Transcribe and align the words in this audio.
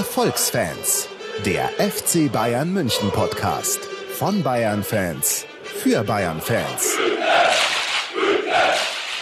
Erfolgsfans, 0.00 1.08
der 1.44 1.68
FC 1.78 2.32
Bayern 2.32 2.72
München 2.72 3.10
Podcast 3.10 3.80
von 4.14 4.42
Bayern 4.42 4.82
Fans 4.82 5.44
für 5.62 6.02
Bayern 6.04 6.40
Fans. 6.40 6.96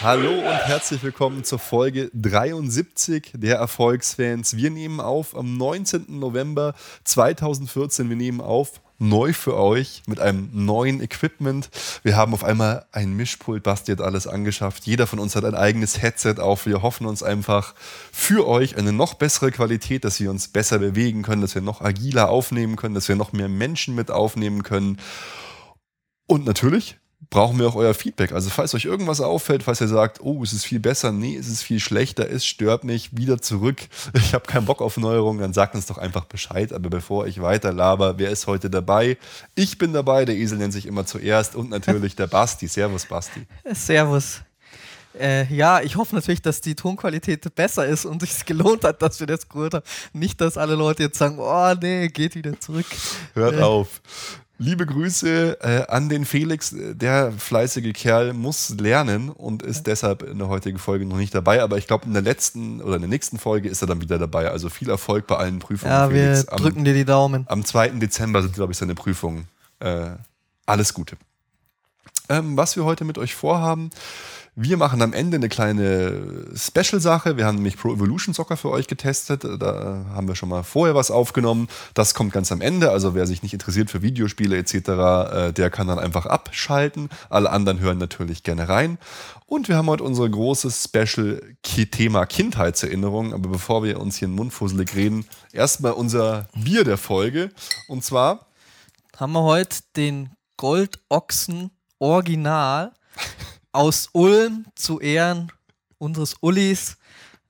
Hallo 0.01 0.31
und 0.31 0.67
herzlich 0.67 1.03
willkommen 1.03 1.43
zur 1.43 1.59
Folge 1.59 2.09
73 2.13 3.33
der 3.35 3.57
Erfolgsfans. 3.57 4.55
Wir 4.55 4.69
nehmen 4.69 5.01
auf 5.01 5.35
am 5.35 5.57
19. 5.57 6.17
November 6.17 6.73
2014. 7.03 8.07
Wir 8.07 8.15
nehmen 8.15 8.39
auf 8.39 8.79
neu 8.99 9.33
für 9.33 9.55
euch 9.55 10.03
mit 10.05 10.19
einem 10.19 10.49
neuen 10.53 11.01
Equipment. 11.01 11.69
Wir 12.03 12.15
haben 12.15 12.33
auf 12.33 12.43
einmal 12.43 12.85
ein 12.91 13.13
Mischpult, 13.13 13.63
Basti 13.63 13.91
hat 13.93 14.01
alles 14.01 14.27
angeschafft. 14.27 14.85
Jeder 14.85 15.07
von 15.07 15.19
uns 15.19 15.35
hat 15.35 15.45
ein 15.45 15.55
eigenes 15.55 16.01
Headset 16.01 16.35
auf. 16.39 16.65
Wir 16.65 16.81
hoffen 16.81 17.07
uns 17.07 17.23
einfach 17.23 17.73
für 18.11 18.47
euch 18.47 18.77
eine 18.77 18.91
noch 18.91 19.15
bessere 19.15 19.51
Qualität, 19.51 20.03
dass 20.03 20.19
wir 20.19 20.29
uns 20.29 20.49
besser 20.49 20.79
bewegen 20.79 21.23
können, 21.23 21.41
dass 21.41 21.55
wir 21.55 21.61
noch 21.61 21.81
agiler 21.81 22.29
aufnehmen 22.29 22.75
können, 22.75 22.95
dass 22.95 23.07
wir 23.07 23.15
noch 23.15 23.31
mehr 23.31 23.49
Menschen 23.49 23.95
mit 23.95 24.11
aufnehmen 24.11 24.63
können. 24.63 24.97
Und 26.27 26.45
natürlich 26.45 26.97
brauchen 27.29 27.59
wir 27.59 27.67
auch 27.67 27.75
euer 27.75 27.93
Feedback. 27.93 28.31
Also 28.31 28.49
falls 28.49 28.73
euch 28.73 28.85
irgendwas 28.85 29.21
auffällt, 29.21 29.63
falls 29.63 29.81
ihr 29.81 29.87
sagt, 29.87 30.21
oh, 30.21 30.43
es 30.43 30.53
ist 30.53 30.65
viel 30.65 30.79
besser, 30.79 31.11
nee, 31.11 31.35
es 31.35 31.47
ist 31.47 31.61
viel 31.61 31.79
schlechter, 31.79 32.29
es 32.29 32.45
stört 32.45 32.83
mich, 32.83 33.15
wieder 33.15 33.41
zurück, 33.41 33.87
ich 34.13 34.33
habe 34.33 34.45
keinen 34.45 34.65
Bock 34.65 34.81
auf 34.81 34.97
Neuerungen, 34.97 35.41
dann 35.41 35.53
sagt 35.53 35.75
uns 35.75 35.85
doch 35.85 35.97
einfach 35.97 36.25
Bescheid. 36.25 36.73
Aber 36.73 36.89
bevor 36.89 37.27
ich 37.27 37.41
weiter 37.41 37.71
laber, 37.71 38.17
wer 38.17 38.29
ist 38.29 38.47
heute 38.47 38.69
dabei? 38.69 39.17
Ich 39.55 39.77
bin 39.77 39.93
dabei, 39.93 40.25
der 40.25 40.35
Esel 40.35 40.57
nennt 40.57 40.73
sich 40.73 40.85
immer 40.85 41.05
zuerst 41.05 41.55
und 41.55 41.69
natürlich 41.69 42.15
der 42.15 42.27
Basti. 42.27 42.67
Servus, 42.67 43.05
Basti. 43.05 43.45
Servus. 43.73 44.41
Äh, 45.19 45.51
ja, 45.53 45.81
ich 45.81 45.95
hoffe 45.95 46.15
natürlich, 46.15 46.41
dass 46.41 46.61
die 46.61 46.75
Tonqualität 46.75 47.53
besser 47.55 47.85
ist 47.85 48.05
und 48.05 48.21
sich 48.21 48.45
gelohnt 48.45 48.83
hat, 48.83 49.01
dass 49.01 49.19
wir 49.19 49.27
das 49.27 49.49
geholt 49.49 49.73
haben. 49.73 49.85
Nicht, 50.13 50.39
dass 50.39 50.57
alle 50.57 50.75
Leute 50.75 51.03
jetzt 51.03 51.17
sagen, 51.17 51.37
oh 51.39 51.73
nee, 51.81 52.07
geht 52.07 52.35
wieder 52.35 52.59
zurück. 52.59 52.85
Hört 53.33 53.55
äh, 53.55 53.61
auf. 53.61 54.01
Liebe 54.61 54.85
Grüße 54.85 55.57
äh, 55.61 55.87
an 55.87 56.09
den 56.09 56.25
Felix. 56.25 56.75
Der 56.77 57.31
fleißige 57.31 57.93
Kerl 57.93 58.33
muss 58.33 58.69
lernen 58.71 59.29
und 59.29 59.63
ist 59.63 59.87
deshalb 59.87 60.21
in 60.21 60.37
der 60.37 60.49
heutigen 60.49 60.79
Folge 60.79 61.05
noch 61.05 61.15
nicht 61.15 61.33
dabei. 61.33 61.63
Aber 61.63 61.77
ich 61.77 61.87
glaube, 61.87 62.05
in 62.05 62.11
der 62.11 62.21
letzten 62.21 62.81
oder 62.81 62.95
in 62.95 63.01
der 63.03 63.09
nächsten 63.09 63.39
Folge 63.39 63.69
ist 63.69 63.81
er 63.81 63.87
dann 63.87 64.01
wieder 64.01 64.19
dabei. 64.19 64.51
Also 64.51 64.67
viel 64.67 64.89
Erfolg 64.89 65.27
bei 65.27 65.37
allen 65.37 65.59
Prüfungen. 65.59 65.93
Ja, 65.93 66.09
Felix. 66.09 66.45
wir 66.45 66.57
drücken 66.57 66.83
dir 66.83 66.93
die 66.93 67.05
Daumen. 67.05 67.45
Am 67.47 67.63
2. 67.63 67.87
Dezember 67.99 68.41
sind, 68.41 68.53
glaube 68.53 68.73
ich, 68.73 68.77
seine 68.77 68.95
Prüfungen. 68.95 69.47
Äh, 69.79 70.09
alles 70.65 70.93
Gute. 70.93 71.15
Ähm, 72.27 72.57
was 72.57 72.75
wir 72.75 72.83
heute 72.83 73.05
mit 73.05 73.17
euch 73.17 73.35
vorhaben, 73.35 73.91
wir 74.55 74.77
machen 74.77 75.01
am 75.01 75.13
Ende 75.13 75.37
eine 75.37 75.49
kleine 75.49 76.45
Special-Sache. 76.55 77.37
Wir 77.37 77.45
haben 77.45 77.55
nämlich 77.55 77.77
Pro 77.77 77.93
Evolution 77.93 78.33
Soccer 78.33 78.57
für 78.57 78.69
euch 78.69 78.87
getestet. 78.87 79.43
Da 79.43 80.05
haben 80.13 80.27
wir 80.27 80.35
schon 80.35 80.49
mal 80.49 80.63
vorher 80.63 80.95
was 80.95 81.11
aufgenommen. 81.11 81.67
Das 81.93 82.13
kommt 82.13 82.33
ganz 82.33 82.51
am 82.51 82.61
Ende. 82.61 82.91
Also 82.91 83.15
wer 83.15 83.27
sich 83.27 83.43
nicht 83.43 83.53
interessiert 83.53 83.89
für 83.89 84.01
Videospiele 84.01 84.57
etc., 84.57 84.73
äh, 84.73 85.53
der 85.53 85.69
kann 85.69 85.87
dann 85.87 85.99
einfach 85.99 86.25
abschalten. 86.25 87.09
Alle 87.29 87.49
anderen 87.51 87.79
hören 87.79 87.97
natürlich 87.97 88.43
gerne 88.43 88.67
rein. 88.67 88.97
Und 89.45 89.67
wir 89.67 89.77
haben 89.77 89.87
heute 89.87 90.03
unser 90.03 90.27
großes 90.27 90.83
Special-Thema 90.83 92.25
Kindheitserinnerung. 92.25 93.33
Aber 93.33 93.49
bevor 93.49 93.83
wir 93.83 93.99
uns 93.99 94.17
hier 94.17 94.27
in 94.27 94.35
Mundfusselig 94.35 94.95
reden, 94.95 95.25
erstmal 95.53 95.93
unser 95.93 96.47
Bier 96.55 96.83
der 96.83 96.97
Folge. 96.97 97.49
Und 97.87 98.03
zwar 98.03 98.47
haben 99.17 99.33
wir 99.33 99.43
heute 99.43 99.79
den 99.95 100.31
Goldochsen 100.57 101.71
Original 101.99 102.93
aus 103.71 104.09
Ulm 104.13 104.65
zu 104.75 104.99
Ehren 104.99 105.51
unseres 105.97 106.35
Ullis. 106.41 106.97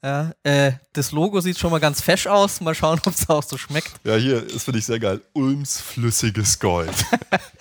Ja, 0.01 0.31
äh, 0.43 0.73
das 0.93 1.11
Logo 1.11 1.41
sieht 1.41 1.59
schon 1.59 1.71
mal 1.71 1.79
ganz 1.79 2.01
fesch 2.01 2.27
aus. 2.27 2.61
Mal 2.61 2.73
schauen, 2.73 3.01
ob 3.05 3.13
es 3.13 3.29
auch 3.29 3.43
so 3.43 3.57
schmeckt. 3.57 3.91
Ja, 4.03 4.15
hier, 4.15 4.41
das 4.41 4.63
finde 4.63 4.79
ich 4.79 4.85
sehr 4.85 4.99
geil. 4.99 5.21
Ulms 5.33 5.81
flüssiges 5.81 6.59
Gold. 6.59 6.93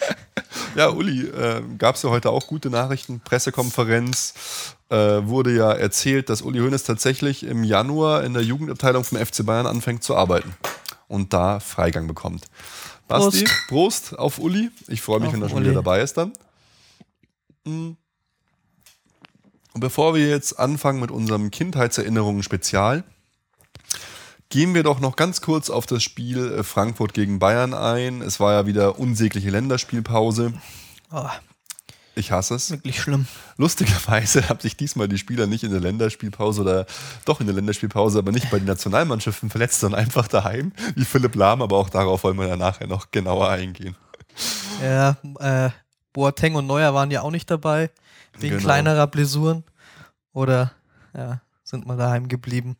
ja, 0.77 0.89
Uli, 0.89 1.27
äh, 1.27 1.63
gab 1.79 1.97
es 1.97 2.03
ja 2.03 2.11
heute 2.11 2.31
auch 2.31 2.47
gute 2.47 2.71
Nachrichten. 2.71 3.21
Pressekonferenz 3.21 4.35
äh, 4.89 4.97
wurde 4.97 5.55
ja 5.55 5.73
erzählt, 5.73 6.29
dass 6.31 6.43
Uli 6.43 6.61
Hoeneß 6.61 6.85
tatsächlich 6.85 7.43
im 7.43 7.65
Januar 7.65 8.23
in 8.23 8.35
der 8.35 8.45
Jugendabteilung 8.45 9.03
vom 9.03 9.19
FC 9.19 9.45
Bayern 9.45 9.67
anfängt 9.67 10.05
zu 10.05 10.15
arbeiten 10.15 10.55
und 11.09 11.33
da 11.33 11.59
Freigang 11.59 12.07
bekommt. 12.07 12.47
Basti, 13.09 13.45
Prost, 13.45 13.69
Prost 13.69 14.19
auf 14.19 14.39
Uli. 14.39 14.71
Ich 14.87 15.01
freue 15.01 15.19
mich, 15.19 15.29
auf 15.29 15.35
wenn 15.35 15.43
er 15.43 15.49
schon 15.49 15.59
Uli. 15.59 15.67
wieder 15.67 15.77
dabei 15.83 16.03
ist 16.03 16.17
dann. 16.17 16.33
Mhm. 17.65 17.97
Und 19.79 19.83
bevor 19.83 20.13
wir 20.13 20.27
jetzt 20.27 20.59
anfangen 20.59 20.99
mit 20.99 21.13
unserem 21.13 21.53
Kindheitserinnerungen 21.53 22.43
Spezial, 22.43 23.05
gehen 24.49 24.75
wir 24.75 24.83
doch 24.83 24.99
noch 24.99 25.15
ganz 25.15 25.41
kurz 25.41 25.71
auf 25.71 25.87
das 25.87 26.03
Spiel 26.03 26.53
äh, 26.53 26.65
Frankfurt 26.65 27.15
gegen 27.15 27.39
Bayern 27.39 27.75
ein. 27.75 28.21
Es 28.21 28.41
war 28.41 28.55
ja 28.55 28.67
wieder 28.67 28.99
unsägliche 28.99 29.51
Länderspielpause. 29.51 30.53
Oh, 31.13 31.29
ich 32.17 32.33
hasse 32.33 32.57
es. 32.57 32.73
Wirklich 32.73 33.01
schlimm. 33.01 33.29
Lustigerweise 33.57 34.49
haben 34.49 34.59
sich 34.59 34.77
diesmal 34.77 35.07
die 35.07 35.17
Spieler 35.17 35.47
nicht 35.47 35.63
in 35.63 35.71
der 35.71 35.79
Länderspielpause 35.79 36.63
oder 36.63 36.87
doch 37.25 37.39
in 37.39 37.47
der 37.47 37.55
Länderspielpause, 37.55 38.19
aber 38.19 38.33
nicht 38.33 38.51
bei 38.51 38.59
den 38.59 38.67
Nationalmannschaften 38.67 39.49
verletzt, 39.49 39.79
sondern 39.79 40.01
einfach 40.01 40.27
daheim, 40.27 40.73
wie 40.97 41.05
Philipp 41.05 41.37
Lahm. 41.37 41.63
Aber 41.63 41.77
auch 41.77 41.89
darauf 41.89 42.25
wollen 42.25 42.37
wir 42.37 42.49
ja 42.49 42.57
nachher 42.57 42.89
noch 42.89 43.13
genauer 43.13 43.49
eingehen. 43.49 43.95
Ja, 44.83 45.19
äh, 45.39 45.71
Boateng 46.13 46.57
und 46.57 46.67
Neuer 46.67 46.95
waren 46.95 47.13
ja 47.13 47.23
auch 47.23 47.31
nicht 47.31 47.49
dabei, 47.49 47.91
wegen 48.41 48.57
genau. 48.57 48.65
kleinerer 48.65 49.07
Blessuren. 49.07 49.65
Oder 50.33 50.73
ja, 51.17 51.41
sind 51.65 51.87
mal 51.87 51.97
daheim 51.97 52.29
geblieben. 52.29 52.77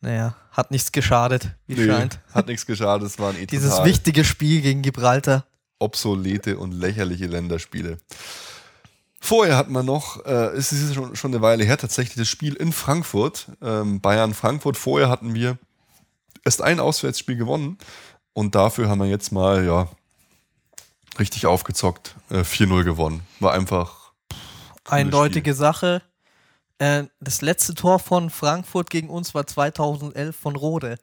Naja, 0.00 0.34
hat 0.50 0.70
nichts 0.70 0.92
geschadet, 0.92 1.50
wie 1.66 1.74
nee, 1.74 1.86
scheint. 1.86 2.20
Hat 2.32 2.46
nichts 2.46 2.64
geschadet, 2.64 3.06
es 3.06 3.18
waren 3.18 3.36
eh 3.40 3.46
Dieses 3.46 3.84
wichtige 3.84 4.24
Spiel 4.24 4.62
gegen 4.62 4.82
Gibraltar. 4.82 5.44
Obsolete 5.78 6.58
und 6.58 6.72
lächerliche 6.72 7.26
Länderspiele. 7.26 7.98
Vorher 9.20 9.56
hat 9.56 9.68
man 9.68 9.84
noch, 9.84 10.24
äh, 10.24 10.48
es 10.56 10.72
ist 10.72 10.94
schon, 10.94 11.14
schon 11.14 11.32
eine 11.32 11.42
Weile 11.42 11.64
her, 11.64 11.76
tatsächlich 11.76 12.16
das 12.16 12.28
Spiel 12.28 12.54
in 12.54 12.72
Frankfurt, 12.72 13.48
ähm, 13.60 14.00
Bayern-Frankfurt. 14.00 14.78
Vorher 14.78 15.10
hatten 15.10 15.34
wir 15.34 15.58
erst 16.44 16.62
ein 16.62 16.80
Auswärtsspiel 16.80 17.36
gewonnen 17.36 17.76
und 18.32 18.54
dafür 18.54 18.88
haben 18.88 19.00
wir 19.00 19.08
jetzt 19.08 19.30
mal, 19.30 19.64
ja, 19.66 19.88
richtig 21.18 21.44
aufgezockt, 21.44 22.14
äh, 22.30 22.44
4-0 22.44 22.84
gewonnen. 22.84 23.20
War 23.40 23.52
einfach. 23.52 23.99
Eindeutige. 24.90 25.54
Sache. 25.54 26.02
Äh, 26.78 27.04
das 27.20 27.42
letzte 27.42 27.74
Tor 27.74 27.98
von 27.98 28.30
Frankfurt 28.30 28.90
gegen 28.90 29.10
uns 29.10 29.34
war 29.34 29.46
2011 29.46 30.34
von 30.34 30.56
Rode. 30.56 30.96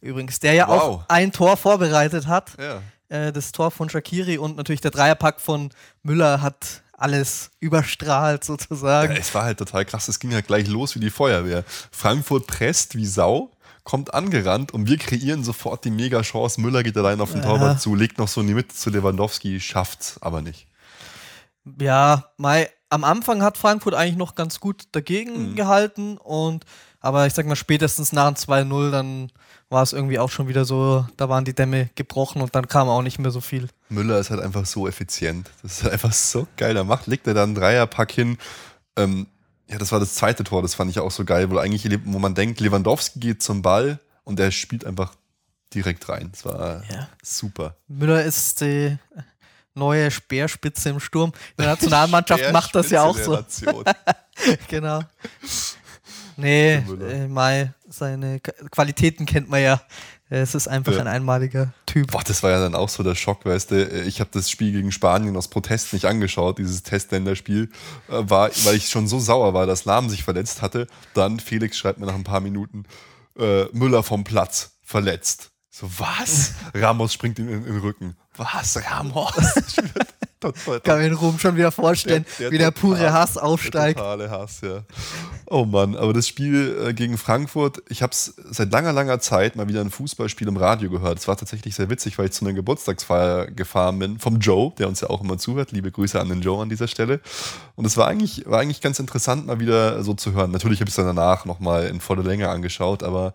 Übrigens, 0.00 0.38
der 0.38 0.54
ja 0.54 0.68
wow. 0.68 0.82
auch 0.82 1.04
ein 1.08 1.32
Tor 1.32 1.56
vorbereitet 1.56 2.26
hat. 2.26 2.52
Ja. 2.58 2.82
Äh, 3.08 3.32
das 3.32 3.52
Tor 3.52 3.70
von 3.70 3.88
Shakiri 3.88 4.38
und 4.38 4.56
natürlich 4.56 4.80
der 4.80 4.90
Dreierpack 4.90 5.40
von 5.40 5.70
Müller 6.02 6.40
hat 6.40 6.82
alles 6.92 7.50
überstrahlt 7.60 8.44
sozusagen. 8.44 9.14
Ja, 9.14 9.18
es 9.18 9.34
war 9.34 9.44
halt 9.44 9.58
total 9.58 9.84
krass. 9.84 10.08
Es 10.08 10.18
ging 10.18 10.32
halt 10.32 10.46
gleich 10.46 10.68
los 10.68 10.94
wie 10.94 11.00
die 11.00 11.10
Feuerwehr. 11.10 11.64
Frankfurt 11.90 12.46
presst 12.46 12.96
wie 12.96 13.06
Sau 13.06 13.50
kommt 13.82 14.14
angerannt 14.14 14.72
und 14.72 14.88
wir 14.88 14.96
kreieren 14.96 15.44
sofort 15.44 15.84
die 15.84 15.90
Mega-Chance. 15.90 16.60
Müller 16.60 16.82
geht 16.82 16.96
allein 16.96 17.20
auf 17.20 17.32
den 17.32 17.42
ja. 17.42 17.46
Torwart 17.46 17.80
zu, 17.80 17.94
legt 17.94 18.18
noch 18.18 18.28
so 18.28 18.40
in 18.40 18.46
die 18.46 18.54
Mitte 18.54 18.74
zu 18.74 18.90
Lewandowski, 18.90 19.60
schafft's 19.60 20.16
aber 20.22 20.40
nicht. 20.40 20.66
Ja, 21.78 22.30
Mai, 22.38 22.70
am 22.94 23.02
Anfang 23.02 23.42
hat 23.42 23.58
Frankfurt 23.58 23.94
eigentlich 23.94 24.16
noch 24.16 24.36
ganz 24.36 24.60
gut 24.60 24.84
dagegen 24.92 25.50
mhm. 25.50 25.56
gehalten 25.56 26.16
und 26.16 26.64
aber 27.00 27.26
ich 27.26 27.34
sag 27.34 27.44
mal, 27.44 27.56
spätestens 27.56 28.12
nach 28.12 28.32
dem 28.32 28.36
2-0, 28.36 28.90
dann 28.90 29.32
war 29.68 29.82
es 29.82 29.92
irgendwie 29.92 30.20
auch 30.20 30.30
schon 30.30 30.46
wieder 30.46 30.64
so, 30.64 31.04
da 31.16 31.28
waren 31.28 31.44
die 31.44 31.54
Dämme 31.54 31.90
gebrochen 31.96 32.40
und 32.40 32.54
dann 32.54 32.68
kam 32.68 32.88
auch 32.88 33.02
nicht 33.02 33.18
mehr 33.18 33.32
so 33.32 33.40
viel. 33.40 33.68
Müller 33.88 34.18
ist 34.20 34.30
halt 34.30 34.40
einfach 34.40 34.64
so 34.64 34.86
effizient. 34.86 35.50
Das 35.62 35.82
ist 35.82 35.88
einfach 35.90 36.12
so 36.12 36.46
geil. 36.56 36.72
Da 36.72 36.84
macht, 36.84 37.06
legt 37.06 37.26
er 37.26 37.34
dann 37.34 37.50
einen 37.50 37.54
Dreierpack 37.56 38.12
hin. 38.12 38.38
Ähm, 38.96 39.26
ja, 39.68 39.76
das 39.76 39.90
war 39.92 40.00
das 40.00 40.14
zweite 40.14 40.44
Tor, 40.44 40.62
das 40.62 40.74
fand 40.74 40.90
ich 40.90 41.00
auch 41.00 41.10
so 41.10 41.24
geil, 41.24 41.50
wo 41.50 41.58
eigentlich, 41.58 41.86
wo 42.04 42.18
man 42.18 42.34
denkt, 42.34 42.60
Lewandowski 42.60 43.18
geht 43.18 43.42
zum 43.42 43.60
Ball 43.60 43.98
und 44.22 44.38
der 44.38 44.50
spielt 44.52 44.86
einfach 44.86 45.14
direkt 45.74 46.08
rein. 46.08 46.28
Das 46.30 46.44
war 46.44 46.84
ja. 46.90 47.08
super. 47.22 47.76
Müller 47.88 48.22
ist 48.24 48.60
die 48.60 48.96
neue 49.74 50.10
Speerspitze 50.10 50.90
im 50.90 51.00
Sturm. 51.00 51.32
Die 51.58 51.64
Nationalmannschaft 51.64 52.44
macht 52.52 52.74
das 52.74 52.90
ja 52.90 53.02
auch 53.02 53.16
so. 53.16 53.42
genau. 54.68 55.00
Nee, 56.36 56.74
äh, 56.74 57.28
Mai, 57.28 57.72
seine 57.88 58.40
Qualitäten 58.40 59.26
kennt 59.26 59.48
man 59.48 59.62
ja. 59.62 59.80
Es 60.30 60.54
ist 60.54 60.68
einfach 60.68 60.94
ja. 60.94 61.00
ein 61.00 61.06
einmaliger 61.06 61.72
Typ. 61.86 62.10
Boah, 62.10 62.22
das 62.24 62.42
war 62.42 62.50
ja 62.50 62.58
dann 62.58 62.74
auch 62.74 62.88
so 62.88 63.02
der 63.02 63.14
Schock, 63.14 63.44
weißt 63.44 63.70
du. 63.70 64.02
Ich 64.02 64.20
habe 64.20 64.30
das 64.32 64.50
Spiel 64.50 64.72
gegen 64.72 64.90
Spanien 64.90 65.36
aus 65.36 65.48
Protest 65.48 65.92
nicht 65.92 66.06
angeschaut, 66.06 66.58
dieses 66.58 66.82
Testländerspiel, 66.82 67.70
äh, 68.08 68.12
war, 68.28 68.50
weil 68.64 68.74
ich 68.74 68.88
schon 68.88 69.06
so 69.06 69.20
sauer 69.20 69.54
war, 69.54 69.66
dass 69.66 69.84
Lahm 69.84 70.08
sich 70.08 70.24
verletzt 70.24 70.62
hatte. 70.62 70.88
Dann 71.12 71.38
Felix 71.38 71.76
schreibt 71.78 72.00
mir 72.00 72.06
nach 72.06 72.14
ein 72.14 72.24
paar 72.24 72.40
Minuten, 72.40 72.84
äh, 73.38 73.66
Müller 73.72 74.02
vom 74.02 74.24
Platz, 74.24 74.72
verletzt. 74.82 75.50
So, 75.76 75.90
was? 75.98 76.52
Ramos 76.72 77.12
springt 77.12 77.36
ihm 77.40 77.48
in, 77.48 77.66
in 77.66 77.72
den 77.72 77.78
Rücken. 77.80 78.14
Was? 78.36 78.80
Ramos? 78.88 79.32
Kann 80.84 80.98
mir 80.98 81.08
den 81.08 81.14
Ruhm 81.14 81.36
schon 81.40 81.56
wieder 81.56 81.72
vorstellen, 81.72 82.24
der, 82.38 82.50
der 82.50 82.52
wie 82.52 82.58
der 82.58 82.70
pure 82.70 83.12
Hass 83.12 83.36
aufsteigt. 83.36 83.98
Der 83.98 84.04
totale 84.04 84.30
Hass, 84.30 84.60
ja. 84.60 84.84
Oh 85.46 85.64
Mann, 85.64 85.96
aber 85.96 86.12
das 86.12 86.28
Spiel 86.28 86.80
äh, 86.80 86.94
gegen 86.94 87.18
Frankfurt, 87.18 87.82
ich 87.88 88.02
habe 88.02 88.12
es 88.12 88.34
seit 88.50 88.70
langer, 88.70 88.92
langer 88.92 89.18
Zeit 89.18 89.56
mal 89.56 89.66
wieder 89.66 89.80
ein 89.80 89.90
Fußballspiel 89.90 90.46
im 90.46 90.56
Radio 90.56 90.90
gehört. 90.90 91.18
Es 91.18 91.26
war 91.26 91.36
tatsächlich 91.36 91.74
sehr 91.74 91.90
witzig, 91.90 92.18
weil 92.18 92.26
ich 92.26 92.32
zu 92.32 92.44
einer 92.44 92.54
Geburtstagsfeier 92.54 93.46
gefahren 93.46 93.98
bin 93.98 94.20
vom 94.20 94.38
Joe, 94.38 94.72
der 94.78 94.86
uns 94.86 95.00
ja 95.00 95.10
auch 95.10 95.22
immer 95.22 95.38
zuhört. 95.38 95.72
Liebe 95.72 95.90
Grüße 95.90 96.20
an 96.20 96.28
den 96.28 96.40
Joe 96.40 96.62
an 96.62 96.68
dieser 96.68 96.86
Stelle. 96.86 97.20
Und 97.74 97.84
es 97.84 97.96
war 97.96 98.06
eigentlich, 98.06 98.44
war 98.46 98.60
eigentlich 98.60 98.80
ganz 98.80 99.00
interessant, 99.00 99.46
mal 99.46 99.58
wieder 99.58 100.04
so 100.04 100.14
zu 100.14 100.34
hören. 100.34 100.52
Natürlich 100.52 100.78
habe 100.78 100.88
ich 100.88 100.92
es 100.92 101.04
dann 101.04 101.16
danach 101.16 101.46
nochmal 101.46 101.86
in 101.86 102.00
voller 102.00 102.22
Länge 102.22 102.48
angeschaut, 102.48 103.02
aber 103.02 103.34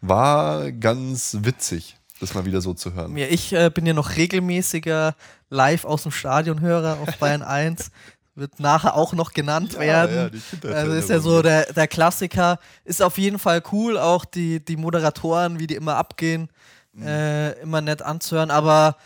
war 0.00 0.72
ganz 0.72 1.38
witzig 1.40 1.96
das 2.20 2.34
mal 2.34 2.46
wieder 2.46 2.60
so 2.60 2.74
zu 2.74 2.94
hören. 2.94 3.16
Ja, 3.16 3.26
ich 3.26 3.52
äh, 3.52 3.70
bin 3.70 3.84
ja 3.86 3.92
noch 3.92 4.16
regelmäßiger 4.16 5.14
live 5.50 5.84
aus 5.84 6.04
dem 6.04 6.12
Stadion-Hörer 6.12 6.98
auf 7.00 7.16
Bayern 7.20 7.42
1 7.42 7.90
wird 8.34 8.60
nachher 8.60 8.94
auch 8.94 9.14
noch 9.14 9.32
genannt 9.32 9.72
ja, 9.74 9.80
werden. 9.80 10.42
Ja, 10.62 10.70
also 10.70 10.92
ist 10.92 11.08
ja 11.08 11.20
so 11.20 11.40
der, 11.40 11.72
der 11.72 11.88
Klassiker. 11.88 12.58
Ist 12.84 13.00
auf 13.02 13.16
jeden 13.16 13.38
Fall 13.38 13.62
cool, 13.72 13.96
auch 13.98 14.26
die, 14.26 14.62
die 14.62 14.76
Moderatoren, 14.76 15.58
wie 15.58 15.66
die 15.66 15.74
immer 15.74 15.96
abgehen, 15.96 16.50
mhm. 16.92 17.06
äh, 17.06 17.52
immer 17.60 17.80
nett 17.80 18.02
anzuhören. 18.02 18.50
Aber 18.50 18.96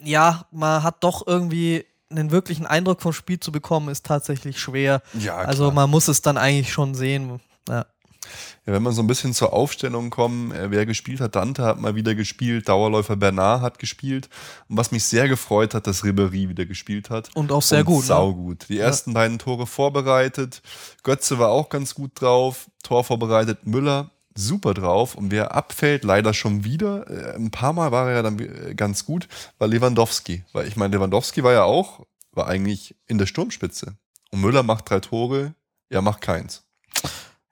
ja, 0.00 0.46
man 0.50 0.82
hat 0.82 1.04
doch 1.04 1.26
irgendwie 1.28 1.86
einen 2.10 2.32
wirklichen 2.32 2.66
Eindruck 2.66 3.00
vom 3.02 3.12
Spiel 3.12 3.38
zu 3.38 3.52
bekommen, 3.52 3.88
ist 3.88 4.04
tatsächlich 4.04 4.58
schwer. 4.58 5.00
Ja, 5.14 5.36
also 5.36 5.70
man 5.70 5.88
muss 5.88 6.08
es 6.08 6.20
dann 6.22 6.36
eigentlich 6.36 6.72
schon 6.72 6.96
sehen. 6.96 7.40
Ja. 7.68 7.86
Wenn 8.64 8.82
man 8.82 8.92
so 8.92 9.02
ein 9.02 9.06
bisschen 9.06 9.34
zur 9.34 9.52
Aufstellung 9.52 10.10
kommen, 10.10 10.52
äh, 10.52 10.70
wer 10.70 10.86
gespielt 10.86 11.20
hat, 11.20 11.36
Dante 11.36 11.64
hat 11.64 11.80
mal 11.80 11.94
wieder 11.94 12.14
gespielt, 12.14 12.68
Dauerläufer 12.68 13.16
Bernard 13.16 13.62
hat 13.62 13.78
gespielt. 13.78 14.28
Und 14.68 14.76
was 14.76 14.92
mich 14.92 15.04
sehr 15.04 15.28
gefreut 15.28 15.74
hat, 15.74 15.86
dass 15.86 16.04
Ribéry 16.04 16.48
wieder 16.48 16.66
gespielt 16.66 17.10
hat. 17.10 17.30
Und 17.34 17.52
auch 17.52 17.62
sehr 17.62 17.80
und 17.80 17.86
gut. 17.86 18.02
Ne? 18.02 18.06
Saugut. 18.06 18.68
Die 18.68 18.78
ersten 18.78 19.10
ja. 19.10 19.14
beiden 19.14 19.38
Tore 19.38 19.66
vorbereitet. 19.66 20.62
Götze 21.02 21.38
war 21.38 21.50
auch 21.50 21.68
ganz 21.68 21.94
gut 21.94 22.12
drauf. 22.20 22.70
Tor 22.82 23.04
vorbereitet. 23.04 23.66
Müller 23.66 24.10
super 24.34 24.74
drauf. 24.74 25.14
Und 25.14 25.30
wer 25.30 25.54
abfällt, 25.54 26.04
leider 26.04 26.34
schon 26.34 26.64
wieder, 26.64 27.08
äh, 27.10 27.36
ein 27.36 27.50
paar 27.50 27.72
Mal 27.72 27.92
war 27.92 28.08
er 28.08 28.16
ja 28.16 28.22
dann 28.22 28.38
äh, 28.38 28.74
ganz 28.74 29.04
gut, 29.04 29.28
war 29.58 29.68
Lewandowski. 29.68 30.44
Weil 30.52 30.66
ich 30.66 30.76
meine, 30.76 30.96
Lewandowski 30.96 31.42
war 31.42 31.52
ja 31.52 31.64
auch, 31.64 32.06
war 32.32 32.46
eigentlich 32.46 32.96
in 33.06 33.18
der 33.18 33.26
Sturmspitze. 33.26 33.96
Und 34.30 34.40
Müller 34.40 34.62
macht 34.62 34.90
drei 34.90 35.00
Tore, 35.00 35.54
er 35.88 36.02
macht 36.02 36.20
keins. 36.20 36.64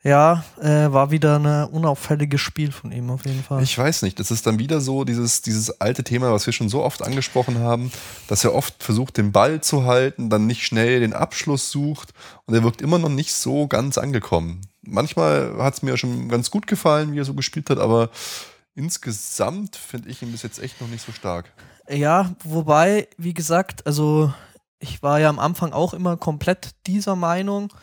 Ja, 0.09 0.43
äh, 0.59 0.91
war 0.91 1.11
wieder 1.11 1.39
ein 1.39 1.69
unauffälliges 1.69 2.41
Spiel 2.41 2.73
von 2.73 2.93
ihm 2.93 3.11
auf 3.11 3.27
jeden 3.27 3.43
Fall. 3.43 3.63
Ich 3.63 3.77
weiß 3.77 4.01
nicht, 4.01 4.19
das 4.19 4.31
ist 4.31 4.47
dann 4.47 4.59
wieder 4.59 4.81
so 4.81 5.05
dieses, 5.05 5.43
dieses 5.43 5.83
alte 5.83 6.03
Thema, 6.03 6.33
was 6.33 6.47
wir 6.47 6.55
schon 6.55 6.71
so 6.71 6.83
oft 6.83 7.03
angesprochen 7.03 7.59
haben, 7.59 7.93
dass 8.27 8.43
er 8.43 8.55
oft 8.55 8.83
versucht, 8.83 9.19
den 9.19 9.33
Ball 9.33 9.61
zu 9.61 9.85
halten, 9.85 10.31
dann 10.31 10.47
nicht 10.47 10.65
schnell 10.65 11.01
den 11.01 11.13
Abschluss 11.13 11.71
sucht 11.71 12.15
und 12.47 12.55
er 12.55 12.63
wirkt 12.63 12.81
immer 12.81 12.99
noch 12.99 13.11
nicht 13.11 13.35
so 13.35 13.67
ganz 13.67 13.99
angekommen. 13.99 14.63
Manchmal 14.81 15.59
hat 15.59 15.75
es 15.75 15.83
mir 15.83 15.99
schon 15.99 16.31
ganz 16.31 16.51
gut 16.51 16.67
gefallen, 16.67 17.13
wie 17.13 17.19
er 17.19 17.27
so 17.27 17.35
gespielt 17.35 17.69
hat, 17.69 17.79
aber 17.79 18.09
insgesamt 18.75 19.77
finde 19.77 20.09
ich 20.09 20.23
ihn 20.23 20.33
bis 20.33 20.43
jetzt 20.43 20.59
echt 20.59 20.81
noch 20.81 20.89
nicht 20.89 21.05
so 21.05 21.13
stark. 21.13 21.53
Ja, 21.87 22.35
wobei, 22.45 23.09
wie 23.19 23.35
gesagt, 23.35 23.87
also 23.87 24.33
ich 24.79 25.03
war 25.03 25.21
ja 25.21 25.29
am 25.29 25.39
Anfang 25.39 25.75
auch 25.75 25.93
immer 25.93 26.17
komplett 26.17 26.71
dieser 26.87 27.15
Meinung 27.15 27.75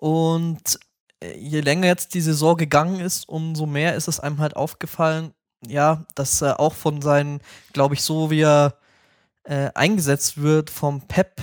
und 0.00 0.78
je 1.22 1.60
länger 1.60 1.86
jetzt 1.86 2.14
die 2.14 2.20
Saison 2.20 2.56
gegangen 2.56 3.00
ist, 3.00 3.28
umso 3.28 3.66
mehr 3.66 3.94
ist 3.94 4.08
es 4.08 4.20
einem 4.20 4.38
halt 4.38 4.56
aufgefallen, 4.56 5.32
ja, 5.66 6.04
dass 6.14 6.40
er 6.42 6.60
auch 6.60 6.74
von 6.74 7.02
seinen, 7.02 7.40
glaube 7.72 7.94
ich, 7.94 8.02
so 8.02 8.30
wie 8.30 8.42
er 8.42 8.78
äh, 9.44 9.70
eingesetzt 9.74 10.40
wird 10.40 10.70
vom 10.70 11.02
Pep, 11.08 11.40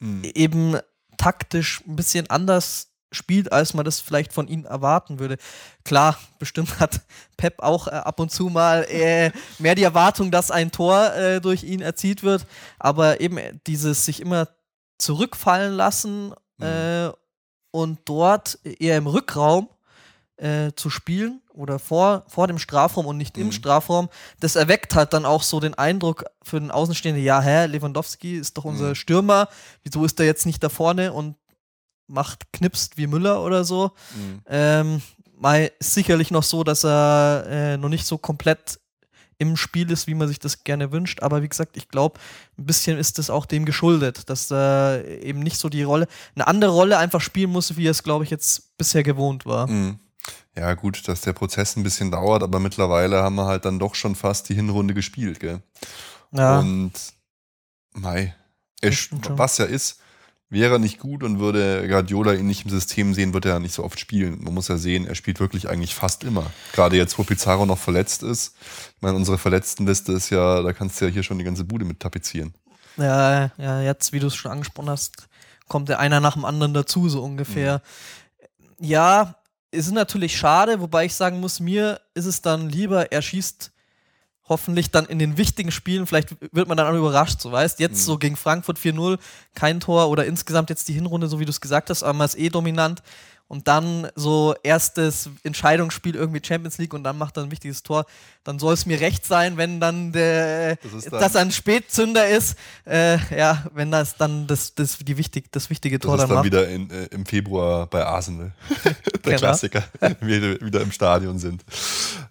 mhm. 0.00 0.24
eben 0.34 0.78
taktisch 1.16 1.82
ein 1.86 1.94
bisschen 1.94 2.28
anders 2.30 2.88
spielt, 3.12 3.52
als 3.52 3.74
man 3.74 3.84
das 3.84 4.00
vielleicht 4.00 4.32
von 4.32 4.48
ihm 4.48 4.64
erwarten 4.64 5.18
würde. 5.18 5.36
Klar, 5.84 6.18
bestimmt 6.38 6.80
hat 6.80 7.02
Pep 7.36 7.60
auch 7.60 7.86
äh, 7.86 7.90
ab 7.90 8.18
und 8.18 8.32
zu 8.32 8.48
mal 8.48 8.84
äh, 8.84 9.30
mehr 9.58 9.74
die 9.74 9.84
Erwartung, 9.84 10.30
dass 10.30 10.50
ein 10.50 10.72
Tor 10.72 11.14
äh, 11.14 11.40
durch 11.40 11.62
ihn 11.62 11.82
erzielt 11.82 12.22
wird, 12.22 12.46
aber 12.78 13.20
eben 13.20 13.38
dieses 13.66 14.04
sich 14.04 14.20
immer 14.20 14.48
zurückfallen 14.98 15.74
lassen 15.74 16.34
mhm 16.58 17.12
und 17.72 17.98
dort 18.04 18.60
eher 18.62 18.96
im 18.96 19.08
Rückraum 19.08 19.68
äh, 20.36 20.70
zu 20.76 20.90
spielen 20.90 21.40
oder 21.52 21.78
vor, 21.78 22.24
vor 22.28 22.46
dem 22.46 22.58
Strafraum 22.58 23.06
und 23.06 23.16
nicht 23.16 23.36
mhm. 23.36 23.44
im 23.44 23.52
Strafraum, 23.52 24.08
das 24.38 24.56
erweckt 24.56 24.94
halt 24.94 25.12
dann 25.12 25.24
auch 25.24 25.42
so 25.42 25.58
den 25.58 25.74
Eindruck 25.74 26.24
für 26.42 26.60
den 26.60 26.70
Außenstehenden, 26.70 27.24
ja, 27.24 27.40
hä, 27.40 27.66
Lewandowski 27.66 28.36
ist 28.36 28.56
doch 28.56 28.64
unser 28.64 28.90
mhm. 28.90 28.94
Stürmer, 28.94 29.48
wieso 29.82 30.04
ist 30.04 30.18
der 30.18 30.26
jetzt 30.26 30.46
nicht 30.46 30.62
da 30.62 30.68
vorne 30.68 31.12
und 31.12 31.36
macht, 32.06 32.52
knipst 32.52 32.96
wie 32.98 33.06
Müller 33.06 33.42
oder 33.42 33.64
so. 33.64 33.92
Mhm. 34.14 34.42
Ähm, 34.46 35.02
mal 35.36 35.70
ist 35.78 35.94
sicherlich 35.94 36.30
noch 36.30 36.42
so, 36.42 36.62
dass 36.64 36.84
er 36.84 37.44
äh, 37.48 37.76
noch 37.76 37.88
nicht 37.88 38.06
so 38.06 38.18
komplett 38.18 38.78
im 39.42 39.56
Spiel 39.56 39.90
ist, 39.90 40.06
wie 40.06 40.14
man 40.14 40.28
sich 40.28 40.38
das 40.38 40.64
gerne 40.64 40.92
wünscht. 40.92 41.22
Aber 41.22 41.42
wie 41.42 41.48
gesagt, 41.48 41.76
ich 41.76 41.88
glaube, 41.88 42.18
ein 42.58 42.64
bisschen 42.64 42.96
ist 42.96 43.18
es 43.18 43.28
auch 43.28 43.44
dem 43.44 43.64
geschuldet, 43.64 44.30
dass 44.30 44.50
er 44.50 45.04
eben 45.22 45.40
nicht 45.40 45.58
so 45.58 45.68
die 45.68 45.82
Rolle, 45.82 46.06
eine 46.34 46.46
andere 46.46 46.70
Rolle 46.70 46.96
einfach 46.98 47.20
spielen 47.20 47.50
muss, 47.50 47.76
wie 47.76 47.86
er 47.86 47.90
es, 47.90 48.02
glaube 48.02 48.24
ich, 48.24 48.30
jetzt 48.30 48.76
bisher 48.78 49.02
gewohnt 49.02 49.44
war. 49.44 49.66
Mhm. 49.66 49.98
Ja, 50.56 50.74
gut, 50.74 51.08
dass 51.08 51.22
der 51.22 51.32
Prozess 51.32 51.76
ein 51.76 51.82
bisschen 51.82 52.10
dauert, 52.10 52.42
aber 52.42 52.60
mittlerweile 52.60 53.22
haben 53.22 53.34
wir 53.34 53.46
halt 53.46 53.64
dann 53.64 53.78
doch 53.78 53.94
schon 53.94 54.14
fast 54.14 54.48
die 54.48 54.54
Hinrunde 54.54 54.94
gespielt, 54.94 55.40
gell? 55.40 55.62
Ja. 56.30 56.60
Und 56.60 56.92
Mai, 57.92 58.34
was 59.30 59.58
ja 59.58 59.64
ist, 59.64 60.00
Wäre 60.52 60.74
er 60.74 60.78
nicht 60.78 60.98
gut 60.98 61.22
und 61.22 61.38
würde 61.38 61.88
Guardiola 61.88 62.34
ihn 62.34 62.46
nicht 62.46 62.66
im 62.66 62.70
System 62.70 63.14
sehen, 63.14 63.32
würde 63.32 63.48
er 63.48 63.58
nicht 63.58 63.72
so 63.72 63.82
oft 63.82 63.98
spielen. 63.98 64.44
Man 64.44 64.52
muss 64.52 64.68
ja 64.68 64.76
sehen, 64.76 65.06
er 65.06 65.14
spielt 65.14 65.40
wirklich 65.40 65.70
eigentlich 65.70 65.94
fast 65.94 66.24
immer. 66.24 66.44
Gerade 66.74 66.98
jetzt, 66.98 67.18
wo 67.18 67.22
Pizarro 67.22 67.64
noch 67.64 67.78
verletzt 67.78 68.22
ist. 68.22 68.54
Ich 68.94 69.00
meine, 69.00 69.16
unsere 69.16 69.38
Verletztenliste 69.38 70.12
ist 70.12 70.28
ja, 70.28 70.60
da 70.60 70.74
kannst 70.74 71.00
du 71.00 71.06
ja 71.06 71.10
hier 71.10 71.22
schon 71.22 71.38
die 71.38 71.44
ganze 71.44 71.64
Bude 71.64 71.86
mit 71.86 72.00
tapezieren. 72.00 72.52
Ja, 72.98 73.50
ja, 73.56 73.80
jetzt, 73.80 74.12
wie 74.12 74.20
du 74.20 74.26
es 74.26 74.34
schon 74.34 74.52
angesprochen 74.52 74.90
hast, 74.90 75.26
kommt 75.68 75.88
der 75.88 76.00
einer 76.00 76.20
nach 76.20 76.34
dem 76.34 76.44
anderen 76.44 76.74
dazu, 76.74 77.08
so 77.08 77.22
ungefähr. 77.22 77.80
Mhm. 78.78 78.86
Ja, 78.86 79.36
ist 79.70 79.90
natürlich 79.90 80.36
schade, 80.36 80.80
wobei 80.80 81.06
ich 81.06 81.14
sagen 81.14 81.40
muss, 81.40 81.60
mir 81.60 81.98
ist 82.12 82.26
es 82.26 82.42
dann 82.42 82.68
lieber, 82.68 83.10
er 83.10 83.22
schießt 83.22 83.72
hoffentlich 84.52 84.90
dann 84.90 85.06
in 85.06 85.18
den 85.18 85.36
wichtigen 85.38 85.70
Spielen, 85.70 86.06
vielleicht 86.06 86.36
wird 86.52 86.68
man 86.68 86.76
dann 86.76 86.86
auch 86.86 86.98
überrascht, 86.98 87.40
so 87.40 87.50
weißt, 87.50 87.80
jetzt 87.80 88.02
mhm. 88.02 88.06
so 88.06 88.18
gegen 88.18 88.36
Frankfurt 88.36 88.78
4-0, 88.78 89.18
kein 89.54 89.80
Tor 89.80 90.08
oder 90.08 90.26
insgesamt 90.26 90.70
jetzt 90.70 90.88
die 90.88 90.92
Hinrunde, 90.92 91.26
so 91.26 91.40
wie 91.40 91.44
du 91.44 91.50
es 91.50 91.60
gesagt 91.60 91.90
hast, 91.90 92.02
aber 92.02 92.12
man 92.12 92.26
ist 92.26 92.38
eh 92.38 92.48
dominant 92.48 93.02
und 93.52 93.68
dann 93.68 94.08
so 94.14 94.54
erstes 94.62 95.28
Entscheidungsspiel 95.42 96.14
irgendwie 96.14 96.40
Champions 96.42 96.78
League 96.78 96.94
und 96.94 97.04
dann 97.04 97.18
macht 97.18 97.36
er 97.36 97.42
ein 97.42 97.50
wichtiges 97.50 97.82
Tor, 97.82 98.06
dann 98.44 98.58
soll 98.58 98.72
es 98.72 98.86
mir 98.86 98.98
recht 98.98 99.26
sein, 99.26 99.58
wenn 99.58 99.78
dann 99.78 100.10
der 100.10 100.76
das, 100.76 101.04
dann, 101.04 101.20
das 101.20 101.36
ein 101.36 101.52
Spätzünder 101.52 102.26
ist, 102.26 102.56
äh, 102.86 103.18
ja, 103.36 103.66
wenn 103.74 103.90
das 103.90 104.16
dann 104.16 104.46
das, 104.46 104.74
das, 104.74 104.96
die 104.96 105.18
wichtig, 105.18 105.52
das 105.52 105.68
wichtige 105.68 105.98
Tor 105.98 106.16
das 106.16 106.28
dann, 106.28 106.36
dann 106.36 106.44
wieder 106.46 106.66
in, 106.66 106.88
äh, 106.88 107.08
im 107.10 107.26
Februar 107.26 107.88
bei 107.88 108.06
Arsenal, 108.06 108.54
der 108.84 108.92
genau. 109.22 109.36
Klassiker, 109.36 109.84
wir 110.20 110.58
wieder 110.62 110.80
im 110.80 110.90
Stadion 110.90 111.38
sind. 111.38 111.62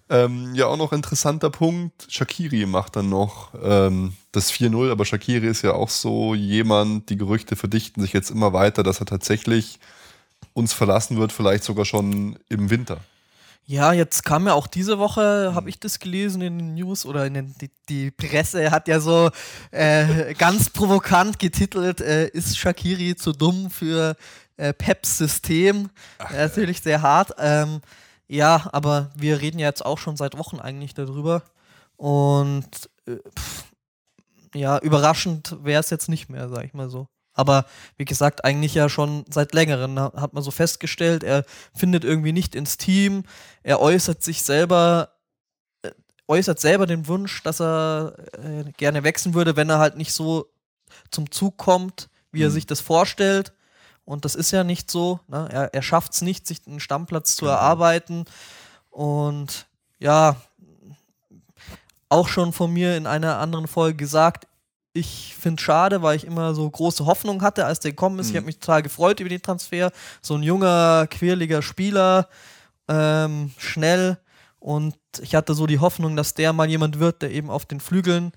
Ähm, 0.09 0.55
ja, 0.55 0.65
auch 0.65 0.77
noch 0.77 0.91
interessanter 0.91 1.51
Punkt, 1.51 2.07
Shakiri 2.09 2.65
macht 2.65 2.95
dann 2.95 3.09
noch 3.09 3.53
ähm, 3.61 4.13
das 4.31 4.51
4-0, 4.51 4.89
aber 4.89 5.05
Shakiri 5.05 5.45
ist 5.45 5.61
ja 5.61 5.73
auch 5.73 5.89
so 5.89 6.33
jemand, 6.33 7.11
die 7.11 7.17
Gerüchte 7.17 7.55
verdichten 7.55 8.01
sich 8.01 8.11
jetzt 8.11 8.31
immer 8.31 8.53
weiter, 8.53 8.81
dass 8.81 8.99
er 8.99 9.05
tatsächlich 9.05 9.77
uns 10.53 10.73
verlassen 10.73 11.17
wird, 11.17 11.31
vielleicht 11.31 11.63
sogar 11.63 11.85
schon 11.85 12.37
im 12.49 12.69
Winter. 12.69 12.99
Ja, 13.65 13.93
jetzt 13.93 14.25
kam 14.25 14.47
ja 14.47 14.53
auch 14.53 14.67
diese 14.67 14.97
Woche, 14.97 15.53
habe 15.55 15.69
ich 15.69 15.79
das 15.79 15.99
gelesen 15.99 16.41
in 16.41 16.57
den 16.57 16.73
News 16.73 17.05
oder 17.05 17.25
in 17.25 17.35
den, 17.35 17.55
die, 17.61 17.69
die 17.87 18.11
Presse 18.11 18.71
hat 18.71 18.87
ja 18.87 18.99
so 18.99 19.29
äh, 19.69 20.33
ganz 20.33 20.69
provokant 20.69 21.39
getitelt, 21.39 22.01
äh, 22.01 22.27
ist 22.27 22.57
Shakiri 22.57 23.15
zu 23.15 23.31
dumm 23.31 23.69
für 23.69 24.15
äh, 24.57 24.73
Peps 24.73 25.17
System? 25.17 25.89
Ach, 26.17 26.31
Natürlich 26.31 26.81
sehr 26.81 27.01
hart. 27.01 27.33
Ähm, 27.37 27.81
ja, 28.27 28.69
aber 28.73 29.11
wir 29.15 29.41
reden 29.41 29.59
ja 29.59 29.67
jetzt 29.67 29.85
auch 29.85 29.99
schon 29.99 30.17
seit 30.17 30.37
Wochen 30.37 30.59
eigentlich 30.59 30.93
darüber. 30.93 31.43
Und 31.97 32.89
äh, 33.05 33.17
pff, 33.37 33.65
ja, 34.53 34.79
überraschend 34.79 35.57
wäre 35.63 35.79
es 35.79 35.89
jetzt 35.91 36.09
nicht 36.09 36.29
mehr, 36.29 36.49
sag 36.49 36.65
ich 36.65 36.73
mal 36.73 36.89
so. 36.89 37.07
Aber 37.33 37.65
wie 37.97 38.05
gesagt, 38.05 38.43
eigentlich 38.43 38.73
ja 38.73 38.89
schon 38.89 39.25
seit 39.29 39.53
längerem 39.53 39.97
hat 39.99 40.33
man 40.33 40.43
so 40.43 40.51
festgestellt, 40.51 41.23
er 41.23 41.45
findet 41.73 42.03
irgendwie 42.03 42.33
nicht 42.33 42.55
ins 42.55 42.77
Team, 42.77 43.23
er 43.63 43.79
äußert 43.79 44.21
sich 44.21 44.43
selber, 44.43 45.13
äh, 45.81 45.91
äußert 46.27 46.59
selber 46.59 46.85
den 46.85 47.07
Wunsch, 47.07 47.41
dass 47.43 47.61
er 47.61 48.15
äh, 48.33 48.71
gerne 48.73 49.03
wechseln 49.03 49.33
würde, 49.33 49.55
wenn 49.55 49.69
er 49.69 49.79
halt 49.79 49.95
nicht 49.95 50.13
so 50.13 50.51
zum 51.09 51.31
Zug 51.31 51.57
kommt, 51.57 52.09
wie 52.31 52.39
mhm. 52.39 52.45
er 52.45 52.51
sich 52.51 52.65
das 52.65 52.81
vorstellt. 52.81 53.53
Und 54.03 54.25
das 54.25 54.35
ist 54.35 54.51
ja 54.51 54.63
nicht 54.63 54.91
so. 54.91 55.19
Ne? 55.27 55.47
Er, 55.51 55.73
er 55.73 55.81
schafft 55.81 56.13
es 56.13 56.21
nicht, 56.21 56.45
sich 56.45 56.59
einen 56.67 56.79
Stammplatz 56.79 57.35
zu 57.35 57.45
mhm. 57.45 57.51
erarbeiten. 57.51 58.25
Und 58.89 59.67
ja, 59.99 60.35
auch 62.09 62.27
schon 62.27 62.51
von 62.51 62.71
mir 62.73 62.97
in 62.97 63.07
einer 63.07 63.39
anderen 63.39 63.67
Folge 63.67 63.95
gesagt, 63.95 64.47
ich 64.93 65.35
finde 65.39 65.61
schade, 65.61 66.01
weil 66.01 66.17
ich 66.17 66.25
immer 66.25 66.53
so 66.53 66.69
große 66.69 67.05
Hoffnung 67.05 67.41
hatte, 67.41 67.65
als 67.65 67.79
der 67.79 67.91
gekommen 67.91 68.19
ist. 68.19 68.27
Mhm. 68.27 68.31
Ich 68.31 68.37
habe 68.37 68.45
mich 68.47 68.59
total 68.59 68.81
gefreut 68.81 69.19
über 69.19 69.29
den 69.29 69.41
Transfer. 69.41 69.91
So 70.21 70.35
ein 70.35 70.43
junger, 70.43 71.07
quirliger 71.07 71.61
Spieler, 71.61 72.27
ähm, 72.87 73.51
schnell. 73.57 74.17
Und 74.59 74.95
ich 75.21 75.35
hatte 75.35 75.53
so 75.53 75.65
die 75.65 75.79
Hoffnung, 75.79 76.15
dass 76.15 76.33
der 76.33 76.53
mal 76.53 76.69
jemand 76.69 76.99
wird, 76.99 77.21
der 77.21 77.31
eben 77.31 77.49
auf 77.49 77.65
den 77.65 77.79
Flügeln 77.79 78.31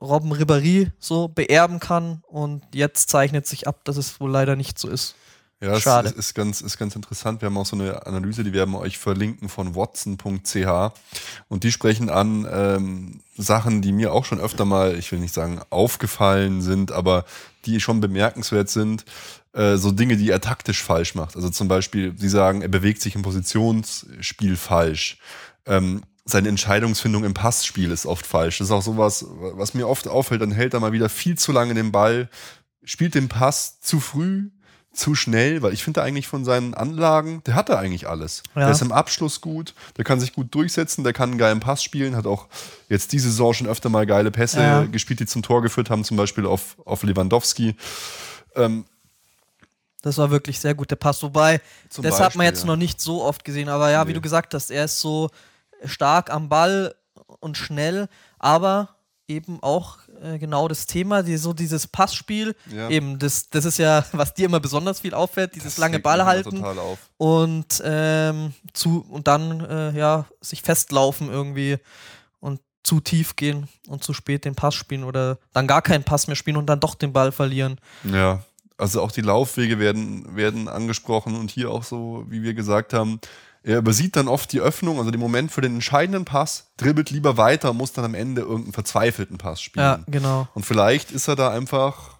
Robben 0.00 0.32
Ribéry 0.32 0.90
so 0.98 1.28
beerben 1.28 1.80
kann. 1.80 2.22
Und 2.26 2.64
jetzt 2.74 3.10
zeichnet 3.10 3.46
sich 3.46 3.68
ab, 3.68 3.84
dass 3.84 3.96
es 3.96 4.20
wohl 4.20 4.30
leider 4.30 4.56
nicht 4.56 4.78
so 4.78 4.88
ist. 4.88 5.14
Ja, 5.62 5.78
Schade. 5.78 6.08
es 6.08 6.16
ist 6.16 6.34
ganz, 6.34 6.60
ist 6.60 6.76
ganz 6.76 6.96
interessant. 6.96 7.40
Wir 7.40 7.46
haben 7.46 7.56
auch 7.56 7.66
so 7.66 7.76
eine 7.76 8.04
Analyse, 8.04 8.42
die 8.42 8.52
werden 8.52 8.72
wir 8.72 8.80
euch 8.80 8.98
verlinken 8.98 9.48
von 9.48 9.76
watson.ch. 9.76 10.92
Und 11.48 11.62
die 11.62 11.70
sprechen 11.70 12.10
an 12.10 12.48
ähm, 12.52 13.20
Sachen, 13.36 13.80
die 13.80 13.92
mir 13.92 14.12
auch 14.12 14.24
schon 14.24 14.40
öfter 14.40 14.64
mal, 14.64 14.98
ich 14.98 15.12
will 15.12 15.20
nicht 15.20 15.32
sagen 15.32 15.60
aufgefallen 15.70 16.62
sind, 16.62 16.90
aber 16.90 17.24
die 17.64 17.80
schon 17.80 18.00
bemerkenswert 18.00 18.70
sind. 18.70 19.04
Äh, 19.52 19.76
so 19.76 19.92
Dinge, 19.92 20.16
die 20.16 20.30
er 20.30 20.40
taktisch 20.40 20.82
falsch 20.82 21.14
macht. 21.14 21.36
Also 21.36 21.48
zum 21.48 21.68
Beispiel, 21.68 22.12
sie 22.16 22.28
sagen, 22.28 22.62
er 22.62 22.68
bewegt 22.68 23.00
sich 23.00 23.14
im 23.14 23.22
Positionsspiel 23.22 24.56
falsch. 24.56 25.18
Ähm, 25.66 26.02
seine 26.24 26.48
Entscheidungsfindung 26.48 27.22
im 27.22 27.34
Passspiel 27.34 27.92
ist 27.92 28.04
oft 28.04 28.26
falsch. 28.26 28.58
Das 28.58 28.66
ist 28.66 28.72
auch 28.72 28.82
sowas, 28.82 29.24
was 29.28 29.74
mir 29.74 29.86
oft 29.86 30.08
auffällt. 30.08 30.42
Dann 30.42 30.50
hält 30.50 30.74
er 30.74 30.80
mal 30.80 30.92
wieder 30.92 31.08
viel 31.08 31.38
zu 31.38 31.52
lange 31.52 31.74
den 31.74 31.92
Ball, 31.92 32.28
spielt 32.82 33.14
den 33.14 33.28
Pass 33.28 33.80
zu 33.80 34.00
früh 34.00 34.50
zu 34.92 35.14
schnell, 35.14 35.62
weil 35.62 35.72
ich 35.72 35.82
finde 35.82 36.02
eigentlich 36.02 36.28
von 36.28 36.44
seinen 36.44 36.74
Anlagen, 36.74 37.42
der 37.44 37.54
hat 37.54 37.70
da 37.70 37.78
eigentlich 37.78 38.08
alles. 38.08 38.42
Ja. 38.54 38.62
Der 38.62 38.70
ist 38.70 38.82
im 38.82 38.92
Abschluss 38.92 39.40
gut, 39.40 39.74
der 39.96 40.04
kann 40.04 40.20
sich 40.20 40.34
gut 40.34 40.54
durchsetzen, 40.54 41.02
der 41.02 41.12
kann 41.14 41.30
einen 41.30 41.38
geilen 41.38 41.60
Pass 41.60 41.82
spielen, 41.82 42.14
hat 42.14 42.26
auch 42.26 42.46
jetzt 42.88 43.12
diese 43.12 43.30
Saison 43.30 43.54
schon 43.54 43.66
öfter 43.66 43.88
mal 43.88 44.04
geile 44.04 44.30
Pässe 44.30 44.60
ja. 44.60 44.82
gespielt, 44.84 45.20
die 45.20 45.26
zum 45.26 45.42
Tor 45.42 45.62
geführt 45.62 45.88
haben, 45.88 46.04
zum 46.04 46.16
Beispiel 46.18 46.44
auf, 46.44 46.76
auf 46.84 47.02
Lewandowski. 47.02 47.74
Ähm, 48.54 48.84
das 50.02 50.18
war 50.18 50.30
wirklich 50.30 50.60
sehr 50.60 50.74
gut, 50.74 50.90
der 50.90 50.96
Pass. 50.96 51.22
Wobei, 51.22 51.60
das 51.88 51.96
Beispiel, 51.96 52.24
hat 52.24 52.36
man 52.36 52.46
jetzt 52.46 52.62
ja. 52.62 52.66
noch 52.66 52.76
nicht 52.76 53.00
so 53.00 53.22
oft 53.22 53.44
gesehen, 53.44 53.68
aber 53.68 53.90
ja, 53.90 54.04
nee. 54.04 54.10
wie 54.10 54.14
du 54.14 54.20
gesagt 54.20 54.52
hast, 54.52 54.70
er 54.70 54.84
ist 54.84 55.00
so 55.00 55.30
stark 55.84 56.30
am 56.30 56.48
Ball 56.48 56.94
und 57.40 57.56
schnell, 57.56 58.08
aber 58.38 58.90
eben 59.26 59.62
auch 59.62 59.98
äh, 60.22 60.38
genau 60.38 60.68
das 60.68 60.86
Thema, 60.86 61.22
die, 61.22 61.36
so 61.36 61.52
dieses 61.52 61.86
Passspiel. 61.86 62.54
Ja. 62.70 62.88
Eben, 62.88 63.18
das, 63.18 63.48
das 63.50 63.64
ist 63.64 63.78
ja, 63.78 64.04
was 64.12 64.34
dir 64.34 64.46
immer 64.46 64.60
besonders 64.60 65.00
viel 65.00 65.14
auffällt, 65.14 65.54
dieses 65.54 65.74
das 65.74 65.78
lange 65.78 65.98
Ball 65.98 66.24
halten 66.24 66.64
und 67.16 67.82
ähm, 67.84 68.52
zu 68.72 69.04
und 69.08 69.26
dann 69.26 69.60
äh, 69.60 69.98
ja 69.98 70.26
sich 70.40 70.62
festlaufen 70.62 71.30
irgendwie 71.30 71.78
und 72.40 72.60
zu 72.82 73.00
tief 73.00 73.36
gehen 73.36 73.68
und 73.88 74.02
zu 74.02 74.12
spät 74.12 74.44
den 74.44 74.54
Pass 74.54 74.74
spielen 74.74 75.04
oder 75.04 75.38
dann 75.52 75.66
gar 75.66 75.82
keinen 75.82 76.04
Pass 76.04 76.26
mehr 76.26 76.36
spielen 76.36 76.56
und 76.56 76.66
dann 76.66 76.80
doch 76.80 76.94
den 76.94 77.12
Ball 77.12 77.32
verlieren. 77.32 77.78
Ja, 78.04 78.42
also 78.78 79.00
auch 79.02 79.12
die 79.12 79.20
Laufwege 79.20 79.78
werden, 79.78 80.36
werden 80.36 80.68
angesprochen 80.68 81.36
und 81.36 81.50
hier 81.50 81.70
auch 81.70 81.84
so, 81.84 82.24
wie 82.28 82.42
wir 82.42 82.54
gesagt 82.54 82.92
haben, 82.92 83.20
er 83.64 83.78
übersieht 83.78 84.16
dann 84.16 84.28
oft 84.28 84.52
die 84.52 84.60
Öffnung, 84.60 84.98
also 84.98 85.10
den 85.10 85.20
Moment 85.20 85.52
für 85.52 85.60
den 85.60 85.74
entscheidenden 85.74 86.24
Pass, 86.24 86.70
dribbelt 86.76 87.10
lieber 87.10 87.36
weiter, 87.36 87.72
muss 87.72 87.92
dann 87.92 88.04
am 88.04 88.14
Ende 88.14 88.42
irgendeinen 88.42 88.72
verzweifelten 88.72 89.38
Pass 89.38 89.62
spielen. 89.62 89.84
Ja, 89.84 90.00
genau. 90.08 90.48
Und 90.54 90.66
vielleicht 90.66 91.12
ist 91.12 91.28
er 91.28 91.36
da 91.36 91.50
einfach, 91.50 92.18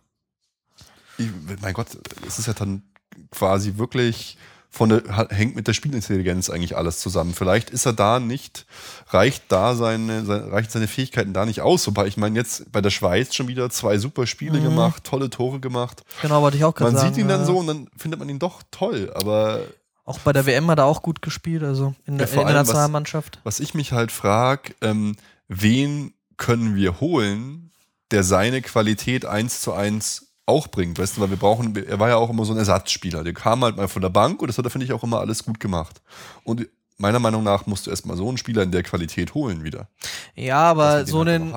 ich, 1.19 1.31
mein 1.61 1.75
Gott, 1.75 1.89
es 2.27 2.39
ist 2.39 2.47
ja 2.47 2.53
dann 2.53 2.83
quasi 3.31 3.75
wirklich 3.77 4.39
von 4.71 4.89
der, 4.89 5.03
hängt 5.29 5.55
mit 5.55 5.69
der 5.69 5.75
Spielintelligenz 5.75 6.49
eigentlich 6.49 6.77
alles 6.79 6.99
zusammen. 7.01 7.35
Vielleicht 7.35 7.69
ist 7.69 7.85
er 7.85 7.93
da 7.93 8.21
nicht, 8.21 8.65
reicht 9.09 9.45
da 9.49 9.75
seine, 9.75 10.25
seine 10.25 10.51
reicht 10.51 10.71
seine 10.71 10.89
Fähigkeiten 10.89 11.35
da 11.35 11.45
nicht 11.45 11.61
aus. 11.61 11.87
Wobei 11.87 12.07
ich 12.07 12.17
meine, 12.17 12.39
jetzt 12.39 12.73
bei 12.73 12.81
der 12.81 12.89
Schweiz 12.89 13.35
schon 13.35 13.49
wieder 13.49 13.69
zwei 13.69 13.99
super 13.99 14.27
Spiele 14.27 14.61
mhm. 14.61 14.65
gemacht, 14.65 15.05
tolle 15.05 15.29
Tore 15.29 15.61
gemacht. 15.61 16.05
Genau, 16.23 16.41
wollte 16.41 16.57
ich 16.57 16.65
auch 16.65 16.75
gerade 16.75 16.93
sagen. 16.93 17.05
Man 17.05 17.15
sieht 17.15 17.23
ihn 17.23 17.29
dann 17.29 17.45
so 17.45 17.59
und 17.59 17.67
dann 17.67 17.89
findet 17.99 18.19
man 18.19 18.31
ihn 18.31 18.39
doch 18.39 18.63
toll, 18.71 19.13
aber 19.15 19.61
auch 20.05 20.19
bei 20.21 20.33
der 20.33 20.47
WM 20.47 20.69
hat 20.71 20.79
er 20.79 20.87
auch 20.87 21.03
gut 21.03 21.23
gespielt, 21.23 21.63
also 21.63 21.95
in 22.07 22.19
der, 22.19 22.29
ja, 22.29 22.45
Nationalmannschaft. 22.45 23.41
Was, 23.45 23.61
was, 23.61 23.61
ich 23.61 23.75
mich 23.75 23.93
halt 23.93 24.11
frage, 24.11 24.75
ähm, 24.81 25.17
wen 25.49 26.15
können 26.37 26.75
wir 26.75 27.01
holen, 27.01 27.71
der 28.11 28.25
seine 28.25 28.63
Qualität 28.63 29.25
eins 29.25 29.61
zu 29.61 29.73
eins 29.73 30.35
auch 30.45 30.69
bringt, 30.69 30.99
weißt 30.99 31.17
du, 31.17 31.21
weil 31.21 31.31
wir 31.31 31.37
brauchen, 31.37 31.75
er 31.77 32.01
war 32.01 32.09
ja 32.09 32.17
auch 32.17 32.31
immer 32.31 32.45
so 32.45 32.53
ein 32.53 32.59
Ersatzspieler, 32.59 33.23
der 33.23 33.33
kam 33.33 33.63
halt 33.63 33.77
mal 33.77 33.89
von 33.89 34.03
der 34.03 34.09
Bank 34.09 34.43
und 34.43 34.49
das 34.49 34.59
hat 34.59 34.65
er, 34.65 34.71
finde 34.71 34.87
ich, 34.87 34.93
auch 34.93 35.05
immer 35.05 35.21
alles 35.21 35.45
gut 35.45 35.61
gemacht. 35.61 36.03
Und 36.43 36.69
meiner 36.99 37.21
Meinung 37.21 37.45
nach 37.45 37.67
musst 37.67 37.87
du 37.87 37.91
erstmal 37.91 38.17
so 38.17 38.29
einen 38.29 38.39
Spieler 38.39 38.65
in 38.65 38.73
der 38.73 38.83
Qualität 38.83 39.35
holen 39.35 39.63
wieder. 39.63 39.89
Ja, 40.35 40.59
aber 40.59 41.07
so 41.07 41.25
halt 41.25 41.29
einen, 41.29 41.55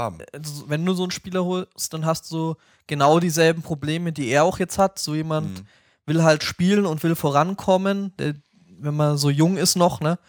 wenn 0.67 0.85
du 0.85 0.93
so 0.93 1.03
einen 1.03 1.11
Spieler 1.11 1.43
holst, 1.43 1.93
dann 1.93 2.05
hast 2.05 2.31
du 2.31 2.55
genau 2.85 3.19
dieselben 3.19 3.63
Probleme, 3.63 4.11
die 4.11 4.27
er 4.27 4.43
auch 4.43 4.59
jetzt 4.59 4.77
hat. 4.77 4.99
So 4.99 5.15
jemand, 5.15 5.59
mhm 5.59 5.67
will 6.05 6.23
halt 6.23 6.43
spielen 6.43 6.85
und 6.85 7.03
will 7.03 7.15
vorankommen. 7.15 8.13
Wenn 8.17 8.95
man 8.95 9.17
so 9.17 9.29
jung 9.29 9.57
ist 9.57 9.75
noch, 9.75 10.01
ne, 10.01 10.19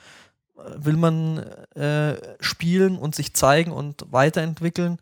will 0.77 0.97
man 0.97 1.39
äh, 1.75 2.17
spielen 2.41 2.99
und 2.99 3.15
sich 3.15 3.35
zeigen 3.35 3.73
und 3.73 4.07
weiterentwickeln. 4.11 4.99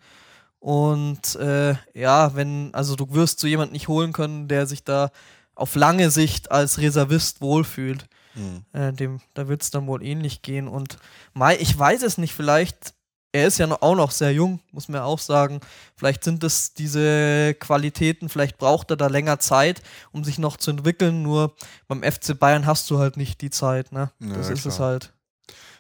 Und 0.59 1.37
äh, 1.37 1.75
ja, 1.93 2.35
wenn, 2.35 2.73
also 2.73 2.97
du 2.97 3.13
wirst 3.15 3.39
so 3.39 3.47
jemanden 3.47 3.75
nicht 3.75 3.89
holen 3.89 4.13
können, 4.13 4.49
der 4.49 4.67
sich 4.67 4.83
da 4.83 5.11
auf 5.55 5.75
lange 5.75 6.11
Sicht 6.11 6.51
als 6.51 6.79
Reservist 6.79 7.41
wohlfühlt. 7.41 8.07
Mhm. 8.35 8.65
Äh, 8.73 8.93
dem, 8.93 9.21
da 9.35 9.47
wird 9.47 9.63
es 9.63 9.71
dann 9.71 9.87
wohl 9.87 10.03
ähnlich 10.03 10.43
gehen. 10.43 10.67
Und 10.67 10.97
Mai, 11.33 11.57
ich 11.57 11.79
weiß 11.79 12.03
es 12.03 12.19
nicht, 12.19 12.35
vielleicht 12.35 12.95
er 13.35 13.49
ist 13.49 13.59
ja 13.59 13.67
auch 13.81 13.97
noch 13.97 14.13
sehr 14.13 14.33
jung, 14.33 14.61
muss 14.71 14.89
man 14.89 15.01
auch 15.01 15.19
sagen. 15.19 15.59
Vielleicht 15.97 16.23
sind 16.23 16.45
es 16.45 16.73
diese 16.73 17.55
Qualitäten, 17.59 18.29
vielleicht 18.29 18.59
braucht 18.59 18.91
er 18.91 18.97
da 18.97 19.09
länger 19.09 19.41
Zeit, 19.41 19.83
um 20.13 20.23
sich 20.23 20.39
noch 20.39 20.57
zu 20.57 20.71
entwickeln. 20.71 21.23
Nur 21.23 21.53
beim 21.89 22.05
FC 22.05 22.39
Bayern 22.39 22.65
hast 22.65 22.89
du 22.91 23.01
halt 23.01 23.17
nicht 23.17 23.41
die 23.41 23.51
Zeit, 23.51 23.91
ne? 23.91 24.13
Das 24.21 24.47
ja, 24.47 24.55
ist 24.55 24.67
es 24.67 24.79
halt. 24.79 25.13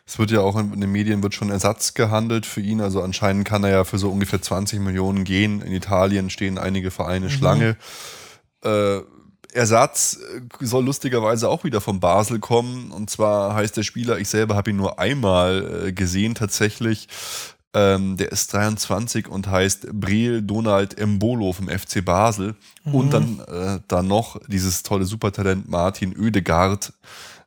Es 0.05 0.19
wird 0.19 0.33
ja 0.33 0.41
auch 0.41 0.59
in 0.59 0.81
den 0.81 0.91
Medien 0.91 1.23
wird 1.23 1.35
schon 1.35 1.51
Ersatz 1.51 1.95
gehandelt 1.95 2.45
für 2.45 2.61
ihn. 2.61 2.81
Also 2.81 3.01
anscheinend 3.01 3.47
kann 3.47 3.63
er 3.63 3.71
ja 3.71 3.85
für 3.85 3.99
so 3.99 4.11
ungefähr 4.11 4.43
20 4.43 4.81
Millionen 4.81 5.23
gehen. 5.23 5.63
In 5.63 5.73
Italien 5.73 6.31
stehen 6.31 6.59
einige 6.59 6.91
Vereine 6.91 7.27
mhm. 7.27 7.31
Schlange. 7.31 7.77
Äh, 8.65 8.99
Ersatz 9.55 10.19
äh, 10.37 10.65
soll 10.65 10.85
lustigerweise 10.85 11.49
auch 11.49 11.65
wieder 11.65 11.81
von 11.81 12.01
Basel 12.01 12.39
kommen. 12.41 12.91
Und 12.91 13.11
zwar 13.11 13.55
heißt 13.55 13.77
der 13.77 13.83
Spieler, 13.83 14.19
ich 14.19 14.29
selber 14.29 14.57
habe 14.57 14.71
ihn 14.71 14.77
nur 14.77 14.99
einmal 14.99 15.87
äh, 15.87 15.93
gesehen 15.93 16.35
tatsächlich. 16.35 17.09
Ähm, 17.73 18.17
der 18.17 18.31
ist 18.31 18.53
23 18.53 19.29
und 19.29 19.49
heißt 19.49 19.89
Breel 19.93 20.43
Donald 20.43 20.99
Embolo 20.99 21.53
vom 21.53 21.69
FC 21.69 22.05
Basel. 22.05 22.55
Mhm. 22.85 22.95
Und 22.95 23.13
dann, 23.13 23.41
äh, 23.41 23.81
dann 23.89 24.07
noch 24.07 24.41
dieses 24.47 24.83
tolle 24.83 25.05
Supertalent 25.05 25.69
Martin 25.69 26.17
Oedegaard, 26.17 26.93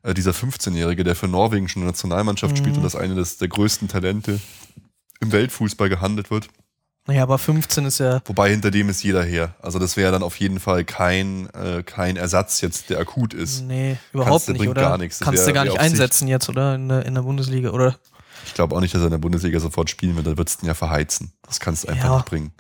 äh, 0.04 0.14
dieser 0.14 0.32
15-Jährige, 0.32 1.04
der 1.04 1.16
für 1.16 1.28
Norwegen 1.28 1.70
schon 1.70 1.82
in 1.82 1.88
der 1.88 1.94
Nationalmannschaft 1.94 2.54
mhm. 2.54 2.58
spielt 2.58 2.78
und 2.78 2.84
das 2.84 2.96
eine 2.96 3.16
des, 3.16 3.38
der 3.38 3.48
größten 3.48 3.88
Talente 3.88 4.40
im 5.20 5.32
Weltfußball 5.32 5.90
gehandelt 5.90 6.30
wird. 6.30 6.50
Naja, 7.08 7.24
aber 7.24 7.38
15 7.38 7.86
ist 7.86 8.00
ja. 8.00 8.22
Wobei 8.26 8.50
hinter 8.50 8.70
dem 8.70 8.90
ist 8.90 9.02
jeder 9.02 9.24
her. 9.24 9.56
Also 9.62 9.80
das 9.80 9.96
wäre 9.96 10.12
dann 10.12 10.24
auf 10.24 10.38
jeden 10.40 10.60
Fall 10.60 10.84
kein, 10.84 11.50
äh, 11.52 11.82
kein 11.84 12.18
Ersatz 12.18 12.60
jetzt, 12.60 12.90
der 12.90 13.00
akut 13.00 13.34
ist. 13.34 13.62
Nee, 13.62 13.98
überhaupt 14.12 14.46
Kannst, 14.46 14.62
nicht, 14.62 14.70
oder? 14.70 14.82
Gar 14.82 14.98
nichts. 14.98 15.22
Kannst 15.22 15.40
wär, 15.40 15.48
du 15.48 15.54
gar 15.54 15.64
nicht 15.64 15.80
einsetzen 15.80 16.28
Sicht. 16.28 16.32
jetzt, 16.32 16.50
oder? 16.50 16.76
In 16.76 16.90
der, 16.90 17.06
in 17.06 17.16
der 17.16 17.22
Bundesliga, 17.22 17.70
oder? 17.70 17.98
Ich 18.46 18.54
glaube 18.54 18.76
auch 18.76 18.82
nicht, 18.82 18.94
dass 18.94 19.02
er 19.02 19.06
in 19.06 19.12
der 19.12 19.18
Bundesliga 19.20 19.60
sofort 19.60 19.90
spielen 19.90 20.18
wird. 20.18 20.28
Da 20.28 20.38
wird 20.38 20.50
es 20.50 20.58
den 20.58 20.68
ja 20.68 20.74
verheizen. 20.74 21.32
Das 21.44 21.62
kannst 21.62 21.86
du 21.86 21.88
einfach 21.88 22.04
ja. 22.04 22.16
nicht 22.18 22.26
bringen. 22.26 22.52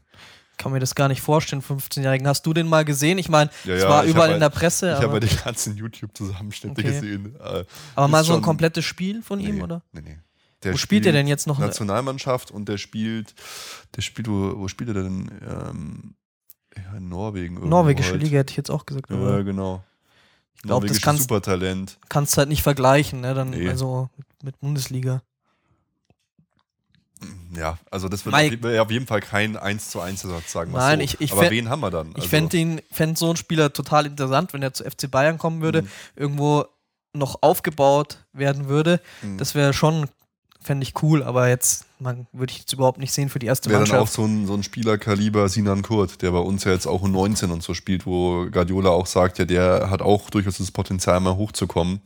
Kann 0.58 0.72
mir 0.72 0.80
das 0.80 0.96
gar 0.96 1.10
nicht 1.10 1.22
vorstellen, 1.22 1.62
15-Jährigen. 1.62 2.25
Hast 2.27 2.46
du 2.46 2.54
den 2.54 2.68
mal 2.68 2.86
gesehen? 2.86 3.18
Ich 3.18 3.30
meine, 3.30 3.51
es 3.66 3.82
ja, 3.82 3.89
war 3.89 4.04
überall 4.06 4.32
in 4.32 4.39
der 4.39 4.50
Presse. 4.50 4.96
Ich 4.98 5.04
habe 5.04 5.13
ja 5.16 5.20
die 5.20 5.36
ganzen 5.44 5.75
YouTube-Zusammenschnitte 5.75 6.82
okay. 6.82 6.94
gesehen. 6.94 7.36
Äh, 7.39 7.66
aber 7.96 8.08
mal 8.08 8.24
so 8.24 8.34
ein 8.34 8.42
komplettes 8.42 8.86
Spiel 8.86 9.22
von 9.22 9.39
nee, 9.39 9.50
ihm, 9.50 9.62
oder? 9.62 9.84
Nee, 9.92 10.01
nee. 10.01 10.18
Der 10.64 10.74
wo 10.74 10.78
spielt, 10.78 11.06
er 11.06 11.12
denn 11.12 11.28
jetzt 11.28 11.46
noch? 11.46 11.60
Nationalmannschaft 11.60 12.50
und 12.50 12.68
der 12.68 12.78
spielt, 12.78 13.36
der 13.96 14.02
spielt, 14.02 14.28
wo, 14.28 14.58
wo 14.58 14.68
spielt 14.68 14.90
er 14.90 15.04
denn? 15.04 15.32
Ähm, 15.48 16.16
ja, 16.76 16.98
in 16.98 17.10
Norwegen. 17.10 17.68
Norwegische 17.68 18.12
halt. 18.12 18.24
Liga 18.24 18.40
hätte 18.40 18.52
ich 18.52 18.58
jetzt 18.58 18.72
auch 18.72 18.86
gesagt. 18.86 19.10
Ja, 19.10 19.42
genau. 19.42 19.84
Ich 20.56 20.64
glaube, 20.64 20.88
das 20.88 21.02
kannst, 21.02 21.24
Supertalent. 21.24 22.00
kannst 22.10 22.38
halt 22.38 22.50
nicht 22.50 22.64
vergleichen, 22.64 23.22
ne? 23.22 23.36
Dann, 23.36 23.52
nee. 23.52 23.70
Also 23.70 24.10
mit 24.42 24.60
Bundesliga. 24.60 25.22
Ja, 27.56 27.78
also 27.90 28.10
das 28.10 28.26
wird 28.26 28.36
Mike, 28.36 28.82
auf 28.82 28.92
jeden 28.92 29.08
Fall 29.08 29.22
kein 29.22 29.58
1 29.58 29.90
zu 29.90 30.02
1 30.02 30.24
Ersatz 30.24 30.52
sagen. 30.52 30.72
Nein, 30.72 31.00
so. 31.00 31.06
ich, 31.06 31.22
ich 31.22 31.32
Aber 31.32 31.50
wen 31.50 31.70
haben 31.70 31.80
wir 31.80 31.90
dann? 31.90 32.08
Also. 32.08 32.20
Ich 32.20 32.30
fände 32.30 32.84
fänd 32.92 33.18
so 33.18 33.28
einen 33.28 33.38
Spieler 33.38 33.74
total 33.74 34.06
interessant, 34.06 34.54
wenn 34.54 34.62
er 34.62 34.74
zu 34.74 34.84
FC 34.84 35.10
Bayern 35.10 35.38
kommen 35.38 35.62
würde, 35.62 35.84
mhm. 35.84 35.88
irgendwo 36.16 36.66
noch 37.14 37.42
aufgebaut 37.42 38.26
werden 38.34 38.68
würde. 38.68 39.02
Mhm. 39.22 39.38
Das 39.38 39.56
wäre 39.56 39.74
schon 39.74 40.08
fände 40.67 40.83
ich 40.83 41.01
cool, 41.01 41.24
aber 41.24 41.47
jetzt 41.47 41.86
würde 42.00 42.51
ich 42.51 42.59
jetzt 42.59 42.74
überhaupt 42.74 43.00
nicht 43.00 43.12
sehen 43.12 43.29
für 43.29 43.39
die 43.39 43.47
erste 43.47 43.69
Wäre 43.69 43.79
Mannschaft. 43.79 43.93
Wäre 43.93 44.01
dann 44.01 44.07
auch 44.07 44.13
so 44.13 44.25
ein, 44.25 44.45
so 44.45 44.53
ein 44.53 44.63
Spielerkaliber 44.63 45.50
Sinan 45.50 45.81
Kurt, 45.81 46.21
der 46.21 46.31
bei 46.31 46.39
uns 46.39 46.63
ja 46.65 46.71
jetzt 46.71 46.86
auch 46.86 47.03
in 47.03 47.12
19 47.12 47.50
und 47.50 47.63
so 47.63 47.74
spielt, 47.74 48.05
wo 48.05 48.45
Guardiola 48.51 48.89
auch 48.91 49.07
sagt, 49.07 49.39
ja, 49.39 49.45
der 49.45 49.89
hat 49.89 50.01
auch 50.01 50.29
durchaus 50.29 50.57
das 50.57 50.69
Potenzial, 50.69 51.19
mal 51.21 51.36
hochzukommen, 51.36 52.01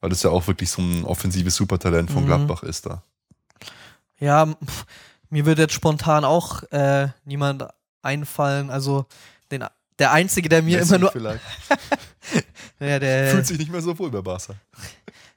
weil 0.00 0.10
das 0.10 0.22
ja 0.22 0.30
auch 0.30 0.46
wirklich 0.46 0.70
so 0.70 0.80
ein 0.80 1.04
offensives 1.04 1.56
Supertalent 1.56 2.10
von 2.10 2.22
mhm. 2.22 2.28
Gladbach 2.28 2.62
ist 2.62 2.86
da. 2.86 3.02
Ja, 4.18 4.54
mir 5.28 5.44
würde 5.44 5.62
jetzt 5.62 5.74
spontan 5.74 6.24
auch 6.24 6.62
äh, 6.70 7.08
niemand 7.24 7.66
einfallen. 8.00 8.70
Also 8.70 9.06
den, 9.50 9.64
der 9.98 10.12
einzige, 10.12 10.48
der 10.48 10.62
mir 10.62 10.78
Messi 10.78 10.94
immer 10.94 11.00
nur. 11.00 11.12
Vielleicht. 11.12 11.44
ja, 12.80 12.98
der, 12.98 13.30
Fühlt 13.30 13.46
sich 13.46 13.58
nicht 13.58 13.72
mehr 13.72 13.82
so 13.82 13.98
wohl 13.98 14.10
bei 14.10 14.22
Barca. 14.22 14.54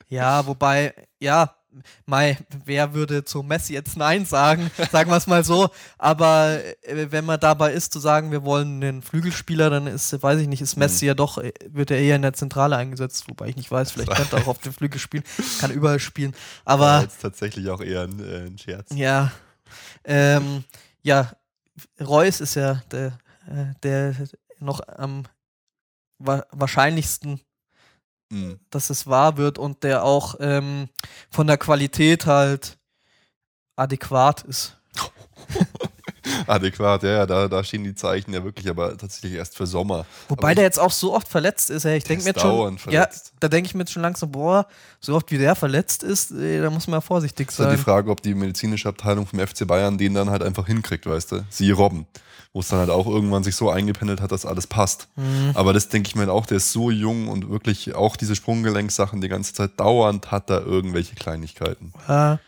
Ja, 0.09 0.45
wobei, 0.45 0.93
ja, 1.19 1.56
Mai, 2.05 2.37
wer 2.65 2.93
würde 2.93 3.23
zu 3.23 3.43
Messi 3.43 3.73
jetzt 3.73 3.97
Nein 3.97 4.25
sagen? 4.25 4.71
Sagen 4.91 5.09
wir 5.09 5.17
es 5.17 5.27
mal 5.27 5.43
so. 5.43 5.69
Aber 5.97 6.59
äh, 6.81 7.11
wenn 7.11 7.25
man 7.25 7.39
dabei 7.39 7.73
ist, 7.73 7.93
zu 7.93 7.99
sagen, 7.99 8.31
wir 8.31 8.43
wollen 8.43 8.83
einen 8.83 9.01
Flügelspieler, 9.01 9.69
dann 9.69 9.87
ist, 9.87 10.21
weiß 10.21 10.39
ich 10.39 10.47
nicht, 10.47 10.61
ist 10.61 10.75
Messi 10.75 11.05
mhm. 11.05 11.07
ja 11.07 11.13
doch, 11.13 11.37
äh, 11.37 11.53
wird 11.67 11.91
er 11.91 11.99
eher 11.99 12.15
in 12.15 12.21
der 12.21 12.33
Zentrale 12.33 12.77
eingesetzt, 12.77 13.25
wobei 13.27 13.47
ich 13.47 13.55
nicht 13.55 13.69
weiß, 13.69 13.91
vielleicht 13.91 14.15
könnte 14.15 14.37
er 14.37 14.43
auch 14.43 14.47
auf 14.47 14.59
dem 14.59 14.73
Flügel 14.73 14.99
spielen, 14.99 15.23
kann 15.59 15.71
überall 15.71 15.99
spielen. 15.99 16.33
Aber. 16.65 16.85
Ja, 16.85 17.01
jetzt 17.01 17.21
tatsächlich 17.21 17.69
auch 17.69 17.81
eher 17.81 18.03
ein, 18.03 18.19
äh, 18.19 18.47
ein 18.47 18.57
Scherz. 18.57 18.89
Ja. 18.93 19.31
Ähm, 20.03 20.63
ja, 21.01 21.31
Reus 21.99 22.41
ist 22.41 22.55
ja 22.55 22.81
der, 22.91 23.17
äh, 23.47 23.73
der 23.83 24.15
noch 24.59 24.81
am 24.87 25.23
wahrscheinlichsten 26.19 27.41
mhm. 28.29 28.59
dass 28.69 28.89
es 28.89 29.07
wahr 29.07 29.37
wird 29.37 29.57
und 29.57 29.83
der 29.83 30.03
auch 30.03 30.35
ähm, 30.39 30.89
von 31.29 31.47
der 31.47 31.57
Qualität 31.57 32.25
halt 32.25 32.77
adäquat 33.75 34.43
ist. 34.43 34.77
adäquat, 36.47 37.03
ja, 37.03 37.25
da, 37.25 37.47
da 37.47 37.63
stehen 37.63 37.83
die 37.83 37.95
Zeichen 37.95 38.33
ja 38.33 38.43
wirklich, 38.43 38.69
aber 38.69 38.97
tatsächlich 38.97 39.33
erst 39.33 39.57
für 39.57 39.65
Sommer. 39.65 40.05
Wobei 40.29 40.55
der 40.55 40.63
jetzt 40.63 40.79
auch 40.79 40.91
so 40.91 41.13
oft 41.13 41.27
verletzt 41.27 41.69
ist, 41.69 41.85
ey. 41.85 41.97
ich 41.97 42.03
denke 42.03 42.23
mir 42.23 42.29
jetzt 42.29 42.41
schon, 42.41 42.77
verletzt. 42.77 43.27
ja, 43.27 43.37
da 43.39 43.47
denke 43.47 43.67
ich 43.67 43.75
mir 43.75 43.81
jetzt 43.81 43.91
schon 43.91 44.01
langsam, 44.01 44.31
boah, 44.31 44.67
so 44.99 45.15
oft 45.15 45.31
wie 45.31 45.37
der 45.37 45.55
verletzt 45.55 46.03
ist, 46.03 46.31
ey, 46.31 46.61
da 46.61 46.69
muss 46.69 46.87
man 46.87 46.97
ja 46.97 47.01
vorsichtig 47.01 47.51
sein. 47.51 47.65
Das 47.65 47.73
ist 47.73 47.77
halt 47.77 47.79
die 47.79 47.83
Frage, 47.83 48.11
ob 48.11 48.21
die 48.21 48.33
medizinische 48.33 48.89
Abteilung 48.89 49.25
vom 49.27 49.39
FC 49.39 49.67
Bayern 49.67 49.97
den 49.97 50.13
dann 50.13 50.29
halt 50.29 50.43
einfach 50.43 50.67
hinkriegt, 50.67 51.05
weißt 51.05 51.31
du? 51.31 51.45
Sie 51.49 51.71
Robben 51.71 52.07
wo 52.57 52.61
es 52.61 52.69
dann 52.69 52.79
halt 52.79 52.89
auch 52.89 53.05
irgendwann 53.05 53.43
sich 53.43 53.55
so 53.55 53.69
eingependelt 53.69 54.19
hat, 54.19 54.31
dass 54.31 54.43
alles 54.43 54.65
passt. 54.65 55.09
Mhm. 55.15 55.51
Aber 55.53 55.73
das 55.73 55.89
denke 55.89 56.07
ich 56.07 56.15
mir 56.15 56.21
halt 56.21 56.31
auch, 56.31 56.47
der 56.47 56.57
ist 56.57 56.71
so 56.71 56.89
jung 56.89 57.27
und 57.27 57.51
wirklich 57.51 57.93
auch 57.93 58.15
diese 58.15 58.35
Sprunggelenkssachen 58.35 59.21
die 59.21 59.27
ganze 59.27 59.53
Zeit 59.53 59.79
dauernd 59.79 60.31
hat 60.31 60.49
da 60.49 60.59
irgendwelche 60.59 61.13
Kleinigkeiten. 61.13 61.93
Ja, 62.07 62.39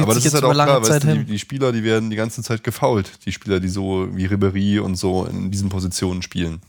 Aber 0.00 0.14
das 0.14 0.24
ist 0.24 0.34
halt 0.34 0.44
auch 0.44 0.52
klar, 0.52 0.82
weißt 0.82 1.04
du, 1.04 1.16
die, 1.18 1.24
die, 1.24 1.38
Spieler, 1.38 1.72
die 1.72 1.84
werden 1.84 2.10
die 2.10 2.16
ganze 2.16 2.42
Zeit 2.42 2.64
gefault. 2.64 3.10
Die 3.26 3.32
Spieler, 3.32 3.60
die 3.60 3.68
so 3.68 4.08
wie 4.12 4.26
Ribery 4.26 4.78
und 4.78 4.96
so 4.96 5.24
in 5.24 5.50
diesen 5.50 5.68
Positionen 5.68 6.22
spielen 6.22 6.60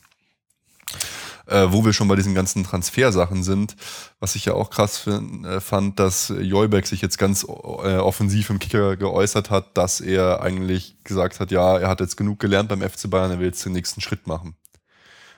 äh, 1.47 1.67
wo 1.69 1.83
wir 1.85 1.93
schon 1.93 2.07
bei 2.07 2.15
diesen 2.15 2.35
ganzen 2.35 2.63
Transfersachen 2.63 3.43
sind, 3.43 3.75
was 4.19 4.35
ich 4.35 4.45
ja 4.45 4.53
auch 4.53 4.69
krass 4.69 4.97
find, 4.97 5.45
äh, 5.45 5.59
fand, 5.59 5.99
dass 5.99 6.33
Joybeck 6.39 6.87
sich 6.87 7.01
jetzt 7.01 7.17
ganz 7.17 7.43
äh, 7.43 7.47
offensiv 7.47 8.49
im 8.49 8.59
Kicker 8.59 8.95
geäußert 8.95 9.49
hat, 9.49 9.77
dass 9.77 10.01
er 10.01 10.41
eigentlich 10.41 10.95
gesagt 11.03 11.39
hat, 11.39 11.51
ja, 11.51 11.77
er 11.77 11.89
hat 11.89 11.99
jetzt 11.99 12.17
genug 12.17 12.39
gelernt 12.39 12.69
beim 12.69 12.81
FC 12.81 13.09
Bayern, 13.09 13.31
er 13.31 13.39
will 13.39 13.47
jetzt 13.47 13.65
den 13.65 13.73
nächsten 13.73 14.01
Schritt 14.01 14.27
machen. 14.27 14.55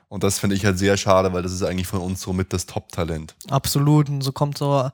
Und 0.08 0.24
das 0.24 0.38
finde 0.38 0.56
ich 0.56 0.66
halt 0.66 0.78
sehr 0.78 0.98
schade, 0.98 1.34
weil 1.34 1.42
das 1.42 1.52
ist 1.52 1.64
eigentlich 1.64 1.88
von 1.88 2.00
uns 2.00 2.22
so 2.22 2.32
mit 2.32 2.54
das 2.54 2.68
Top-Talent. 2.68 3.36
Absolut. 3.50 4.08
Und 4.08 4.22
so 4.22 4.32
kommt 4.32 4.58
so 4.58 4.90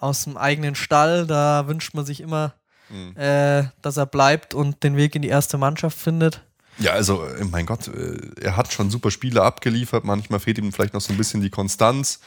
aus 0.00 0.24
dem 0.24 0.36
eigenen 0.36 0.74
Stall, 0.74 1.26
da 1.26 1.68
wünscht 1.68 1.94
man 1.94 2.04
sich 2.04 2.20
immer, 2.20 2.54
mhm. 2.88 3.16
äh, 3.16 3.64
dass 3.82 3.96
er 3.96 4.06
bleibt 4.06 4.54
und 4.54 4.82
den 4.82 4.96
Weg 4.96 5.14
in 5.14 5.22
die 5.22 5.28
erste 5.28 5.58
Mannschaft 5.58 5.98
findet. 5.98 6.42
Ja, 6.78 6.92
also, 6.92 7.24
äh, 7.24 7.44
mein 7.44 7.66
Gott, 7.66 7.88
äh, 7.88 8.18
er 8.40 8.56
hat 8.56 8.72
schon 8.72 8.90
super 8.90 9.10
Spiele 9.10 9.42
abgeliefert. 9.42 10.04
Manchmal 10.04 10.40
fehlt 10.40 10.58
ihm 10.58 10.72
vielleicht 10.72 10.94
noch 10.94 11.00
so 11.00 11.12
ein 11.12 11.18
bisschen 11.18 11.42
die 11.42 11.50
Konstanz. 11.50 12.20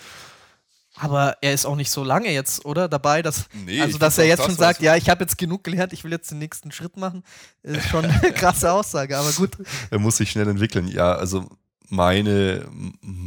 Aber 0.96 1.38
er 1.42 1.54
ist 1.54 1.66
auch 1.66 1.76
nicht 1.76 1.90
so 1.90 2.04
lange 2.04 2.32
jetzt, 2.32 2.66
oder? 2.66 2.88
Dabei, 2.88 3.24
dass, 3.24 3.46
nee, 3.66 3.82
also, 3.82 3.98
dass 3.98 4.20
er 4.20 4.26
jetzt 4.26 4.44
schon 4.44 4.56
sagt, 4.56 4.82
ja, 4.82 4.96
ich 4.96 5.10
habe 5.10 5.24
jetzt 5.24 5.40
genug 5.40 5.64
gelernt, 5.64 5.92
ich 5.92 6.04
will 6.04 6.12
jetzt 6.12 6.30
den 6.30 6.38
nächsten 6.38 6.72
Schritt 6.72 6.98
machen, 6.98 7.24
ist 7.64 7.88
schon 7.88 8.06
eine 8.22 8.32
krasse 8.32 8.72
Aussage, 8.72 9.18
aber 9.18 9.32
gut. 9.32 9.58
Er 9.90 9.98
muss 9.98 10.18
sich 10.18 10.30
schnell 10.30 10.48
entwickeln. 10.48 10.88
Ja, 10.88 11.14
also 11.14 11.50
meine, 11.90 12.66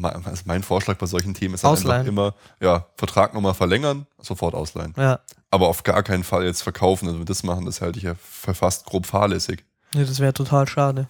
also 0.02 0.42
mein 0.46 0.62
Vorschlag 0.62 0.98
bei 0.98 1.06
solchen 1.06 1.34
Themen 1.34 1.54
ist 1.54 1.64
halt 1.64 1.78
einfach 1.86 2.06
immer, 2.06 2.34
ja, 2.60 2.86
Vertrag 2.96 3.34
nochmal 3.34 3.54
verlängern, 3.54 4.06
sofort 4.18 4.54
ausleihen. 4.54 4.94
Ja. 4.96 5.20
Aber 5.50 5.68
auf 5.68 5.82
gar 5.82 6.02
keinen 6.02 6.24
Fall 6.24 6.44
jetzt 6.44 6.62
verkaufen. 6.62 7.06
Also, 7.06 7.14
wenn 7.14 7.22
wir 7.22 7.26
das 7.26 7.42
machen, 7.42 7.66
das 7.66 7.80
halte 7.80 7.98
ich 7.98 8.04
ja 8.04 8.14
für 8.14 8.54
fast 8.54 8.86
grob 8.86 9.06
fahrlässig. 9.06 9.64
Nee, 9.94 10.04
das 10.04 10.20
wäre 10.20 10.32
total 10.32 10.66
schade. 10.66 11.06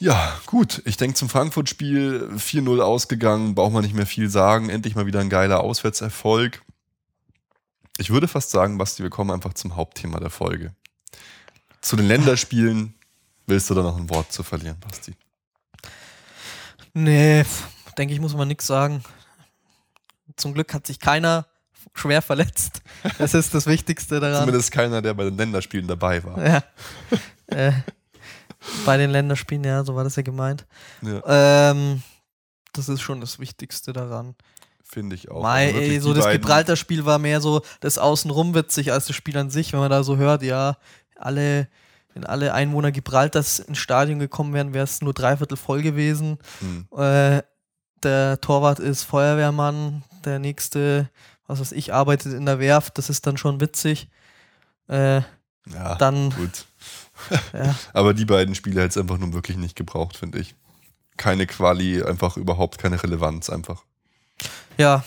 Ja, 0.00 0.36
gut. 0.46 0.80
Ich 0.84 0.96
denke, 0.96 1.16
zum 1.16 1.28
Frankfurt-Spiel 1.28 2.30
4-0 2.36 2.80
ausgegangen, 2.80 3.54
braucht 3.54 3.72
man 3.72 3.82
nicht 3.82 3.94
mehr 3.94 4.06
viel 4.06 4.30
sagen. 4.30 4.70
Endlich 4.70 4.94
mal 4.94 5.06
wieder 5.06 5.20
ein 5.20 5.28
geiler 5.28 5.60
Auswärtserfolg. 5.60 6.62
Ich 7.98 8.10
würde 8.10 8.28
fast 8.28 8.50
sagen, 8.50 8.78
Basti, 8.78 9.02
wir 9.02 9.10
kommen 9.10 9.32
einfach 9.32 9.54
zum 9.54 9.74
Hauptthema 9.74 10.20
der 10.20 10.30
Folge. 10.30 10.72
Zu 11.80 11.96
den 11.96 12.06
Länderspielen 12.06 12.94
willst 13.46 13.70
du 13.70 13.74
da 13.74 13.82
noch 13.82 13.96
ein 13.96 14.08
Wort 14.08 14.32
zu 14.32 14.44
verlieren, 14.44 14.78
Basti? 14.80 15.14
Nee, 17.00 17.44
denke 17.96 18.12
ich, 18.12 18.20
muss 18.20 18.34
man 18.34 18.48
nichts 18.48 18.66
sagen. 18.66 19.04
Zum 20.36 20.52
Glück 20.52 20.74
hat 20.74 20.84
sich 20.84 20.98
keiner 20.98 21.46
schwer 21.94 22.22
verletzt. 22.22 22.82
Das 23.18 23.34
ist 23.34 23.54
das 23.54 23.66
Wichtigste 23.66 24.18
daran. 24.18 24.40
Zumindest 24.40 24.72
keiner, 24.72 25.00
der 25.00 25.14
bei 25.14 25.24
den 25.24 25.36
Länderspielen 25.36 25.86
dabei 25.86 26.22
war. 26.24 26.44
Ja. 26.44 26.62
äh, 27.46 27.72
bei 28.84 28.96
den 28.96 29.10
Länderspielen, 29.10 29.62
ja, 29.62 29.84
so 29.84 29.94
war 29.94 30.02
das 30.02 30.16
ja 30.16 30.22
gemeint. 30.22 30.66
Ja. 31.02 31.70
Ähm, 31.70 32.02
das 32.72 32.88
ist 32.88 33.00
schon 33.00 33.20
das 33.20 33.38
Wichtigste 33.38 33.92
daran. 33.92 34.34
Finde 34.82 35.14
ich 35.14 35.30
auch. 35.30 35.42
Mai, 35.42 35.68
also 35.68 35.78
ey, 35.78 36.00
so 36.00 36.14
das 36.14 36.28
Gibraltar-Spiel 36.28 37.04
war 37.04 37.20
mehr 37.20 37.40
so 37.40 37.62
das 37.78 37.98
Außenrum 37.98 38.54
witzig 38.54 38.90
als 38.90 39.06
das 39.06 39.14
Spiel 39.14 39.36
an 39.38 39.50
sich, 39.50 39.72
wenn 39.72 39.80
man 39.80 39.90
da 39.90 40.02
so 40.02 40.16
hört, 40.16 40.42
ja, 40.42 40.78
alle, 41.14 41.68
wenn 42.18 42.26
alle 42.26 42.52
Einwohner 42.52 42.92
Gibraltars 42.92 43.60
ins 43.60 43.78
Stadion 43.78 44.18
gekommen 44.18 44.52
wären, 44.52 44.74
wäre 44.74 44.84
es 44.84 45.00
nur 45.00 45.14
dreiviertel 45.14 45.56
voll 45.56 45.82
gewesen. 45.82 46.38
Hm. 46.60 46.86
Äh, 46.96 47.42
der 48.02 48.40
Torwart 48.40 48.78
ist 48.78 49.04
Feuerwehrmann, 49.04 50.02
der 50.24 50.38
nächste 50.38 51.08
was 51.48 51.60
weiß 51.60 51.72
ich, 51.72 51.92
arbeitet 51.92 52.34
in 52.34 52.46
der 52.46 52.60
Werft, 52.60 52.98
das 52.98 53.10
ist 53.10 53.26
dann 53.26 53.38
schon 53.38 53.60
witzig. 53.60 54.08
Äh, 54.86 55.22
ja, 55.66 55.94
dann, 55.96 56.30
gut. 56.30 56.66
ja. 57.52 57.74
Aber 57.94 58.14
die 58.14 58.26
beiden 58.26 58.54
Spiele 58.54 58.82
hätte 58.82 58.90
es 58.90 58.98
einfach 58.98 59.18
nur 59.18 59.32
wirklich 59.32 59.56
nicht 59.56 59.74
gebraucht, 59.74 60.16
finde 60.16 60.38
ich. 60.38 60.54
Keine 61.16 61.46
Quali, 61.46 62.02
einfach 62.02 62.36
überhaupt 62.36 62.78
keine 62.78 63.02
Relevanz, 63.02 63.50
einfach. 63.50 63.82
Ja, 64.76 65.02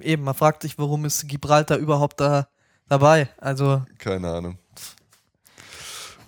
eben, 0.00 0.22
man 0.22 0.34
fragt 0.34 0.62
sich, 0.62 0.78
warum 0.78 1.04
ist 1.04 1.28
Gibraltar 1.28 1.76
überhaupt 1.76 2.20
da 2.20 2.48
dabei? 2.88 3.28
Also. 3.38 3.82
Keine 3.98 4.30
Ahnung. 4.30 4.58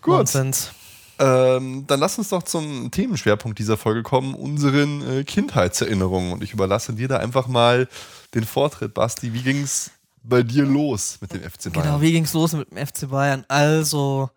Gut. 0.06 0.18
Nonsens. 0.18 0.70
Ähm, 1.18 1.84
dann 1.86 1.98
lass 1.98 2.18
uns 2.18 2.28
doch 2.28 2.42
zum 2.42 2.90
Themenschwerpunkt 2.90 3.58
dieser 3.58 3.76
Folge 3.76 4.02
kommen, 4.02 4.34
unseren 4.34 5.02
äh, 5.02 5.24
Kindheitserinnerungen. 5.24 6.32
Und 6.32 6.42
ich 6.42 6.52
überlasse 6.52 6.92
dir 6.92 7.08
da 7.08 7.16
einfach 7.18 7.48
mal 7.48 7.88
den 8.34 8.44
Vortritt, 8.44 8.94
Basti. 8.94 9.32
Wie 9.32 9.42
ging 9.42 9.62
es 9.62 9.90
bei 10.22 10.42
dir 10.42 10.64
los 10.64 11.18
mit 11.20 11.32
dem 11.32 11.42
FC 11.42 11.72
Bayern? 11.72 11.86
Genau, 11.86 12.00
wie 12.00 12.12
ging 12.12 12.24
es 12.24 12.34
los 12.34 12.52
mit 12.52 12.70
dem 12.70 12.86
FC 12.86 13.08
Bayern? 13.08 13.44
Also, 13.48 14.30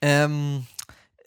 ähm, 0.00 0.66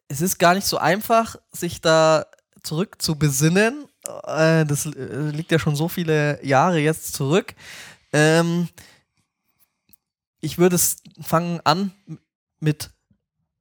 es 0.07 0.21
ist 0.21 0.39
gar 0.39 0.55
nicht 0.55 0.65
so 0.65 0.77
einfach, 0.77 1.35
sich 1.51 1.81
da 1.81 2.25
zurück 2.63 3.01
zu 3.01 3.15
besinnen. 3.15 3.85
Äh, 4.25 4.65
das 4.65 4.85
äh, 4.85 5.29
liegt 5.31 5.51
ja 5.51 5.59
schon 5.59 5.75
so 5.75 5.87
viele 5.87 6.43
Jahre 6.45 6.79
jetzt 6.79 7.13
zurück. 7.13 7.53
Ähm, 8.13 8.69
ich 10.39 10.57
würde 10.57 10.77
es 10.77 10.97
fangen 11.21 11.59
an 11.63 11.91
mit 12.59 12.92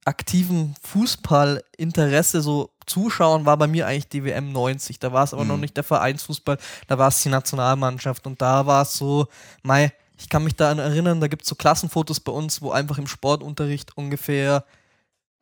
aktivem 0.05 0.75
Fußballinteresse, 0.81 2.41
so 2.41 2.71
Zuschauen 2.85 3.45
war 3.45 3.57
bei 3.57 3.67
mir 3.67 3.87
eigentlich 3.87 4.09
die 4.09 4.25
WM 4.25 4.51
90. 4.51 4.99
Da 4.99 5.13
war 5.13 5.23
es 5.23 5.33
aber 5.33 5.43
mhm. 5.43 5.49
noch 5.49 5.57
nicht 5.57 5.77
der 5.77 5.83
Vereinsfußball, 5.83 6.57
da 6.87 6.97
war 6.97 7.07
es 7.07 7.21
die 7.21 7.29
Nationalmannschaft 7.29 8.27
und 8.27 8.41
da 8.41 8.65
war 8.65 8.83
es 8.83 8.93
so, 8.93 9.27
mei, 9.63 9.93
ich 10.17 10.29
kann 10.29 10.43
mich 10.43 10.55
daran 10.55 10.79
erinnern, 10.79 11.21
da 11.21 11.27
gibt 11.27 11.43
es 11.43 11.49
so 11.49 11.55
Klassenfotos 11.55 12.19
bei 12.19 12.31
uns, 12.31 12.61
wo 12.61 12.71
einfach 12.71 12.97
im 12.97 13.07
Sportunterricht 13.07 13.97
ungefähr 13.97 14.63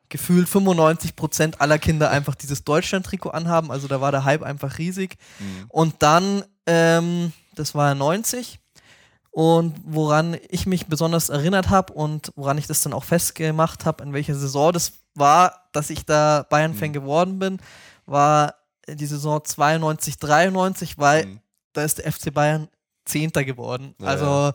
gefühlt 0.10 0.48
95 0.48 1.16
Prozent 1.16 1.62
aller 1.62 1.80
Kinder 1.80 2.12
einfach 2.12 2.36
dieses 2.36 2.64
Deutschland-Trikot 2.64 3.30
anhaben. 3.30 3.72
Also 3.72 3.88
da 3.88 4.02
war 4.02 4.12
der 4.12 4.26
Hype 4.26 4.44
einfach 4.44 4.78
riesig. 4.78 5.18
Mhm. 5.40 5.66
Und 5.70 5.96
dann, 6.00 6.44
ähm, 6.66 7.32
das 7.56 7.76
war 7.76 7.90
ja 7.90 7.96
90, 7.96 8.60
und 9.32 9.76
woran 9.86 10.38
ich 10.50 10.66
mich 10.66 10.88
besonders 10.88 11.30
erinnert 11.30 11.70
habe 11.70 11.94
und 11.94 12.32
woran 12.36 12.58
ich 12.58 12.68
das 12.68 12.82
dann 12.82 12.94
auch 12.94 13.06
festgemacht 13.06 13.86
habe, 13.86 14.04
in 14.04 14.14
welcher 14.14 14.36
Saison 14.36 14.74
das 14.74 14.94
war, 15.16 15.70
dass 15.72 15.90
ich 15.90 16.06
da 16.06 16.46
Bayern-Fan 16.50 16.90
mhm. 16.90 16.94
geworden 16.94 17.40
bin, 17.40 17.58
war 18.06 18.56
die 18.88 19.06
Saison 19.06 19.44
92, 19.44 20.18
93, 20.18 20.98
weil 20.98 21.26
mhm. 21.26 21.40
da 21.74 21.84
ist 21.84 22.00
der 22.00 22.12
FC 22.12 22.34
Bayern 22.34 22.68
Zehnter 23.06 23.46
geworden. 23.46 23.96
Ja, 24.00 24.08
also 24.08 24.26
ja. 24.26 24.54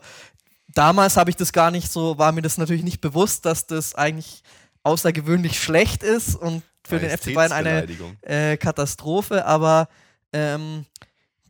damals 0.67 1.17
habe 1.17 1.31
ich 1.31 1.35
das 1.35 1.51
gar 1.51 1.71
nicht 1.71 1.91
so, 1.91 2.17
war 2.19 2.31
mir 2.31 2.43
das 2.43 2.57
natürlich 2.57 2.83
nicht 2.83 3.01
bewusst, 3.01 3.45
dass 3.45 3.65
das 3.65 3.95
eigentlich 3.95 4.43
außergewöhnlich 4.83 5.59
schlecht 5.59 6.03
ist 6.03 6.35
und 6.35 6.63
für 6.87 6.99
den 6.99 7.09
FC 7.09 7.33
Bayern 7.33 7.51
eine 7.51 7.85
äh, 8.21 8.55
Katastrophe, 8.57 9.43
aber 9.45 9.89
ähm, 10.31 10.85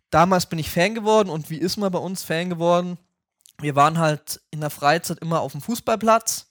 damals 0.10 0.48
bin 0.48 0.58
ich 0.58 0.70
Fan 0.70 0.96
geworden 0.96 1.30
und 1.30 1.50
wie 1.50 1.58
ist 1.58 1.78
man 1.78 1.92
bei 1.92 2.00
uns 2.00 2.24
Fan 2.24 2.50
geworden? 2.50 2.98
Wir 3.60 3.76
waren 3.76 3.98
halt 3.98 4.41
in 4.52 4.62
der 4.62 4.70
Freizeit 4.70 5.20
immer 5.20 5.41
auf 5.41 5.52
dem 5.52 5.62
Fußballplatz 5.62 6.48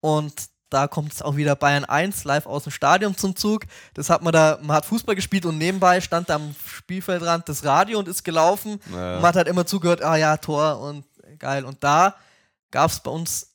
und 0.00 0.34
da 0.70 0.86
kommt 0.86 1.14
es 1.14 1.22
auch 1.22 1.36
wieder 1.36 1.56
Bayern 1.56 1.86
1 1.86 2.24
live 2.24 2.46
aus 2.46 2.64
dem 2.64 2.72
Stadion 2.72 3.16
zum 3.16 3.34
Zug. 3.34 3.64
Das 3.94 4.10
hat 4.10 4.22
man 4.22 4.32
da, 4.32 4.58
man 4.62 4.76
hat 4.76 4.84
Fußball 4.84 5.14
gespielt 5.14 5.46
und 5.46 5.56
nebenbei 5.56 6.00
stand 6.00 6.28
da 6.28 6.34
am 6.34 6.54
Spielfeldrand 6.66 7.48
das 7.48 7.64
Radio 7.64 7.98
und 7.98 8.06
ist 8.06 8.22
gelaufen. 8.22 8.78
Naja. 8.86 9.16
Man 9.16 9.22
hat 9.22 9.36
halt 9.36 9.48
immer 9.48 9.66
zugehört, 9.66 10.02
ah 10.02 10.16
ja, 10.16 10.36
Tor 10.36 10.80
und 10.80 11.06
geil. 11.38 11.64
Und 11.64 11.82
da 11.82 12.16
gab 12.70 12.90
es 12.90 13.00
bei 13.00 13.10
uns 13.10 13.54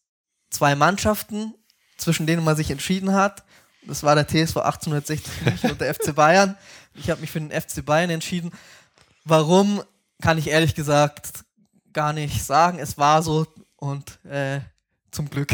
zwei 0.50 0.76
Mannschaften, 0.76 1.54
zwischen 1.98 2.26
denen 2.26 2.44
man 2.44 2.56
sich 2.56 2.72
entschieden 2.72 3.14
hat. 3.14 3.44
Das 3.86 4.02
war 4.02 4.16
der 4.16 4.28
TSV 4.28 4.58
1860 4.58 5.42
München 5.46 5.72
und 5.72 5.82
der 5.82 5.94
FC 5.94 6.16
Bayern. 6.16 6.58
Ich 6.96 7.12
habe 7.12 7.22
mich 7.22 7.30
für 7.30 7.42
den 7.42 7.52
FC 7.52 7.86
Bayern 7.86 8.10
entschieden. 8.10 8.52
Warum, 9.24 9.84
kann 10.22 10.38
ich 10.38 10.48
ehrlich 10.48 10.74
gesagt 10.74 11.44
gar 11.94 12.14
nicht 12.14 12.44
sagen. 12.44 12.80
Es 12.80 12.98
war 12.98 13.22
so 13.22 13.46
und 13.78 14.24
äh, 14.26 14.60
zum 15.12 15.30
Glück. 15.30 15.54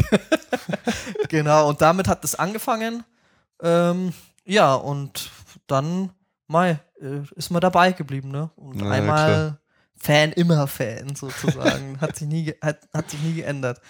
genau, 1.28 1.68
und 1.68 1.80
damit 1.80 2.08
hat 2.08 2.24
es 2.24 2.34
angefangen. 2.34 3.04
Ähm, 3.62 4.12
ja, 4.44 4.74
und 4.74 5.30
dann 5.66 6.10
Mai, 6.46 6.80
äh, 7.00 7.20
ist 7.36 7.50
man 7.50 7.60
dabei 7.60 7.92
geblieben, 7.92 8.30
ne? 8.30 8.50
Und 8.56 8.80
ja, 8.80 8.90
einmal 8.90 9.24
klar. 9.24 9.58
Fan, 9.94 10.32
immer 10.32 10.66
Fan 10.66 11.14
sozusagen. 11.14 12.00
hat, 12.00 12.16
sich 12.16 12.26
nie, 12.26 12.54
hat, 12.60 12.88
hat 12.92 13.10
sich 13.10 13.20
nie 13.20 13.34
geändert. 13.34 13.80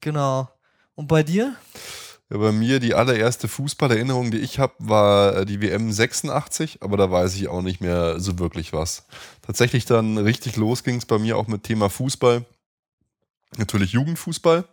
Genau. 0.00 0.48
Und 0.94 1.06
bei 1.06 1.22
dir? 1.22 1.54
Bei 2.32 2.52
mir 2.52 2.78
die 2.78 2.94
allererste 2.94 3.48
Fußballerinnerung, 3.48 4.30
die 4.30 4.38
ich 4.38 4.60
habe, 4.60 4.72
war 4.78 5.38
äh, 5.38 5.44
die 5.44 5.60
WM 5.60 5.90
86, 5.90 6.78
aber 6.80 6.96
da 6.96 7.10
weiß 7.10 7.34
ich 7.34 7.48
auch 7.48 7.60
nicht 7.60 7.80
mehr 7.80 8.20
so 8.20 8.38
wirklich 8.38 8.72
was. 8.72 9.04
Tatsächlich 9.42 9.84
dann 9.84 10.16
richtig 10.16 10.54
los 10.54 10.84
ging 10.84 10.96
es 10.96 11.06
bei 11.06 11.18
mir 11.18 11.36
auch 11.36 11.48
mit 11.48 11.64
Thema 11.64 11.90
Fußball 11.90 12.44
natürlich 13.56 13.92
Jugendfußball. 13.92 14.64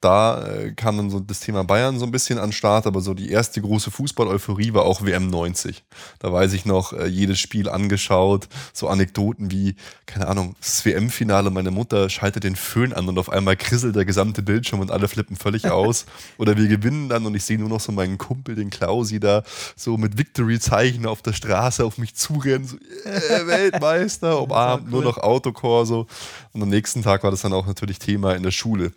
Da 0.00 0.46
äh, 0.46 0.72
kam 0.72 0.98
dann 0.98 1.10
so 1.10 1.20
das 1.20 1.40
Thema 1.40 1.64
Bayern 1.64 1.98
so 1.98 2.04
ein 2.04 2.10
bisschen 2.10 2.38
an 2.38 2.52
Start, 2.52 2.86
aber 2.86 3.00
so 3.00 3.14
die 3.14 3.30
erste 3.30 3.62
große 3.62 3.90
Fußball-Euphorie 3.90 4.74
war 4.74 4.84
auch 4.84 5.02
WM 5.02 5.30
90. 5.30 5.82
Da 6.18 6.32
weiß 6.32 6.52
ich 6.52 6.66
noch, 6.66 6.92
äh, 6.92 7.06
jedes 7.06 7.38
Spiel 7.38 7.68
angeschaut, 7.68 8.48
so 8.74 8.88
Anekdoten 8.88 9.50
wie, 9.50 9.76
keine 10.04 10.28
Ahnung, 10.28 10.54
das 10.60 10.84
WM-Finale, 10.84 11.50
meine 11.50 11.70
Mutter 11.70 12.10
schaltet 12.10 12.44
den 12.44 12.56
Föhn 12.56 12.92
an 12.92 13.08
und 13.08 13.18
auf 13.18 13.30
einmal 13.30 13.56
krisselt 13.56 13.96
der 13.96 14.04
gesamte 14.04 14.42
Bildschirm 14.42 14.80
und 14.80 14.90
alle 14.90 15.08
flippen 15.08 15.36
völlig 15.36 15.70
aus. 15.70 16.04
Oder 16.36 16.58
wir 16.58 16.68
gewinnen 16.68 17.08
dann 17.08 17.24
und 17.24 17.34
ich 17.34 17.44
sehe 17.44 17.58
nur 17.58 17.70
noch 17.70 17.80
so 17.80 17.90
meinen 17.90 18.18
Kumpel, 18.18 18.54
den 18.54 18.68
Klausi, 18.68 19.18
da 19.18 19.44
so 19.76 19.96
mit 19.96 20.18
Victory-Zeichen 20.18 21.06
auf 21.06 21.22
der 21.22 21.32
Straße 21.32 21.82
auf 21.82 21.96
mich 21.96 22.14
zurennen, 22.14 22.66
so, 22.66 22.76
yeah, 23.06 23.46
Weltmeister, 23.46 24.42
umarmt, 24.42 24.90
nur 24.90 25.02
noch 25.02 25.16
Autokorso. 25.16 26.06
Und 26.52 26.62
am 26.62 26.68
nächsten 26.68 27.02
Tag 27.02 27.22
war 27.22 27.30
das 27.30 27.40
dann 27.40 27.54
auch 27.54 27.66
natürlich 27.66 27.98
Thema 27.98 28.25
Thema 28.26 28.36
in 28.36 28.42
der 28.42 28.50
Schule. 28.50 28.92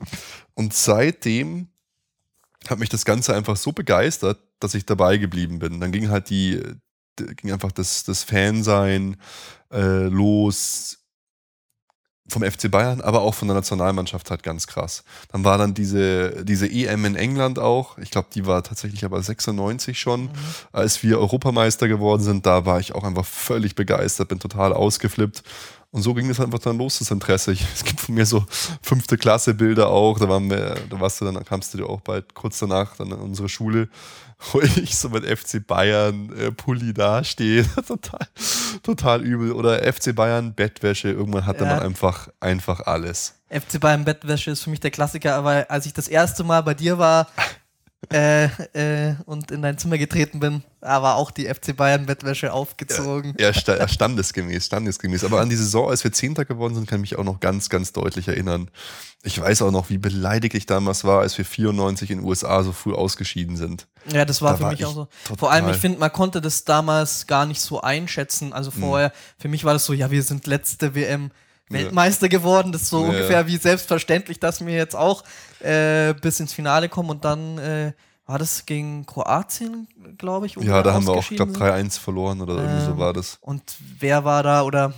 Und 0.55 0.73
seitdem 0.73 1.67
hat 2.67 2.79
mich 2.79 2.89
das 2.89 3.05
Ganze 3.05 3.35
einfach 3.35 3.55
so 3.55 3.71
begeistert, 3.71 4.39
dass 4.59 4.73
ich 4.73 4.85
dabei 4.85 5.17
geblieben 5.17 5.59
bin. 5.59 5.79
Dann 5.79 5.91
ging 5.91 6.09
halt 6.09 6.29
die, 6.29 6.61
ging 7.15 7.51
einfach 7.51 7.71
das, 7.71 8.03
das 8.03 8.23
Fansein 8.23 9.17
äh, 9.71 10.07
los 10.07 10.97
vom 12.27 12.43
FC 12.43 12.69
Bayern, 12.69 13.01
aber 13.01 13.21
auch 13.21 13.33
von 13.33 13.47
der 13.47 13.55
Nationalmannschaft 13.55 14.29
halt 14.29 14.43
ganz 14.43 14.67
krass. 14.67 15.03
Dann 15.31 15.43
war 15.43 15.57
dann 15.57 15.73
diese, 15.73 16.45
diese 16.45 16.69
EM 16.69 17.05
in 17.05 17.15
England 17.15 17.57
auch. 17.57 17.97
Ich 17.97 18.11
glaube, 18.11 18.27
die 18.35 18.45
war 18.45 18.61
tatsächlich 18.61 19.03
aber 19.03 19.23
96 19.23 19.99
schon, 19.99 20.23
mhm. 20.23 20.29
als 20.71 21.01
wir 21.01 21.17
Europameister 21.17 21.87
geworden 21.87 22.21
sind. 22.21 22.45
Da 22.45 22.65
war 22.67 22.79
ich 22.79 22.93
auch 22.93 23.03
einfach 23.03 23.25
völlig 23.25 23.73
begeistert, 23.73 24.27
bin 24.27 24.39
total 24.39 24.73
ausgeflippt. 24.73 25.41
Und 25.91 26.03
so 26.03 26.13
ging 26.13 26.29
es 26.29 26.39
einfach 26.39 26.59
dann 26.59 26.77
los, 26.77 26.99
das 26.99 27.09
Interesse. 27.09 27.51
Ich, 27.51 27.65
es 27.73 27.83
gibt 27.83 27.99
von 27.99 28.13
mir 28.13 28.25
so 28.25 28.45
fünfte 28.81 29.17
Klasse 29.17 29.55
Bilder 29.55 29.89
auch. 29.89 30.19
Da 30.19 30.29
waren 30.29 30.49
wir, 30.49 30.75
da 30.87 30.99
warst 30.99 31.19
du 31.19 31.25
dann, 31.25 31.43
kamst 31.43 31.73
du 31.73 31.79
dir 31.79 31.87
auch 31.87 32.01
bald 32.01 32.35
kurz 32.35 32.59
danach 32.59 32.95
dann 32.95 33.07
in 33.07 33.17
unsere 33.17 33.49
Schule, 33.49 33.89
wo 34.51 34.61
ich 34.77 34.95
so 34.95 35.09
mit 35.09 35.25
FC 35.25 35.65
Bayern 35.65 36.31
äh, 36.37 36.51
Pulli 36.51 36.93
dastehe. 36.93 37.65
total, 37.87 38.27
total 38.83 39.23
übel. 39.23 39.51
Oder 39.51 39.81
FC 39.91 40.15
Bayern 40.15 40.53
Bettwäsche. 40.53 41.09
Irgendwann 41.09 41.47
hatte 41.47 41.63
ja. 41.63 41.75
man 41.75 41.79
einfach, 41.79 42.29
einfach 42.39 42.81
alles. 42.81 43.33
FC 43.49 43.79
Bayern 43.79 44.05
Bettwäsche 44.05 44.51
ist 44.51 44.61
für 44.61 44.69
mich 44.69 44.79
der 44.79 44.91
Klassiker, 44.91 45.33
aber 45.33 45.65
als 45.69 45.87
ich 45.87 45.93
das 45.93 46.07
erste 46.07 46.43
Mal 46.43 46.61
bei 46.61 46.75
dir 46.75 46.99
war, 46.99 47.27
äh, 48.11 48.45
äh, 48.45 49.15
und 49.25 49.51
in 49.51 49.61
dein 49.61 49.77
Zimmer 49.77 49.97
getreten 49.97 50.39
bin, 50.39 50.63
aber 50.79 51.15
auch 51.15 51.31
die 51.31 51.45
FC 51.45 51.75
Bayern 51.75 52.05
Bettwäsche 52.05 52.53
aufgezogen. 52.53 53.35
Ja, 53.37 53.51
ja, 53.51 53.87
standesgemäß, 53.87 54.67
standesgemäß. 54.67 55.25
Aber 55.25 55.41
an 55.41 55.49
die 55.49 55.57
Saison, 55.57 55.89
als 55.89 56.03
wir 56.05 56.13
Zehnter 56.13 56.45
geworden 56.45 56.75
sind, 56.75 56.87
kann 56.87 56.99
ich 56.99 57.11
mich 57.11 57.19
auch 57.19 57.25
noch 57.25 57.41
ganz, 57.41 57.69
ganz 57.69 57.91
deutlich 57.91 58.29
erinnern. 58.29 58.71
Ich 59.23 59.39
weiß 59.39 59.63
auch 59.63 59.71
noch, 59.71 59.89
wie 59.89 59.97
beleidigt 59.97 60.55
ich 60.55 60.65
damals 60.65 61.03
war, 61.03 61.19
als 61.19 61.37
wir 61.37 61.43
94 61.43 62.11
in 62.11 62.19
den 62.19 62.25
USA 62.25 62.63
so 62.63 62.71
früh 62.71 62.93
ausgeschieden 62.93 63.57
sind. 63.57 63.85
Ja, 64.11 64.23
das 64.23 64.41
war 64.41 64.51
da 64.51 64.57
für 64.57 64.63
war 64.63 64.71
mich 64.71 64.85
auch 64.85 64.93
so. 64.93 65.07
Vor 65.37 65.51
allem, 65.51 65.67
ich 65.67 65.77
finde, 65.77 65.99
man 65.99 66.11
konnte 66.11 66.39
das 66.39 66.63
damals 66.63 67.27
gar 67.27 67.45
nicht 67.45 67.59
so 67.59 67.81
einschätzen. 67.81 68.53
Also 68.53 68.71
hm. 68.71 68.79
vorher, 68.79 69.09
mhm. 69.09 69.41
für 69.41 69.47
mich 69.49 69.65
war 69.65 69.73
das 69.73 69.85
so, 69.85 69.91
ja, 69.91 70.09
wir 70.09 70.23
sind 70.23 70.47
letzte 70.47 70.95
WM. 70.95 71.31
Weltmeister 71.69 72.29
geworden. 72.29 72.71
Das 72.71 72.83
ist 72.83 72.89
so 72.89 73.03
ja. 73.03 73.09
ungefähr 73.09 73.47
wie 73.47 73.57
selbstverständlich, 73.57 74.39
dass 74.39 74.65
wir 74.65 74.73
jetzt 74.73 74.95
auch 74.95 75.23
äh, 75.59 76.13
bis 76.13 76.39
ins 76.39 76.53
Finale 76.53 76.89
kommen 76.89 77.09
und 77.09 77.25
dann 77.25 77.57
äh, 77.57 77.93
war 78.25 78.37
das 78.37 78.65
gegen 78.65 79.05
Kroatien, 79.05 79.87
glaube 80.17 80.45
ich. 80.45 80.55
Ja, 80.55 80.83
da 80.83 80.93
haben 80.93 81.07
wir 81.07 81.13
auch, 81.13 81.27
glaube 81.27 81.53
3-1 81.53 81.99
verloren 81.99 82.41
oder 82.41 82.55
irgendwie 82.55 82.85
so 82.85 82.91
ähm, 82.91 82.97
war 82.97 83.13
das. 83.13 83.39
Und 83.41 83.75
wer 83.99 84.23
war 84.23 84.43
da 84.43 84.61
oder 84.63 84.93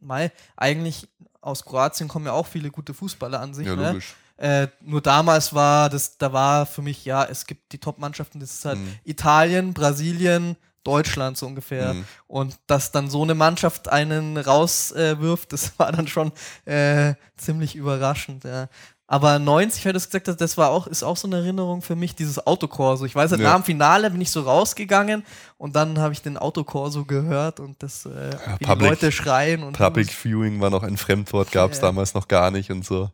mal 0.00 0.32
eigentlich 0.56 1.08
aus 1.40 1.64
Kroatien 1.64 2.08
kommen 2.08 2.26
ja 2.26 2.32
auch 2.32 2.46
viele 2.46 2.70
gute 2.70 2.94
Fußballer 2.94 3.40
an 3.40 3.54
sich. 3.54 3.66
Ja, 3.66 3.76
ne? 3.76 3.88
logisch. 3.88 4.14
Äh, 4.36 4.68
nur 4.80 5.00
damals 5.00 5.54
war 5.54 5.88
das, 5.90 6.18
da 6.18 6.32
war 6.32 6.66
für 6.66 6.82
mich, 6.82 7.04
ja, 7.04 7.24
es 7.24 7.46
gibt 7.46 7.72
die 7.72 7.78
Top-Mannschaften, 7.78 8.40
das 8.40 8.54
ist 8.54 8.64
halt 8.64 8.78
mhm. 8.78 8.94
Italien, 9.04 9.74
Brasilien, 9.74 10.56
Deutschland 10.84 11.36
so 11.36 11.46
ungefähr. 11.46 11.94
Mhm. 11.94 12.04
Und 12.26 12.56
dass 12.66 12.92
dann 12.92 13.10
so 13.10 13.22
eine 13.22 13.34
Mannschaft 13.34 13.88
einen 13.88 14.36
rauswirft, 14.36 15.44
äh, 15.44 15.50
das 15.50 15.78
war 15.78 15.92
dann 15.92 16.08
schon 16.08 16.32
äh, 16.64 17.14
ziemlich 17.36 17.76
überraschend. 17.76 18.44
Ja. 18.44 18.68
Aber 19.12 19.38
90, 19.38 19.84
weil 19.84 19.92
du 19.92 19.98
es 19.98 20.06
gesagt 20.06 20.28
hast, 20.28 20.40
das 20.40 20.56
war 20.56 20.70
auch, 20.70 20.86
ist 20.86 21.02
auch 21.02 21.18
so 21.18 21.28
eine 21.28 21.36
Erinnerung 21.36 21.82
für 21.82 21.94
mich, 21.94 22.14
dieses 22.14 22.46
Autokorso. 22.46 23.04
Ich 23.04 23.14
weiß, 23.14 23.32
halt, 23.32 23.42
ja. 23.42 23.50
nach 23.50 23.56
dem 23.56 23.64
Finale 23.64 24.10
bin 24.10 24.22
ich 24.22 24.30
so 24.30 24.40
rausgegangen 24.40 25.22
und 25.58 25.76
dann 25.76 25.98
habe 25.98 26.14
ich 26.14 26.22
den 26.22 26.38
Autokorso 26.38 27.04
gehört 27.04 27.60
und 27.60 27.82
das, 27.82 28.06
äh, 28.06 28.30
ja, 28.30 28.58
wie 28.58 28.64
Public, 28.64 28.78
die 28.78 28.84
Leute 28.86 29.12
schreien. 29.12 29.64
Und 29.64 29.76
Public 29.76 30.10
Viewing 30.10 30.62
war 30.62 30.70
noch 30.70 30.82
ein 30.82 30.96
Fremdwort, 30.96 31.52
gab 31.52 31.72
es 31.72 31.76
ja. 31.78 31.82
damals 31.82 32.14
noch 32.14 32.26
gar 32.26 32.50
nicht 32.50 32.70
und 32.70 32.86
so. 32.86 33.10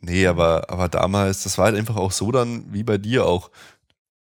Nee, 0.00 0.26
aber, 0.26 0.70
aber 0.70 0.88
damals, 0.88 1.42
das 1.42 1.58
war 1.58 1.66
halt 1.66 1.76
einfach 1.76 1.96
auch 1.96 2.12
so 2.12 2.32
dann, 2.32 2.72
wie 2.72 2.82
bei 2.82 2.96
dir 2.96 3.26
auch. 3.26 3.50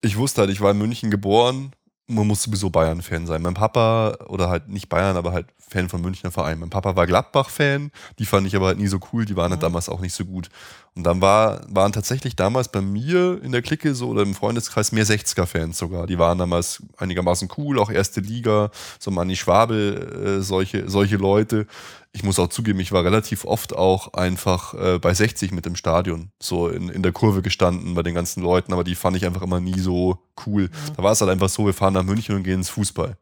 Ich 0.00 0.16
wusste 0.16 0.42
halt, 0.42 0.50
ich 0.50 0.60
war 0.60 0.70
in 0.70 0.78
München 0.78 1.10
geboren 1.10 1.72
man 2.06 2.26
muss 2.26 2.42
sowieso 2.42 2.70
Bayern-Fan 2.70 3.26
sein. 3.26 3.42
Mein 3.42 3.54
Papa, 3.54 4.18
oder 4.28 4.48
halt 4.48 4.68
nicht 4.68 4.88
Bayern, 4.88 5.16
aber 5.16 5.32
halt 5.32 5.46
Fan 5.58 5.88
von 5.88 6.02
Münchner 6.02 6.30
Verein. 6.30 6.58
Mein 6.58 6.70
Papa 6.70 6.96
war 6.96 7.06
Gladbach-Fan, 7.06 7.90
die 8.18 8.26
fand 8.26 8.46
ich 8.46 8.54
aber 8.54 8.66
halt 8.66 8.78
nie 8.78 8.86
so 8.86 9.00
cool, 9.12 9.24
die 9.24 9.36
waren 9.36 9.50
halt 9.50 9.60
mhm. 9.60 9.66
damals 9.66 9.88
auch 9.88 10.00
nicht 10.00 10.14
so 10.14 10.24
gut. 10.24 10.48
Und 10.96 11.02
dann 11.04 11.20
war, 11.20 11.62
waren 11.68 11.92
tatsächlich 11.92 12.36
damals 12.36 12.68
bei 12.68 12.80
mir 12.80 13.40
in 13.42 13.50
der 13.50 13.62
Clique 13.62 13.94
so 13.94 14.10
oder 14.10 14.22
im 14.22 14.34
Freundeskreis 14.34 14.92
mehr 14.92 15.04
60er-Fans 15.04 15.76
sogar. 15.76 16.06
Die 16.06 16.18
waren 16.18 16.38
damals 16.38 16.82
einigermaßen 16.98 17.48
cool, 17.58 17.80
auch 17.80 17.90
erste 17.90 18.20
Liga, 18.20 18.70
so 19.00 19.10
Manni 19.10 19.34
Schwabel, 19.34 20.38
äh, 20.38 20.42
solche, 20.42 20.88
solche 20.88 21.16
Leute 21.16 21.66
ich 22.14 22.22
muss 22.22 22.38
auch 22.38 22.48
zugeben, 22.48 22.78
ich 22.78 22.92
war 22.92 23.04
relativ 23.04 23.44
oft 23.44 23.74
auch 23.74 24.14
einfach 24.14 24.72
äh, 24.74 24.98
bei 25.00 25.12
60 25.12 25.50
mit 25.50 25.66
im 25.66 25.74
Stadion, 25.74 26.30
so 26.40 26.68
in, 26.68 26.88
in 26.88 27.02
der 27.02 27.10
Kurve 27.10 27.42
gestanden 27.42 27.94
bei 27.94 28.04
den 28.04 28.14
ganzen 28.14 28.40
Leuten, 28.40 28.72
aber 28.72 28.84
die 28.84 28.94
fand 28.94 29.16
ich 29.16 29.26
einfach 29.26 29.42
immer 29.42 29.58
nie 29.58 29.80
so 29.80 30.18
cool. 30.46 30.64
Mhm. 30.64 30.94
Da 30.96 31.02
war 31.02 31.10
es 31.10 31.20
halt 31.20 31.30
einfach 31.32 31.48
so, 31.48 31.66
wir 31.66 31.74
fahren 31.74 31.92
nach 31.92 32.04
München 32.04 32.36
und 32.36 32.44
gehen 32.44 32.60
ins 32.60 32.70
Fußball. 32.70 33.16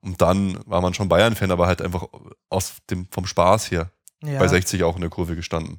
Und 0.00 0.22
dann 0.22 0.58
war 0.64 0.80
man 0.80 0.94
schon 0.94 1.10
Bayern-Fan, 1.10 1.50
aber 1.50 1.66
halt 1.66 1.82
einfach 1.82 2.06
aus 2.48 2.76
dem, 2.88 3.08
vom 3.10 3.26
Spaß 3.26 3.70
her 3.70 3.90
ja. 4.24 4.38
bei 4.38 4.48
60 4.48 4.82
auch 4.84 4.94
in 4.94 5.02
der 5.02 5.10
Kurve 5.10 5.36
gestanden. 5.36 5.78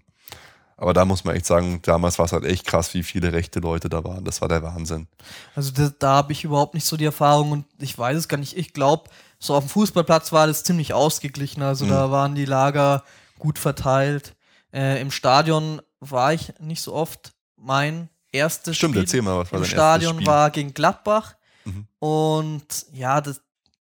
Aber 0.82 0.94
da 0.94 1.06
muss 1.06 1.24
man 1.24 1.36
echt 1.36 1.46
sagen, 1.46 1.80
damals 1.84 2.18
war 2.18 2.26
es 2.26 2.32
halt 2.32 2.44
echt 2.44 2.66
krass, 2.66 2.96
wie 2.96 3.04
viele 3.04 3.32
rechte 3.34 3.60
Leute 3.60 3.88
da 3.88 4.04
waren. 4.04 4.26
Das 4.26 4.42
war 4.42 4.48
der 4.48 4.64
Wahnsinn. 4.64 5.08
Also 5.54 5.72
da, 5.72 5.92
da 6.00 6.10
habe 6.16 6.32
ich 6.32 6.44
überhaupt 6.44 6.74
nicht 6.74 6.88
so 6.88 6.98
die 6.98 7.06
Erfahrung 7.06 7.52
und 7.52 7.66
ich 7.78 7.96
weiß 7.96 8.18
es 8.18 8.28
gar 8.28 8.38
nicht. 8.38 8.58
Ich 8.58 8.74
glaube, 8.74 9.08
so 9.38 9.54
auf 9.54 9.66
dem 9.66 9.70
Fußballplatz 9.70 10.32
war 10.32 10.48
das 10.48 10.64
ziemlich 10.64 10.96
ausgeglichen. 10.96 11.62
Also 11.62 11.86
mhm. 11.86 11.90
da 11.90 12.10
waren 12.10 12.34
die 12.34 12.46
Lager 12.46 13.04
gut 13.38 13.60
verteilt. 13.60 14.36
Äh, 14.74 15.00
Im 15.00 15.12
Stadion 15.12 15.84
war 16.00 16.34
ich 16.34 16.52
nicht 16.60 16.82
so 16.82 16.96
oft. 16.96 17.34
Mein 17.58 18.10
erstes 18.32 18.76
Stimmt, 18.76 18.96
Spiel 18.96 19.04
erzähl 19.04 19.22
mal, 19.22 19.38
was 19.38 19.52
war 19.52 19.60
im 19.60 19.66
Stadion 19.66 20.26
war 20.26 20.50
gegen 20.50 20.74
Gladbach. 20.74 21.36
Mhm. 21.64 21.86
Und 22.00 22.88
ja, 22.92 23.22
das, 23.22 23.40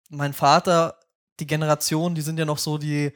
mein 0.09 0.33
Vater, 0.33 0.95
die 1.39 1.45
Generation, 1.45 2.15
die 2.15 2.21
sind 2.21 2.39
ja 2.39 2.45
noch 2.45 2.57
so 2.57 2.79
die, 2.79 3.13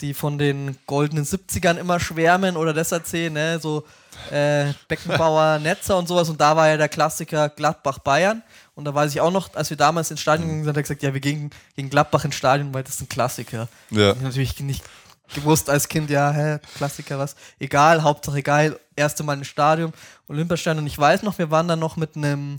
die 0.00 0.14
von 0.14 0.38
den 0.38 0.76
goldenen 0.86 1.24
70ern 1.24 1.76
immer 1.76 2.00
schwärmen 2.00 2.56
oder 2.56 2.72
das 2.72 2.92
erzählen, 2.92 3.32
ne? 3.32 3.58
so 3.60 3.84
äh, 4.30 4.72
Beckenbauer, 4.88 5.58
Netzer 5.62 5.96
und 5.96 6.08
sowas. 6.08 6.28
Und 6.28 6.40
da 6.40 6.56
war 6.56 6.68
ja 6.68 6.76
der 6.76 6.88
Klassiker 6.88 7.48
Gladbach-Bayern. 7.48 8.42
Und 8.74 8.84
da 8.84 8.94
weiß 8.94 9.12
ich 9.12 9.20
auch 9.20 9.30
noch, 9.30 9.54
als 9.54 9.70
wir 9.70 9.76
damals 9.76 10.10
ins 10.10 10.20
Stadion 10.20 10.48
gegangen 10.48 10.64
sind, 10.64 10.70
hat 10.70 10.76
er 10.76 10.82
gesagt, 10.82 11.02
ja, 11.02 11.14
wir 11.14 11.20
gehen 11.20 11.50
gegen 11.76 11.90
Gladbach 11.90 12.24
ins 12.24 12.34
Stadion, 12.34 12.74
weil 12.74 12.82
das 12.82 12.96
ist 12.96 13.02
ein 13.02 13.08
Klassiker. 13.08 13.68
Ja. 13.90 14.12
Ich 14.12 14.20
natürlich 14.20 14.60
nicht 14.60 14.84
gewusst 15.32 15.70
als 15.70 15.88
Kind, 15.88 16.10
ja, 16.10 16.32
hä, 16.32 16.58
Klassiker, 16.76 17.18
was. 17.18 17.36
Egal, 17.58 18.02
Hauptsache 18.02 18.42
geil. 18.42 18.78
Erste 18.96 19.22
Mal 19.22 19.38
im 19.38 19.44
Stadion, 19.44 19.92
Olympiastadion. 20.28 20.82
Und 20.82 20.86
ich 20.88 20.98
weiß 20.98 21.22
noch, 21.22 21.38
wir 21.38 21.50
waren 21.50 21.68
dann 21.68 21.78
noch 21.78 21.96
mit 21.96 22.16
einem 22.16 22.56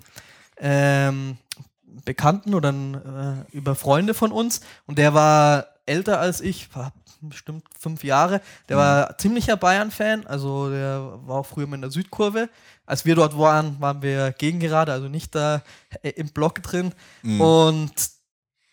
ähm, 0.57 1.37
Bekannten 2.05 2.53
oder 2.53 2.69
äh, 2.69 3.55
über 3.55 3.75
Freunde 3.75 4.13
von 4.13 4.31
uns 4.31 4.61
und 4.85 4.97
der 4.97 5.13
war 5.13 5.67
älter 5.85 6.19
als 6.19 6.41
ich, 6.41 6.73
war 6.75 6.91
bestimmt 7.29 7.63
fünf 7.79 8.03
Jahre. 8.03 8.41
Der 8.69 8.77
mhm. 8.77 8.81
war 8.81 9.17
ziemlicher 9.17 9.57
Bayern-Fan, 9.57 10.27
also 10.27 10.69
der 10.69 11.19
war 11.25 11.37
auch 11.37 11.45
früher 11.45 11.67
mal 11.67 11.75
in 11.75 11.81
der 11.81 11.91
Südkurve. 11.91 12.49
Als 12.85 13.05
wir 13.05 13.15
dort 13.15 13.37
waren, 13.37 13.79
waren 13.79 14.01
wir 14.01 14.31
gegen 14.31 14.59
gerade, 14.59 14.91
also 14.91 15.07
nicht 15.07 15.33
da 15.33 15.61
äh, 16.01 16.09
im 16.11 16.29
Block 16.29 16.61
drin. 16.61 16.93
Mhm. 17.23 17.41
Und 17.41 17.93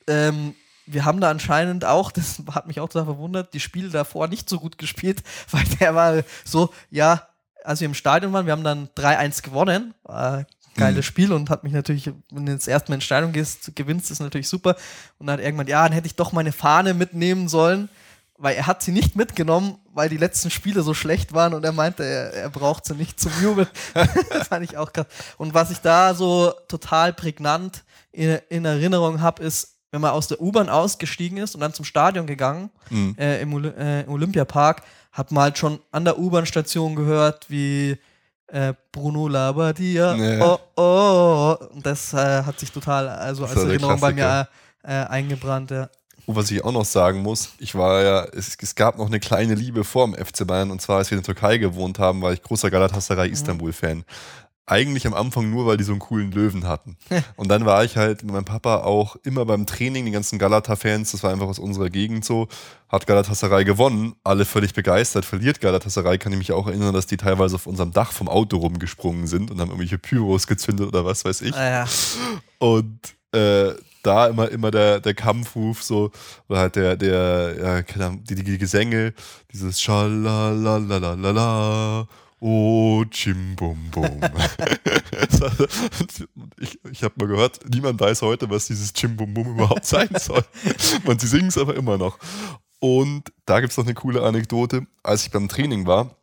ähm, 0.07 0.55
wir 0.87 1.05
haben 1.05 1.21
da 1.21 1.31
anscheinend 1.31 1.85
auch, 1.85 2.11
das 2.13 2.43
hat 2.51 2.67
mich 2.67 2.81
auch 2.81 2.89
total 2.89 3.07
verwundert, 3.07 3.55
die 3.55 3.61
Spiele 3.61 3.91
davor 3.91 4.29
nicht 4.29 4.49
so 4.49 4.59
gut 4.59 4.79
gespielt, 4.79 5.23
weil 5.51 5.65
der 5.81 5.95
war 5.95 6.23
so, 6.45 6.73
ja, 6.91 7.29
als 7.65 7.81
wir 7.81 7.87
im 7.87 7.95
Stadion 7.95 8.33
waren, 8.33 8.47
wir 8.47 8.53
haben 8.53 8.65
dann 8.65 8.89
3-1 8.97 9.43
gewonnen, 9.43 9.95
war 10.03 10.47
geiles 10.77 11.05
mhm. 11.05 11.09
Spiel 11.09 11.33
und 11.33 11.51
hat 11.51 11.65
mich 11.65 11.73
natürlich, 11.73 12.11
wenn 12.31 12.47
du 12.47 12.53
ins 12.53 12.67
erste 12.67 12.91
Mal 12.91 12.97
in 12.97 13.01
Stadion 13.01 13.33
gehst, 13.33 13.75
gewinnst, 13.77 14.11
ist 14.11 14.21
natürlich 14.21 14.49
super. 14.49 14.77
Und 15.19 15.27
dann 15.27 15.39
hat 15.39 15.45
irgendwann, 15.45 15.67
ja, 15.67 15.85
dann 15.85 15.93
hätte 15.93 16.07
ich 16.07 16.17
doch 16.17 16.33
meine 16.33 16.53
Fahne 16.53 16.95
mitnehmen 16.95 17.49
sollen, 17.49 17.89
weil 18.43 18.57
er 18.57 18.67
hat 18.67 18.83
sie 18.83 18.91
nicht 18.91 19.15
mitgenommen, 19.15 19.79
weil 19.93 20.09
die 20.09 20.17
letzten 20.17 20.51
Spiele 20.51 20.83
so 20.83 20.95
schlecht 20.95 21.33
waren 21.33 21.55
und 21.55 21.65
er 21.65 21.71
meinte, 21.71 22.03
er, 22.03 22.33
er 22.35 22.51
braucht 22.51 22.85
sie 22.85 22.95
nicht 22.95 23.21
zum 23.21 23.31
Jubeln. 23.41 23.69
das 23.95 24.49
fand 24.49 24.65
ich 24.65 24.77
auch 24.77 24.93
krass. 24.93 25.07
Und 25.39 25.55
was 25.55 25.71
ich 25.71 25.79
da 25.79 26.13
so 26.13 26.53
total 26.67 27.13
prägnant 27.13 27.85
in, 28.11 28.41
in 28.49 28.65
Erinnerung 28.65 29.21
habe, 29.21 29.45
ist, 29.45 29.77
wenn 29.93 30.01
man 30.01 30.11
aus 30.11 30.27
der 30.27 30.41
U-Bahn 30.41 30.69
ausgestiegen 30.69 31.39
ist 31.39 31.55
und 31.55 31.61
dann 31.61 31.73
zum 31.73 31.85
Stadion 31.85 32.27
gegangen, 32.27 32.71
mhm. 32.91 33.15
äh, 33.17 33.41
im, 33.41 33.55
Oli 33.55 33.69
äh, 33.69 34.05
Olympiapark, 34.09 34.83
hat 35.13 35.31
man 35.31 35.45
halt 35.45 35.59
schon 35.59 35.79
an 35.93 36.05
der 36.05 36.19
U-Bahn-Station 36.19 36.97
gehört, 36.97 37.49
wie 37.49 37.97
äh, 38.49 38.75
Bruno 38.91 39.29
Labbadia, 39.29 40.15
nee. 40.15 40.41
oh, 40.41 40.59
oh, 40.75 40.83
oh. 40.83 41.57
Und 41.75 41.87
das 41.87 42.13
äh, 42.13 42.43
hat 42.43 42.59
sich 42.59 42.73
total 42.73 43.09
also 43.09 43.45
als 43.45 43.55
Erinnerung 43.55 44.01
bei 44.01 44.13
mir 44.13 44.49
äh, 44.83 44.95
eingebrannt, 44.95 45.71
ja. 45.71 45.89
Und 46.27 46.37
was 46.37 46.51
ich 46.51 46.65
auch 46.65 46.73
noch 46.73 46.85
sagen 46.85 47.23
muss, 47.23 47.51
ich 47.59 47.75
war 47.75 48.03
ja, 48.03 48.25
es, 48.25 48.57
es, 48.61 48.75
gab 48.75 48.99
noch 48.99 49.07
eine 49.07 49.21
kleine 49.21 49.55
Liebe 49.55 49.83
vor 49.83 50.07
dem 50.07 50.15
FC 50.15 50.47
Bayern 50.47 50.71
und 50.71 50.81
zwar, 50.81 50.99
als 50.99 51.11
wir 51.11 51.19
in 51.19 51.25
der 51.25 51.35
Türkei 51.35 51.59
gewohnt 51.59 51.99
haben, 51.99 52.23
war 52.23 52.33
ich 52.33 52.43
großer 52.43 52.71
Galatasaray 52.71 53.29
mhm. 53.29 53.35
Istanbul-Fan 53.35 54.05
eigentlich 54.67 55.07
am 55.07 55.15
Anfang 55.15 55.51
nur, 55.51 55.67
weil 55.67 55.77
die 55.77 55.85
so 55.85 55.93
einen 55.93 56.01
coolen 56.01 56.31
Löwen 56.31 56.67
hatten. 56.67 56.97
Und 57.37 57.49
dann 57.49 57.67
war 57.67 57.85
ich 57.85 57.97
halt 57.97 58.23
mit 58.23 58.33
meinem 58.33 58.45
Papa 58.45 58.79
auch 58.79 59.17
immer 59.25 59.45
beim 59.45 59.67
Training, 59.67 60.07
die 60.07 60.13
ganzen 60.13 60.39
Galata-Fans, 60.39 61.13
das 61.13 61.23
war 61.23 61.33
einfach 61.33 61.49
aus 61.49 61.59
unserer 61.59 61.91
Gegend 61.91 62.25
so, 62.25 62.49
hat 62.89 63.07
Galatasaray 63.07 63.65
gewonnen, 63.65 64.15
alle 64.23 64.45
völlig 64.45 64.73
begeistert, 64.73 65.25
verliert 65.25 65.61
Galatasaray, 65.61 66.19
kann 66.19 66.33
ich 66.33 66.39
mich 66.39 66.53
auch 66.53 66.69
erinnern, 66.69 66.95
dass 66.95 67.07
die 67.07 67.17
teilweise 67.17 67.57
auf 67.57 67.67
unserem 67.67 67.93
Dach 67.93 68.13
vom 68.13 68.29
Auto 68.29 68.59
rumgesprungen 68.59 69.27
sind 69.27 69.51
und 69.51 69.61
haben 69.61 69.69
irgendwelche 69.69 69.99
Pyros 69.99 70.47
gezündet 70.47 70.87
oder 70.87 71.05
was 71.05 71.25
weiß 71.25 71.43
ich. 71.43 71.55
Ah, 71.55 71.71
ja. 71.71 71.85
Und 72.59 73.01
äh, 73.33 73.73
da 74.03 74.27
immer, 74.27 74.51
immer 74.51 74.71
der, 74.71 75.01
der 75.01 75.15
Kampfruf, 75.15 75.83
so, 75.83 76.11
oder 76.49 76.61
halt 76.61 76.77
der, 76.77 76.97
der, 76.97 77.83
ja, 77.97 78.11
die, 78.11 78.35
die 78.35 78.59
Gesänge, 78.59 79.15
dieses 79.53 79.81
Schalalalala 79.81 81.27
Oh, 82.45 83.05
Chimbum-Bum. 83.09 84.21
ich 86.59 86.81
ich 86.91 87.05
habe 87.05 87.15
mal 87.17 87.29
gehört, 87.29 87.61
niemand 87.73 88.01
weiß 88.01 88.23
heute, 88.23 88.51
was 88.51 88.67
dieses 88.67 88.93
Chimbum-Bum 88.93 89.55
überhaupt 89.55 89.87
sein 89.87 90.09
soll. 90.19 90.45
Und 91.05 91.21
sie 91.21 91.29
singen 91.29 91.47
es 91.47 91.59
aber 91.59 91.77
immer 91.77 91.99
noch. 91.99 92.19
Und 92.81 93.33
da 93.47 93.61
gibt 93.61 93.71
es 93.71 93.77
noch 93.77 93.85
eine 93.85 93.95
coole 93.95 94.25
Anekdote. 94.25 94.89
Als 95.05 95.25
ich 95.25 95.31
beim 95.31 95.47
Training 95.49 95.87
war, 95.87 96.17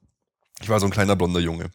ich 0.62 0.68
war 0.68 0.82
so 0.82 0.88
ein 0.88 0.92
kleiner 0.92 1.16
blonder 1.16 1.40
Junge. 1.40 1.72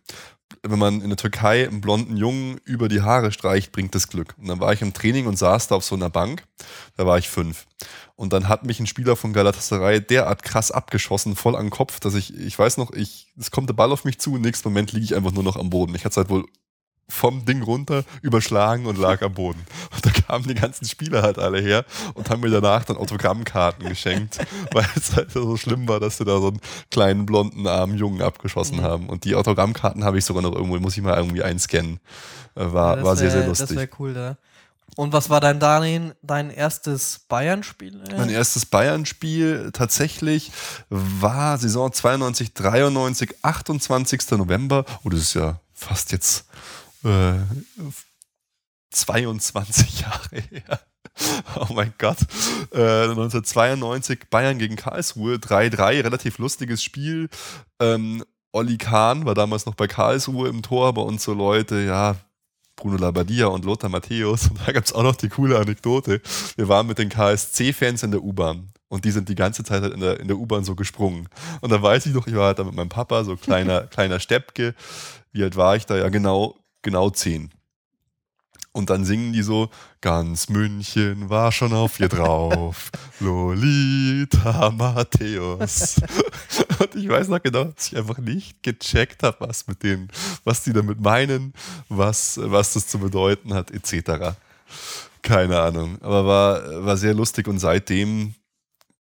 Wenn 0.67 0.79
man 0.79 1.03
in 1.03 1.11
der 1.11 1.19
Türkei 1.19 1.69
einen 1.69 1.83
blonden 1.83 2.17
Jungen 2.17 2.59
über 2.65 2.89
die 2.89 3.03
Haare 3.03 3.33
streicht, 3.33 3.71
bringt 3.71 3.95
das 3.95 4.09
Glück. 4.09 4.35
Und 4.39 4.49
dann 4.49 4.61
war 4.61 4.73
ich 4.73 4.81
im 4.81 4.95
Training 4.95 5.27
und 5.27 5.39
saß 5.39 5.69
da 5.69 5.75
auf 5.75 5.85
so 5.85 5.95
einer 5.95 6.09
Bank. 6.09 6.43
Da 6.97 7.07
war 7.07 7.19
ich 7.19 7.29
fünf. 7.29 7.67
Und 8.17 8.33
dann 8.33 8.49
hat 8.49 8.65
mich 8.65 8.81
ein 8.81 8.87
Spieler 8.87 9.17
von 9.17 9.33
Galatasaray 9.33 10.01
derart 10.01 10.43
krass 10.43 10.71
abgeschossen, 10.71 11.37
voll 11.37 11.55
an 11.57 11.67
den 11.67 11.71
Kopf, 11.71 12.01
dass 12.01 12.15
ich, 12.15 12.35
ich 12.35 12.59
weiß 12.59 12.79
noch, 12.79 12.93
ich, 12.93 13.33
es 13.39 13.51
kommt 13.51 13.69
der 13.69 13.75
Ball 13.75 13.93
auf 13.93 14.05
mich 14.05 14.19
zu, 14.19 14.37
im 14.37 14.43
nächsten 14.43 14.69
Moment 14.69 14.93
liege 14.93 15.05
ich 15.05 15.15
einfach 15.15 15.33
nur 15.33 15.43
noch 15.43 15.57
am 15.57 15.69
Boden. 15.69 15.95
Ich 15.95 16.05
hatte 16.05 16.13
es 16.13 16.17
halt 16.17 16.31
wohl 16.31 16.47
vom 17.09 17.45
Ding 17.45 17.63
runter, 17.63 18.05
überschlagen 18.23 18.87
und 18.87 18.99
lag 18.99 19.23
am 19.23 19.35
Boden. 19.35 19.65
Und 19.95 20.07
da 20.07 20.11
kamen 20.11 20.47
die 20.47 20.55
ganzen 20.55 20.87
Spieler 20.87 21.23
halt 21.23 21.39
alle 21.39 21.61
her 21.61 21.85
und 22.15 22.31
haben 22.31 22.41
mir 22.41 22.51
danach 22.51 22.85
dann 22.85 22.97
Autogrammkarten 22.97 23.89
geschenkt, 23.89 24.39
weil 24.73 24.87
es 24.97 25.15
halt 25.15 25.33
so 25.33 25.57
schlimm 25.57 25.89
war, 25.89 26.01
dass 26.01 26.19
sie 26.19 26.25
da 26.25 26.39
so 26.41 26.49
einen 26.49 26.61
kleinen 26.91 27.27
blonden 27.27 27.67
armen 27.67 27.97
Jungen 27.97 28.23
abgeschossen 28.23 28.79
mhm. 28.79 28.83
haben. 28.83 29.09
Und 29.09 29.25
die 29.25 29.35
Autogrammkarten 29.35 30.05
habe 30.05 30.19
ich 30.19 30.25
sogar 30.25 30.43
noch 30.43 30.53
irgendwo, 30.53 30.79
muss 30.79 30.97
ich 30.97 31.03
mal 31.03 31.17
irgendwie 31.17 31.43
einscannen. 31.43 32.01
Äh, 32.55 32.73
war, 32.73 32.99
ja, 32.99 33.05
war 33.05 33.17
sehr, 33.17 33.31
sehr 33.31 33.47
lustig. 33.47 33.69
Das 33.69 33.77
wäre 33.77 33.91
cool, 33.99 34.15
da. 34.15 34.37
Und 34.97 35.13
was 35.13 35.29
war 35.29 35.41
dein 35.41 35.59
Darlehen, 35.59 36.13
dein 36.23 36.51
erstes 36.51 37.21
Bayern-Spiel? 37.29 38.01
Mein 38.17 38.29
erstes 38.29 38.65
Bayern-Spiel 38.65 39.71
tatsächlich 39.73 40.53
war 40.89 41.59
Saison 41.59 41.93
92, 41.93 42.55
93, 42.55 43.35
28. 43.43 44.31
November. 44.33 44.85
Oh, 45.03 45.09
das 45.09 45.21
ist 45.21 45.35
ja 45.35 45.59
fast 45.73 46.13
jetzt 46.13 46.47
äh, 47.05 47.39
22 48.91 50.01
Jahre 50.03 50.41
her. 50.51 50.81
Oh 51.57 51.73
mein 51.75 51.95
Gott. 51.99 52.19
Äh, 52.73 53.11
1992 53.11 54.31
Bayern 54.31 54.59
gegen 54.59 54.77
Karlsruhe, 54.77 55.37
3-3, 55.37 56.03
relativ 56.03 56.39
lustiges 56.39 56.83
Spiel. 56.83 57.29
Ähm, 57.81 58.25
Olli 58.53 58.79
Kahn 58.79 59.25
war 59.25 59.35
damals 59.35 59.67
noch 59.67 59.75
bei 59.75 59.87
Karlsruhe 59.87 60.49
im 60.49 60.63
Tor, 60.63 60.93
bei 60.95 61.03
uns 61.03 61.25
so 61.25 61.35
Leute, 61.35 61.81
ja, 61.83 62.17
Bruno 62.77 62.97
Labbadia 62.97 63.47
und 63.47 63.65
Lothar 63.65 63.91
Matthäus. 63.91 64.49
Und 64.51 64.61
da 64.67 64.73
gab 64.73 64.85
es 64.85 64.93
auch 64.93 65.03
noch 65.03 65.17
die 65.17 65.29
coole 65.29 65.59
Anekdote. 65.59 66.21
Wir 66.57 66.69
waren 66.69 66.87
mit 66.87 66.99
den 66.99 67.09
KSC-Fans 67.09 68.03
in 68.03 68.11
der 68.11 68.23
U-Bahn. 68.23 68.71
Und 68.89 69.05
die 69.05 69.11
sind 69.11 69.29
die 69.29 69.35
ganze 69.35 69.65
Zeit 69.65 69.83
halt 69.83 69.95
in 69.95 70.01
der, 70.01 70.21
in 70.21 70.29
der 70.29 70.39
U-Bahn 70.39 70.65
so 70.65 70.75
gesprungen. 70.75 71.29
Und 71.61 71.71
da 71.71 71.83
weiß 71.83 72.07
ich 72.07 72.15
noch, 72.15 72.27
ich 72.27 72.35
war 72.35 72.47
halt 72.47 72.59
da 72.59 72.65
mit 72.65 72.75
meinem 72.75 72.89
Papa, 72.89 73.25
so 73.25 73.37
kleiner, 73.37 73.83
kleiner 73.89 74.21
Steppke. 74.21 74.75
Wie 75.33 75.43
alt 75.43 75.57
war 75.57 75.77
ich 75.77 75.87
da? 75.87 75.97
Ja, 75.97 76.09
genau, 76.09 76.57
genau 76.85 77.11
zehn. 77.11 77.51
Und 78.77 78.91
dann 78.91 79.05
singen 79.05 79.33
die 79.33 79.43
so, 79.43 79.71
ganz 80.01 80.49
München 80.49 81.31
war 81.31 81.53
schon 81.53 81.73
auf 81.73 82.01
ihr 82.01 82.09
drauf. 82.09 82.91
Lolita 83.21 84.71
Matthäus. 84.71 86.01
Und 86.81 86.97
ich 86.97 87.09
weiß 87.09 87.29
noch 87.29 87.41
genau, 87.41 87.65
dass 87.65 87.93
ich 87.93 87.97
einfach 87.97 88.19
nicht 88.19 88.65
gecheckt 88.65 89.23
habe, 89.23 89.37
was 89.39 89.69
mit 89.69 89.85
denen, 89.85 90.09
was 90.43 90.65
die 90.65 90.73
damit 90.73 91.01
meinen, 91.01 91.53
was, 91.89 92.41
was 92.43 92.73
das 92.73 92.89
zu 92.89 92.99
bedeuten 92.99 93.55
hat, 93.55 93.71
etc. 93.71 94.37
Keine 95.23 95.61
Ahnung. 95.61 96.03
Aber 96.03 96.27
war, 96.27 96.85
war 96.85 96.97
sehr 96.97 97.15
lustig 97.15 97.47
und 97.47 97.61
seitdem 97.61 98.35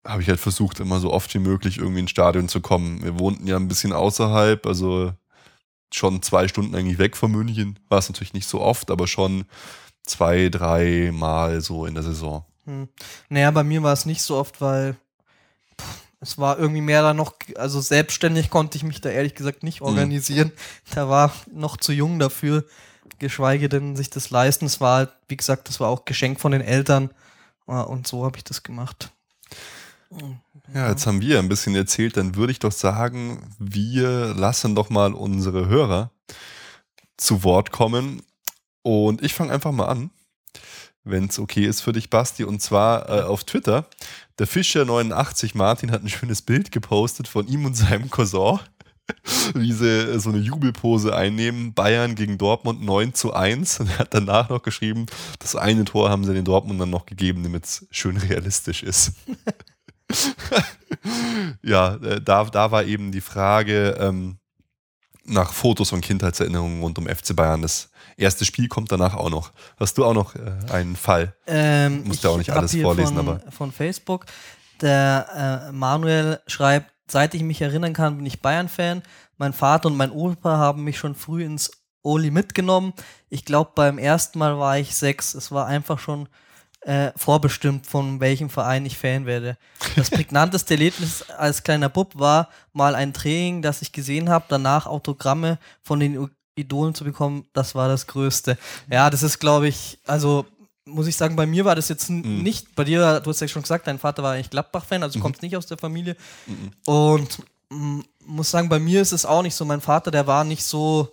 habe 0.05 0.21
ich 0.21 0.27
halt 0.27 0.39
versucht, 0.39 0.81
immer 0.81 0.99
so 0.99 1.11
oft 1.11 1.33
wie 1.33 1.39
möglich 1.39 1.79
irgendwie 1.79 2.01
ins 2.01 2.11
Stadion 2.11 2.47
zu 2.47 2.61
kommen. 2.61 3.03
Wir 3.03 3.17
wohnten 3.17 3.47
ja 3.47 3.55
ein 3.55 3.67
bisschen 3.67 3.91
außerhalb, 3.93 4.67
also 4.67 5.13
schon 5.95 6.21
zwei 6.21 6.47
Stunden 6.47 6.75
eigentlich 6.75 6.97
weg 6.97 7.15
von 7.15 7.32
München. 7.32 7.79
War 7.89 7.99
es 7.99 8.10
natürlich 8.10 8.34
nicht 8.34 8.47
so 8.47 8.62
oft, 8.62 8.91
aber 8.91 9.08
schon 9.08 9.45
zwei, 10.03 10.49
drei 10.49 11.12
Mal 11.13 11.62
so 11.62 11.86
in 11.86 11.93
der 11.93 12.03
Saison. 12.03 12.45
Hm. 12.65 12.88
Naja, 13.29 13.51
bei 13.51 13.63
mir 13.63 13.84
war 13.84 13.93
es 13.93 14.06
nicht 14.06 14.21
so 14.21 14.38
oft, 14.38 14.62
weil 14.62 14.95
pff, 15.79 16.01
es 16.19 16.38
war 16.38 16.58
irgendwie 16.58 16.82
mehr 16.82 17.01
da 17.01 17.13
noch, 17.13 17.34
also 17.56 17.82
selbstständig 17.82 18.49
konnte 18.49 18.77
ich 18.77 18.84
mich 18.84 19.01
da 19.01 19.10
ehrlich 19.10 19.36
gesagt 19.36 19.63
nicht 19.63 19.79
hm. 19.82 19.88
organisieren. 19.88 20.49
Hm. 20.49 20.58
Da 20.95 21.10
war 21.10 21.34
noch 21.51 21.77
zu 21.77 21.91
jung 21.91 22.19
dafür, 22.19 22.65
geschweige 23.19 23.69
denn 23.69 23.95
sich 23.95 24.10
das 24.10 24.29
leisten. 24.29 24.65
Es 24.65 24.82
war 24.82 24.97
halt, 24.97 25.10
wie 25.27 25.38
gesagt, 25.38 25.69
das 25.69 25.79
war 25.79 25.89
auch 25.89 26.06
Geschenk 26.06 26.39
von 26.39 26.51
den 26.51 26.62
Eltern 26.62 27.10
und 27.65 28.08
so 28.08 28.25
habe 28.25 28.38
ich 28.38 28.43
das 28.43 28.63
gemacht. 28.63 29.12
Ja, 30.73 30.89
jetzt 30.89 31.06
haben 31.06 31.21
wir 31.21 31.39
ein 31.39 31.49
bisschen 31.49 31.76
erzählt, 31.76 32.17
dann 32.17 32.36
würde 32.36 32.52
ich 32.52 32.60
doch 32.60 32.71
sagen, 32.71 33.54
wir 33.60 34.34
lassen 34.34 34.76
doch 34.76 34.89
mal 34.89 35.13
unsere 35.13 35.67
Hörer 35.67 36.12
zu 37.17 37.43
Wort 37.43 37.71
kommen. 37.71 38.21
Und 38.82 39.23
ich 39.23 39.34
fange 39.34 39.54
einfach 39.54 39.71
mal 39.71 39.86
an, 39.86 40.10
wenn 41.04 41.26
es 41.26 41.39
okay 41.39 41.65
ist 41.65 41.82
für 41.82 41.93
dich, 41.93 42.10
Basti. 42.10 42.43
Und 42.43 42.62
zwar 42.62 43.10
äh, 43.10 43.21
auf 43.23 43.43
Twitter. 43.43 43.86
Der 44.39 44.47
Fischer89 44.47 45.52
Martin 45.56 45.91
hat 45.91 46.04
ein 46.04 46.10
schönes 46.10 46.41
Bild 46.41 46.71
gepostet 46.71 47.28
von 47.28 47.47
ihm 47.47 47.65
und 47.65 47.76
seinem 47.76 48.10
Cousin, 48.10 48.60
wie 49.54 49.73
sie 49.73 50.13
äh, 50.13 50.19
so 50.19 50.30
eine 50.30 50.39
Jubelpose 50.39 51.15
einnehmen. 51.15 51.73
Bayern 51.73 52.15
gegen 52.15 52.38
Dortmund 52.38 52.82
9 52.84 53.13
zu 53.13 53.34
1. 53.34 53.82
Und 53.82 53.89
er 53.89 53.99
hat 53.99 54.13
danach 54.13 54.49
noch 54.49 54.63
geschrieben, 54.63 55.06
das 55.39 55.56
eine 55.56 55.86
Tor 55.86 56.10
haben 56.10 56.23
sie 56.23 56.34
den 56.34 56.45
Dortmundern 56.45 56.89
noch 56.89 57.06
gegeben, 57.06 57.43
damit 57.43 57.65
es 57.65 57.88
schön 57.91 58.17
realistisch 58.17 58.84
ist. 58.84 59.13
ja, 61.61 61.95
äh, 61.95 62.21
da, 62.21 62.43
da 62.45 62.71
war 62.71 62.83
eben 62.83 63.11
die 63.11 63.21
Frage 63.21 63.97
ähm, 63.99 64.37
nach 65.25 65.53
Fotos 65.53 65.91
und 65.91 66.01
Kindheitserinnerungen 66.01 66.81
rund 66.81 66.97
um 66.97 67.07
FC 67.07 67.35
Bayern. 67.35 67.61
Das 67.61 67.89
erste 68.17 68.45
Spiel 68.45 68.67
kommt 68.67 68.91
danach 68.91 69.15
auch 69.15 69.29
noch. 69.29 69.51
Hast 69.79 69.97
du 69.97 70.05
auch 70.05 70.13
noch 70.13 70.35
äh, 70.35 70.39
einen 70.71 70.95
Fall? 70.95 71.35
Ähm, 71.47 72.03
Musst 72.05 72.23
ja 72.23 72.29
auch 72.29 72.37
nicht 72.37 72.51
alles 72.51 72.75
vorlesen, 72.75 73.15
von, 73.15 73.27
aber. 73.27 73.51
Von 73.51 73.71
Facebook. 73.71 74.25
Der 74.81 75.69
äh, 75.69 75.71
Manuel 75.71 76.39
schreibt, 76.47 76.91
seit 77.07 77.33
ich 77.33 77.43
mich 77.43 77.61
erinnern 77.61 77.93
kann, 77.93 78.17
bin 78.17 78.25
ich 78.25 78.41
Bayern-Fan. 78.41 79.03
Mein 79.37 79.53
Vater 79.53 79.87
und 79.87 79.97
mein 79.97 80.11
Opa 80.11 80.57
haben 80.57 80.83
mich 80.83 80.97
schon 80.97 81.15
früh 81.15 81.43
ins 81.43 81.71
Oli 82.01 82.31
mitgenommen. 82.31 82.93
Ich 83.29 83.45
glaube, 83.45 83.71
beim 83.75 83.97
ersten 83.97 84.39
Mal 84.39 84.59
war 84.59 84.77
ich 84.77 84.95
sechs. 84.95 85.33
Es 85.33 85.51
war 85.51 85.67
einfach 85.67 85.99
schon 85.99 86.27
äh, 86.85 87.11
vorbestimmt, 87.15 87.87
von 87.87 88.19
welchem 88.19 88.49
Verein 88.49 88.85
ich 88.85 88.97
Fan 88.97 89.25
werde. 89.25 89.57
Das 89.95 90.09
prägnanteste 90.11 90.73
Erlebnis 90.73 91.23
als 91.29 91.63
kleiner 91.63 91.89
Bub 91.89 92.19
war 92.19 92.49
mal 92.73 92.95
ein 92.95 93.13
Training, 93.13 93.61
das 93.61 93.81
ich 93.81 93.91
gesehen 93.91 94.29
habe, 94.29 94.45
danach 94.49 94.85
Autogramme 94.85 95.59
von 95.81 95.99
den 95.99 96.29
Idolen 96.55 96.93
zu 96.93 97.03
bekommen, 97.03 97.45
das 97.53 97.73
war 97.73 97.87
das 97.87 98.07
Größte. 98.07 98.57
Ja, 98.91 99.09
das 99.09 99.23
ist, 99.23 99.39
glaube 99.39 99.67
ich, 99.67 99.99
also 100.05 100.45
muss 100.85 101.07
ich 101.07 101.15
sagen, 101.15 101.35
bei 101.35 101.45
mir 101.45 101.65
war 101.65 101.75
das 101.75 101.89
jetzt 101.89 102.09
mhm. 102.09 102.43
nicht, 102.43 102.75
bei 102.75 102.83
dir, 102.83 103.21
du 103.21 103.29
hast 103.29 103.39
ja 103.39 103.47
schon 103.47 103.61
gesagt, 103.61 103.87
dein 103.87 103.99
Vater 103.99 104.21
war 104.21 104.33
eigentlich 104.33 104.49
Gladbach-Fan, 104.49 105.01
also 105.01 105.17
mhm. 105.17 105.23
kommst 105.23 105.41
nicht 105.41 105.55
aus 105.55 105.65
der 105.65 105.77
Familie. 105.77 106.15
Mhm. 106.45 106.71
Und 106.85 107.43
muss 108.25 108.51
sagen, 108.51 108.69
bei 108.69 108.79
mir 108.79 109.01
ist 109.01 109.11
es 109.11 109.25
auch 109.25 109.41
nicht 109.41 109.55
so. 109.55 109.65
Mein 109.65 109.81
Vater, 109.81 110.11
der 110.11 110.27
war 110.27 110.43
nicht 110.43 110.63
so 110.63 111.11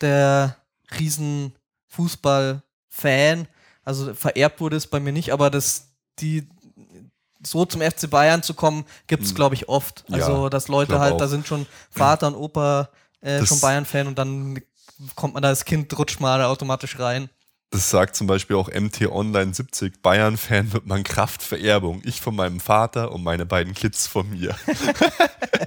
der 0.00 0.56
riesen 0.98 1.52
Fußball-Fan. 1.88 3.48
Also 3.86 4.14
vererbt 4.14 4.60
wurde 4.60 4.76
es 4.76 4.88
bei 4.88 4.98
mir 4.98 5.12
nicht, 5.12 5.32
aber 5.32 5.48
das, 5.48 5.92
die, 6.18 6.48
so 7.42 7.64
zum 7.64 7.80
FC 7.80 8.10
Bayern 8.10 8.42
zu 8.42 8.52
kommen, 8.52 8.84
gibt 9.06 9.22
es, 9.22 9.30
hm. 9.30 9.36
glaube 9.36 9.54
ich, 9.54 9.68
oft. 9.68 10.04
Also, 10.10 10.44
ja, 10.44 10.50
dass 10.50 10.66
Leute 10.66 10.98
halt, 10.98 11.14
auch. 11.14 11.18
da 11.18 11.28
sind 11.28 11.46
schon 11.46 11.66
Vater 11.88 12.26
und 12.26 12.34
Opa 12.34 12.90
äh, 13.20 13.46
schon 13.46 13.60
Bayern-Fan 13.60 14.08
und 14.08 14.18
dann 14.18 14.60
kommt 15.14 15.34
man 15.34 15.42
da 15.42 15.50
als 15.50 15.64
Kind, 15.64 15.96
rutscht 15.96 16.20
mal 16.20 16.42
automatisch 16.42 16.98
rein. 16.98 17.30
Das 17.70 17.88
sagt 17.88 18.16
zum 18.16 18.26
Beispiel 18.26 18.56
auch 18.56 18.68
MT 18.68 19.06
Online 19.06 19.54
70. 19.54 20.02
Bayern-Fan 20.02 20.72
wird 20.72 20.86
man 20.86 21.04
Kraftvererbung. 21.04 22.02
Ich 22.04 22.20
von 22.20 22.34
meinem 22.34 22.58
Vater 22.58 23.12
und 23.12 23.22
meine 23.22 23.46
beiden 23.46 23.72
Kids 23.72 24.08
von 24.08 24.28
mir. 24.30 24.56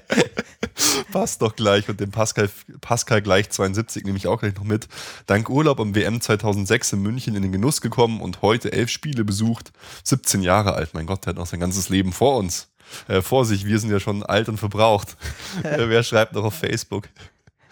Passt 1.11 1.41
doch 1.41 1.55
gleich. 1.55 1.89
Und 1.89 1.99
den 1.99 2.11
Pascal, 2.11 2.49
Pascal 2.81 3.21
gleich 3.21 3.49
72 3.49 4.03
nehme 4.05 4.17
ich 4.17 4.27
auch 4.27 4.39
gleich 4.39 4.55
noch 4.55 4.63
mit. 4.63 4.87
Dank 5.25 5.49
Urlaub 5.49 5.79
am 5.79 5.95
WM 5.95 6.21
2006 6.21 6.93
in 6.93 7.01
München 7.01 7.35
in 7.35 7.41
den 7.41 7.51
Genuss 7.51 7.81
gekommen 7.81 8.21
und 8.21 8.41
heute 8.41 8.71
elf 8.71 8.89
Spiele 8.89 9.23
besucht. 9.23 9.71
17 10.03 10.41
Jahre 10.41 10.73
alt. 10.73 10.93
Mein 10.93 11.05
Gott, 11.05 11.25
der 11.25 11.31
hat 11.31 11.37
noch 11.37 11.47
sein 11.47 11.59
ganzes 11.59 11.89
Leben 11.89 12.11
vor 12.11 12.37
uns. 12.37 12.69
Äh, 13.07 13.21
vor 13.21 13.45
sich. 13.45 13.65
Wir 13.65 13.79
sind 13.79 13.91
ja 13.91 13.99
schon 13.99 14.23
alt 14.23 14.49
und 14.49 14.57
verbraucht. 14.57 15.17
äh, 15.63 15.89
wer 15.89 16.03
schreibt 16.03 16.33
noch 16.33 16.43
auf 16.43 16.55
Facebook? 16.55 17.07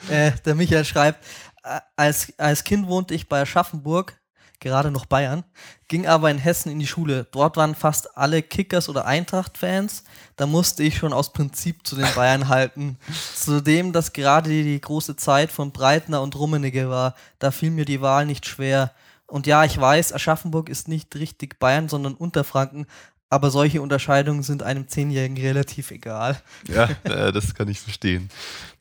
Äh, 0.10 0.32
der 0.46 0.56
Michael 0.56 0.86
schreibt, 0.86 1.26
äh, 1.64 1.80
als, 1.96 2.34
als 2.38 2.64
Kind 2.64 2.88
wohnte 2.88 3.14
ich 3.14 3.28
bei 3.28 3.42
Aschaffenburg 3.42 4.20
gerade 4.60 4.92
noch 4.92 5.06
Bayern, 5.06 5.44
ging 5.88 6.08
aber 6.08 6.32
in 6.32 6.38
Hessen 6.38 6.72
in 6.72 6.80
die 6.80 6.88
Schule. 6.88 7.28
Dort 7.32 7.58
waren 7.58 7.76
fast 7.76 8.18
alle 8.18 8.42
Kickers- 8.42 8.90
oder 8.90 9.06
Eintracht-Fans. 9.06 10.04
Da 10.36 10.46
musste 10.46 10.84
ich 10.84 10.98
schon 10.98 11.14
aus 11.14 11.34
Prinzip 11.34 11.86
zu 11.86 11.96
den 11.96 12.08
Bayern 12.16 12.48
halten. 12.50 12.98
Zudem, 13.36 13.94
dass 13.94 14.14
gerade 14.14 14.50
die 14.50 14.82
große 14.82 15.16
Zeit 15.16 15.52
von 15.52 15.72
Breitner 15.72 16.22
und 16.22 16.36
Rummenigge 16.36 16.90
war, 16.90 17.16
da 17.40 17.52
fiel 17.52 17.72
mir 17.72 17.86
die 17.86 18.02
Wahl 18.02 18.26
nicht 18.26 18.46
schwer. 18.46 18.92
Und 19.28 19.46
ja, 19.46 19.66
ich 19.66 19.80
weiß, 19.80 20.14
Aschaffenburg 20.14 20.70
ist 20.70 20.88
nicht 20.88 21.16
richtig 21.16 21.60
Bayern, 21.60 21.90
sondern 21.90 22.16
Unterfranken, 22.16 22.88
aber 23.30 23.52
solche 23.52 23.82
Unterscheidungen 23.82 24.42
sind 24.42 24.64
einem 24.64 24.88
Zehnjährigen 24.88 25.38
relativ 25.38 25.92
egal. 25.92 26.42
Ja, 26.68 26.90
äh, 27.04 27.32
das 27.32 27.56
kann 27.56 27.68
ich 27.70 27.80
verstehen. 27.80 28.30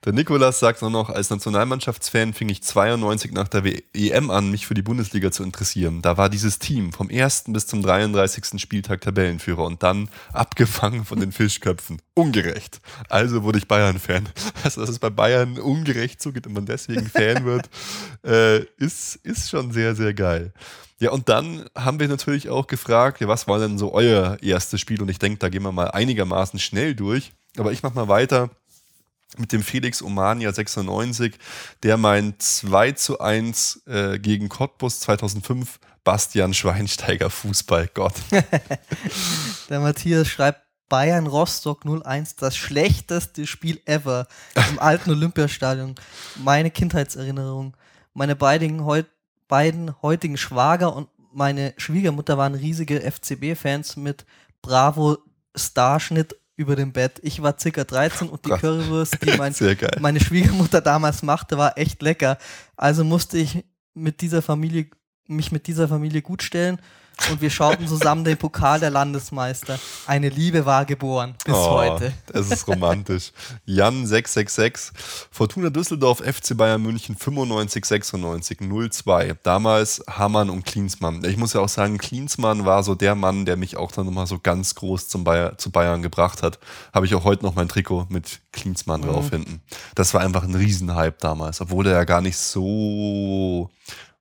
Der 0.04 0.12
Nikolas 0.12 0.60
sagt 0.60 0.82
auch 0.82 0.90
noch, 0.90 1.10
als 1.10 1.30
Nationalmannschaftsfan 1.30 2.32
fing 2.32 2.48
ich 2.48 2.62
92 2.62 3.32
nach 3.32 3.48
der 3.48 3.64
EM 3.94 4.30
an, 4.30 4.50
mich 4.50 4.66
für 4.66 4.74
die 4.74 4.82
Bundesliga 4.82 5.30
zu 5.30 5.42
interessieren. 5.42 6.02
Da 6.02 6.16
war 6.16 6.28
dieses 6.28 6.58
Team 6.58 6.92
vom 6.92 7.10
1. 7.10 7.44
bis 7.48 7.66
zum 7.66 7.82
33. 7.82 8.60
Spieltag 8.60 9.00
Tabellenführer 9.00 9.64
und 9.64 9.82
dann 9.82 10.08
abgefangen 10.32 11.04
von 11.04 11.20
den 11.20 11.32
Fischköpfen. 11.32 12.00
Ungerecht. 12.14 12.80
Also 13.08 13.42
wurde 13.42 13.58
ich 13.58 13.68
Bayern-Fan. 13.68 14.28
Also, 14.64 14.80
dass 14.80 14.90
es 14.90 14.98
bei 14.98 15.10
Bayern 15.10 15.58
ungerecht 15.58 16.20
zugeht 16.20 16.46
und 16.46 16.54
man 16.54 16.66
deswegen 16.66 17.06
Fan 17.06 17.44
wird, 17.44 17.68
äh, 18.24 18.64
ist, 18.78 19.16
ist 19.16 19.48
schon 19.50 19.70
sehr, 19.70 19.94
sehr 19.94 20.12
geil. 20.12 20.52
Ja, 20.98 21.10
und 21.10 21.28
dann 21.28 21.66
haben 21.76 22.00
wir 22.00 22.08
natürlich 22.08 22.48
auch 22.48 22.66
gefragt, 22.66 23.20
ja, 23.20 23.28
was 23.28 23.46
war 23.46 23.58
denn 23.58 23.76
so 23.78 23.92
euer 23.92 24.38
erstes 24.40 24.80
Spiel? 24.80 25.02
Und 25.02 25.10
ich 25.10 25.18
denke, 25.18 25.38
da 25.38 25.48
gehen 25.50 25.62
wir 25.62 25.72
mal 25.72 25.90
einigermaßen 25.90 26.58
schnell 26.58 26.94
durch. 26.94 27.32
Aber 27.58 27.72
ich 27.72 27.82
mache 27.82 27.94
mal 27.94 28.08
weiter 28.08 28.50
mit 29.36 29.52
dem 29.52 29.62
Felix 29.62 30.02
Omania 30.02 30.52
96, 30.52 31.34
der 31.82 31.96
mein 31.96 32.34
2 32.38 32.92
zu 32.92 33.20
1 33.20 33.82
äh, 33.86 34.18
gegen 34.18 34.48
Cottbus 34.48 35.00
2005 35.00 35.78
Bastian 36.04 36.54
Schweinsteiger 36.54 37.28
Fußballgott. 37.28 38.14
der 39.68 39.80
Matthias 39.80 40.28
schreibt 40.28 40.62
Bayern 40.88 41.26
Rostock 41.26 41.84
01, 41.84 42.36
das 42.36 42.56
schlechteste 42.56 43.46
Spiel 43.46 43.80
ever 43.86 44.28
im 44.70 44.78
alten 44.78 45.10
Olympiastadion. 45.10 45.96
Meine 46.36 46.70
Kindheitserinnerung. 46.70 47.76
Meine 48.14 48.36
beiden, 48.36 48.84
heut, 48.84 49.06
beiden 49.48 50.00
heutigen 50.02 50.36
Schwager 50.36 50.94
und 50.94 51.08
meine 51.32 51.74
Schwiegermutter 51.76 52.38
waren 52.38 52.54
riesige 52.54 53.00
FCB-Fans 53.00 53.96
mit 53.96 54.24
Bravo 54.62 55.18
Starschnitt 55.54 56.36
über 56.56 56.76
dem 56.76 56.92
Bett. 56.92 57.20
Ich 57.22 57.42
war 57.42 57.58
circa 57.58 57.84
13 57.84 58.28
und 58.28 58.44
die 58.44 58.50
Gott. 58.50 58.60
Currywurst, 58.60 59.18
die 59.22 59.36
mein, 59.36 59.54
meine 60.00 60.20
Schwiegermutter 60.20 60.80
damals 60.80 61.22
machte, 61.22 61.58
war 61.58 61.76
echt 61.76 62.00
lecker. 62.00 62.38
Also 62.76 63.04
musste 63.04 63.36
ich 63.38 63.64
mit 63.92 64.22
dieser 64.22 64.40
Familie, 64.40 64.88
mich 65.26 65.52
mit 65.52 65.66
dieser 65.66 65.88
Familie 65.88 66.22
gut 66.22 66.42
stellen 66.42 66.80
und 67.30 67.40
wir 67.40 67.50
schauten 67.50 67.88
zusammen 67.88 68.24
den 68.24 68.36
Pokal 68.36 68.78
der 68.78 68.90
Landesmeister. 68.90 69.78
Eine 70.06 70.28
Liebe 70.28 70.66
war 70.66 70.84
geboren 70.84 71.34
bis 71.44 71.54
oh, 71.54 71.70
heute. 71.70 72.12
Das 72.26 72.50
ist 72.50 72.68
romantisch. 72.68 73.32
Jan 73.64 74.06
666, 74.06 74.92
Fortuna 75.30 75.70
Düsseldorf, 75.70 76.18
FC 76.18 76.56
Bayern 76.56 76.82
München 76.82 77.16
95 77.16 77.84
96 77.84 78.58
02. 78.90 79.36
Damals 79.42 80.04
Hamann 80.08 80.50
und 80.50 80.64
Klinsmann. 80.64 81.24
Ich 81.24 81.36
muss 81.36 81.52
ja 81.52 81.60
auch 81.60 81.68
sagen, 81.68 81.98
Klinsmann 81.98 82.64
war 82.64 82.82
so 82.82 82.94
der 82.94 83.14
Mann, 83.14 83.44
der 83.44 83.56
mich 83.56 83.76
auch 83.76 83.92
dann 83.92 84.06
nochmal 84.06 84.26
so 84.26 84.38
ganz 84.38 84.74
groß 84.74 85.08
zum 85.08 85.24
Bayer, 85.24 85.58
zu 85.58 85.70
Bayern 85.70 86.02
gebracht 86.02 86.42
hat. 86.42 86.58
Habe 86.92 87.06
ich 87.06 87.14
auch 87.14 87.24
heute 87.24 87.44
noch 87.44 87.54
mein 87.54 87.68
Trikot 87.68 88.06
mit 88.08 88.40
Klinsmann 88.52 89.00
mhm. 89.00 89.06
drauf 89.06 89.30
hinten. 89.30 89.62
Das 89.94 90.14
war 90.14 90.20
einfach 90.20 90.44
ein 90.44 90.54
Riesenhype 90.54 91.16
damals, 91.20 91.60
obwohl 91.60 91.86
er 91.86 91.94
ja 91.94 92.04
gar 92.04 92.20
nicht 92.20 92.36
so 92.36 93.70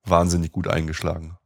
wahnsinnig 0.04 0.52
gut 0.52 0.68
eingeschlagen 0.68 1.36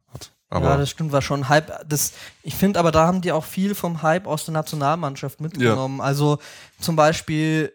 aber 0.51 0.71
ja, 0.71 0.77
das 0.77 0.89
stimmt, 0.89 1.13
war 1.13 1.21
schon 1.21 1.47
Hype. 1.47 1.71
Das, 1.87 2.11
ich 2.43 2.55
finde 2.55 2.77
aber, 2.77 2.91
da 2.91 3.07
haben 3.07 3.21
die 3.21 3.31
auch 3.31 3.45
viel 3.45 3.73
vom 3.73 4.03
Hype 4.03 4.27
aus 4.27 4.43
der 4.43 4.53
Nationalmannschaft 4.53 5.39
mitgenommen. 5.39 5.99
Ja. 5.99 6.03
Also 6.03 6.39
zum 6.79 6.97
Beispiel, 6.97 7.71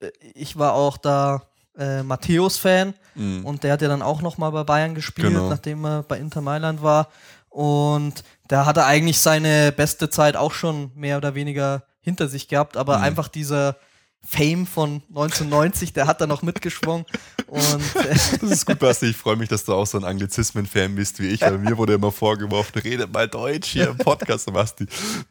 äh, 0.00 0.10
ich 0.34 0.56
war 0.56 0.74
auch 0.74 0.96
da 0.96 1.42
äh, 1.76 2.04
Matthäus-Fan 2.04 2.94
mhm. 3.16 3.44
und 3.44 3.64
der 3.64 3.72
hat 3.72 3.82
ja 3.82 3.88
dann 3.88 4.02
auch 4.02 4.22
nochmal 4.22 4.52
bei 4.52 4.62
Bayern 4.62 4.94
gespielt, 4.94 5.28
genau. 5.28 5.50
nachdem 5.50 5.84
er 5.84 6.04
bei 6.04 6.16
Inter 6.18 6.42
Mailand 6.42 6.80
war. 6.80 7.08
Und 7.48 8.22
da 8.46 8.66
hat 8.66 8.76
er 8.76 8.86
eigentlich 8.86 9.18
seine 9.18 9.72
beste 9.72 10.08
Zeit 10.08 10.36
auch 10.36 10.52
schon 10.52 10.92
mehr 10.94 11.16
oder 11.16 11.34
weniger 11.34 11.82
hinter 12.00 12.28
sich 12.28 12.46
gehabt, 12.46 12.76
aber 12.76 12.98
mhm. 12.98 13.04
einfach 13.04 13.26
dieser 13.26 13.76
Fame 14.24 14.66
von 14.66 15.02
1990, 15.08 15.92
der 15.92 16.06
hat 16.06 16.20
da 16.20 16.26
noch 16.26 16.42
mitgeschwungen. 16.42 17.04
Und, 17.48 17.82
das 17.94 18.32
ist 18.42 18.66
gut, 18.66 18.78
Basti. 18.78 19.06
Ich 19.06 19.16
freue 19.16 19.36
mich, 19.36 19.48
dass 19.48 19.64
du 19.64 19.74
auch 19.74 19.86
so 19.86 19.98
ein 19.98 20.04
Anglizismen-Fan 20.04 20.94
bist 20.94 21.20
wie 21.20 21.28
ich. 21.28 21.40
Weil 21.40 21.58
mir 21.58 21.76
wurde 21.76 21.94
immer 21.94 22.12
vorgeworfen, 22.12 22.80
redet 22.80 23.12
mal 23.12 23.28
Deutsch 23.28 23.70
hier 23.70 23.90
im 23.90 23.98
Podcast, 23.98 24.50
Basti. 24.52 24.86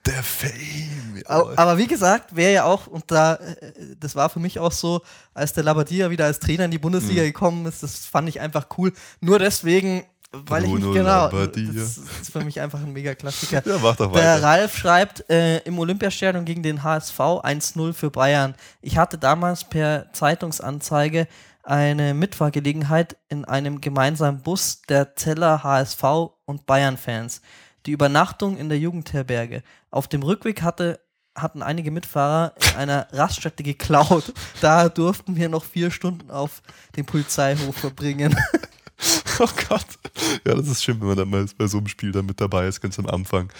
Der 0.05 0.21
Fame. 0.21 1.23
Aber, 1.25 1.57
aber, 1.57 1.77
wie 1.77 1.87
gesagt, 1.87 2.35
wäre 2.35 2.53
ja 2.53 2.63
auch, 2.65 2.87
und 2.87 3.05
da, 3.07 3.35
äh, 3.35 3.71
das 3.99 4.15
war 4.15 4.29
für 4.29 4.39
mich 4.39 4.59
auch 4.59 4.71
so, 4.71 5.01
als 5.33 5.53
der 5.53 5.63
Labadia 5.63 6.09
wieder 6.09 6.25
als 6.25 6.39
Trainer 6.39 6.65
in 6.65 6.71
die 6.71 6.79
Bundesliga 6.79 7.21
mhm. 7.21 7.27
gekommen 7.27 7.65
ist, 7.65 7.83
das 7.83 8.05
fand 8.05 8.27
ich 8.27 8.41
einfach 8.41 8.67
cool. 8.77 8.91
Nur 9.21 9.39
deswegen 9.39 10.03
weil 10.31 10.63
Bruno 10.63 10.77
ich 10.77 10.83
mich 10.85 10.93
genau. 10.93 11.27
Das, 11.29 11.97
ist 11.97 12.31
für 12.31 12.43
mich 12.43 12.61
einfach 12.61 12.79
ein 12.79 12.93
mega 12.93 13.15
Klassiker. 13.15 13.61
Ja, 13.71 13.77
mach 13.81 13.97
doch 13.97 14.11
weiter. 14.11 14.21
Der 14.21 14.43
Ralf 14.43 14.77
schreibt 14.77 15.29
äh, 15.29 15.59
im 15.59 15.77
Olympiastadion 15.77 16.45
gegen 16.45 16.63
den 16.63 16.83
HSV 16.83 17.19
1-0 17.19 17.93
für 17.93 18.09
Bayern. 18.09 18.55
Ich 18.81 18.97
hatte 18.97 19.17
damals 19.17 19.65
per 19.65 20.11
Zeitungsanzeige 20.13 21.27
eine 21.63 22.13
Mitfahrgelegenheit 22.13 23.17
in 23.27 23.45
einem 23.45 23.81
gemeinsamen 23.81 24.41
Bus 24.41 24.81
der 24.87 25.15
Zeller 25.15 25.63
HSV 25.63 26.03
und 26.45 26.65
Bayern-Fans. 26.65 27.41
Die 27.85 27.91
Übernachtung 27.91 28.57
in 28.57 28.69
der 28.69 28.79
Jugendherberge. 28.79 29.63
Auf 29.89 30.07
dem 30.07 30.23
Rückweg 30.23 30.61
hatte 30.61 30.99
hatten 31.33 31.63
einige 31.63 31.91
Mitfahrer 31.91 32.53
in 32.57 32.77
einer 32.77 33.07
Raststätte 33.11 33.63
geklaut. 33.63 34.33
Da 34.59 34.89
durften 34.89 35.35
wir 35.37 35.47
noch 35.47 35.63
vier 35.63 35.89
Stunden 35.89 36.29
auf 36.29 36.61
dem 36.97 37.05
Polizeihof 37.05 37.75
verbringen. 37.75 38.35
Oh 39.41 39.49
Gott. 39.69 39.85
Ja, 40.45 40.53
das 40.53 40.67
ist 40.67 40.83
schön, 40.83 41.01
wenn 41.01 41.07
man 41.07 41.17
dann 41.17 41.29
mal 41.29 41.43
bei 41.57 41.65
so 41.65 41.79
einem 41.79 41.87
Spiel 41.87 42.11
dann 42.11 42.27
mit 42.27 42.39
dabei 42.39 42.67
ist, 42.67 42.79
ganz 42.79 42.99
am 42.99 43.07
Anfang. 43.07 43.51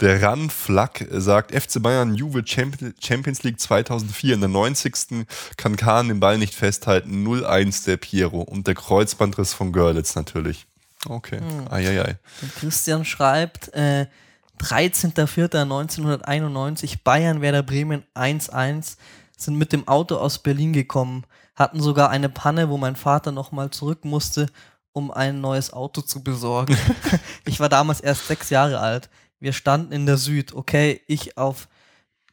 Der 0.00 0.20
Ran 0.20 0.50
Flack 0.50 1.06
sagt, 1.10 1.50
FC 1.50 1.82
Bayern 1.82 2.14
Juve 2.14 2.44
Champions 2.46 3.42
League 3.42 3.58
2004. 3.58 4.34
In 4.34 4.40
der 4.40 4.50
90. 4.50 5.24
kann 5.56 5.76
Kahn 5.76 6.08
den 6.08 6.20
Ball 6.20 6.36
nicht 6.36 6.54
festhalten. 6.54 7.26
0-1 7.26 7.86
der 7.86 7.96
Piero 7.96 8.42
und 8.42 8.66
der 8.66 8.74
Kreuzbandriss 8.74 9.54
von 9.54 9.72
Görlitz 9.72 10.14
natürlich. 10.14 10.66
Okay. 11.08 11.38
Hm. 11.38 11.72
Eieiei. 11.72 12.18
Christian 12.60 13.06
schreibt, 13.06 13.72
äh, 13.72 14.04
13.04.1991, 14.60 16.98
Bayern 17.02 17.40
Werder 17.40 17.62
Bremen 17.62 18.02
1-1, 18.14 18.98
sind 19.38 19.56
mit 19.56 19.72
dem 19.72 19.88
Auto 19.88 20.16
aus 20.16 20.38
Berlin 20.38 20.74
gekommen, 20.74 21.24
hatten 21.56 21.80
sogar 21.80 22.10
eine 22.10 22.28
Panne, 22.28 22.68
wo 22.68 22.76
mein 22.76 22.96
Vater 22.96 23.32
nochmal 23.32 23.70
zurück 23.70 24.04
musste, 24.04 24.48
um 24.94 25.10
ein 25.10 25.42
neues 25.42 25.72
Auto 25.72 26.00
zu 26.00 26.22
besorgen. 26.22 26.78
ich 27.44 27.60
war 27.60 27.68
damals 27.68 28.00
erst 28.00 28.26
sechs 28.26 28.48
Jahre 28.48 28.80
alt. 28.80 29.10
Wir 29.40 29.52
standen 29.52 29.92
in 29.92 30.06
der 30.06 30.16
Süd, 30.16 30.54
okay, 30.54 31.02
ich 31.06 31.36
auf 31.36 31.68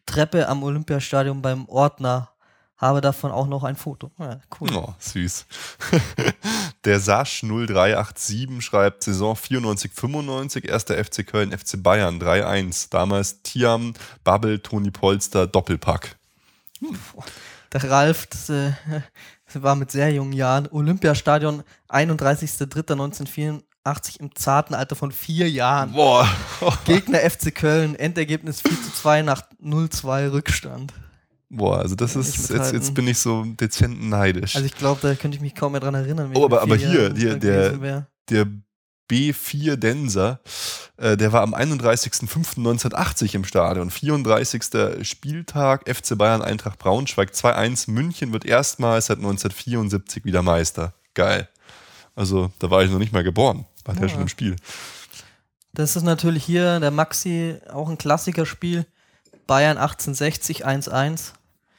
Treppe 0.05 0.47
am 0.47 0.63
Olympiastadion 0.63 1.41
beim 1.41 1.67
Ordner 1.67 2.31
habe 2.81 2.99
davon 2.99 3.31
auch 3.31 3.47
noch 3.47 3.63
ein 3.63 3.75
Foto. 3.75 4.11
Ja, 4.17 4.39
cool. 4.59 4.69
Oh, 4.73 4.93
süß. 4.97 5.45
Der 6.83 6.99
Sasch 6.99 7.43
0387 7.43 8.59
schreibt 8.65 9.03
Saison 9.03 9.35
94-95, 9.35 10.67
erster 10.67 11.03
FC 11.03 11.25
Köln, 11.25 11.55
FC 11.55 11.81
Bayern 11.81 12.19
3-1. 12.19 12.87
Damals 12.89 13.43
Tiam, 13.43 13.93
Bubble, 14.23 14.63
Toni 14.63 14.89
Polster, 14.89 15.45
Doppelpack. 15.45 16.15
Hm. 16.79 16.97
Der 17.71 17.89
Ralf, 17.89 18.25
das, 18.25 18.49
äh, 18.49 18.71
war 19.55 19.75
mit 19.75 19.91
sehr 19.91 20.11
jungen 20.11 20.33
Jahren. 20.33 20.67
Olympiastadion 20.71 21.63
31.03.1984 21.89 24.19
im 24.19 24.35
zarten 24.35 24.73
Alter 24.73 24.95
von 24.95 25.11
vier 25.11 25.47
Jahren. 25.49 25.93
Boah. 25.93 26.27
Gegner 26.85 27.19
FC 27.19 27.53
Köln, 27.53 27.95
Endergebnis 27.95 28.61
4 28.61 28.71
zu 28.71 28.93
2 28.93 29.21
nach 29.23 29.43
0-2 29.61 30.31
Rückstand. 30.31 30.93
Boah, 31.49 31.79
also 31.79 31.95
das 31.95 32.15
ist, 32.15 32.49
jetzt, 32.49 32.71
jetzt 32.71 32.93
bin 32.93 33.07
ich 33.07 33.17
so 33.17 33.43
dezent 33.43 34.01
neidisch. 34.01 34.55
Also 34.55 34.65
ich 34.65 34.75
glaube, 34.75 35.01
da 35.01 35.13
könnte 35.15 35.35
ich 35.35 35.41
mich 35.41 35.53
kaum 35.53 35.73
mehr 35.73 35.81
dran 35.81 35.95
erinnern. 35.95 36.31
Oh, 36.33 36.45
aber, 36.45 36.61
aber 36.61 36.77
hier, 36.77 37.09
der, 37.09 37.35
der, 37.35 38.07
der 38.29 38.47
B4 39.11 39.75
Denser, 39.75 40.39
äh, 40.95 41.17
der 41.17 41.33
war 41.33 41.41
am 41.41 41.53
31.05.1980 41.53 43.35
im 43.35 43.43
Stadion. 43.43 43.91
34. 43.91 45.05
Spieltag, 45.05 45.89
FC 45.89 46.17
Bayern 46.17 46.41
Eintracht 46.41 46.79
Braunschweig 46.79 47.31
2-1. 47.31 47.91
München 47.91 48.31
wird 48.31 48.45
erstmals 48.45 49.07
seit 49.07 49.17
1974 49.17 50.23
wieder 50.23 50.41
Meister. 50.41 50.93
Geil. 51.13 51.49
Also 52.15 52.51
da 52.59 52.69
war 52.69 52.83
ich 52.83 52.91
noch 52.91 52.99
nicht 52.99 53.11
mal 53.11 53.23
geboren. 53.23 53.65
War 53.83 53.95
der 53.95 54.03
ja. 54.03 54.09
schon 54.09 54.21
im 54.21 54.27
Spiel. 54.29 54.55
Das 55.73 55.95
ist 55.95 56.03
natürlich 56.03 56.45
hier 56.45 56.79
der 56.79 56.91
Maxi, 56.91 57.57
auch 57.71 57.89
ein 57.89 57.97
Klassikerspiel. 57.97 58.85
Bayern 59.47 59.77
1860 59.77 60.65
1-1. 60.65 61.33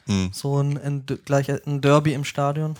Hm. 0.07 0.31
So 0.33 0.61
ein, 0.61 0.79
ein, 0.79 1.07
gleich 1.25 1.51
ein 1.51 1.81
Derby 1.81 2.13
im 2.13 2.25
Stadion. 2.25 2.77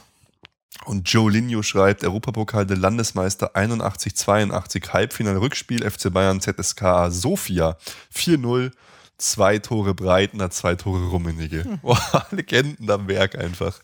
Und 0.85 1.09
Joe 1.09 1.31
Linio 1.31 1.63
schreibt, 1.63 2.03
Europapokal 2.03 2.67
der 2.67 2.77
Landesmeister 2.77 3.55
81-82, 3.55 4.93
Halbfinale 4.93 5.41
Rückspiel 5.41 5.89
FC 5.89 6.13
Bayern 6.13 6.41
ZSK 6.41 7.11
Sofia 7.11 7.77
4-0, 8.15 8.73
zwei 9.19 9.59
Tore 9.59 9.95
Breitner, 9.95 10.51
zwei 10.51 10.75
Tore 10.75 11.09
Rummenigge. 11.09 11.65
Hm. 11.65 11.79
Oh, 11.83 11.97
Legenden 12.31 12.91
am 12.91 13.07
Werk 13.09 13.39
einfach. 13.39 13.81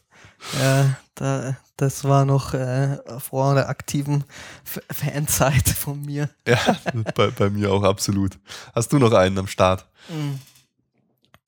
Ja, 0.61 0.97
da, 1.14 1.57
das 1.76 2.05
war 2.05 2.24
noch 2.24 2.55
äh, 2.55 2.99
vor 3.18 3.55
der 3.55 3.68
aktiven 3.68 4.24
F 4.64 4.80
Fanzeit 4.91 5.68
von 5.68 6.05
mir. 6.05 6.30
Ja, 6.47 6.59
bei, 7.14 7.28
bei, 7.28 7.51
mir 7.51 7.72
auch 7.72 7.82
absolut. 7.82 8.39
Hast 8.74 8.93
du 8.93 8.99
noch 8.99 9.12
einen 9.12 9.39
am 9.39 9.47
Start? 9.47 9.86
Mhm. 10.09 10.39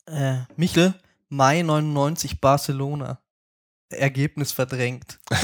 Äh, 0.06 0.38
Michel, 0.56 0.94
Mai 1.28 1.62
99 1.62 2.40
Barcelona. 2.40 3.18
Ergebnis 3.90 4.52
verdrängt. 4.52 5.18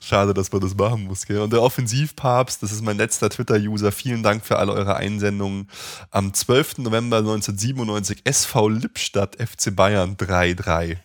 Schade, 0.00 0.32
dass 0.34 0.50
man 0.52 0.60
das 0.60 0.74
machen 0.74 1.04
muss. 1.04 1.24
Gell? 1.26 1.40
Und 1.40 1.52
der 1.52 1.62
Offensivpapst, 1.62 2.62
das 2.62 2.70
ist 2.72 2.82
mein 2.82 2.96
letzter 2.96 3.28
Twitter-User. 3.30 3.92
Vielen 3.92 4.22
Dank 4.22 4.44
für 4.46 4.58
alle 4.58 4.72
eure 4.72 4.96
Einsendungen. 4.96 5.68
Am 6.10 6.32
12. 6.32 6.78
November 6.78 7.18
1997 7.18 8.22
SV 8.24 8.68
Lippstadt, 8.68 9.36
FC 9.36 9.74
Bayern 9.74 10.16
3-3. 10.16 10.96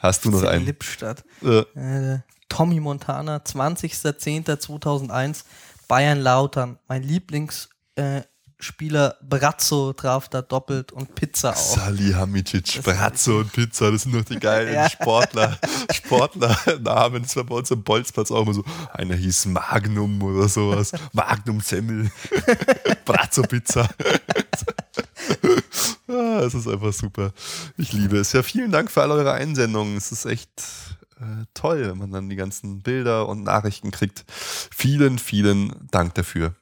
Hast 0.00 0.24
du 0.24 0.30
noch 0.30 0.42
einen? 0.44 0.64
Lippstadt. 0.66 1.24
Äh. 1.42 1.60
Äh, 1.78 2.18
Tommy 2.48 2.80
Montana, 2.80 3.36
20.10.2001, 3.38 5.44
Bayern 5.88 6.20
Lautern. 6.20 6.78
Mein 6.88 7.02
Lieblings- 7.02 7.68
äh, 7.96 8.22
Spieler 8.58 9.16
Brazzo 9.22 9.92
traf 9.92 10.28
da 10.28 10.40
doppelt 10.42 10.92
und 10.92 11.14
Pizza 11.14 11.50
auch. 11.50 11.76
Salihamidzic, 11.76 12.82
Brazzo 12.82 13.40
und 13.40 13.52
Pizza, 13.52 13.90
das 13.90 14.02
sind 14.02 14.14
doch 14.14 14.24
die 14.24 14.38
geilen 14.38 14.74
ja. 14.74 14.88
Sportler, 14.88 15.58
Sportlernamen. 15.92 17.22
Das 17.22 17.36
war 17.36 17.44
bei 17.44 17.56
uns 17.56 17.70
am 17.72 17.82
Bolzplatz 17.82 18.30
auch 18.30 18.42
immer 18.42 18.54
so. 18.54 18.64
Einer 18.92 19.16
hieß 19.16 19.46
Magnum 19.46 20.22
oder 20.22 20.48
sowas. 20.48 20.92
Magnum 21.12 21.60
Semmel. 21.60 22.10
Brazzo 23.04 23.42
Pizza. 23.42 23.88
ah, 26.08 26.40
es 26.40 26.54
ist 26.54 26.68
einfach 26.68 26.92
super. 26.92 27.32
Ich 27.76 27.92
liebe 27.92 28.18
es. 28.18 28.32
Ja, 28.32 28.42
vielen 28.42 28.72
Dank 28.72 28.90
für 28.90 29.02
alle 29.02 29.14
eure 29.14 29.32
Einsendungen. 29.32 29.96
Es 29.96 30.12
ist 30.12 30.24
echt 30.24 30.62
äh, 31.20 31.44
toll, 31.54 31.88
wenn 31.90 31.98
man 31.98 32.10
dann 32.10 32.28
die 32.28 32.36
ganzen 32.36 32.80
Bilder 32.80 33.28
und 33.28 33.42
Nachrichten 33.42 33.90
kriegt. 33.90 34.24
Vielen, 34.30 35.18
vielen 35.18 35.74
Dank 35.90 36.14
dafür. 36.14 36.54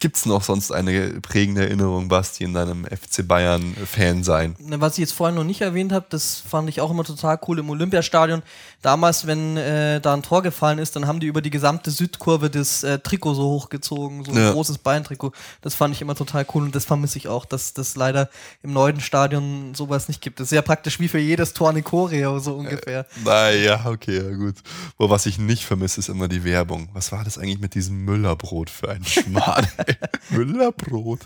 Gibt 0.00 0.16
es 0.16 0.26
noch 0.26 0.42
sonst 0.44 0.70
eine 0.70 1.20
prägende 1.20 1.62
Erinnerung, 1.62 2.08
Basti, 2.08 2.44
in 2.44 2.54
deinem 2.54 2.84
FC 2.84 3.26
Bayern-Fan 3.26 4.22
sein? 4.22 4.54
Was 4.60 4.92
ich 4.92 4.98
jetzt 4.98 5.12
vorhin 5.12 5.34
noch 5.34 5.44
nicht 5.44 5.60
erwähnt 5.60 5.90
habe, 5.90 6.06
das 6.08 6.36
fand 6.36 6.68
ich 6.68 6.80
auch 6.80 6.90
immer 6.90 7.02
total 7.02 7.38
cool 7.48 7.58
im 7.58 7.68
Olympiastadion. 7.68 8.42
Damals, 8.80 9.26
wenn 9.26 9.56
äh, 9.56 10.00
da 10.00 10.14
ein 10.14 10.22
Tor 10.22 10.42
gefallen 10.42 10.78
ist, 10.78 10.94
dann 10.94 11.08
haben 11.08 11.18
die 11.18 11.26
über 11.26 11.42
die 11.42 11.50
gesamte 11.50 11.90
Südkurve 11.90 12.48
das 12.48 12.84
äh, 12.84 13.00
Trikot 13.00 13.34
so 13.34 13.42
hochgezogen, 13.42 14.24
so 14.24 14.30
ein 14.30 14.36
ja. 14.36 14.52
großes 14.52 14.78
Bayern-Trikot. 14.78 15.32
Das 15.62 15.74
fand 15.74 15.94
ich 15.94 16.00
immer 16.00 16.14
total 16.14 16.46
cool 16.54 16.62
und 16.62 16.74
das 16.74 16.84
vermisse 16.84 17.18
ich 17.18 17.26
auch, 17.26 17.44
dass 17.44 17.74
das 17.74 17.96
leider 17.96 18.30
im 18.62 18.72
neuen 18.72 19.00
Stadion 19.00 19.74
sowas 19.74 20.06
nicht 20.06 20.20
gibt. 20.20 20.38
Das 20.38 20.48
ist 20.48 20.52
ja 20.52 20.62
praktisch 20.62 21.00
wie 21.00 21.08
für 21.08 21.18
jedes 21.18 21.54
Tor 21.54 21.70
eine 21.70 21.82
Choreo, 21.82 22.38
so 22.38 22.54
ungefähr. 22.54 23.00
Äh, 23.00 23.04
naja, 23.24 23.84
okay, 23.86 24.18
ja, 24.18 24.36
gut. 24.36 24.56
Wo 24.96 25.10
was 25.10 25.26
ich 25.26 25.38
nicht 25.38 25.64
vermisse, 25.64 25.98
ist 25.98 26.08
immer 26.08 26.28
die 26.28 26.44
Werbung. 26.44 26.88
Was 26.92 27.10
war 27.10 27.24
das 27.24 27.36
eigentlich 27.36 27.60
mit 27.60 27.74
diesem 27.74 28.04
Müllerbrot 28.04 28.70
für 28.70 28.90
ein 28.90 29.04
Schmarrn? 29.04 29.66
Müllerbrot. 30.30 31.20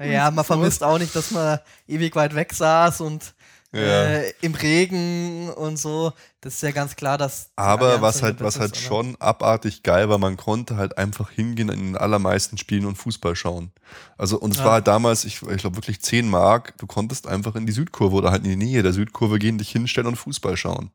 ja, 0.00 0.30
man 0.30 0.44
vermisst 0.46 0.82
auch 0.82 0.98
nicht, 0.98 1.14
dass 1.14 1.30
man 1.30 1.58
ewig 1.86 2.16
weit 2.16 2.34
weg 2.34 2.54
saß 2.54 3.02
und 3.02 3.34
ja. 3.72 3.80
äh, 3.80 4.32
im 4.40 4.54
Regen 4.54 5.50
und 5.50 5.78
so. 5.78 6.12
Das 6.40 6.54
ist 6.54 6.62
ja 6.62 6.70
ganz 6.70 6.96
klar, 6.96 7.18
dass. 7.18 7.50
Aber 7.56 8.00
was 8.00 8.22
halt, 8.22 8.40
was 8.40 8.58
halt 8.58 8.76
schon 8.76 9.16
abartig 9.20 9.82
geil 9.82 10.08
war, 10.08 10.18
man 10.18 10.36
konnte 10.36 10.76
halt 10.76 10.96
einfach 10.96 11.30
hingehen 11.30 11.68
in 11.68 11.78
den 11.78 11.96
allermeisten 11.96 12.58
Spielen 12.58 12.86
und 12.86 12.96
Fußball 12.96 13.36
schauen. 13.36 13.72
Also, 14.16 14.38
und 14.38 14.52
es 14.52 14.58
ja. 14.58 14.64
war 14.64 14.72
halt 14.74 14.86
damals, 14.86 15.24
ich, 15.24 15.42
ich 15.42 15.58
glaube 15.58 15.76
wirklich 15.76 16.00
10 16.00 16.28
Mark, 16.28 16.76
du 16.78 16.86
konntest 16.86 17.26
einfach 17.26 17.54
in 17.54 17.66
die 17.66 17.72
Südkurve 17.72 18.16
oder 18.16 18.30
halt 18.30 18.44
in 18.44 18.50
die 18.50 18.64
Nähe 18.64 18.82
der 18.82 18.92
Südkurve 18.92 19.38
gehen, 19.38 19.58
dich 19.58 19.70
hinstellen 19.70 20.06
und 20.06 20.16
Fußball 20.16 20.56
schauen. 20.56 20.90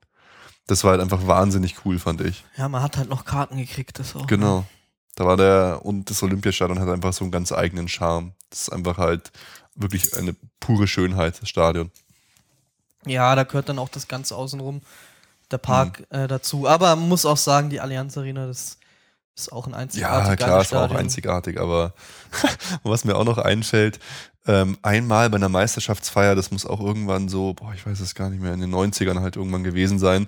Das 0.68 0.84
war 0.84 0.92
halt 0.92 1.02
einfach 1.02 1.28
wahnsinnig 1.28 1.86
cool, 1.86 2.00
fand 2.00 2.22
ich. 2.22 2.46
Ja, 2.58 2.70
man 2.70 2.82
hat 2.82 2.98
halt 2.98 3.10
noch 3.10 3.26
Karten 3.26 3.58
gekriegt, 3.58 4.00
das 4.00 4.16
auch. 4.16 4.28
Genau. 4.28 4.60
Ne? 4.60 4.66
Da 5.16 5.26
war 5.26 5.38
der, 5.38 5.82
und 5.84 6.10
das 6.10 6.24
Olympiastadion 6.24 6.80
hat 6.80 6.90
einfach 6.90 7.14
so 7.14 7.24
einen 7.24 7.32
ganz 7.32 7.52
eigenen 7.52 7.88
Charme. 7.88 8.34
Das 8.50 8.64
ist 8.64 8.70
einfach 8.70 8.98
halt 8.98 9.32
wirklich 9.76 10.16
eine 10.18 10.36
pure 10.60 10.88
Schönheit, 10.88 11.42
das 11.42 11.50
Stadion. 11.50 11.92
Ja, 13.06 13.36
da 13.36 13.44
gehört 13.44 13.70
dann 13.70 13.80
auch 13.80 13.90
das 13.90 14.08
Ganze 14.08 14.36
außenrum, 14.36 14.82
der 15.52 15.58
Park 15.58 16.00
mhm. 16.12 16.18
äh, 16.18 16.28
dazu. 16.28 16.68
Aber 16.68 16.96
man 16.96 17.10
muss 17.10 17.26
auch 17.26 17.38
sagen, 17.38 17.70
die 17.70 17.80
Allianz 17.80 18.18
Arena, 18.18 18.48
das 18.48 18.78
ist 19.36 19.52
auch 19.52 19.68
ein 19.68 19.74
einzigartiger 19.74 20.30
Ja, 20.30 20.36
klar, 20.36 20.62
ist 20.62 20.74
auch 20.74 20.92
einzigartig, 20.92 21.60
aber 21.60 21.94
was 22.84 23.04
mir 23.04 23.16
auch 23.16 23.26
noch 23.26 23.40
einfällt, 23.40 24.00
ähm, 24.46 24.78
einmal 24.82 25.30
bei 25.30 25.38
einer 25.38 25.50
Meisterschaftsfeier, 25.50 26.36
das 26.36 26.52
muss 26.52 26.66
auch 26.66 26.80
irgendwann 26.80 27.30
so, 27.30 27.54
boah, 27.54 27.74
ich 27.74 27.86
weiß 27.86 28.00
es 28.00 28.14
gar 28.14 28.30
nicht 28.30 28.42
mehr, 28.42 28.54
in 28.54 28.60
den 28.60 28.74
90ern 28.74 29.22
halt 29.22 29.36
irgendwann 29.36 29.64
gewesen 29.64 30.00
sein, 30.00 30.28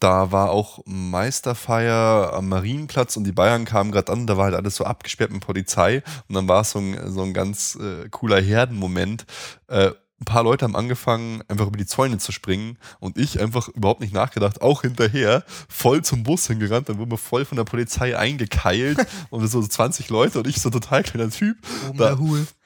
da 0.00 0.30
war 0.30 0.50
auch 0.50 0.80
Meisterfeier 0.86 2.32
am 2.32 2.48
Marienplatz 2.48 3.16
und 3.16 3.24
die 3.24 3.32
Bayern 3.32 3.64
kamen 3.64 3.90
gerade 3.90 4.12
an, 4.12 4.26
da 4.26 4.36
war 4.36 4.44
halt 4.44 4.54
alles 4.54 4.76
so 4.76 4.84
abgesperrt 4.84 5.32
mit 5.32 5.44
Polizei 5.44 6.02
und 6.28 6.36
dann 6.36 6.46
war 6.48 6.60
es 6.60 6.70
so 6.70 6.78
ein, 6.78 7.10
so 7.10 7.22
ein 7.22 7.34
ganz 7.34 7.76
äh, 7.76 8.08
cooler 8.08 8.40
Herdenmoment. 8.40 9.26
Äh, 9.66 9.90
ein 10.20 10.24
paar 10.24 10.42
Leute 10.42 10.64
haben 10.64 10.74
angefangen, 10.74 11.42
einfach 11.48 11.66
über 11.66 11.78
die 11.78 11.86
Zäune 11.86 12.18
zu 12.18 12.32
springen 12.32 12.76
und 12.98 13.16
ich 13.16 13.40
einfach 13.40 13.68
überhaupt 13.68 14.00
nicht 14.00 14.12
nachgedacht, 14.12 14.62
auch 14.62 14.82
hinterher, 14.82 15.44
voll 15.68 16.02
zum 16.02 16.24
Bus 16.24 16.46
hingerannt, 16.46 16.88
dann 16.88 16.98
wurden 16.98 17.12
wir 17.12 17.18
voll 17.18 17.44
von 17.44 17.56
der 17.56 17.64
Polizei 17.64 18.16
eingekeilt 18.16 18.98
und 19.30 19.46
so 19.46 19.62
20 19.62 20.08
Leute 20.08 20.38
und 20.38 20.46
ich 20.46 20.60
so 20.60 20.70
total 20.70 21.02
kleiner 21.04 21.30
Typ. 21.30 21.56
Oh, 21.88 21.92
da, 21.96 22.18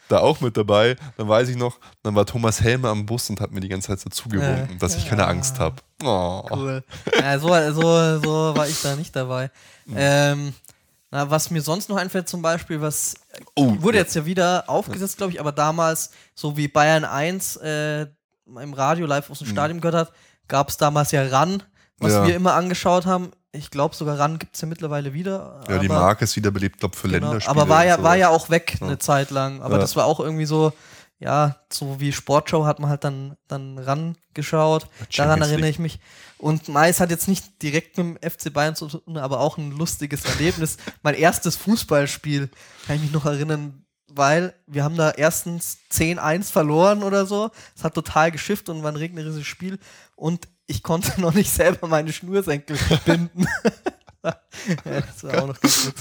da 0.09 0.19
auch 0.19 0.41
mit 0.41 0.57
dabei. 0.57 0.97
Dann 1.17 1.29
weiß 1.29 1.49
ich 1.49 1.57
noch, 1.57 1.79
dann 2.03 2.15
war 2.15 2.25
Thomas 2.27 2.61
Helme 2.61 2.89
am 2.89 3.07
Bus 3.07 3.29
und 3.29 3.41
hat 3.41 3.53
mir 3.53 3.61
die 3.61 3.69
ganze 3.69 3.89
Zeit 3.89 4.01
so 4.01 4.11
zugewunken, 4.11 4.77
äh, 4.77 4.79
dass 4.79 4.97
ich 4.97 5.09
keine 5.09 5.27
Angst 5.27 5.59
habe. 5.59 5.77
Oh. 6.03 6.43
Cool. 6.51 6.85
Ja, 7.19 7.39
so, 7.39 7.49
so, 7.49 8.21
so 8.21 8.57
war 8.57 8.67
ich 8.67 8.81
da 8.81 8.97
nicht 8.97 9.15
dabei. 9.15 9.51
Mhm. 9.87 9.95
Ähm, 9.97 10.55
na, 11.11 11.29
was 11.31 11.51
mir 11.51 11.61
sonst 11.61 11.91
noch 11.91 11.97
einfällt, 11.97 12.29
zum 12.29 12.41
Beispiel, 12.41 12.81
was 12.81 13.15
oh, 13.55 13.77
wurde 13.81 13.99
ja. 13.99 14.03
jetzt 14.03 14.15
ja 14.15 14.27
wieder 14.27 14.65
aufgesetzt, 14.69 15.17
glaube 15.17 15.33
ich, 15.33 15.41
aber 15.41 15.53
damals, 15.53 16.11
so 16.35 16.57
wie 16.57 16.69
Bayern 16.69 17.05
1 17.05 17.57
äh, 17.57 18.07
im 18.47 18.73
Radio 18.75 19.07
live 19.07 19.31
aus 19.31 19.39
dem 19.39 19.49
mhm. 19.49 19.53
Stadion 19.53 19.81
gehört 19.81 20.09
hat, 20.09 20.13
gab 20.49 20.69
es 20.69 20.77
damals 20.77 21.13
ja 21.13 21.23
RAN, 21.23 21.63
was 21.99 22.13
ja. 22.13 22.27
wir 22.27 22.35
immer 22.35 22.55
angeschaut 22.55 23.07
haben 23.07 23.33
ich 23.53 23.71
glaube 23.71 23.95
sogar 23.95 24.19
RAN 24.19 24.39
gibt 24.39 24.55
es 24.55 24.63
ja 24.63 24.69
mittlerweile 24.69 25.13
wieder. 25.13 25.61
Ja, 25.69 25.79
die 25.79 25.89
Marke 25.89 26.25
ist 26.25 26.35
wiederbelebt, 26.37 26.81
glaube 26.81 26.97
für 26.97 27.09
genau, 27.09 27.27
Länderspiele. 27.27 27.61
Aber 27.61 27.69
war 27.69 27.85
ja, 27.85 28.03
war 28.03 28.17
ja 28.17 28.31
auch 28.31 28.49
weg 28.49 28.79
eine 28.81 28.99
Zeit 28.99 29.31
lang. 29.31 29.61
Aber 29.63 29.79
das 29.79 29.95
war 29.95 30.07
auch 30.07 30.21
irgendwie 30.21 30.47
so, 30.47 30.73
ja, 31.23 31.57
so 31.73 32.01
wie 32.01 32.13
Sportshow 32.13 32.65
hat 32.65 32.81
man 32.81 32.91
halt 32.91 33.05
dann, 33.05 33.37
dann 33.47 33.79
rangeschaut. 33.79 34.89
Daran 35.17 35.41
erinnere 35.41 35.71
ich 35.71 35.79
mich. 35.79 36.01
Und 36.37 36.69
Mais 36.69 36.99
hat 36.99 37.11
jetzt 37.11 37.29
nicht 37.29 37.63
direkt 37.63 37.97
mit 37.97 38.21
dem 38.21 38.31
FC 38.31 38.53
Bayern 38.53 38.75
zu 38.75 38.89
tun, 38.89 39.17
aber 39.17 39.39
auch 39.39 39.57
ein 39.57 39.71
lustiges 39.71 40.25
Erlebnis. 40.25 40.79
mein 41.03 41.15
erstes 41.15 41.55
Fußballspiel, 41.57 42.51
kann 42.87 42.97
ich 42.97 43.03
mich 43.03 43.13
noch 43.13 43.25
erinnern, 43.25 43.85
weil 44.09 44.53
wir 44.67 44.83
haben 44.83 44.97
da 44.97 45.13
erstens 45.13 45.79
10-1 45.93 46.51
verloren 46.51 47.05
oder 47.05 47.25
so. 47.25 47.53
Es 47.77 47.85
hat 47.85 47.95
total 47.95 48.33
geschifft 48.33 48.69
und 48.69 48.83
war 48.83 48.91
ein 48.91 48.97
regnerisches 48.97 49.47
Spiel. 49.47 49.79
Und 50.17 50.49
ich 50.67 50.83
konnte 50.83 51.13
noch 51.21 51.35
nicht 51.35 51.53
selber 51.53 51.87
meine 51.87 52.13
Schnürsenkel 52.13 52.77
binden. 53.05 53.47
das 54.85 55.25
war 55.25 55.43
auch 55.43 55.47
noch 55.49 55.61
ganz. 55.61 55.93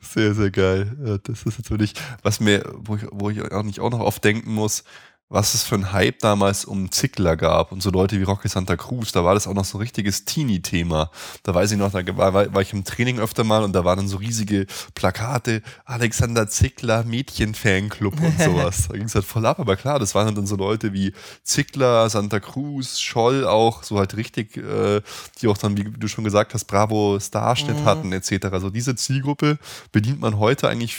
Sehr, 0.00 0.34
sehr 0.34 0.50
geil. 0.50 1.20
Das 1.24 1.42
ist 1.42 1.58
natürlich, 1.58 1.94
was 2.22 2.40
mir, 2.40 2.62
wo 2.74 2.96
ich, 2.96 3.02
wo 3.10 3.30
ich 3.30 3.42
auch 3.52 3.62
nicht 3.64 3.80
auch 3.80 3.90
noch 3.90 4.00
oft 4.00 4.22
denken 4.22 4.52
muss, 4.52 4.84
was 5.30 5.52
es 5.52 5.62
für 5.62 5.74
ein 5.74 5.92
Hype 5.92 6.20
damals 6.20 6.64
um 6.64 6.90
Zickler 6.90 7.36
gab 7.36 7.70
und 7.70 7.82
so 7.82 7.90
Leute 7.90 8.18
wie 8.18 8.22
Rocky 8.22 8.48
Santa 8.48 8.76
Cruz, 8.76 9.12
da 9.12 9.24
war 9.24 9.34
das 9.34 9.46
auch 9.46 9.52
noch 9.52 9.66
so 9.66 9.76
ein 9.76 9.82
richtiges 9.82 10.24
Teenie-Thema. 10.24 11.10
Da 11.42 11.54
weiß 11.54 11.72
ich 11.72 11.78
noch, 11.78 11.92
da 11.92 12.16
war, 12.16 12.32
war, 12.32 12.62
ich 12.62 12.72
im 12.72 12.84
Training 12.84 13.18
öfter 13.18 13.44
mal 13.44 13.62
und 13.62 13.74
da 13.74 13.84
waren 13.84 13.98
dann 13.98 14.08
so 14.08 14.16
riesige 14.16 14.66
Plakate, 14.94 15.62
Alexander 15.84 16.48
Zickler, 16.48 17.04
Mädchen-Fanclub 17.04 18.18
und 18.18 18.40
sowas. 18.42 18.88
da 18.88 18.94
ging 18.94 19.04
es 19.04 19.14
halt 19.14 19.26
voll 19.26 19.44
ab, 19.44 19.60
aber 19.60 19.76
klar, 19.76 19.98
das 19.98 20.14
waren 20.14 20.34
dann 20.34 20.46
so 20.46 20.56
Leute 20.56 20.94
wie 20.94 21.12
Zickler, 21.42 22.08
Santa 22.08 22.40
Cruz, 22.40 22.98
Scholl 22.98 23.44
auch, 23.44 23.82
so 23.82 23.98
halt 23.98 24.16
richtig, 24.16 24.56
äh, 24.56 25.02
die 25.40 25.48
auch 25.48 25.58
dann, 25.58 25.76
wie 25.76 25.84
du 25.84 26.08
schon 26.08 26.24
gesagt 26.24 26.54
hast, 26.54 26.64
Bravo 26.64 27.18
Starschnitt 27.20 27.80
mhm. 27.80 27.84
hatten 27.84 28.12
etc. 28.12 28.46
Also 28.52 28.70
diese 28.70 28.96
Zielgruppe 28.96 29.58
bedient 29.92 30.20
man 30.20 30.38
heute 30.38 30.68
eigentlich 30.68 30.96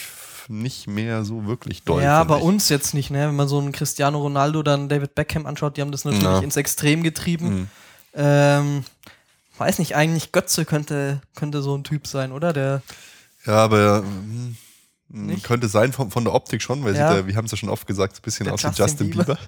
nicht 0.50 0.88
mehr 0.88 1.24
so 1.24 1.46
wirklich 1.46 1.84
doll. 1.84 2.02
Ja, 2.02 2.24
bei 2.24 2.38
ich. 2.38 2.44
uns 2.44 2.70
jetzt 2.70 2.94
nicht, 2.94 3.12
ne? 3.12 3.28
Wenn 3.28 3.36
man 3.36 3.48
so 3.48 3.60
einen 3.60 3.72
Cristiano 3.72 4.20
Ronaldo, 4.20 4.64
dann 4.64 4.90
David 4.90 5.16
Beckham 5.16 5.46
anschaut, 5.46 5.78
die 5.78 5.82
haben 5.82 5.92
das 5.92 6.06
natürlich 6.06 6.24
ja. 6.24 6.40
ins 6.40 6.58
Extrem 6.58 7.04
getrieben. 7.04 7.50
Mhm. 7.50 7.68
Ähm, 8.16 8.84
weiß 9.58 9.80
nicht, 9.80 9.96
eigentlich 9.96 10.32
Götze 10.32 10.66
könnte, 10.66 11.22
könnte 11.36 11.62
so 11.62 11.78
ein 11.78 11.84
Typ 11.84 12.08
sein, 12.08 12.32
oder? 12.32 12.54
Der 12.54 12.82
ja, 13.46 13.64
aber 13.64 14.02
mh, 14.02 14.56
hm, 15.12 15.44
könnte 15.44 15.68
sein 15.68 15.94
von, 15.94 16.12
von 16.12 16.24
der 16.24 16.34
Optik 16.34 16.62
schon, 16.62 16.84
weil 16.84 16.96
ja. 16.96 17.16
sieht, 17.16 17.28
wir 17.28 17.36
haben 17.36 17.46
es 17.46 17.52
ja 17.52 17.58
schon 17.58 17.70
oft 17.70 17.86
gesagt, 17.86 18.16
so 18.16 18.20
ein 18.20 18.24
bisschen 18.24 18.46
der 18.46 18.54
aus 18.54 18.64
wie 18.64 18.70
Justin 18.70 19.12
Bieber. 19.12 19.24
Bieber. 19.24 19.40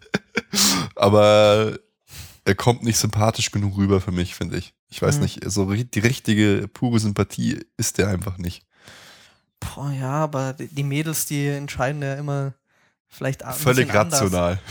aber 0.96 1.80
er 2.46 2.56
kommt 2.56 2.84
nicht 2.84 2.98
sympathisch 2.98 3.52
genug 3.52 3.78
rüber 3.78 4.02
für 4.02 4.12
mich, 4.12 4.36
finde 4.36 4.58
ich. 4.58 4.74
Ich 4.90 5.02
weiß 5.02 5.16
mhm. 5.16 5.22
nicht, 5.24 5.40
so 5.50 5.74
die 5.74 6.00
richtige, 6.00 6.68
pure 6.68 7.00
Sympathie 7.00 7.60
ist 7.78 7.98
der 7.98 8.08
einfach 8.08 8.38
nicht. 8.38 8.66
Boah, 9.62 9.92
ja, 9.92 10.12
aber 10.12 10.54
die 10.54 10.84
Mädels, 10.84 11.26
die 11.26 11.48
entscheiden 11.48 12.02
ja 12.02 12.16
immer 12.16 12.54
vielleicht 13.08 13.44
Völlig 13.44 13.94
rational. 13.94 14.60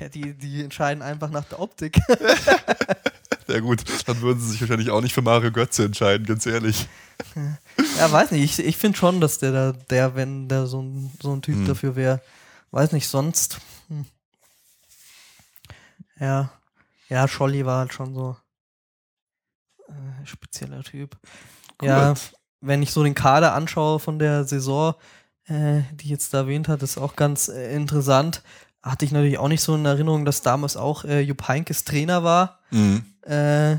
Ja, 0.00 0.08
die, 0.08 0.34
die 0.34 0.64
entscheiden 0.64 1.02
einfach 1.02 1.30
nach 1.30 1.44
der 1.44 1.60
Optik. 1.60 2.00
ja 3.46 3.60
gut, 3.60 3.84
dann 4.08 4.20
würden 4.22 4.40
sie 4.40 4.50
sich 4.50 4.60
wahrscheinlich 4.60 4.90
auch 4.90 5.00
nicht 5.00 5.14
für 5.14 5.22
Mario 5.22 5.52
Götze 5.52 5.84
entscheiden, 5.84 6.26
ganz 6.26 6.46
ehrlich. 6.46 6.88
Ja, 7.98 8.10
weiß 8.10 8.32
nicht. 8.32 8.58
Ich, 8.58 8.66
ich 8.66 8.76
finde 8.76 8.98
schon, 8.98 9.20
dass 9.20 9.38
der 9.38 9.52
da, 9.52 9.72
der, 9.90 10.16
wenn 10.16 10.48
der 10.48 10.66
so 10.66 10.82
ein, 10.82 11.12
so 11.22 11.32
ein 11.32 11.42
Typ 11.42 11.54
hm. 11.54 11.66
dafür 11.66 11.94
wäre, 11.94 12.20
weiß 12.72 12.90
nicht, 12.90 13.06
sonst. 13.06 13.60
Hm. 13.88 14.06
Ja. 16.18 16.50
Ja, 17.08 17.28
Scholli 17.28 17.64
war 17.64 17.80
halt 17.80 17.92
schon 17.92 18.14
so 18.14 18.36
äh, 19.86 20.26
spezieller 20.26 20.82
Typ. 20.82 21.16
Gut. 21.78 21.88
Ja, 21.88 22.14
wenn 22.64 22.82
ich 22.82 22.92
so 22.92 23.02
den 23.04 23.14
Kader 23.14 23.54
anschaue 23.54 23.98
von 23.98 24.18
der 24.18 24.44
Saison, 24.44 24.94
äh, 25.46 25.82
die 25.92 26.04
ich 26.04 26.10
jetzt 26.10 26.32
da 26.32 26.38
erwähnt 26.38 26.68
hat, 26.68 26.82
ist 26.82 26.98
auch 26.98 27.16
ganz 27.16 27.48
äh, 27.48 27.74
interessant. 27.74 28.42
Hatte 28.82 29.04
ich 29.04 29.12
natürlich 29.12 29.38
auch 29.38 29.48
nicht 29.48 29.62
so 29.62 29.74
in 29.74 29.84
Erinnerung, 29.84 30.24
dass 30.24 30.42
damals 30.42 30.76
auch 30.76 31.04
äh, 31.04 31.20
Jupp 31.20 31.48
Heynckes 31.48 31.84
Trainer 31.84 32.24
war. 32.24 32.60
Mhm. 32.70 33.04
Äh, 33.22 33.76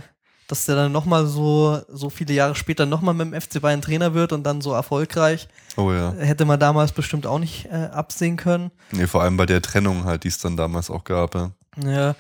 dass 0.48 0.66
der 0.66 0.76
dann 0.76 0.92
nochmal 0.92 1.26
so, 1.26 1.82
so 1.90 2.12
viele 2.12 2.34
Jahre 2.34 2.54
später 2.54 2.86
nochmal 2.86 3.16
mit 3.16 3.34
dem 3.34 3.42
FC 3.42 3.60
Bayern 3.60 3.82
Trainer 3.82 4.14
wird 4.14 4.32
und 4.32 4.44
dann 4.44 4.62
so 4.62 4.74
erfolgreich. 4.74 5.48
Oh 5.76 5.92
ja. 5.92 6.14
Hätte 6.14 6.46
man 6.46 6.60
damals 6.60 6.92
bestimmt 6.92 7.26
auch 7.26 7.40
nicht 7.40 7.66
äh, 7.66 7.90
absehen 7.92 8.38
können. 8.38 8.70
Nee, 8.92 9.08
vor 9.08 9.24
allem 9.24 9.38
bei 9.38 9.48
der 9.48 9.64
Trennung 9.64 10.04
halt, 10.04 10.24
die 10.24 10.28
es 10.28 10.38
dann 10.38 10.56
damals 10.56 10.92
auch 10.92 11.04
gab. 11.04 11.34
Ja. 11.34 11.52
ja. 11.84 12.16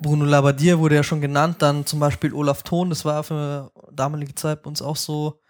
Bruno 0.00 0.24
Labbadia 0.24 0.78
wurde 0.78 0.94
ja 0.94 1.02
schon 1.02 1.20
genannt, 1.20 1.56
dann 1.58 1.84
zum 1.84 1.98
Beispiel 1.98 2.32
Olaf 2.32 2.62
Thon, 2.62 2.90
das 2.90 3.04
war 3.04 3.24
für 3.24 3.72
damalige 3.90 4.36
Zeit 4.36 4.62
bei 4.62 4.68
uns 4.68 4.80
auch 4.80 4.94
so 4.94 5.40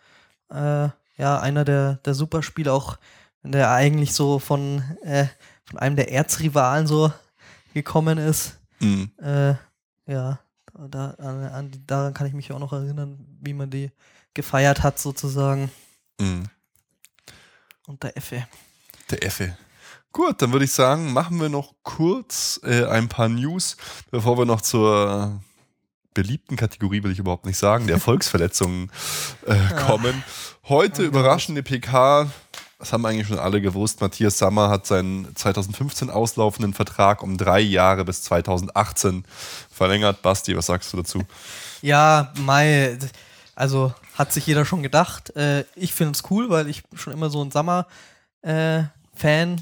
äh, 0.55 0.89
ja, 1.17 1.41
einer 1.41 1.65
der, 1.65 1.95
der 2.05 2.15
Superspieler, 2.15 2.73
auch 2.73 2.99
der 3.43 3.71
eigentlich 3.71 4.15
so 4.15 4.39
von, 4.39 4.83
äh, 5.03 5.27
von 5.65 5.79
einem 5.79 5.97
der 5.97 6.11
Erzrivalen 6.11 6.87
so 6.87 7.13
gekommen 7.73 8.19
ist. 8.19 8.59
Mhm. 8.81 9.11
Äh, 9.21 9.55
ja, 10.07 10.39
da, 10.73 11.11
an, 11.19 11.45
an, 11.45 11.71
daran 11.87 12.15
kann 12.15 12.27
ich 12.27 12.33
mich 12.33 12.53
auch 12.53 12.59
noch 12.59 12.73
erinnern, 12.73 13.19
wie 13.41 13.55
man 13.55 13.71
die 13.71 13.91
gefeiert 14.33 14.83
hat, 14.83 14.99
sozusagen. 14.99 15.71
Mhm. 16.21 16.45
Und 17.87 18.03
der 18.03 18.17
Effe. 18.17 18.47
Der 19.11 19.23
Effe. 19.23 19.57
Gut, 20.13 20.41
dann 20.41 20.53
würde 20.53 20.65
ich 20.65 20.73
sagen, 20.73 21.13
machen 21.13 21.41
wir 21.41 21.49
noch 21.49 21.75
kurz 21.83 22.61
äh, 22.63 22.87
ein 22.87 23.09
paar 23.09 23.29
News, 23.29 23.77
bevor 24.11 24.39
wir 24.39 24.45
noch 24.47 24.61
zur 24.61 25.41
beliebten 26.15 26.57
Kategorie, 26.57 27.03
will 27.03 27.13
ich 27.13 27.19
überhaupt 27.19 27.47
nicht 27.47 27.59
sagen, 27.59 27.87
der 27.87 27.95
Erfolgsverletzungen 27.97 28.91
äh, 29.47 29.75
kommen. 29.87 30.25
Heute 30.69 31.03
okay. 31.03 31.07
überraschende 31.07 31.63
PK, 31.63 32.31
das 32.79 32.93
haben 32.93 33.05
eigentlich 33.07 33.29
schon 33.29 33.39
alle 33.39 33.61
gewusst. 33.61 34.01
Matthias 34.01 34.39
Sammer 34.39 34.69
hat 34.69 34.87
seinen 34.87 35.35
2015 35.35 36.11
auslaufenden 36.11 36.75
Vertrag 36.75 37.23
um 37.23 37.37
drei 37.37 37.61
Jahre 37.61 38.05
bis 38.05 38.23
2018 38.23 39.25
verlängert. 39.71 40.23
Basti, 40.23 40.57
was 40.57 40.67
sagst 40.67 40.93
du 40.93 40.99
dazu? 40.99 41.23
Ja, 41.83 42.33
Mai, 42.39 42.99
also 43.55 43.95
hat 44.15 44.33
sich 44.33 44.47
jeder 44.47 44.65
schon 44.65 44.83
gedacht. 44.83 45.35
Äh, 45.37 45.65
ich 45.77 45.95
finde 45.95 46.13
es 46.13 46.31
cool, 46.31 46.51
weil 46.51 46.69
ich 46.69 46.83
schon 46.95 47.13
immer 47.13 47.31
so 47.31 47.43
ein 47.43 47.51
Sammer-Fan 47.51 48.85
äh, 49.23 49.57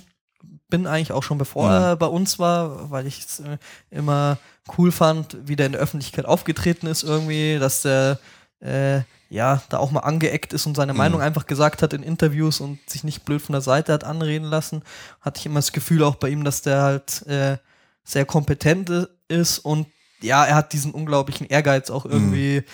bin 0.72 0.86
eigentlich 0.86 1.12
auch 1.12 1.22
schon 1.22 1.36
bevor 1.36 1.68
mhm. 1.68 1.74
er 1.74 1.96
bei 1.96 2.06
uns 2.06 2.38
war, 2.38 2.90
weil 2.90 3.06
ich 3.06 3.20
es 3.20 3.40
äh, 3.40 3.58
immer 3.90 4.38
cool 4.78 4.90
fand, 4.90 5.36
wie 5.46 5.54
der 5.54 5.66
in 5.66 5.72
der 5.72 5.82
Öffentlichkeit 5.82 6.24
aufgetreten 6.24 6.86
ist 6.86 7.02
irgendwie, 7.02 7.58
dass 7.58 7.82
der 7.82 8.18
äh, 8.60 9.02
ja 9.28 9.60
da 9.68 9.76
auch 9.76 9.90
mal 9.90 10.00
angeeckt 10.00 10.54
ist 10.54 10.64
und 10.64 10.74
seine 10.74 10.94
mhm. 10.94 10.98
Meinung 10.98 11.20
einfach 11.20 11.46
gesagt 11.46 11.82
hat 11.82 11.92
in 11.92 12.02
Interviews 12.02 12.60
und 12.60 12.78
sich 12.88 13.04
nicht 13.04 13.26
blöd 13.26 13.42
von 13.42 13.52
der 13.52 13.60
Seite 13.60 13.92
hat 13.92 14.02
anreden 14.02 14.46
lassen. 14.46 14.82
Hatte 15.20 15.40
ich 15.40 15.46
immer 15.46 15.58
das 15.58 15.72
Gefühl 15.72 16.02
auch 16.04 16.14
bei 16.14 16.30
ihm, 16.30 16.42
dass 16.42 16.62
der 16.62 16.80
halt 16.80 17.26
äh, 17.26 17.58
sehr 18.02 18.24
kompetent 18.24 18.90
ist 19.28 19.58
und 19.58 19.88
ja, 20.22 20.42
er 20.46 20.54
hat 20.54 20.72
diesen 20.72 20.92
unglaublichen 20.92 21.48
Ehrgeiz 21.48 21.90
auch 21.90 22.06
irgendwie, 22.06 22.64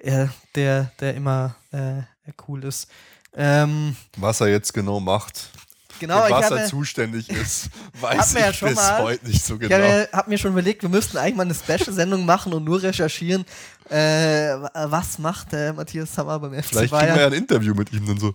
mhm. 0.00 0.30
der, 0.54 0.92
der 1.00 1.14
immer 1.14 1.56
äh, 1.72 2.02
cool 2.46 2.62
ist. 2.62 2.88
Ähm, 3.34 3.96
Was 4.16 4.40
er 4.40 4.48
jetzt 4.48 4.72
genau 4.74 5.00
macht 5.00 5.50
genau, 5.98 6.24
für 6.24 6.32
was 6.32 6.50
er 6.50 6.66
zuständig 6.66 7.28
ist, 7.30 7.70
weiß 8.00 8.34
ich 8.34 8.40
ja 8.40 8.50
bis 8.50 8.76
mal, 8.76 9.02
heute 9.02 9.26
nicht 9.26 9.44
so 9.44 9.58
genau. 9.58 9.76
Ich 9.76 10.12
habe 10.12 10.30
mir 10.30 10.38
schon 10.38 10.52
überlegt, 10.52 10.82
wir 10.82 10.88
müssten 10.88 11.16
eigentlich 11.16 11.36
mal 11.36 11.42
eine 11.42 11.54
Special-Sendung 11.54 12.24
machen 12.24 12.52
und 12.52 12.64
nur 12.64 12.82
recherchieren, 12.82 13.44
äh, 13.88 14.54
was 14.74 15.18
macht 15.18 15.52
der 15.52 15.72
Matthias 15.72 16.14
Sammer 16.14 16.38
beim 16.38 16.54
FC 16.54 16.68
Vielleicht 16.70 16.90
Bayern. 16.90 17.06
kriegen 17.06 17.16
wir 17.16 17.22
ja 17.22 17.26
ein 17.28 17.32
Interview 17.34 17.74
mit 17.74 17.92
ihm 17.92 18.06
dann 18.06 18.18
so, 18.18 18.34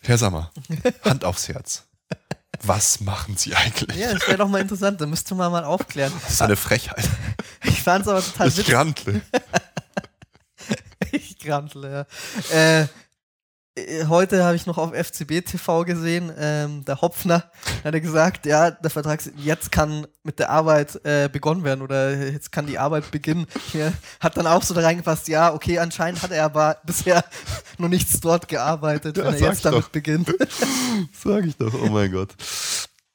Herr 0.00 0.18
Sammer, 0.18 0.50
Hand 1.04 1.24
aufs 1.24 1.48
Herz. 1.48 1.84
Was 2.62 3.00
machen 3.00 3.36
Sie 3.36 3.54
eigentlich? 3.54 3.96
Ja, 3.98 4.12
das 4.12 4.26
wäre 4.26 4.38
doch 4.38 4.48
mal 4.48 4.60
interessant, 4.60 5.00
da 5.00 5.06
müsste 5.06 5.34
man 5.34 5.50
mal 5.52 5.64
aufklären. 5.64 6.12
Das 6.22 6.34
ist 6.34 6.42
eine 6.42 6.56
Frechheit. 6.56 7.08
Ich 7.66 7.80
fand 7.80 8.02
es 8.02 8.08
aber 8.08 8.22
total 8.22 8.48
witzig. 8.48 8.68
Ich 8.68 8.74
grantle. 8.74 9.22
ich 11.12 11.38
grantle, 11.38 12.06
ja. 12.50 12.80
Äh, 12.82 12.88
heute 14.08 14.44
habe 14.44 14.54
ich 14.54 14.66
noch 14.66 14.78
auf 14.78 14.92
FCB 14.92 15.44
TV 15.44 15.84
gesehen, 15.84 16.32
ähm, 16.38 16.84
der 16.84 17.00
Hopfner 17.00 17.50
hat 17.82 18.00
gesagt, 18.00 18.46
ja, 18.46 18.70
der 18.70 18.90
Vertrag, 18.90 19.20
jetzt 19.36 19.72
kann 19.72 20.06
mit 20.22 20.38
der 20.38 20.50
Arbeit 20.50 21.04
äh, 21.04 21.28
begonnen 21.28 21.64
werden 21.64 21.82
oder 21.82 22.14
jetzt 22.14 22.52
kann 22.52 22.66
die 22.66 22.78
Arbeit 22.78 23.10
beginnen. 23.10 23.46
Hier 23.72 23.92
hat 24.20 24.36
dann 24.36 24.46
auch 24.46 24.62
so 24.62 24.74
da 24.74 24.82
reingepasst, 24.82 25.26
ja, 25.26 25.52
okay, 25.52 25.80
anscheinend 25.80 26.22
hat 26.22 26.30
er 26.30 26.44
aber 26.44 26.76
bisher 26.84 27.24
noch 27.78 27.88
nichts 27.88 28.20
dort 28.20 28.46
gearbeitet, 28.46 29.16
ja, 29.16 29.24
wenn 29.24 29.34
er 29.34 29.40
jetzt 29.40 29.64
damit 29.64 29.84
doch. 29.84 29.88
beginnt. 29.88 30.32
Sag 31.12 31.44
ich 31.44 31.56
doch, 31.56 31.74
oh 31.74 31.88
mein 31.88 32.12
Gott. 32.12 32.30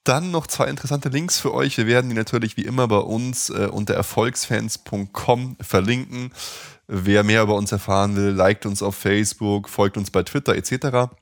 Dann 0.04 0.32
noch 0.32 0.48
zwei 0.48 0.66
interessante 0.66 1.10
Links 1.10 1.40
für 1.40 1.54
euch. 1.54 1.78
Wir 1.78 1.88
werden 1.88 2.10
die 2.10 2.16
natürlich 2.16 2.58
wie 2.58 2.66
immer 2.66 2.88
bei 2.88 2.98
uns 2.98 3.50
äh, 3.50 3.68
unter 3.72 3.94
erfolgsfans.com 3.94 5.58
verlinken. 5.62 6.32
Wer 6.92 7.24
mehr 7.24 7.44
über 7.44 7.54
uns 7.54 7.72
erfahren 7.72 8.16
will, 8.16 8.32
liked 8.32 8.66
uns 8.66 8.82
auf 8.82 8.96
Facebook, 8.96 9.70
folgt 9.70 9.96
uns 9.96 10.10
bei 10.10 10.24
Twitter 10.24 10.56
etc. 10.56 11.14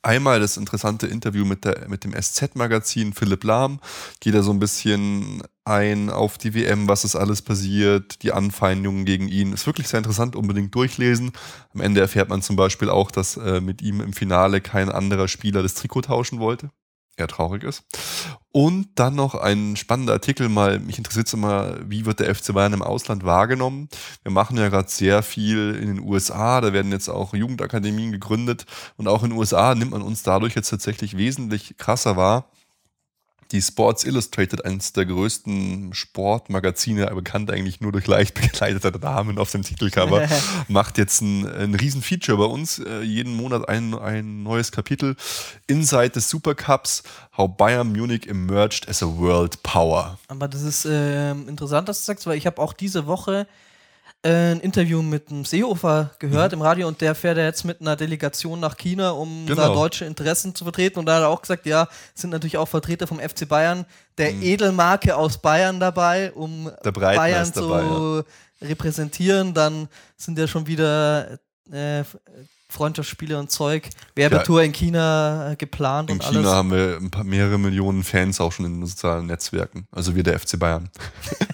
Einmal 0.00 0.38
das 0.38 0.56
interessante 0.56 1.08
Interview 1.08 1.44
mit, 1.44 1.64
der, 1.64 1.88
mit 1.88 2.04
dem 2.04 2.14
SZ-Magazin 2.14 3.12
Philipp 3.12 3.42
Lahm. 3.42 3.80
Geht 4.20 4.34
er 4.34 4.44
so 4.44 4.52
ein 4.52 4.60
bisschen 4.60 5.42
ein 5.64 6.08
auf 6.08 6.38
die 6.38 6.54
WM, 6.54 6.86
was 6.86 7.04
ist 7.04 7.16
alles 7.16 7.42
passiert, 7.42 8.22
die 8.22 8.32
Anfeindungen 8.32 9.04
gegen 9.04 9.26
ihn. 9.26 9.52
Ist 9.52 9.66
wirklich 9.66 9.88
sehr 9.88 9.98
interessant, 9.98 10.36
unbedingt 10.36 10.72
durchlesen. 10.72 11.32
Am 11.74 11.80
Ende 11.80 12.00
erfährt 12.00 12.28
man 12.28 12.40
zum 12.40 12.54
Beispiel 12.54 12.90
auch, 12.90 13.10
dass 13.10 13.36
äh, 13.38 13.60
mit 13.60 13.82
ihm 13.82 14.00
im 14.00 14.12
Finale 14.12 14.60
kein 14.60 14.88
anderer 14.88 15.26
Spieler 15.26 15.64
das 15.64 15.74
Trikot 15.74 16.02
tauschen 16.02 16.38
wollte 16.38 16.70
eher 17.20 17.28
traurig 17.28 17.62
ist. 17.62 17.84
Und 18.52 18.88
dann 18.96 19.14
noch 19.14 19.36
ein 19.36 19.76
spannender 19.76 20.14
Artikel, 20.14 20.48
mal, 20.48 20.80
mich 20.80 20.98
interessiert 20.98 21.28
es 21.28 21.34
immer, 21.34 21.76
wie 21.88 22.04
wird 22.04 22.18
der 22.18 22.34
FC 22.34 22.52
Bayern 22.52 22.72
im 22.72 22.82
Ausland 22.82 23.24
wahrgenommen? 23.24 23.88
Wir 24.22 24.32
machen 24.32 24.56
ja 24.56 24.68
gerade 24.68 24.88
sehr 24.88 25.22
viel 25.22 25.78
in 25.80 25.86
den 25.86 26.00
USA, 26.00 26.60
da 26.60 26.72
werden 26.72 26.90
jetzt 26.90 27.08
auch 27.08 27.32
Jugendakademien 27.32 28.10
gegründet 28.10 28.66
und 28.96 29.06
auch 29.06 29.22
in 29.22 29.30
den 29.30 29.38
USA 29.38 29.74
nimmt 29.76 29.92
man 29.92 30.02
uns 30.02 30.24
dadurch 30.24 30.56
jetzt 30.56 30.70
tatsächlich 30.70 31.16
wesentlich 31.16 31.76
krasser 31.78 32.16
wahr 32.16 32.50
die 33.52 33.62
Sports 33.62 34.04
Illustrated, 34.04 34.64
eines 34.64 34.92
der 34.92 35.06
größten 35.06 35.92
Sportmagazine, 35.92 37.06
bekannt 37.14 37.50
eigentlich 37.50 37.80
nur 37.80 37.92
durch 37.92 38.06
leicht 38.06 38.34
bekleidete 38.40 38.92
Damen 38.92 39.38
auf 39.38 39.50
dem 39.50 39.62
Titelcover, 39.62 40.28
macht 40.68 40.98
jetzt 40.98 41.20
ein, 41.20 41.46
ein 41.46 41.74
Riesen-Feature 41.74 42.38
bei 42.38 42.44
uns. 42.44 42.78
Äh, 42.78 43.02
jeden 43.02 43.36
Monat 43.36 43.68
ein, 43.68 43.94
ein 43.94 44.42
neues 44.42 44.72
Kapitel. 44.72 45.16
Inside 45.66 46.10
des 46.10 46.28
Supercups, 46.28 47.02
How 47.36 47.50
Bayern 47.56 47.92
Munich 47.92 48.28
emerged 48.28 48.88
as 48.88 49.02
a 49.02 49.06
World 49.06 49.62
Power. 49.62 50.18
Aber 50.28 50.48
das 50.48 50.62
ist 50.62 50.84
äh, 50.84 51.32
interessant, 51.32 51.88
dass 51.88 52.00
du 52.00 52.06
sagst, 52.06 52.26
weil 52.26 52.36
ich 52.36 52.46
habe 52.46 52.60
auch 52.60 52.72
diese 52.72 53.06
Woche 53.06 53.46
ein 54.22 54.60
Interview 54.60 55.00
mit 55.00 55.30
einem 55.30 55.44
Seehofer 55.44 56.10
gehört 56.18 56.52
mhm. 56.52 56.58
im 56.58 56.62
Radio 56.62 56.88
und 56.88 57.00
der 57.00 57.14
fährt 57.14 57.38
ja 57.38 57.44
jetzt 57.44 57.64
mit 57.64 57.80
einer 57.80 57.96
Delegation 57.96 58.60
nach 58.60 58.76
China, 58.76 59.10
um 59.12 59.46
genau. 59.46 59.68
da 59.68 59.74
deutsche 59.74 60.04
Interessen 60.04 60.54
zu 60.54 60.64
vertreten. 60.64 60.98
Und 60.98 61.06
da 61.06 61.16
hat 61.16 61.22
er 61.22 61.28
auch 61.28 61.40
gesagt, 61.40 61.64
ja, 61.64 61.88
sind 62.14 62.30
natürlich 62.30 62.58
auch 62.58 62.68
Vertreter 62.68 63.06
vom 63.06 63.18
FC 63.18 63.48
Bayern, 63.48 63.86
der 64.18 64.32
mhm. 64.32 64.42
Edelmarke 64.42 65.16
aus 65.16 65.38
Bayern 65.38 65.80
dabei, 65.80 66.32
um 66.32 66.70
Bayern 66.82 67.52
zu 67.52 67.68
dabei, 67.68 67.82
ja. 67.82 68.68
repräsentieren. 68.68 69.54
Dann 69.54 69.88
sind 70.18 70.38
ja 70.38 70.46
schon 70.46 70.66
wieder 70.66 71.38
äh, 71.72 72.04
Freundschaftsspiele 72.68 73.38
und 73.38 73.50
Zeug, 73.50 73.88
Werbetour 74.14 74.60
ja, 74.60 74.66
in 74.66 74.72
China 74.72 75.52
äh, 75.52 75.56
geplant. 75.56 76.10
In 76.10 76.16
und 76.16 76.24
China 76.24 76.40
alles. 76.40 76.52
haben 76.52 76.70
wir 76.70 76.98
ein 77.00 77.10
paar, 77.10 77.24
mehrere 77.24 77.58
Millionen 77.58 78.04
Fans 78.04 78.40
auch 78.40 78.52
schon 78.52 78.66
in 78.66 78.80
den 78.80 78.86
sozialen 78.86 79.26
Netzwerken. 79.26 79.86
Also 79.90 80.14
wir 80.14 80.22
der 80.22 80.38
FC 80.38 80.58
Bayern. 80.58 80.90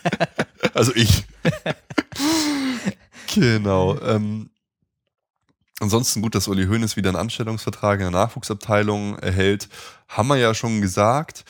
also 0.75 0.93
ich. 0.95 1.25
Genau. 3.37 3.99
Ähm, 4.01 4.51
ansonsten 5.81 6.23
gut, 6.23 6.35
dass 6.35 6.49
Uli 6.49 6.67
Hoeneß 6.67 6.97
wieder 6.97 7.11
einen 7.11 7.19
Anstellungsvertrag 7.19 8.01
in 8.01 8.07
der 8.07 8.11
Nachwuchsabteilung 8.11 9.19
erhält. 9.19 9.69
Haben 10.09 10.29
wir 10.29 10.37
ja 10.37 10.55
schon 10.55 10.81
gesagt. 10.81 11.45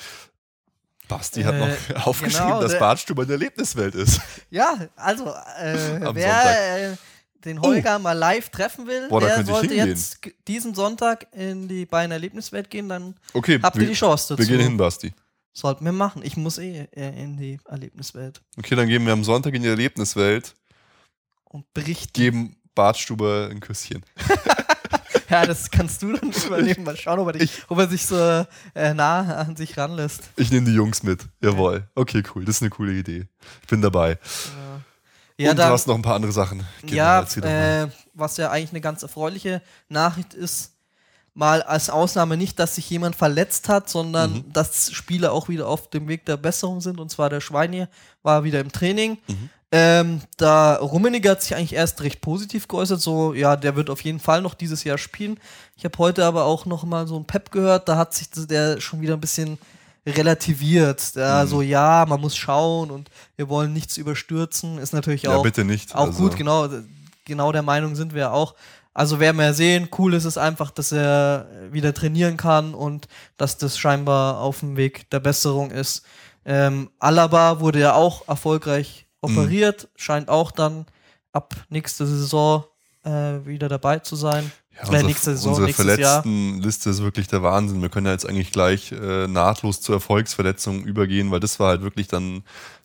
Basti 1.09 1.43
hat 1.43 1.57
noch 1.57 1.68
äh, 1.68 1.95
aufgeschrieben, 2.05 2.49
genau, 2.49 2.61
dass 2.61 2.78
Bartstuber 2.78 3.22
in 3.22 3.28
der 3.28 3.34
Erlebniswelt 3.37 3.95
ist. 3.95 4.20
Ja, 4.51 4.76
also 4.97 5.26
äh, 5.59 6.01
wer 6.14 6.93
äh, 6.93 6.97
den 7.45 7.61
Holger 7.61 7.97
oh. 7.97 8.01
mal 8.01 8.12
live 8.12 8.49
treffen 8.49 8.89
will, 8.89 9.09
Boah, 9.09 9.20
der 9.20 9.45
sollte 9.45 9.74
jetzt 9.74 10.18
diesen 10.49 10.74
Sonntag 10.74 11.28
in 11.32 11.68
die 11.68 11.87
Bayern 11.87 12.11
Erlebniswelt 12.11 12.70
gehen, 12.70 12.89
dann 12.89 13.14
okay, 13.34 13.61
habt 13.62 13.76
ihr 13.76 13.87
die 13.87 13.95
Chance 13.95 14.34
dazu. 14.34 14.39
Wir 14.49 14.57
gehen 14.57 14.66
hin, 14.66 14.76
Basti. 14.76 15.12
Sollten 15.53 15.84
wir 15.84 15.93
machen. 15.93 16.22
Ich 16.22 16.37
muss 16.37 16.59
eh 16.59 16.87
in 16.93 17.37
die 17.39 17.59
Erlebniswelt. 17.66 18.43
Okay, 18.59 18.74
dann 18.74 18.89
gehen 18.89 19.07
wir 19.07 19.12
am 19.12 19.24
Sonntag 19.24 19.55
in 19.55 19.62
die 19.62 19.68
Erlebniswelt 19.68 20.55
und 21.49 21.72
berichten. 21.74 22.12
Geben 22.12 22.57
Bartstuber 22.74 23.49
ein 23.51 23.61
Küsschen. 23.61 24.05
ja, 25.30 25.47
das 25.47 25.70
kannst 25.70 26.03
du 26.03 26.12
dann 26.12 26.30
übernehmen. 26.30 26.84
Mal 26.84 26.97
schauen, 26.97 27.18
ob 27.18 27.28
er, 27.28 27.32
dich, 27.34 27.62
ob 27.68 27.78
er 27.78 27.88
sich 27.88 28.07
so 28.07 28.16
äh, 28.74 28.94
nah 28.94 29.36
an 29.36 29.57
sich 29.57 29.76
ranlässt. 29.76 30.24
Ich 30.36 30.51
nehme 30.51 30.66
die 30.66 30.74
Jungs 30.74 31.03
mit. 31.03 31.24
Jawohl. 31.42 31.88
Okay, 31.94 32.22
cool. 32.34 32.44
Das 32.44 32.57
ist 32.57 32.62
eine 32.62 32.70
coole 32.70 32.92
Idee. 32.92 33.26
Ich 33.62 33.68
bin 33.68 33.80
dabei. 33.80 34.18
Ja. 35.38 35.51
Und 35.51 35.59
dann, 35.59 35.68
du 35.68 35.74
hast 35.74 35.86
noch 35.86 35.94
ein 35.94 36.03
paar 36.03 36.14
andere 36.14 36.32
Sachen. 36.32 36.66
Genau, 36.82 36.94
ja, 36.94 37.22
äh, 37.22 37.88
was 38.14 38.36
ja 38.38 38.51
eigentlich 38.51 38.70
eine 38.70 38.80
ganz 38.80 39.03
erfreuliche 39.03 39.61
Nachricht 39.88 40.32
ist, 40.32 40.72
mal 41.34 41.62
als 41.62 41.90
Ausnahme 41.90 42.38
nicht, 42.38 42.59
dass 42.59 42.76
sich 42.76 42.88
jemand 42.88 43.14
verletzt 43.14 43.68
hat, 43.68 43.90
sondern 43.90 44.32
mhm. 44.32 44.53
dass 44.53 44.90
Spieler 44.92 45.32
auch 45.32 45.51
wieder 45.51 45.68
auf 45.68 45.90
dem 45.90 46.09
Weg 46.09 46.24
der 46.24 46.38
Besserung 46.38 46.80
sind. 46.80 46.99
Und 46.99 47.11
zwar 47.11 47.28
der 47.28 47.42
Schweine 47.42 47.90
war 48.22 48.44
wieder 48.44 48.61
im 48.61 48.72
Training. 48.72 49.18
Mhm. 49.28 49.51
Ähm, 49.72 50.20
da 50.36 50.76
Rummenigge 50.76 51.28
hat 51.28 51.42
sich 51.42 51.56
eigentlich 51.56 51.74
erst 51.74 52.00
recht 52.02 52.20
positiv 52.20 52.68
geäußert, 52.68 53.00
so, 53.00 53.34
ja, 53.34 53.56
der 53.56 53.74
wird 53.74 53.90
auf 53.90 54.00
jeden 54.02 54.20
Fall 54.20 54.40
noch 54.40 54.54
dieses 54.54 54.84
Jahr 54.84 54.96
spielen. 54.96 55.40
Ich 55.76 55.84
habe 55.84 55.98
heute 55.98 56.24
aber 56.24 56.44
auch 56.44 56.66
noch 56.66 56.84
mal 56.84 57.06
so 57.08 57.16
ein 57.16 57.24
Pep 57.24 57.50
gehört, 57.50 57.88
da 57.88 57.96
hat 57.96 58.14
sich 58.14 58.30
der 58.30 58.80
schon 58.80 59.00
wieder 59.00 59.14
ein 59.14 59.20
bisschen 59.20 59.58
relativiert. 60.06 61.14
Ja, 61.16 61.42
mhm. 61.42 61.48
so, 61.48 61.62
ja, 61.62 62.04
man 62.08 62.20
muss 62.20 62.36
schauen 62.36 62.90
und 62.90 63.10
wir 63.34 63.48
wollen 63.48 63.72
nichts 63.72 63.96
überstürzen. 63.96 64.78
Ist 64.78 64.92
natürlich 64.92 65.26
auch, 65.28 65.38
ja, 65.38 65.42
bitte 65.42 65.64
nicht. 65.64 65.94
auch 65.94 66.06
also. 66.06 66.22
gut, 66.22 66.36
genau, 66.36 66.68
genau 67.24 67.50
der 67.50 67.62
Meinung 67.62 67.96
sind 67.96 68.14
wir 68.14 68.32
auch. 68.32 68.54
Also 68.94 69.20
werden 69.20 69.36
wir 69.36 69.52
sehen, 69.52 69.90
cool 69.98 70.14
ist 70.14 70.24
es 70.24 70.38
einfach, 70.38 70.70
dass 70.70 70.90
er 70.90 71.46
wieder 71.70 71.92
trainieren 71.92 72.38
kann 72.38 72.72
und 72.72 73.08
dass 73.36 73.58
das 73.58 73.76
scheinbar 73.76 74.40
auf 74.40 74.60
dem 74.60 74.76
Weg 74.76 75.10
der 75.10 75.20
Besserung 75.20 75.70
ist. 75.70 76.02
Ähm, 76.46 76.88
Alaba 76.98 77.60
wurde 77.60 77.80
ja 77.80 77.92
auch 77.92 78.26
erfolgreich 78.28 79.05
operiert, 79.20 79.84
mhm. 79.84 79.88
scheint 79.96 80.28
auch 80.28 80.50
dann 80.50 80.86
ab 81.32 81.54
nächster 81.68 82.06
Saison 82.06 82.64
äh, 83.04 83.46
wieder 83.46 83.68
dabei 83.68 83.98
zu 84.00 84.16
sein. 84.16 84.50
Ja, 84.74 84.88
unser, 84.88 85.02
nächste 85.04 85.30
Saison, 85.36 85.54
unsere 85.54 85.72
Verletztenliste 85.72 86.90
ist 86.90 87.02
wirklich 87.02 87.28
der 87.28 87.42
Wahnsinn. 87.42 87.80
Wir 87.80 87.88
können 87.88 88.06
ja 88.06 88.12
jetzt 88.12 88.28
eigentlich 88.28 88.52
gleich 88.52 88.92
äh, 88.92 89.26
nahtlos 89.26 89.80
zur 89.80 89.94
Erfolgsverletzung 89.94 90.84
übergehen, 90.84 91.30
weil 91.30 91.40
das 91.40 91.58
war 91.58 91.68
halt 91.68 91.82
wirklich 91.82 92.08
dann 92.08 92.42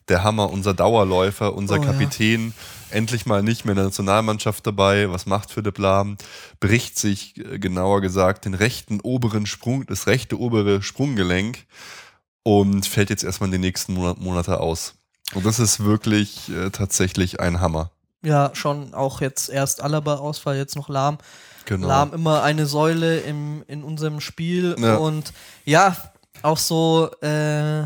der 0.08 0.24
Hammer, 0.24 0.50
unser 0.50 0.74
Dauerläufer, 0.74 1.54
unser 1.54 1.78
oh, 1.78 1.82
Kapitän. 1.82 2.54
Ja. 2.90 2.96
Endlich 2.96 3.26
mal 3.26 3.42
nicht 3.42 3.64
mehr 3.64 3.72
in 3.72 3.76
der 3.76 3.84
Nationalmannschaft 3.86 4.66
dabei. 4.66 5.10
Was 5.10 5.26
macht 5.26 5.50
Philipp 5.50 5.78
Lahm? 5.78 6.16
Bricht 6.60 6.98
sich, 6.98 7.36
äh, 7.38 7.58
genauer 7.58 8.00
gesagt, 8.00 8.46
den 8.46 8.54
rechten 8.54 9.00
oberen 9.00 9.44
Sprung, 9.44 9.84
das 9.86 10.06
rechte 10.06 10.38
obere 10.38 10.82
Sprunggelenk 10.82 11.66
und 12.42 12.86
fällt 12.86 13.10
jetzt 13.10 13.22
erstmal 13.22 13.48
in 13.48 13.52
den 13.52 13.60
nächsten 13.60 13.94
Monate 13.94 14.60
aus. 14.60 14.94
Und 15.34 15.46
das 15.46 15.58
ist 15.58 15.84
wirklich 15.84 16.50
äh, 16.50 16.70
tatsächlich 16.70 17.40
ein 17.40 17.60
Hammer. 17.60 17.90
Ja, 18.22 18.50
schon 18.54 18.94
auch 18.94 19.20
jetzt 19.20 19.48
erst 19.48 19.82
Alaba-Ausfall, 19.82 20.56
jetzt 20.56 20.76
noch 20.76 20.88
Lahm. 20.88 21.18
Genau. 21.64 21.88
Lahm 21.88 22.12
immer 22.12 22.42
eine 22.42 22.66
Säule 22.66 23.20
im, 23.20 23.64
in 23.66 23.82
unserem 23.82 24.20
Spiel. 24.20 24.76
Ja. 24.78 24.96
Und 24.96 25.32
ja, 25.64 25.96
auch 26.42 26.58
so 26.58 27.10
äh, 27.20 27.82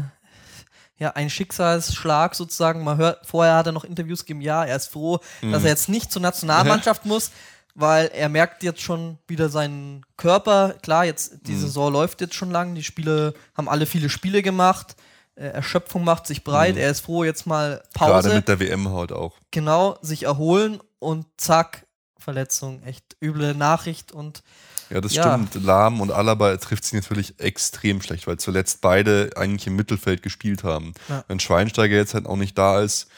ja, 0.99 1.11
ein 1.15 1.31
Schicksalsschlag 1.31 2.35
sozusagen. 2.35 2.85
Man 2.85 2.97
hört, 2.97 3.27
vorher 3.27 3.57
hat 3.57 3.67
er 3.67 3.73
noch 3.73 3.85
Interviews 3.85 4.21
gegeben, 4.21 4.41
ja, 4.41 4.65
er 4.65 4.77
ist 4.77 4.89
froh, 4.89 5.21
mhm. 5.43 5.53
dass 5.53 5.63
er 5.65 5.71
jetzt 5.71 5.89
nicht 5.89 6.11
zur 6.11 6.23
Nationalmannschaft 6.23 7.05
muss, 7.05 7.31
weil 7.75 8.11
er 8.15 8.29
merkt 8.29 8.63
jetzt 8.63 8.81
schon 8.81 9.19
wieder 9.27 9.49
seinen 9.49 10.05
Körper. 10.17 10.75
Klar, 10.83 11.05
jetzt 11.05 11.47
die 11.47 11.53
mhm. 11.53 11.61
Saison 11.61 11.93
läuft 11.93 12.21
jetzt 12.21 12.35
schon 12.35 12.51
lang, 12.51 12.75
die 12.75 12.83
Spiele 12.83 13.35
haben 13.57 13.69
alle 13.69 13.87
viele 13.87 14.09
Spiele 14.09 14.43
gemacht. 14.43 14.97
Äh, 15.37 15.49
Erschöpfung 15.49 16.03
macht 16.05 16.27
sich 16.27 16.43
breit. 16.45 16.75
Mhm. 16.75 16.81
Er 16.81 16.91
ist 16.91 17.01
froh, 17.01 17.23
jetzt 17.25 17.47
mal 17.47 17.83
Pause. 17.95 18.29
Gerade 18.31 18.35
mit 18.37 18.49
der 18.49 18.61
WM 18.61 18.89
haut 18.89 19.13
auch. 19.13 19.35
Genau, 19.51 19.99
sich 20.03 20.25
erholen 20.25 20.81
und 20.99 21.27
zack, 21.37 21.87
Verletzung. 22.19 22.83
Echt 22.83 23.17
üble 23.23 23.55
Nachricht 23.55 24.13
und. 24.13 24.43
Ja, 24.89 25.01
das 25.01 25.15
ja. 25.15 25.23
stimmt. 25.23 25.65
Lahm 25.65 26.01
und 26.01 26.13
Alaba 26.13 26.57
trifft 26.59 26.85
sich 26.85 26.93
natürlich 26.93 27.41
extrem 27.41 28.01
schlecht, 28.01 28.27
weil 28.29 28.39
zuletzt 28.39 28.81
beide 28.81 29.31
eigentlich 29.37 29.67
im 29.67 29.75
Mittelfeld 29.77 30.23
gespielt 30.23 30.63
haben. 30.63 30.93
Ja. 31.09 31.25
Wenn 31.27 31.41
Schweinsteiger 31.41 31.97
jetzt 31.97 32.15
halt 32.15 32.27
auch 32.27 32.37
nicht 32.37 32.57
da 32.57 32.81
ist, 32.81 33.09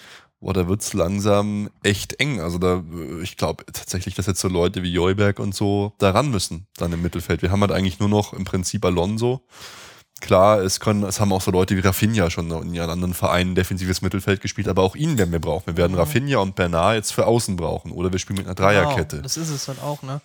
boah, 0.41 0.55
da 0.55 0.67
wird 0.67 0.81
es 0.81 0.95
langsam 0.95 1.69
echt 1.83 2.19
eng. 2.21 2.41
Also 2.41 2.59
da, 2.59 2.83
ich 3.23 3.37
glaube 3.37 3.67
tatsächlich, 3.67 4.15
dass 4.15 4.27
jetzt 4.27 4.41
so 4.41 4.49
Leute 4.49 4.83
wie 4.83 4.93
Joyberg 4.93 5.39
und 5.39 5.55
so 5.55 5.93
da 5.99 6.11
ran 6.11 6.31
müssen, 6.31 6.67
dann 6.77 6.93
im 6.93 7.03
Mittelfeld. 7.03 7.43
Wir 7.43 7.51
haben 7.51 7.61
halt 7.61 7.73
eigentlich 7.73 8.01
nur 8.01 8.09
noch 8.09 8.33
im 8.33 8.45
Prinzip 8.45 8.85
Alonso 8.85 9.45
Klar, 10.21 10.61
es, 10.61 10.81
können, 10.81 11.05
es 11.05 11.21
haben 11.21 11.33
auch 11.33 11.41
so 11.41 11.51
Leute 11.51 11.77
wie 11.77 11.81
Rafinha 11.81 12.29
schon 12.29 12.51
in 12.51 12.75
ihren 12.75 12.91
anderen 12.91 13.15
Vereinen 13.15 13.55
defensives 13.55 14.03
Mittelfeld 14.03 14.41
gespielt, 14.41 14.67
aber 14.67 14.83
auch 14.83 14.97
ihn 14.97 15.17
werden 15.17 15.31
wir 15.31 15.39
brauchen. 15.39 15.67
Wir 15.69 15.77
werden 15.77 15.93
mhm. 15.93 15.99
Rafinha 15.99 16.39
und 16.39 16.57
Bernard 16.57 16.97
jetzt 16.97 17.13
für 17.13 17.27
Außen 17.27 17.57
brauchen 17.57 17.93
oder 17.93 18.11
wir 18.11 18.19
spielen 18.19 18.39
mit 18.39 18.47
einer 18.47 18.57
Dreierkette. 18.57 19.17
Genau, 19.17 19.23
das 19.23 19.37
ist 19.37 19.51
es 19.51 19.67
dann 19.67 19.79
auch, 19.79 20.03
ne? 20.03 20.21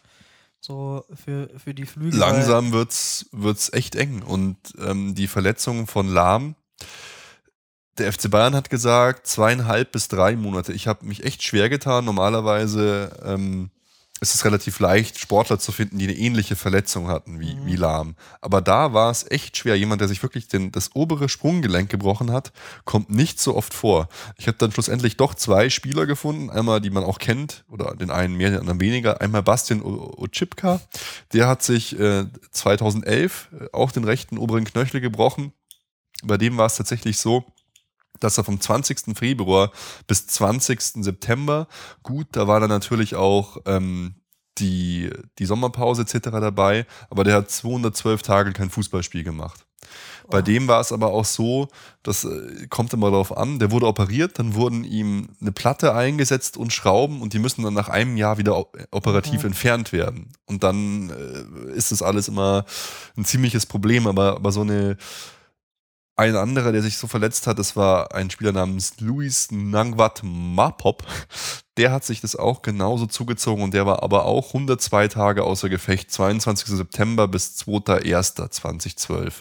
So 0.59 1.03
für, 1.13 1.49
für 1.57 1.73
die 1.73 1.85
Flügel. 1.85 2.17
Langsam 2.17 2.71
wird's, 2.71 3.25
wird's 3.31 3.71
echt 3.73 3.95
eng 3.95 4.23
und 4.23 4.57
ähm, 4.79 5.13
die 5.13 5.27
Verletzungen 5.27 5.87
von 5.87 6.07
Lahm, 6.07 6.55
der 7.97 8.11
FC 8.11 8.31
Bayern 8.31 8.55
hat 8.55 8.69
gesagt, 8.69 9.27
zweieinhalb 9.27 9.91
bis 9.91 10.07
drei 10.07 10.35
Monate. 10.35 10.73
Ich 10.73 10.87
habe 10.87 11.05
mich 11.05 11.23
echt 11.23 11.43
schwer 11.43 11.69
getan. 11.69 12.05
Normalerweise 12.05 13.11
ähm, 13.23 13.69
es 14.23 14.33
ist 14.33 14.45
relativ 14.45 14.79
leicht, 14.79 15.19
Sportler 15.19 15.59
zu 15.59 15.73
finden, 15.73 15.99
die 15.99 16.07
eine 16.07 16.17
ähnliche 16.17 16.55
Verletzung 16.55 17.09
hatten 17.09 17.41
wie, 17.41 17.55
mhm. 17.55 17.65
wie 17.65 17.75
Lahm. 17.75 18.15
Aber 18.39 18.61
da 18.61 18.93
war 18.93 19.11
es 19.11 19.29
echt 19.29 19.57
schwer. 19.57 19.75
Jemand, 19.75 19.99
der 19.99 20.07
sich 20.07 20.23
wirklich 20.23 20.47
den, 20.47 20.71
das 20.71 20.95
obere 20.95 21.27
Sprunggelenk 21.27 21.89
gebrochen 21.89 22.31
hat, 22.31 22.53
kommt 22.85 23.09
nicht 23.09 23.41
so 23.41 23.53
oft 23.55 23.73
vor. 23.73 24.07
Ich 24.37 24.47
habe 24.47 24.57
dann 24.57 24.71
schlussendlich 24.71 25.17
doch 25.17 25.35
zwei 25.35 25.69
Spieler 25.69 26.05
gefunden. 26.05 26.49
Einmal, 26.49 26.79
die 26.79 26.89
man 26.89 27.03
auch 27.03 27.19
kennt, 27.19 27.65
oder 27.69 27.95
den 27.95 28.11
einen 28.11 28.35
mehr, 28.35 28.51
den 28.51 28.59
anderen 28.59 28.79
weniger. 28.79 29.19
Einmal 29.19 29.43
Bastian 29.43 29.81
Ochipka. 29.83 30.79
Der 31.33 31.47
hat 31.49 31.61
sich 31.61 31.99
äh, 31.99 32.25
2011 32.51 33.49
äh, 33.51 33.65
auch 33.73 33.91
den 33.91 34.05
rechten 34.05 34.37
oberen 34.37 34.63
Knöchel 34.63 35.01
gebrochen. 35.01 35.51
Bei 36.23 36.37
dem 36.37 36.55
war 36.55 36.67
es 36.67 36.75
tatsächlich 36.75 37.17
so, 37.17 37.43
dass 38.19 38.37
er 38.37 38.43
vom 38.43 38.59
20. 38.59 39.17
Februar 39.17 39.71
bis 40.07 40.27
20. 40.27 41.03
September, 41.03 41.67
gut, 42.03 42.27
da 42.31 42.47
war 42.47 42.59
dann 42.59 42.69
natürlich 42.69 43.15
auch 43.15 43.57
ähm, 43.65 44.15
die, 44.59 45.09
die 45.39 45.45
Sommerpause 45.45 46.03
etc. 46.03 46.29
dabei, 46.31 46.85
aber 47.09 47.23
der 47.23 47.35
hat 47.35 47.49
212 47.49 48.21
Tage 48.21 48.53
kein 48.53 48.69
Fußballspiel 48.69 49.23
gemacht. 49.23 49.65
Bei 50.29 50.41
dem 50.41 50.67
war 50.67 50.79
es 50.79 50.91
aber 50.91 51.07
auch 51.07 51.25
so, 51.25 51.67
das 52.01 52.23
äh, 52.23 52.67
kommt 52.69 52.93
immer 52.93 53.11
darauf 53.11 53.35
an, 53.35 53.59
der 53.59 53.71
wurde 53.71 53.87
operiert, 53.87 54.39
dann 54.39 54.55
wurden 54.55 54.83
ihm 54.83 55.29
eine 55.41 55.51
Platte 55.51 55.93
eingesetzt 55.93 56.57
und 56.57 56.71
Schrauben 56.71 57.21
und 57.21 57.33
die 57.33 57.39
müssen 57.39 57.63
dann 57.63 57.73
nach 57.73 57.89
einem 57.89 58.17
Jahr 58.17 58.37
wieder 58.37 58.65
operativ 58.91 59.41
mhm. 59.41 59.47
entfernt 59.47 59.91
werden. 59.91 60.31
Und 60.45 60.63
dann 60.63 61.09
äh, 61.09 61.73
ist 61.73 61.91
das 61.91 62.01
alles 62.01 62.27
immer 62.27 62.65
ein 63.17 63.25
ziemliches 63.25 63.65
Problem, 63.65 64.07
aber, 64.07 64.35
aber 64.35 64.51
so 64.51 64.61
eine 64.61 64.97
ein 66.15 66.35
anderer, 66.35 66.71
der 66.71 66.81
sich 66.81 66.97
so 66.97 67.07
verletzt 67.07 67.47
hat, 67.47 67.57
das 67.57 67.75
war 67.75 68.13
ein 68.13 68.29
Spieler 68.29 68.51
namens 68.51 68.99
Luis 68.99 69.49
Nangwat 69.51 70.21
Mapop. 70.23 71.03
Der 71.77 71.91
hat 71.91 72.03
sich 72.03 72.21
das 72.21 72.35
auch 72.35 72.61
genauso 72.61 73.07
zugezogen 73.07 73.63
und 73.63 73.73
der 73.73 73.87
war 73.87 74.03
aber 74.03 74.25
auch 74.25 74.49
102 74.49 75.07
Tage 75.07 75.43
außer 75.43 75.69
Gefecht, 75.69 76.11
22. 76.11 76.67
September 76.67 77.27
bis 77.27 77.55
2.1.2012. 77.57 79.33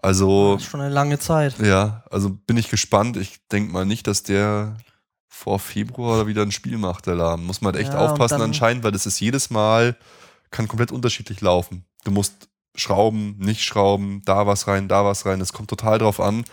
Also. 0.00 0.54
Das 0.54 0.62
ist 0.62 0.70
schon 0.70 0.80
eine 0.80 0.88
lange 0.88 1.18
Zeit. 1.18 1.58
Ja, 1.58 2.04
also 2.10 2.30
bin 2.30 2.56
ich 2.56 2.70
gespannt. 2.70 3.18
Ich 3.18 3.46
denke 3.48 3.70
mal 3.70 3.84
nicht, 3.84 4.06
dass 4.06 4.22
der 4.22 4.78
vor 5.28 5.58
Februar 5.58 6.26
wieder 6.26 6.42
ein 6.42 6.52
Spiel 6.52 6.78
macht, 6.78 7.06
der 7.06 7.14
Laden. 7.14 7.44
Muss 7.44 7.60
man 7.60 7.74
halt 7.74 7.82
echt 7.82 7.92
ja, 7.92 8.00
aufpassen 8.00 8.40
anscheinend, 8.40 8.84
weil 8.84 8.92
das 8.92 9.04
ist 9.04 9.20
jedes 9.20 9.50
Mal, 9.50 9.96
kann 10.50 10.66
komplett 10.66 10.92
unterschiedlich 10.92 11.40
laufen. 11.42 11.84
Du 12.04 12.10
musst 12.10 12.48
Schrauben, 12.74 13.36
nicht 13.38 13.62
Schrauben, 13.62 14.22
da 14.24 14.46
was 14.46 14.66
rein, 14.66 14.88
da 14.88 15.04
was 15.04 15.26
rein. 15.26 15.40
Es 15.40 15.52
kommt 15.52 15.70
total 15.70 15.98
drauf 15.98 16.20
an. 16.20 16.44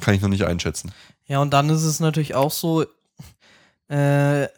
Kann 0.00 0.14
ich 0.14 0.22
noch 0.22 0.28
nicht 0.28 0.44
einschätzen. 0.44 0.92
Ja, 1.26 1.40
und 1.40 1.50
dann 1.50 1.70
ist 1.70 1.82
es 1.82 2.00
natürlich 2.00 2.34
auch 2.34 2.50
so, 2.50 2.84
äh, 3.88 4.48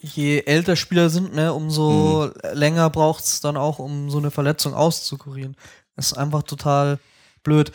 je 0.00 0.40
älter 0.40 0.76
Spieler 0.76 1.10
sind, 1.10 1.34
ne, 1.34 1.52
umso 1.52 2.28
mhm. 2.28 2.58
länger 2.58 2.90
braucht 2.90 3.24
es 3.24 3.40
dann 3.40 3.56
auch, 3.56 3.78
um 3.78 4.10
so 4.10 4.18
eine 4.18 4.30
Verletzung 4.30 4.74
auszukurieren. 4.74 5.56
Das 5.96 6.12
ist 6.12 6.18
einfach 6.18 6.42
total 6.42 6.98
blöd. 7.42 7.72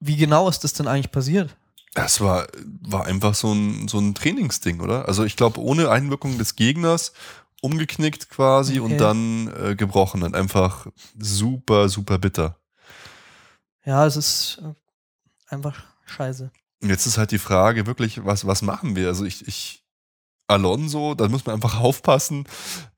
Wie 0.00 0.16
genau 0.16 0.48
ist 0.48 0.64
das 0.64 0.72
denn 0.72 0.88
eigentlich 0.88 1.12
passiert? 1.12 1.54
Das 1.94 2.20
war, 2.20 2.46
war 2.80 3.04
einfach 3.04 3.34
so 3.34 3.52
ein, 3.52 3.86
so 3.86 3.98
ein 3.98 4.14
Trainingsding, 4.14 4.80
oder? 4.80 5.06
Also 5.06 5.24
ich 5.24 5.36
glaube, 5.36 5.60
ohne 5.60 5.90
Einwirkung 5.90 6.38
des 6.38 6.56
Gegners 6.56 7.12
umgeknickt 7.62 8.28
quasi 8.28 8.80
okay. 8.80 8.92
und 8.92 8.98
dann 8.98 9.52
äh, 9.54 9.76
gebrochen 9.76 10.22
und 10.22 10.34
einfach 10.34 10.88
super, 11.18 11.88
super 11.88 12.18
bitter. 12.18 12.56
Ja, 13.84 14.04
es 14.04 14.16
ist 14.16 14.60
äh, 14.62 14.74
einfach 15.48 15.82
scheiße. 16.04 16.50
Und 16.82 16.88
jetzt 16.90 17.06
ist 17.06 17.16
halt 17.16 17.30
die 17.30 17.38
Frage 17.38 17.86
wirklich, 17.86 18.24
was, 18.24 18.46
was 18.46 18.62
machen 18.62 18.96
wir? 18.96 19.06
Also 19.06 19.24
ich, 19.24 19.46
ich 19.46 19.84
Alonso, 20.48 21.14
da 21.14 21.28
muss 21.28 21.46
man 21.46 21.54
einfach 21.54 21.80
aufpassen, 21.80 22.46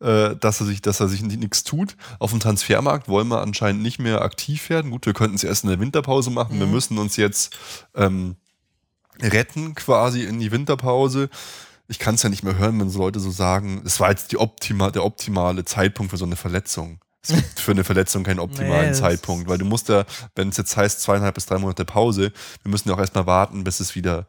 äh, 0.01 0.35
dass 0.37 0.61
er 0.61 0.67
sich, 0.67 0.81
dass 0.81 1.01
er 1.01 1.09
sich 1.09 1.23
nichts 1.23 1.63
tut. 1.63 1.97
Auf 2.19 2.31
dem 2.31 2.41
Transfermarkt 2.41 3.09
wollen 3.09 3.29
wir 3.29 3.43
anscheinend 3.43 3.83
nicht 3.83 3.99
mehr 3.99 4.23
aktiv 4.23 4.71
werden. 4.71 4.91
Gut, 4.91 5.05
wir 5.05 5.13
könnten 5.13 5.37
es 5.37 5.45
erst 5.45 5.65
in 5.65 5.71
der 5.71 5.81
Winterpause 5.81 6.31
machen. 6.31 6.57
Mhm. 6.57 6.61
Wir 6.61 6.67
müssen 6.69 6.99
uns 6.99 7.17
jetzt 7.17 7.57
ähm, 7.95 8.37
retten 9.21 9.75
quasi 9.75 10.25
in 10.25 10.41
die 10.41 10.51
Winterpause 10.51 11.29
ich 11.89 11.99
kann 11.99 12.15
es 12.15 12.23
ja 12.23 12.29
nicht 12.29 12.43
mehr 12.43 12.57
hören, 12.59 12.81
wenn 12.81 12.91
so 12.91 13.01
Leute 13.01 13.21
so 13.21 13.31
sagen, 13.31 13.83
es 13.85 14.01
war 14.01 14.11
jetzt 14.11 14.33
die 14.33 14.39
optima, 14.39 14.91
der 14.91 15.05
optimale 15.05 15.65
Zeitpunkt 15.65 16.11
für 16.11 16.17
so 16.17 16.25
eine 16.25 16.37
Verletzung. 16.37 17.01
Es 17.23 17.35
gibt 17.35 17.61
für 17.61 17.71
eine 17.73 17.85
Verletzung 17.85 18.23
keinen 18.23 18.39
optimalen 18.41 18.91
nee, 18.91 18.97
Zeitpunkt, 18.97 19.49
weil 19.49 19.59
du 19.59 19.65
musst 19.65 19.89
ja, 19.89 20.05
wenn 20.35 20.49
es 20.49 20.57
jetzt 20.57 20.77
heißt 20.77 21.01
zweieinhalb 21.01 21.35
bis 21.35 21.47
drei 21.47 21.59
Monate 21.59 21.85
Pause, 21.85 22.33
wir 22.63 22.71
müssen 22.71 22.89
ja 22.89 22.95
auch 22.95 22.99
erstmal 23.01 23.27
warten, 23.27 23.65
bis 23.65 23.81
es 23.81 23.95
wieder 23.95 24.27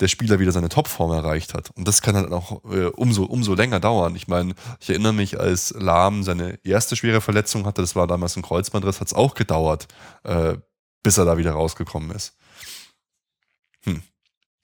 der 0.00 0.08
Spieler 0.08 0.38
wieder 0.38 0.52
seine 0.52 0.68
Topform 0.68 1.10
erreicht 1.10 1.54
hat. 1.54 1.70
Und 1.70 1.88
das 1.88 2.02
kann 2.02 2.14
dann 2.14 2.32
auch 2.32 2.64
äh, 2.70 2.86
umso, 2.86 3.24
umso 3.24 3.54
länger 3.54 3.80
dauern. 3.80 4.14
Ich 4.14 4.28
meine, 4.28 4.54
ich 4.80 4.90
erinnere 4.90 5.12
mich, 5.12 5.40
als 5.40 5.74
Lahm 5.76 6.22
seine 6.22 6.58
erste 6.64 6.94
schwere 6.94 7.20
Verletzung 7.20 7.66
hatte, 7.66 7.80
das 7.80 7.96
war 7.96 8.06
damals 8.06 8.36
ein 8.36 8.42
Kreuzbandriss, 8.42 9.00
hat 9.00 9.08
es 9.08 9.14
auch 9.14 9.34
gedauert, 9.34 9.88
äh, 10.22 10.56
bis 11.02 11.18
er 11.18 11.24
da 11.24 11.36
wieder 11.36 11.52
rausgekommen 11.52 12.12
ist. 12.12 12.36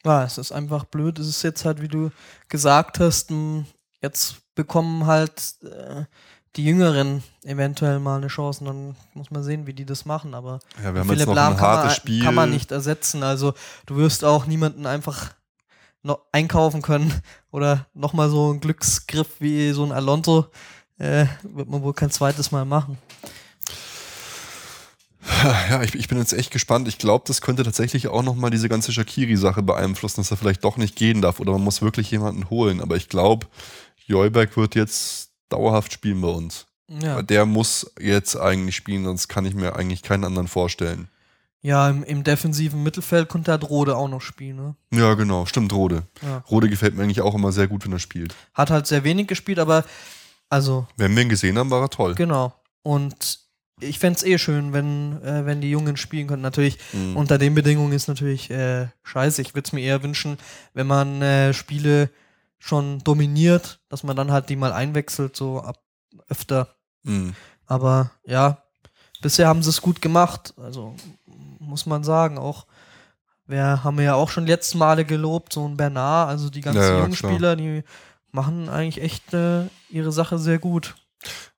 Ja, 0.05 0.24
es 0.24 0.38
ist 0.38 0.52
einfach 0.52 0.84
blöd. 0.84 1.18
Es 1.18 1.28
ist 1.28 1.42
jetzt 1.42 1.64
halt, 1.64 1.80
wie 1.80 1.88
du 1.88 2.11
gesagt 2.48 3.00
hast, 3.00 3.32
jetzt 4.02 4.55
bekommen 4.55 5.07
halt 5.07 5.55
äh, 5.62 6.05
die 6.57 6.64
Jüngeren 6.64 7.22
eventuell 7.42 7.98
mal 7.98 8.18
eine 8.18 8.28
Chance 8.28 8.61
und 8.61 8.66
dann 8.66 8.96
muss 9.14 9.30
man 9.30 9.42
sehen, 9.42 9.66
wie 9.66 9.72
die 9.72 9.86
das 9.86 10.05
machen. 10.05 10.34
Aber 10.34 10.61
ja, 10.82 10.94
wir 10.94 11.00
haben 11.00 11.09
Philipp 11.09 11.28
man, 11.28 11.90
Spiel. 11.90 12.22
kann 12.22 12.34
man 12.34 12.50
nicht 12.50 12.70
ersetzen. 12.70 13.22
Also 13.22 13.55
du 13.86 13.96
wirst 13.96 14.24
auch 14.24 14.46
niemanden 14.46 14.86
einfach 14.86 15.32
noch 16.02 16.20
einkaufen 16.32 16.82
können 16.82 17.12
oder 17.50 17.86
nochmal 17.94 18.28
so 18.30 18.50
einen 18.50 18.61
Glücksgriff 18.61 19.40
wie 19.40 19.72
so 19.72 19.84
ein 19.84 19.92
Alonso 19.92 20.46
äh, 20.98 21.26
wird 21.42 21.68
man 21.68 21.82
wohl 21.82 21.94
kein 21.94 22.11
zweites 22.11 22.52
Mal 22.52 22.64
machen. 22.64 22.98
Ja, 25.70 25.82
ich, 25.82 25.95
ich 25.95 26.09
bin 26.09 26.18
jetzt 26.18 26.32
echt 26.32 26.51
gespannt. 26.51 26.89
Ich 26.89 26.99
glaube, 26.99 27.24
das 27.26 27.41
könnte 27.41 27.64
tatsächlich 27.64 28.09
auch 28.09 28.22
nochmal 28.22 28.51
diese 28.51 28.68
ganze 28.68 28.93
Shakiri-Sache 28.93 29.62
beeinflussen, 29.62 30.20
dass 30.20 30.30
er 30.30 30.37
vielleicht 30.37 30.64
doch 30.64 30.76
nicht 30.76 30.97
gehen 30.97 31.22
darf 31.22 31.41
oder 31.41 31.53
man 31.53 31.62
muss 31.62 31.82
wirklich 31.82 32.11
jemanden 32.11 32.51
holen. 32.51 32.80
Aber 32.80 32.97
ich 32.97 33.09
glaube, 33.09 33.47
Joyberg 34.07 34.57
wird 34.57 34.74
jetzt 34.74 35.30
dauerhaft 35.49 35.93
spielen 35.93 36.20
bei 36.20 36.28
uns. 36.28 36.66
Ja. 36.89 37.22
Der 37.22 37.47
muss 37.47 37.93
jetzt 37.99 38.37
eigentlich 38.37 38.76
spielen, 38.76 39.05
sonst 39.05 39.28
kann 39.28 39.47
ich 39.47 39.55
mir 39.55 39.76
eigentlich 39.76 40.03
keinen 40.03 40.24
anderen 40.24 40.49
vorstellen. 40.49 41.09
Ja, 41.62 41.89
im, 41.89 42.05
im 42.05 42.24
defensiven 42.24 42.82
Mittelfeld 42.82 43.30
konnte 43.30 43.51
halt 43.51 43.68
Rode 43.70 43.97
auch 43.97 44.09
noch 44.09 44.20
spielen, 44.20 44.57
ne? 44.57 44.76
Ja, 44.93 45.14
genau, 45.14 45.47
stimmt, 45.47 45.72
Rode. 45.72 46.03
Ja. 46.20 46.45
Rode 46.51 46.68
gefällt 46.68 46.95
mir 46.95 47.03
eigentlich 47.03 47.22
auch 47.22 47.35
immer 47.35 47.53
sehr 47.53 47.68
gut, 47.68 47.87
wenn 47.87 47.93
er 47.93 47.99
spielt. 47.99 48.35
Hat 48.53 48.70
halt 48.70 48.87
sehr 48.87 49.03
wenig 49.03 49.28
gespielt, 49.28 49.59
aber 49.59 49.85
also. 50.51 50.87
Wenn 50.99 51.16
wir 51.16 51.22
ihn 51.22 51.30
gesehen 51.30 51.57
haben, 51.57 51.70
war 51.70 51.80
er 51.80 51.89
toll. 51.89 52.14
Genau. 52.16 52.53
Und 52.82 53.43
ich 53.80 53.98
fände 53.98 54.16
es 54.16 54.24
eh 54.24 54.38
schön, 54.38 54.72
wenn, 54.72 55.22
äh, 55.22 55.46
wenn 55.46 55.60
die 55.60 55.70
Jungen 55.70 55.96
spielen 55.96 56.26
können. 56.26 56.42
Natürlich, 56.42 56.78
mhm. 56.92 57.16
unter 57.16 57.38
den 57.38 57.54
Bedingungen 57.54 57.92
ist 57.92 58.08
natürlich 58.08 58.50
äh, 58.50 58.88
scheiße. 59.02 59.42
Ich 59.42 59.54
würde 59.54 59.66
es 59.66 59.72
mir 59.72 59.82
eher 59.82 60.02
wünschen, 60.02 60.38
wenn 60.72 60.86
man 60.86 61.22
äh, 61.22 61.52
Spiele 61.52 62.10
schon 62.58 63.00
dominiert, 63.00 63.80
dass 63.88 64.04
man 64.04 64.16
dann 64.16 64.32
halt 64.32 64.48
die 64.48 64.56
mal 64.56 64.72
einwechselt, 64.72 65.36
so 65.36 65.60
ab 65.60 65.80
öfter. 66.28 66.68
Mhm. 67.02 67.34
Aber 67.66 68.10
ja, 68.24 68.62
bisher 69.20 69.48
haben 69.48 69.62
sie 69.62 69.70
es 69.70 69.82
gut 69.82 70.00
gemacht. 70.00 70.54
Also 70.56 70.94
muss 71.58 71.86
man 71.86 72.04
sagen, 72.04 72.38
auch 72.38 72.66
wir 73.46 73.84
haben 73.84 74.00
ja 74.00 74.14
auch 74.14 74.30
schon 74.30 74.46
letzte 74.46 74.78
Male 74.78 75.04
gelobt, 75.04 75.52
so 75.52 75.68
ein 75.68 75.76
Bernard, 75.76 76.30
also 76.30 76.48
die 76.48 76.62
ganzen 76.62 76.80
ja, 76.80 77.00
jungen 77.00 77.16
Spieler, 77.16 77.56
die 77.56 77.82
machen 78.30 78.68
eigentlich 78.68 79.02
echt 79.02 79.34
äh, 79.34 79.66
ihre 79.90 80.12
Sache 80.12 80.38
sehr 80.38 80.58
gut. 80.58 80.94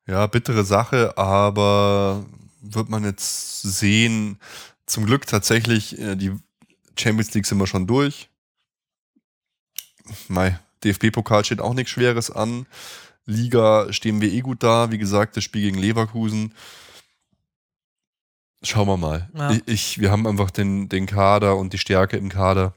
Ja, 0.07 0.25
bittere 0.27 0.63
Sache, 0.63 1.17
aber 1.17 2.25
wird 2.61 2.89
man 2.89 3.03
jetzt 3.03 3.61
sehen. 3.61 4.39
Zum 4.85 5.05
Glück 5.05 5.27
tatsächlich, 5.27 5.99
äh, 5.99 6.15
die 6.15 6.31
Champions 6.97 7.33
League 7.33 7.45
sind 7.45 7.57
wir 7.57 7.67
schon 7.67 7.87
durch. 7.87 8.29
Mai, 10.29 10.57
DFB-Pokal 10.83 11.43
steht 11.43 11.59
auch 11.59 11.73
nichts 11.73 11.91
Schweres 11.91 12.31
an. 12.31 12.65
Liga 13.25 13.91
stehen 13.91 14.21
wir 14.21 14.31
eh 14.31 14.39
gut 14.39 14.63
da. 14.63 14.91
Wie 14.91 14.97
gesagt, 14.97 15.35
das 15.35 15.43
Spiel 15.43 15.63
gegen 15.63 15.77
Leverkusen. 15.77 16.53
Schauen 18.63 18.87
wir 18.87 18.97
mal. 18.97 19.29
Ja. 19.33 19.51
Ich, 19.51 19.61
ich, 19.67 19.99
wir 19.99 20.11
haben 20.11 20.25
einfach 20.25 20.49
den, 20.49 20.87
den 20.87 21.05
Kader 21.05 21.57
und 21.57 21.73
die 21.73 21.77
Stärke 21.77 22.15
im 22.15 22.29
Kader 22.29 22.73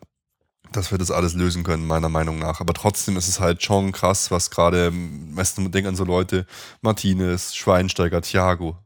dass 0.73 0.91
wir 0.91 0.99
das 0.99 1.11
alles 1.11 1.35
lösen 1.35 1.65
können, 1.65 1.87
meiner 1.87 2.09
Meinung 2.09 2.39
nach. 2.39 2.61
Aber 2.61 2.75
trotzdem 2.75 3.17
ist 3.17 3.29
es 3.29 3.41
halt 3.41 3.63
schon 3.63 3.93
krass, 3.93 4.31
was 4.31 4.51
gerade, 4.51 4.91
meistens 4.91 5.71
denken 5.71 5.89
an 5.89 5.97
so 5.97 6.05
Leute, 6.05 6.47
Martinez, 6.81 7.55
Schweinsteiger, 7.55 8.23
Thiago, 8.23 8.77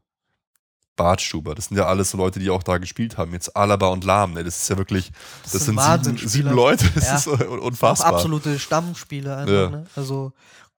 Bartstuber, 0.95 1.55
das 1.55 1.65
sind 1.65 1.77
ja 1.77 1.87
alles 1.87 2.11
so 2.11 2.17
Leute, 2.17 2.39
die 2.39 2.49
auch 2.49 2.63
da 2.63 2.77
gespielt 2.77 3.17
haben. 3.17 3.33
Jetzt 3.33 3.55
Alaba 3.55 3.87
und 3.87 4.03
Lahm, 4.03 4.33
ne? 4.33 4.43
das 4.43 4.61
ist 4.61 4.69
ja 4.69 4.77
wirklich, 4.77 5.11
das, 5.43 5.51
das 5.51 5.65
sind, 5.65 5.79
sieben, 5.79 6.17
sieben, 6.17 6.51
Leute, 6.51 6.89
das 6.95 7.05
ja. 7.05 7.15
ist 7.17 7.27
unfassbar. 7.27 8.11
Auch 8.11 8.15
absolute 8.15 8.57
Stammspieler, 8.59 9.37
einfach, 9.37 9.53
ja. 9.53 9.69
ne? 9.69 9.85
also 9.95 10.31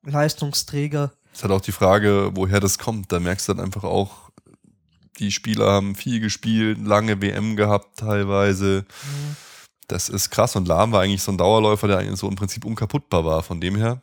Leistungsträger. 0.03 1.11
Es 1.33 1.43
hat 1.43 1.51
auch 1.51 1.61
die 1.61 1.71
Frage, 1.71 2.31
woher 2.33 2.59
das 2.59 2.79
kommt. 2.79 3.11
Da 3.11 3.19
merkst 3.19 3.47
du 3.47 3.53
dann 3.53 3.65
einfach 3.65 3.83
auch, 3.83 4.31
die 5.19 5.31
Spieler 5.31 5.71
haben 5.71 5.93
viel 5.93 6.19
gespielt, 6.19 6.79
lange 6.83 7.21
WM 7.21 7.55
gehabt 7.55 7.99
teilweise. 7.99 8.85
Mhm 9.03 9.46
das 9.87 10.09
ist 10.09 10.29
krass. 10.29 10.55
Und 10.55 10.67
Lahm 10.67 10.91
war 10.91 11.01
eigentlich 11.01 11.23
so 11.23 11.31
ein 11.31 11.37
Dauerläufer, 11.37 11.87
der 11.87 11.99
eigentlich 11.99 12.19
so 12.19 12.27
im 12.27 12.35
Prinzip 12.35 12.65
unkaputtbar 12.65 13.25
war. 13.25 13.43
Von 13.43 13.61
dem 13.61 13.75
her. 13.75 14.01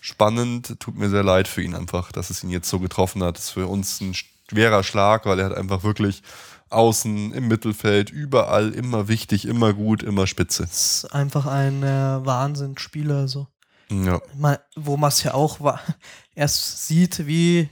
spannend. 0.00 0.78
Tut 0.80 0.96
mir 0.96 1.10
sehr 1.10 1.24
leid 1.24 1.48
für 1.48 1.62
ihn 1.62 1.74
einfach, 1.74 2.12
dass 2.12 2.30
es 2.30 2.44
ihn 2.44 2.50
jetzt 2.50 2.68
so 2.68 2.78
getroffen 2.78 3.22
hat. 3.22 3.36
Das 3.36 3.46
ist 3.46 3.50
für 3.50 3.66
uns 3.66 4.00
ein 4.00 4.14
schwerer 4.14 4.82
Schlag, 4.82 5.26
weil 5.26 5.40
er 5.40 5.46
hat 5.46 5.56
einfach 5.56 5.82
wirklich 5.82 6.22
außen, 6.70 7.32
im 7.32 7.48
Mittelfeld, 7.48 8.10
überall 8.10 8.72
immer 8.72 9.08
wichtig, 9.08 9.46
immer 9.46 9.72
gut, 9.72 10.02
immer 10.02 10.26
spitze. 10.26 10.64
Das 10.64 11.04
ist 11.04 11.14
einfach 11.14 11.46
ein 11.46 11.82
äh, 11.82 12.24
Wahnsinnsspieler. 12.24 13.26
So. 13.28 13.46
Ja. 13.90 14.20
Mal, 14.34 14.60
wo 14.76 14.96
man 14.96 15.08
es 15.08 15.22
ja 15.22 15.34
auch 15.34 15.58
erst 16.34 16.86
sieht, 16.86 17.26
wie 17.26 17.68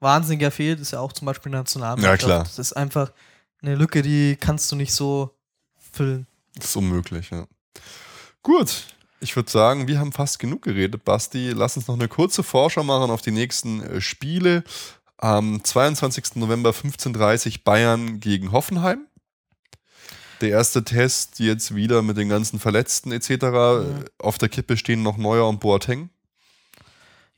wahnsinnig 0.00 0.42
er 0.42 0.50
fehlt, 0.50 0.80
ist 0.80 0.92
ja 0.92 1.00
auch 1.00 1.12
zum 1.12 1.26
Beispiel 1.26 1.52
Nationalmannschaft. 1.52 2.22
Ja, 2.22 2.26
klar. 2.26 2.42
Das 2.42 2.58
ist 2.58 2.72
einfach 2.72 3.12
eine 3.62 3.76
Lücke, 3.76 4.02
die 4.02 4.36
kannst 4.36 4.70
du 4.70 4.76
nicht 4.76 4.92
so 4.92 5.30
füllen. 5.92 6.26
Das 6.56 6.66
ist 6.66 6.76
unmöglich, 6.76 7.30
ja. 7.30 7.46
Gut, 8.42 8.84
ich 9.20 9.34
würde 9.36 9.50
sagen, 9.50 9.88
wir 9.88 9.98
haben 9.98 10.12
fast 10.12 10.38
genug 10.38 10.62
geredet, 10.62 11.04
Basti. 11.04 11.50
Lass 11.50 11.76
uns 11.76 11.88
noch 11.88 11.94
eine 11.94 12.08
kurze 12.08 12.42
Vorschau 12.42 12.84
machen 12.84 13.10
auf 13.10 13.22
die 13.22 13.30
nächsten 13.30 13.82
äh, 13.82 14.00
Spiele. 14.00 14.64
Am 15.16 15.64
22. 15.64 16.36
November 16.36 16.70
15.30 16.70 17.46
Uhr 17.46 17.64
Bayern 17.64 18.20
gegen 18.20 18.52
Hoffenheim. 18.52 19.06
Der 20.40 20.50
erste 20.50 20.84
Test 20.84 21.38
jetzt 21.38 21.74
wieder 21.74 22.02
mit 22.02 22.16
den 22.18 22.28
ganzen 22.28 22.58
Verletzten 22.58 23.12
etc. 23.12 23.30
Ja. 23.30 23.84
Auf 24.18 24.36
der 24.36 24.50
Kippe 24.50 24.76
stehen 24.76 25.02
noch 25.02 25.16
Neuer 25.16 25.48
und 25.48 25.60
Boateng. 25.60 26.10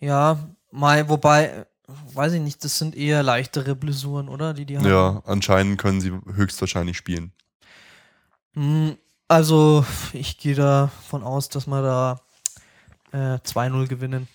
Ja, 0.00 0.38
mal, 0.72 1.08
wobei, 1.08 1.66
weiß 1.86 2.32
ich 2.32 2.40
nicht, 2.40 2.64
das 2.64 2.78
sind 2.78 2.96
eher 2.96 3.22
leichtere 3.22 3.76
Blessuren, 3.76 4.28
oder? 4.28 4.54
Die 4.54 4.66
die 4.66 4.78
haben. 4.78 4.86
Ja, 4.86 5.22
anscheinend 5.24 5.78
können 5.78 6.00
sie 6.00 6.10
höchstwahrscheinlich 6.10 6.96
spielen. 6.96 7.32
Hm, 8.54 8.96
also, 9.28 9.84
ich 10.12 10.38
gehe 10.38 10.54
davon 10.54 11.22
aus, 11.22 11.48
dass 11.48 11.66
wir 11.66 11.82
da 11.82 12.20
äh, 13.12 13.38
2-0 13.38 13.86
gewinnen. 13.88 14.28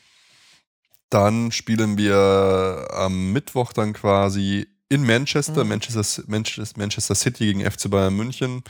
Dann 1.10 1.52
spielen 1.52 1.98
wir 1.98 2.88
am 2.92 3.34
Mittwoch 3.34 3.74
dann 3.74 3.94
quasi 3.94 4.68
in 4.90 5.06
Manchester, 5.06 5.64
mhm. 5.64 5.70
Manchester, 5.70 6.24
Manchester, 6.28 6.80
Manchester 6.80 7.16
City 7.16 7.46
gegen 7.46 7.70
FC 7.70 7.90
Bayern 7.90 8.16
München. 8.16 8.64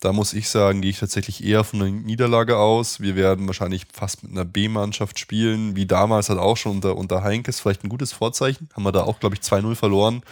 Da 0.00 0.12
muss 0.12 0.32
ich 0.32 0.48
sagen, 0.48 0.80
gehe 0.80 0.92
ich 0.92 1.00
tatsächlich 1.00 1.42
eher 1.44 1.64
von 1.64 1.82
einer 1.82 1.90
Niederlage 1.90 2.56
aus. 2.56 3.00
Wir 3.00 3.16
werden 3.16 3.46
wahrscheinlich 3.48 3.86
fast 3.92 4.22
mit 4.22 4.32
einer 4.32 4.44
B-Mannschaft 4.44 5.18
spielen, 5.18 5.74
wie 5.76 5.86
damals 5.86 6.28
halt 6.28 6.38
auch 6.38 6.56
schon 6.56 6.76
unter, 6.76 6.96
unter 6.96 7.24
Heinkes. 7.24 7.60
Vielleicht 7.60 7.84
ein 7.84 7.88
gutes 7.88 8.12
Vorzeichen. 8.12 8.68
Haben 8.74 8.84
wir 8.84 8.92
da 8.92 9.02
auch, 9.02 9.18
glaube 9.18 9.34
ich, 9.34 9.40
2-0 9.40 9.74
verloren. 9.74 10.22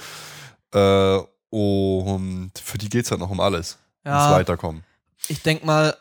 Äh, 0.73 1.19
und 1.51 2.53
für 2.63 2.79
die 2.79 2.89
geht 2.89 3.07
es 3.07 3.11
halt 3.11 3.21
noch 3.21 3.31
um 3.31 3.41
alles. 3.41 3.79
Ja, 4.05 4.23
ums 4.23 4.39
Weiterkommen. 4.39 4.85
Ich 5.29 5.43
denke 5.43 5.67
mal, 5.67 5.97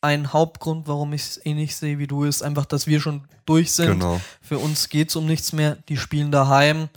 ein 0.00 0.32
Hauptgrund, 0.32 0.88
warum 0.88 1.12
ich 1.12 1.22
es 1.22 1.46
eh 1.46 1.54
nicht 1.54 1.76
sehe 1.76 1.98
wie 1.98 2.06
du, 2.06 2.24
ist 2.24 2.42
einfach, 2.42 2.64
dass 2.64 2.86
wir 2.86 3.00
schon 3.00 3.24
durch 3.44 3.72
sind. 3.72 4.00
Genau. 4.00 4.20
Für 4.40 4.58
uns 4.58 4.88
geht 4.88 5.10
es 5.10 5.16
um 5.16 5.26
nichts 5.26 5.52
mehr. 5.52 5.76
Die 5.88 5.96
spielen 5.96 6.32
daheim. 6.32 6.88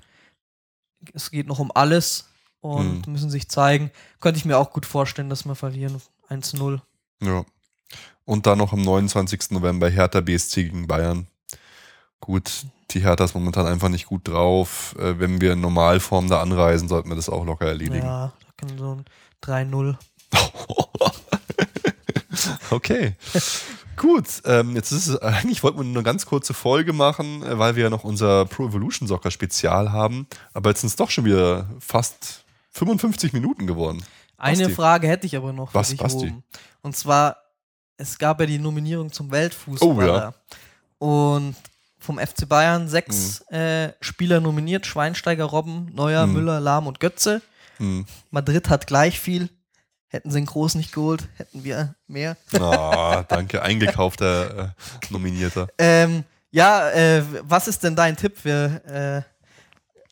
Es 1.14 1.32
geht 1.32 1.48
noch 1.48 1.60
um 1.60 1.72
alles 1.74 2.30
und 2.62 3.06
hm. 3.06 3.12
müssen 3.12 3.30
sich 3.30 3.50
zeigen. 3.50 3.92
Könnte 4.22 4.38
ich 4.38 4.46
mir 4.46 4.58
auch 4.58 4.72
gut 4.72 4.86
vorstellen, 4.86 5.30
dass 5.30 5.46
wir 5.46 5.56
verlieren. 5.56 6.02
1-0. 6.30 6.80
Ja. 7.22 7.46
Und 8.26 8.46
dann 8.46 8.58
noch 8.58 8.72
am 8.72 8.82
29. 8.82 9.52
November 9.52 9.90
Hertha 9.90 10.22
BSC 10.22 10.64
gegen 10.64 10.88
Bayern. 10.88 11.28
Gut, 12.22 12.66
die 12.92 13.02
Hertha 13.02 13.26
ist 13.26 13.34
momentan 13.34 13.66
einfach 13.66 13.90
nicht 13.90 14.06
gut 14.06 14.30
drauf. 14.30 14.96
Äh, 14.98 15.20
wenn 15.20 15.42
wir 15.42 15.54
in 15.54 15.62
Normalform 15.62 16.30
da 16.30 16.42
anreisen, 16.42 16.88
sollten 16.88 17.10
wir 17.10 17.18
das 17.18 17.28
auch 17.28 17.46
locker 17.46 17.68
erledigen. 17.68 18.06
Ja, 18.06 18.32
da 18.40 18.54
kann 18.56 18.78
so 18.78 18.96
ein 18.96 19.06
3-0. 19.44 19.98
Okay. 22.70 23.16
Gut, 23.96 24.26
ähm, 24.46 24.76
jetzt 24.76 24.92
ist 24.92 25.08
es, 25.08 25.18
eigentlich 25.22 25.64
wollten 25.64 25.78
wir 25.78 25.84
nur 25.84 25.94
eine 25.94 26.04
ganz 26.04 26.26
kurze 26.26 26.54
Folge 26.54 26.94
machen, 26.94 27.44
äh, 27.44 27.58
weil 27.58 27.76
wir 27.76 27.84
ja 27.84 27.90
noch 27.90 28.04
unser 28.04 28.46
Pro 28.46 28.68
Evolution 28.68 29.08
Soccer 29.08 29.32
Spezial 29.32 29.92
haben. 29.92 30.28
Aber 30.54 30.72
jetzt 30.72 30.82
sind 30.82 30.90
es 30.90 30.96
doch 30.96 31.10
schon 31.10 31.26
wieder 31.26 31.70
fast 31.80 32.44
55 32.72 33.34
Minuten 33.34 33.68
geworden. 33.68 34.04
Eine 34.38 34.64
Basti. 34.64 34.74
Frage 34.74 35.08
hätte 35.08 35.28
ich 35.28 35.38
aber 35.38 35.54
noch 35.54 35.72
für 35.72 35.76
Was, 35.76 35.90
dich 35.90 36.00
Basti? 36.00 36.28
oben. 36.28 36.44
Und 36.82 36.98
zwar, 36.98 37.38
es 37.98 38.18
gab 38.18 38.40
ja 38.40 38.46
die 38.46 38.60
Nominierung 38.60 39.12
zum 39.12 39.32
Weltfußballer. 39.32 39.92
Oh, 39.92 40.02
ja. 40.02 40.34
Und 40.98 41.56
vom 42.00 42.18
FC 42.18 42.50
Bayern 42.50 42.90
sechs 42.90 43.46
mhm. 43.50 43.56
äh, 43.56 43.94
Spieler 44.02 44.42
nominiert: 44.42 44.86
Schweinsteiger, 44.86 45.46
Robben, 45.46 45.92
Neuer, 45.94 46.26
mhm. 46.26 46.34
Müller, 46.34 46.60
Lahm 46.60 46.88
und 46.88 47.00
Götze. 47.00 47.42
Mhm. 47.80 48.06
Madrid 48.32 48.70
hat 48.70 48.88
gleich 48.88 49.20
viel. 49.20 49.50
Hätten 50.14 50.30
sie 50.30 50.38
einen 50.38 50.46
Groß 50.46 50.76
nicht 50.76 50.94
geholt, 50.94 51.28
hätten 51.38 51.64
wir 51.64 51.96
mehr. 52.06 52.38
Oh, 52.54 53.24
danke, 53.28 53.64
eingekaufter 53.64 54.60
äh, 54.60 54.68
Nominierter. 55.10 55.70
Ähm, 55.80 56.24
ja, 56.52 56.92
äh, 56.92 57.24
was 57.42 57.68
ist 57.68 57.82
denn 57.84 57.96
dein 57.96 58.16
Tipp? 58.16 58.36
Wir, 58.44 58.86
äh, 58.86 59.22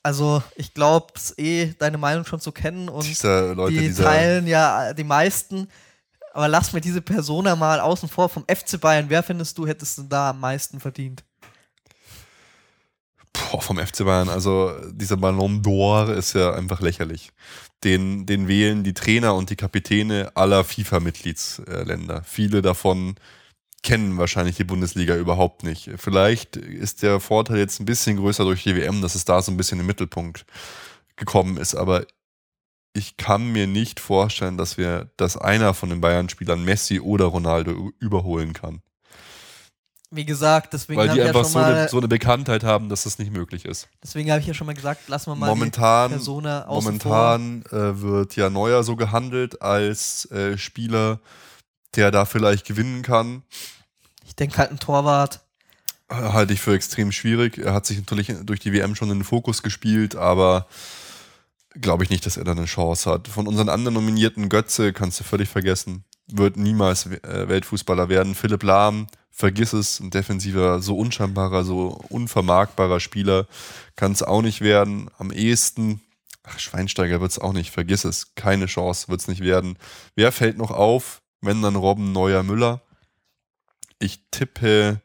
also 0.01 0.41
ich 0.55 0.73
glaube, 0.73 1.13
eh 1.37 1.75
deine 1.77 1.99
Meinung 1.99 2.25
schon 2.25 2.39
zu 2.39 2.51
kennen 2.51 2.89
und 2.89 3.05
Diese 3.05 3.53
Leute, 3.53 3.77
die 3.77 3.93
teilen 3.93 4.47
ja 4.47 4.91
die 4.95 5.03
meisten. 5.03 5.67
Aber 6.33 6.47
lass 6.47 6.73
mir 6.73 6.81
diese 6.81 7.03
Persona 7.03 7.55
mal 7.55 7.79
außen 7.79 8.09
vor 8.09 8.27
vom 8.27 8.43
FC 8.47 8.81
Bayern. 8.81 9.05
Wer 9.07 9.21
findest 9.21 9.55
du, 9.59 9.67
hättest 9.67 9.99
du 9.99 10.03
da 10.03 10.31
am 10.31 10.39
meisten 10.39 10.79
verdient? 10.79 11.23
Boah, 13.33 13.61
vom 13.61 13.77
FC 13.77 14.03
Bayern. 14.03 14.29
Also 14.29 14.73
dieser 14.93 15.17
Ballon 15.17 15.61
d'Or 15.61 16.11
ist 16.11 16.33
ja 16.33 16.55
einfach 16.55 16.81
lächerlich 16.81 17.31
den, 17.83 18.25
den 18.25 18.47
wählen 18.47 18.83
die 18.83 18.93
Trainer 18.93 19.35
und 19.35 19.49
die 19.49 19.55
Kapitäne 19.55 20.31
aller 20.35 20.63
FIFA-Mitgliedsländer. 20.63 22.23
Viele 22.23 22.61
davon 22.61 23.15
kennen 23.83 24.17
wahrscheinlich 24.17 24.57
die 24.57 24.63
Bundesliga 24.63 25.15
überhaupt 25.15 25.63
nicht. 25.63 25.89
Vielleicht 25.97 26.55
ist 26.55 27.01
der 27.01 27.19
Vorteil 27.19 27.57
jetzt 27.57 27.79
ein 27.79 27.85
bisschen 27.85 28.17
größer 28.17 28.43
durch 28.43 28.63
die 28.63 28.75
WM, 28.75 29.01
dass 29.01 29.15
es 29.15 29.25
da 29.25 29.41
so 29.41 29.51
ein 29.51 29.57
bisschen 29.57 29.79
im 29.79 29.87
Mittelpunkt 29.87 30.45
gekommen 31.15 31.57
ist. 31.57 31.73
Aber 31.73 32.05
ich 32.93 33.17
kann 33.17 33.51
mir 33.51 33.67
nicht 33.67 33.99
vorstellen, 33.99 34.57
dass 34.57 34.77
wir, 34.77 35.09
dass 35.17 35.37
einer 35.37 35.73
von 35.73 35.89
den 35.89 36.01
Bayern-Spielern 36.01 36.63
Messi 36.63 36.99
oder 36.99 37.25
Ronaldo 37.25 37.91
überholen 37.99 38.53
kann. 38.53 38.81
Wie 40.13 40.25
gesagt, 40.25 40.73
deswegen 40.73 40.99
Weil 40.99 41.07
die 41.07 41.21
einfach 41.21 41.43
ja 41.43 41.45
so, 41.45 41.59
eine, 41.59 41.87
so, 41.87 41.97
eine, 41.97 42.09
Bekanntheit 42.09 42.65
haben, 42.65 42.89
dass 42.89 43.03
das 43.03 43.17
nicht 43.17 43.31
möglich 43.31 43.63
ist. 43.63 43.87
Deswegen 44.03 44.29
habe 44.29 44.41
ich 44.41 44.47
ja 44.47 44.53
schon 44.53 44.67
mal 44.67 44.73
gesagt, 44.73 45.07
lassen 45.07 45.31
wir 45.31 45.35
mal 45.35 45.47
momentan, 45.47 46.11
die 46.11 46.15
Persona 46.15 46.65
Momentan 46.67 47.63
äh, 47.71 48.01
wird 48.01 48.35
ja 48.35 48.49
Neuer 48.49 48.83
so 48.83 48.97
gehandelt 48.97 49.61
als 49.61 50.29
äh, 50.31 50.57
Spieler, 50.57 51.21
der 51.95 52.11
da 52.11 52.25
vielleicht 52.25 52.65
gewinnen 52.65 53.03
kann. 53.03 53.43
Ich 54.25 54.35
denke 54.35 54.57
halt 54.57 54.71
ein 54.71 54.79
Torwart. 54.79 55.39
Äh, 56.09 56.15
halte 56.15 56.51
ich 56.51 56.59
für 56.59 56.73
extrem 56.73 57.13
schwierig. 57.13 57.57
Er 57.57 57.73
hat 57.73 57.85
sich 57.85 57.97
natürlich 57.97 58.33
durch 58.43 58.59
die 58.59 58.73
WM 58.73 58.95
schon 58.95 59.09
in 59.11 59.19
den 59.19 59.23
Fokus 59.23 59.63
gespielt, 59.63 60.17
aber 60.17 60.67
glaube 61.79 62.03
ich 62.03 62.09
nicht, 62.09 62.25
dass 62.25 62.35
er 62.35 62.43
da 62.43 62.51
eine 62.51 62.65
Chance 62.65 63.09
hat. 63.09 63.29
Von 63.29 63.47
unseren 63.47 63.69
anderen 63.69 63.93
Nominierten 63.93 64.49
Götze 64.49 64.91
kannst 64.91 65.21
du 65.21 65.23
völlig 65.23 65.47
vergessen. 65.47 66.03
Wird 66.27 66.57
niemals 66.57 67.05
äh, 67.05 67.47
Weltfußballer 67.47 68.09
werden. 68.09 68.35
Philipp 68.35 68.63
Lahm 68.63 69.07
vergiss 69.31 69.73
es, 69.73 69.99
ein 69.99 70.11
defensiver, 70.11 70.81
so 70.81 70.97
unscheinbarer, 70.97 71.63
so 71.63 72.01
unvermarktbarer 72.09 72.99
Spieler 72.99 73.47
kann 73.95 74.11
es 74.11 74.23
auch 74.23 74.41
nicht 74.41 74.61
werden. 74.61 75.09
Am 75.17 75.31
ehesten, 75.31 76.01
ach, 76.43 76.59
Schweinsteiger 76.59 77.21
wird 77.21 77.31
es 77.31 77.39
auch 77.39 77.53
nicht, 77.53 77.71
vergiss 77.71 78.03
es, 78.03 78.35
keine 78.35 78.67
Chance 78.67 79.07
wird 79.07 79.21
es 79.21 79.27
nicht 79.27 79.41
werden. 79.41 79.77
Wer 80.15 80.31
fällt 80.31 80.57
noch 80.57 80.71
auf, 80.71 81.21
wenn 81.41 81.61
dann 81.61 81.75
Robben 81.75 82.11
Neuer 82.11 82.43
Müller? 82.43 82.81
Ich 83.99 84.19
tippe, 84.31 85.01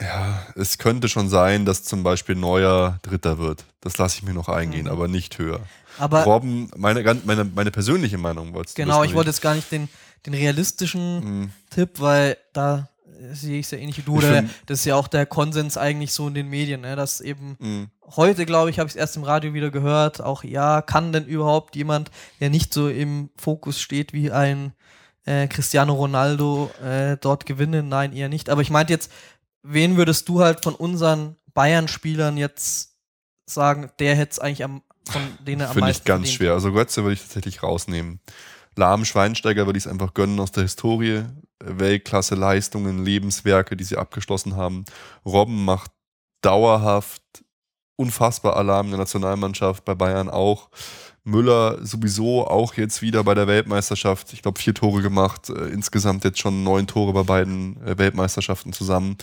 ja, 0.00 0.46
es 0.54 0.78
könnte 0.78 1.08
schon 1.08 1.28
sein, 1.28 1.64
dass 1.64 1.84
zum 1.84 2.02
Beispiel 2.02 2.34
Neuer 2.34 2.98
Dritter 3.02 3.38
wird. 3.38 3.64
Das 3.80 3.96
lasse 3.98 4.18
ich 4.18 4.22
mir 4.22 4.34
noch 4.34 4.48
eingehen, 4.48 4.84
mhm. 4.84 4.90
aber 4.90 5.08
nicht 5.08 5.38
höher. 5.38 5.60
Aber 5.98 6.24
Robben, 6.24 6.70
meine, 6.76 7.02
meine, 7.24 7.44
meine 7.44 7.70
persönliche 7.70 8.18
Meinung 8.18 8.52
wolltest 8.52 8.76
du 8.76 8.82
Genau, 8.82 9.02
ich 9.02 9.14
wollte 9.14 9.30
jetzt 9.30 9.40
gar 9.40 9.54
nicht 9.54 9.72
den, 9.72 9.88
den 10.26 10.34
realistischen 10.34 11.40
mhm. 11.40 11.50
Tipp, 11.70 12.00
weil 12.00 12.36
da 12.52 12.88
sehe 13.32 13.58
ich 13.58 13.66
es 13.66 13.70
ja 13.70 13.78
ähnlich 13.78 13.98
wie 13.98 14.02
du. 14.02 14.18
Oder 14.18 14.44
das 14.66 14.80
ist 14.80 14.84
ja 14.84 14.96
auch 14.96 15.08
der 15.08 15.26
Konsens 15.26 15.76
eigentlich 15.76 16.12
so 16.12 16.28
in 16.28 16.34
den 16.34 16.48
Medien, 16.48 16.82
ne? 16.82 16.96
dass 16.96 17.20
eben 17.20 17.56
mhm. 17.58 17.88
heute, 18.16 18.46
glaube 18.46 18.70
ich, 18.70 18.78
habe 18.78 18.88
ich 18.88 18.94
es 18.94 19.00
erst 19.00 19.16
im 19.16 19.24
Radio 19.24 19.54
wieder 19.54 19.70
gehört, 19.70 20.20
auch 20.20 20.44
ja, 20.44 20.82
kann 20.82 21.12
denn 21.12 21.24
überhaupt 21.24 21.76
jemand, 21.76 22.10
der 22.40 22.50
nicht 22.50 22.74
so 22.74 22.88
im 22.88 23.30
Fokus 23.36 23.80
steht 23.80 24.12
wie 24.12 24.30
ein 24.30 24.72
äh, 25.24 25.48
Cristiano 25.48 25.94
Ronaldo, 25.94 26.70
äh, 26.82 27.16
dort 27.16 27.46
gewinnen? 27.46 27.88
Nein, 27.88 28.12
eher 28.12 28.28
nicht. 28.28 28.50
Aber 28.50 28.62
ich 28.62 28.70
meinte 28.70 28.92
jetzt, 28.92 29.10
wen 29.62 29.96
würdest 29.96 30.28
du 30.28 30.42
halt 30.42 30.62
von 30.62 30.74
unseren 30.74 31.36
Bayern-Spielern 31.54 32.36
jetzt 32.36 32.96
sagen, 33.46 33.90
der 33.98 34.14
hätte 34.14 34.32
es 34.32 34.38
eigentlich 34.38 34.64
am, 34.64 34.82
von 35.08 35.22
denen 35.46 35.62
am 35.62 35.72
Finde 35.72 35.90
ich 35.90 36.04
ganz 36.04 36.30
schwer. 36.30 36.52
Also 36.52 36.72
Götze 36.72 37.02
würde 37.02 37.14
ich 37.14 37.22
tatsächlich 37.22 37.62
rausnehmen 37.62 38.20
lahmen 38.76 39.04
Schweinsteiger 39.04 39.66
würde 39.66 39.78
ich 39.78 39.86
es 39.86 39.90
einfach 39.90 40.14
gönnen 40.14 40.38
aus 40.40 40.52
der 40.52 40.64
Historie. 40.64 41.24
Weltklasse 41.58 42.34
Leistungen, 42.34 43.04
Lebenswerke, 43.04 43.76
die 43.76 43.84
sie 43.84 43.96
abgeschlossen 43.96 44.56
haben. 44.56 44.84
Robben 45.24 45.64
macht 45.64 45.90
dauerhaft 46.42 47.22
unfassbar 47.96 48.56
Alarm 48.56 48.86
in 48.86 48.92
der 48.92 49.00
Nationalmannschaft, 49.00 49.84
bei 49.84 49.94
Bayern 49.94 50.28
auch. 50.28 50.68
Müller 51.24 51.84
sowieso 51.84 52.46
auch 52.46 52.74
jetzt 52.74 53.02
wieder 53.02 53.24
bei 53.24 53.34
der 53.34 53.48
Weltmeisterschaft. 53.48 54.32
Ich 54.32 54.42
glaube, 54.42 54.60
vier 54.60 54.74
Tore 54.74 55.02
gemacht. 55.02 55.50
Äh, 55.50 55.68
insgesamt 55.68 56.22
jetzt 56.24 56.38
schon 56.38 56.62
neun 56.62 56.86
Tore 56.86 57.12
bei 57.12 57.24
beiden 57.24 57.82
äh, 57.84 57.98
Weltmeisterschaften 57.98 58.72
zusammen. 58.72 59.16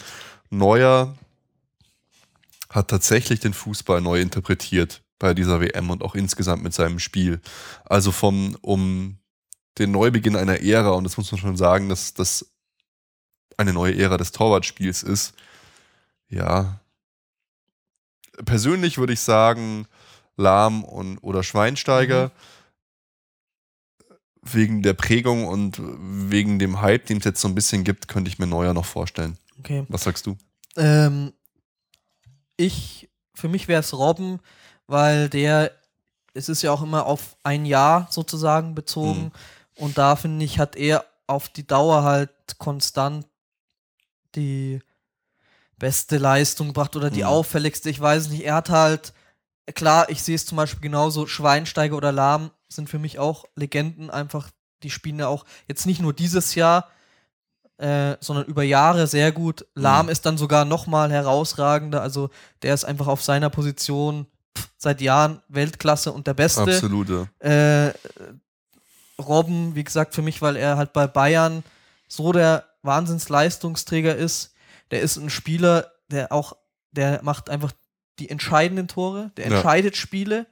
Neuer 0.49 1.15
hat 2.69 2.89
tatsächlich 2.89 3.39
den 3.39 3.53
Fußball 3.53 4.01
neu 4.01 4.19
interpretiert 4.19 5.01
bei 5.17 5.33
dieser 5.33 5.61
WM 5.61 5.91
und 5.91 6.03
auch 6.03 6.15
insgesamt 6.15 6.63
mit 6.63 6.73
seinem 6.73 6.99
Spiel. 6.99 7.39
Also 7.85 8.11
vom, 8.11 8.57
um 8.61 9.17
den 9.77 9.91
Neubeginn 9.91 10.35
einer 10.35 10.61
Ära, 10.61 10.91
und 10.91 11.03
das 11.03 11.17
muss 11.17 11.31
man 11.31 11.39
schon 11.41 11.57
sagen, 11.57 11.89
dass 11.89 12.13
das 12.13 12.45
eine 13.57 13.73
neue 13.73 13.97
Ära 13.97 14.17
des 14.17 14.31
Torwartspiels 14.31 15.03
ist. 15.03 15.33
Ja. 16.29 16.79
Persönlich 18.45 18.97
würde 18.97 19.13
ich 19.13 19.21
sagen, 19.21 19.87
Lahm 20.35 20.83
und, 20.83 21.19
oder 21.19 21.43
Schweinsteiger. 21.43 22.27
Mhm. 22.27 22.31
Wegen 24.45 24.81
der 24.81 24.93
Prägung 24.93 25.47
und 25.47 25.79
wegen 25.79 26.59
dem 26.59 26.81
Hype, 26.81 27.05
den 27.05 27.19
es 27.19 27.23
jetzt 27.23 27.39
so 27.39 27.47
ein 27.47 27.55
bisschen 27.55 27.85
gibt, 27.85 28.09
könnte 28.09 28.29
ich 28.29 28.39
mir 28.39 28.47
Neuer 28.47 28.73
noch 28.73 28.85
vorstellen. 28.85 29.37
Okay. 29.59 29.85
Was 29.87 30.03
sagst 30.03 30.25
du? 30.25 30.35
Ähm, 30.75 31.31
ich, 32.57 33.09
für 33.33 33.47
mich 33.47 33.69
wäre 33.69 33.79
es 33.79 33.93
Robben, 33.93 34.39
weil 34.85 35.29
der, 35.29 35.71
es 36.33 36.49
ist 36.49 36.61
ja 36.61 36.71
auch 36.71 36.81
immer 36.81 37.05
auf 37.05 37.37
ein 37.43 37.65
Jahr 37.65 38.07
sozusagen 38.11 38.75
bezogen. 38.75 39.25
Mhm. 39.25 39.31
Und 39.75 39.97
da 39.97 40.15
finde 40.15 40.45
ich, 40.45 40.59
hat 40.59 40.75
er 40.75 41.05
auf 41.27 41.49
die 41.49 41.65
Dauer 41.65 42.03
halt 42.03 42.31
konstant 42.57 43.25
die 44.35 44.79
beste 45.77 46.17
Leistung 46.17 46.67
gebracht 46.67 46.95
oder 46.95 47.09
die 47.09 47.21
mhm. 47.21 47.27
auffälligste. 47.27 47.89
Ich 47.89 47.99
weiß 47.99 48.29
nicht. 48.29 48.45
Er 48.45 48.55
hat 48.55 48.69
halt 48.69 49.13
klar, 49.73 50.09
ich 50.09 50.21
sehe 50.23 50.35
es 50.35 50.45
zum 50.45 50.57
Beispiel 50.57 50.81
genauso, 50.81 51.27
Schweinsteiger 51.27 51.95
oder 51.95 52.11
Lahm 52.11 52.51
sind 52.67 52.89
für 52.89 52.99
mich 52.99 53.19
auch 53.19 53.45
Legenden, 53.55 54.09
einfach, 54.09 54.49
die 54.81 54.89
spielen 54.89 55.19
ja 55.19 55.27
auch 55.27 55.45
jetzt 55.67 55.85
nicht 55.85 56.01
nur 56.01 56.13
dieses 56.13 56.55
Jahr, 56.55 56.89
äh, 57.77 58.17
sondern 58.19 58.45
über 58.45 58.63
Jahre 58.63 59.07
sehr 59.07 59.31
gut. 59.31 59.65
Lahm 59.75 60.07
mhm. 60.07 60.11
ist 60.11 60.25
dann 60.25 60.37
sogar 60.37 60.65
noch 60.65 60.87
mal 60.87 61.11
herausragender, 61.11 62.01
also 62.01 62.29
der 62.61 62.73
ist 62.73 62.83
einfach 62.83 63.07
auf 63.07 63.23
seiner 63.23 63.49
Position 63.49 64.25
pff, 64.57 64.69
seit 64.77 65.01
Jahren 65.01 65.41
Weltklasse 65.47 66.11
und 66.11 66.27
der 66.27 66.33
Beste. 66.33 66.61
Absolute. 66.61 67.29
Äh, 67.39 67.89
Robben, 69.19 69.75
wie 69.75 69.83
gesagt, 69.83 70.15
für 70.15 70.21
mich, 70.21 70.41
weil 70.41 70.55
er 70.55 70.77
halt 70.77 70.93
bei 70.93 71.07
Bayern 71.07 71.63
so 72.07 72.31
der 72.31 72.65
Wahnsinnsleistungsträger 72.81 74.15
ist. 74.15 74.53
Der 74.91 75.01
ist 75.01 75.17
ein 75.17 75.29
Spieler, 75.29 75.91
der 76.09 76.31
auch, 76.31 76.55
der 76.91 77.21
macht 77.23 77.49
einfach 77.49 77.71
die 78.19 78.29
entscheidenden 78.29 78.87
Tore, 78.87 79.31
der 79.37 79.47
ja. 79.47 79.55
entscheidet 79.55 79.97
Spiele 79.97 80.45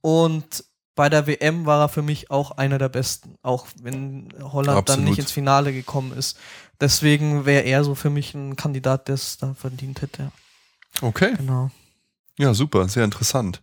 und 0.00 0.64
bei 0.94 1.08
der 1.08 1.26
WM 1.26 1.64
war 1.64 1.80
er 1.80 1.88
für 1.88 2.02
mich 2.02 2.30
auch 2.30 2.52
einer 2.52 2.78
der 2.78 2.90
besten, 2.90 3.36
auch 3.42 3.66
wenn 3.80 4.28
Holland 4.40 4.78
Absolut. 4.78 4.88
dann 4.88 5.04
nicht 5.04 5.18
ins 5.18 5.32
Finale 5.32 5.72
gekommen 5.72 6.12
ist. 6.12 6.38
Deswegen 6.80 7.46
wäre 7.46 7.64
er 7.64 7.82
so 7.84 7.94
für 7.94 8.10
mich 8.10 8.34
ein 8.34 8.56
Kandidat, 8.56 9.08
der 9.08 9.14
es 9.14 9.38
da 9.38 9.54
verdient 9.54 10.02
hätte. 10.02 10.30
Okay. 11.00 11.34
Genau. 11.36 11.70
Ja, 12.38 12.54
super, 12.54 12.88
sehr 12.88 13.04
interessant. 13.04 13.62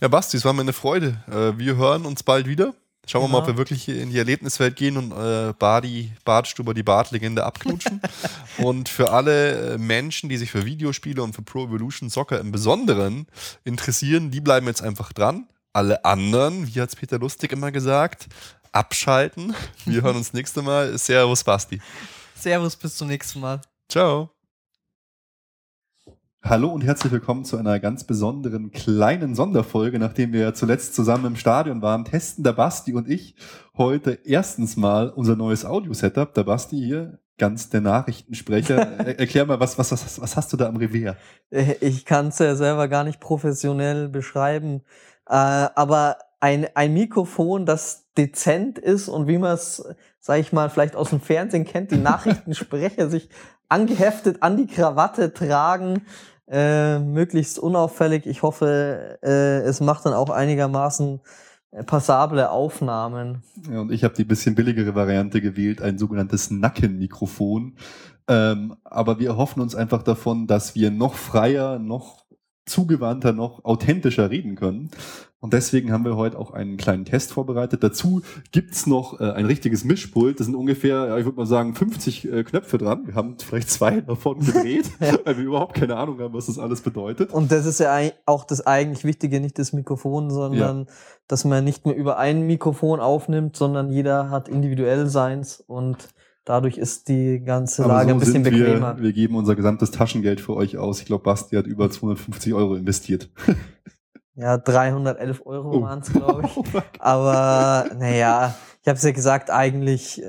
Ja, 0.00 0.08
Basti, 0.08 0.36
es 0.36 0.44
war 0.44 0.52
mir 0.52 0.62
eine 0.62 0.72
Freude. 0.72 1.22
Äh, 1.28 1.58
wir 1.58 1.76
hören 1.76 2.06
uns 2.06 2.22
bald 2.22 2.46
wieder. 2.46 2.74
Schauen 3.06 3.24
wir 3.24 3.28
mal, 3.28 3.38
ob 3.38 3.48
wir 3.48 3.56
wirklich 3.56 3.88
in 3.88 4.10
die 4.10 4.18
Erlebniswelt 4.18 4.76
gehen 4.76 4.96
und 4.96 5.12
äh, 5.12 5.52
Badi, 5.58 6.12
Badstuber, 6.24 6.72
die 6.72 6.84
Badlegende 6.84 7.44
abknutschen. 7.44 8.00
und 8.58 8.88
für 8.88 9.10
alle 9.10 9.74
äh, 9.74 9.78
Menschen, 9.78 10.28
die 10.28 10.36
sich 10.36 10.52
für 10.52 10.64
Videospiele 10.64 11.22
und 11.22 11.34
für 11.34 11.42
Pro 11.42 11.64
Evolution 11.64 12.10
Soccer 12.10 12.38
im 12.38 12.52
Besonderen 12.52 13.26
interessieren, 13.64 14.30
die 14.30 14.40
bleiben 14.40 14.68
jetzt 14.68 14.82
einfach 14.82 15.12
dran. 15.12 15.48
Alle 15.72 16.04
anderen, 16.04 16.72
wie 16.72 16.80
hat 16.80 16.90
es 16.90 16.96
Peter 16.96 17.18
Lustig 17.18 17.50
immer 17.52 17.72
gesagt, 17.72 18.28
abschalten. 18.70 19.54
Wir 19.84 20.02
hören 20.02 20.16
uns 20.16 20.32
nächste 20.32 20.62
Mal. 20.62 20.96
Servus, 20.96 21.42
Basti. 21.42 21.80
Servus, 22.36 22.76
bis 22.76 22.96
zum 22.96 23.08
nächsten 23.08 23.40
Mal. 23.40 23.60
Ciao. 23.88 24.30
Hallo 26.44 26.70
und 26.70 26.82
herzlich 26.82 27.12
willkommen 27.12 27.44
zu 27.44 27.56
einer 27.56 27.78
ganz 27.78 28.02
besonderen 28.02 28.72
kleinen 28.72 29.36
Sonderfolge, 29.36 30.00
nachdem 30.00 30.32
wir 30.32 30.54
zuletzt 30.54 30.92
zusammen 30.92 31.26
im 31.26 31.36
Stadion 31.36 31.82
waren, 31.82 32.04
testen 32.04 32.42
der 32.42 32.52
Basti 32.52 32.92
und 32.94 33.08
ich 33.08 33.36
heute 33.76 34.18
erstens 34.24 34.76
mal 34.76 35.08
unser 35.10 35.36
neues 35.36 35.64
Audio-Setup. 35.64 36.34
Der 36.34 36.42
Basti 36.42 36.76
hier, 36.76 37.20
ganz 37.38 37.70
der 37.70 37.80
Nachrichtensprecher. 37.80 38.76
Erklär 39.18 39.46
mal, 39.46 39.60
was, 39.60 39.78
was, 39.78 39.92
was, 39.92 40.20
was 40.20 40.36
hast 40.36 40.52
du 40.52 40.56
da 40.56 40.66
am 40.66 40.74
Revier? 40.74 41.16
Äh, 41.50 41.76
ich 41.80 42.04
kann 42.04 42.28
es 42.28 42.40
ja 42.40 42.56
selber 42.56 42.88
gar 42.88 43.04
nicht 43.04 43.20
professionell 43.20 44.08
beschreiben, 44.08 44.82
äh, 45.28 45.34
aber 45.34 46.16
ein, 46.40 46.66
ein 46.74 46.92
Mikrofon, 46.92 47.66
das 47.66 48.08
dezent 48.18 48.80
ist 48.80 49.06
und 49.08 49.28
wie 49.28 49.38
man 49.38 49.52
es, 49.52 49.84
sag 50.18 50.40
ich 50.40 50.52
mal, 50.52 50.70
vielleicht 50.70 50.96
aus 50.96 51.10
dem 51.10 51.20
Fernsehen 51.20 51.64
kennt, 51.64 51.92
die 51.92 51.96
Nachrichtensprecher 51.98 53.08
sich 53.08 53.28
angeheftet 53.68 54.42
an 54.42 54.56
die 54.56 54.66
Krawatte 54.66 55.32
tragen 55.32 56.02
äh, 56.52 56.98
möglichst 56.98 57.58
unauffällig. 57.58 58.26
Ich 58.26 58.42
hoffe, 58.42 59.18
äh, 59.22 59.60
es 59.62 59.80
macht 59.80 60.04
dann 60.04 60.12
auch 60.12 60.28
einigermaßen 60.28 61.20
äh, 61.70 61.82
passable 61.82 62.50
Aufnahmen. 62.50 63.42
Ja, 63.70 63.80
und 63.80 63.90
ich 63.90 64.04
habe 64.04 64.14
die 64.14 64.24
bisschen 64.24 64.54
billigere 64.54 64.94
Variante 64.94 65.40
gewählt, 65.40 65.80
ein 65.80 65.96
sogenanntes 65.96 66.50
Nackenmikrofon. 66.50 67.76
Ähm, 68.28 68.76
aber 68.84 69.18
wir 69.18 69.36
hoffen 69.36 69.62
uns 69.62 69.74
einfach 69.74 70.02
davon, 70.02 70.46
dass 70.46 70.74
wir 70.74 70.90
noch 70.90 71.14
freier, 71.14 71.78
noch 71.78 72.21
zugewandter, 72.66 73.32
noch 73.32 73.64
authentischer 73.64 74.30
reden 74.30 74.54
können. 74.54 74.90
Und 75.42 75.52
deswegen 75.54 75.90
haben 75.90 76.04
wir 76.04 76.16
heute 76.16 76.38
auch 76.38 76.52
einen 76.52 76.76
kleinen 76.76 77.04
Test 77.04 77.32
vorbereitet. 77.32 77.82
Dazu 77.82 78.22
gibt's 78.52 78.86
noch 78.86 79.20
äh, 79.20 79.32
ein 79.32 79.44
richtiges 79.44 79.82
Mischpult. 79.82 80.38
Das 80.38 80.46
sind 80.46 80.54
ungefähr, 80.54 81.06
ja, 81.08 81.18
ich 81.18 81.24
würde 81.24 81.36
mal 81.36 81.46
sagen, 81.46 81.74
50 81.74 82.32
äh, 82.32 82.44
Knöpfe 82.44 82.78
dran. 82.78 83.08
Wir 83.08 83.16
haben 83.16 83.36
vielleicht 83.38 83.68
zwei 83.68 84.00
davon 84.00 84.38
gedreht, 84.38 84.88
ja. 85.00 85.18
weil 85.24 85.38
wir 85.38 85.44
überhaupt 85.44 85.74
keine 85.74 85.96
Ahnung 85.96 86.20
haben, 86.20 86.32
was 86.32 86.46
das 86.46 86.60
alles 86.60 86.82
bedeutet. 86.82 87.32
Und 87.32 87.50
das 87.50 87.66
ist 87.66 87.80
ja 87.80 87.98
auch 88.24 88.44
das 88.44 88.64
eigentlich 88.64 89.04
Wichtige, 89.04 89.40
nicht 89.40 89.58
das 89.58 89.72
Mikrofon, 89.72 90.30
sondern 90.30 90.78
ja. 90.78 90.94
dass 91.26 91.44
man 91.44 91.64
nicht 91.64 91.86
mehr 91.86 91.96
über 91.96 92.18
ein 92.18 92.46
Mikrofon 92.46 93.00
aufnimmt, 93.00 93.56
sondern 93.56 93.90
jeder 93.90 94.30
hat 94.30 94.48
individuell 94.48 95.08
seins 95.08 95.60
und 95.66 96.08
Dadurch 96.44 96.76
ist 96.76 97.08
die 97.08 97.40
ganze 97.40 97.82
Lage 97.82 98.08
so 98.08 98.14
ein 98.14 98.20
bisschen 98.20 98.42
bequemer. 98.42 98.96
Wir, 98.96 99.04
wir 99.04 99.12
geben 99.12 99.36
unser 99.36 99.54
gesamtes 99.54 99.92
Taschengeld 99.92 100.40
für 100.40 100.56
euch 100.56 100.76
aus. 100.76 101.00
Ich 101.00 101.06
glaube, 101.06 101.22
Basti 101.22 101.56
hat 101.56 101.66
über 101.66 101.90
250 101.90 102.54
Euro 102.54 102.74
investiert. 102.74 103.30
Ja, 104.34 104.56
311 104.56 105.42
Euro 105.44 105.76
oh. 105.76 105.82
waren 105.82 105.98
es, 106.00 106.10
glaube 106.10 106.46
ich. 106.46 106.56
Oh 106.74 106.80
Aber 106.98 107.90
naja, 107.98 108.54
ich 108.80 108.88
habe 108.88 108.96
es 108.96 109.02
ja 109.02 109.12
gesagt, 109.12 109.50
eigentlich, 109.50 110.22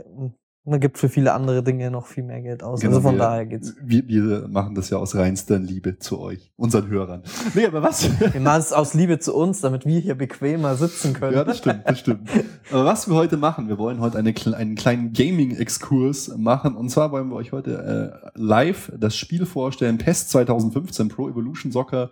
man 0.65 0.79
gibt 0.79 0.97
für 0.97 1.09
viele 1.09 1.33
andere 1.33 1.61
Dinge 1.61 1.91
noch 1.91 2.07
viel 2.07 2.23
mehr 2.23 2.41
Geld 2.41 2.63
aus. 2.63 2.79
Genau, 2.79 2.95
also 2.95 3.09
von 3.09 3.15
wir, 3.15 3.19
daher 3.19 3.45
geht's. 3.45 3.75
Wir, 3.83 4.07
wir 4.07 4.47
machen 4.47 4.75
das 4.75 4.89
ja 4.89 4.97
aus 4.97 5.13
reinster 5.13 5.59
Liebe 5.59 5.99
zu 5.99 6.19
euch, 6.21 6.53
unseren 6.55 6.87
Hörern. 6.87 7.23
Nee, 7.53 7.65
aber 7.65 7.83
was? 7.83 8.09
Wir 8.33 8.39
machen 8.39 8.61
es 8.61 8.71
aus 8.71 8.93
Liebe 8.93 9.19
zu 9.19 9.35
uns, 9.35 9.59
damit 9.59 9.85
wir 9.85 9.99
hier 9.99 10.15
bequemer 10.15 10.75
sitzen 10.75 11.13
können. 11.13 11.35
Ja, 11.35 11.43
das 11.43 11.57
stimmt, 11.57 11.81
das 11.85 11.99
stimmt. 11.99 12.29
aber 12.71 12.85
was 12.85 13.09
wir 13.09 13.15
heute 13.15 13.35
machen, 13.35 13.67
wir 13.67 13.77
wollen 13.77 13.99
heute 13.99 14.17
eine, 14.17 14.33
einen 14.55 14.75
kleinen 14.75 15.11
Gaming-Exkurs 15.11 16.37
machen. 16.37 16.75
Und 16.75 16.89
zwar 16.89 17.11
wollen 17.11 17.27
wir 17.29 17.35
euch 17.35 17.51
heute 17.51 18.23
äh, 18.23 18.29
live 18.35 18.91
das 18.97 19.17
Spiel 19.17 19.45
vorstellen, 19.45 19.97
PES 19.97 20.29
2015 20.29 21.09
Pro 21.09 21.27
Evolution 21.27 21.73
Soccer 21.73 22.09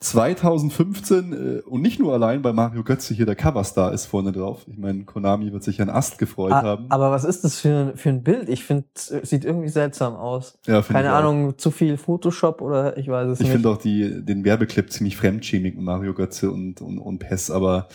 2015 0.00 1.32
äh, 1.32 1.60
und 1.68 1.82
nicht 1.82 1.98
nur 1.98 2.12
allein 2.12 2.40
bei 2.40 2.52
Mario 2.52 2.84
Götze 2.84 3.14
hier 3.14 3.26
der 3.26 3.34
Coverstar 3.34 3.92
ist 3.92 4.06
vorne 4.06 4.30
drauf. 4.30 4.64
Ich 4.68 4.78
meine, 4.78 5.04
Konami 5.04 5.52
wird 5.52 5.64
sich 5.64 5.82
ein 5.82 5.90
Ast 5.90 6.18
gefreut 6.18 6.52
ah, 6.52 6.62
haben. 6.62 6.86
Aber 6.88 7.10
was 7.10 7.24
ist 7.24 7.42
das 7.42 7.58
für, 7.58 7.92
für 7.96 8.10
ein 8.10 8.22
Bild? 8.22 8.48
Ich 8.48 8.64
finde, 8.64 8.86
sieht 8.94 9.44
irgendwie 9.44 9.68
seltsam 9.68 10.14
aus. 10.14 10.58
Ja, 10.66 10.82
Keine 10.82 11.12
Ahnung, 11.12 11.50
auch. 11.50 11.56
zu 11.56 11.72
viel 11.72 11.96
Photoshop 11.96 12.62
oder 12.62 12.96
ich 12.96 13.08
weiß 13.08 13.28
es 13.28 13.34
ich 13.34 13.40
nicht. 13.40 13.48
Ich 13.48 13.52
finde 13.52 13.70
auch 13.70 13.78
die, 13.78 14.24
den 14.24 14.44
Werbeclip 14.44 14.92
ziemlich 14.92 15.16
fremdschämig 15.16 15.74
mit 15.74 15.84
Mario 15.84 16.14
Götze 16.14 16.52
und, 16.52 16.80
und, 16.80 16.98
und 16.98 17.18
PES, 17.18 17.50
aber 17.50 17.88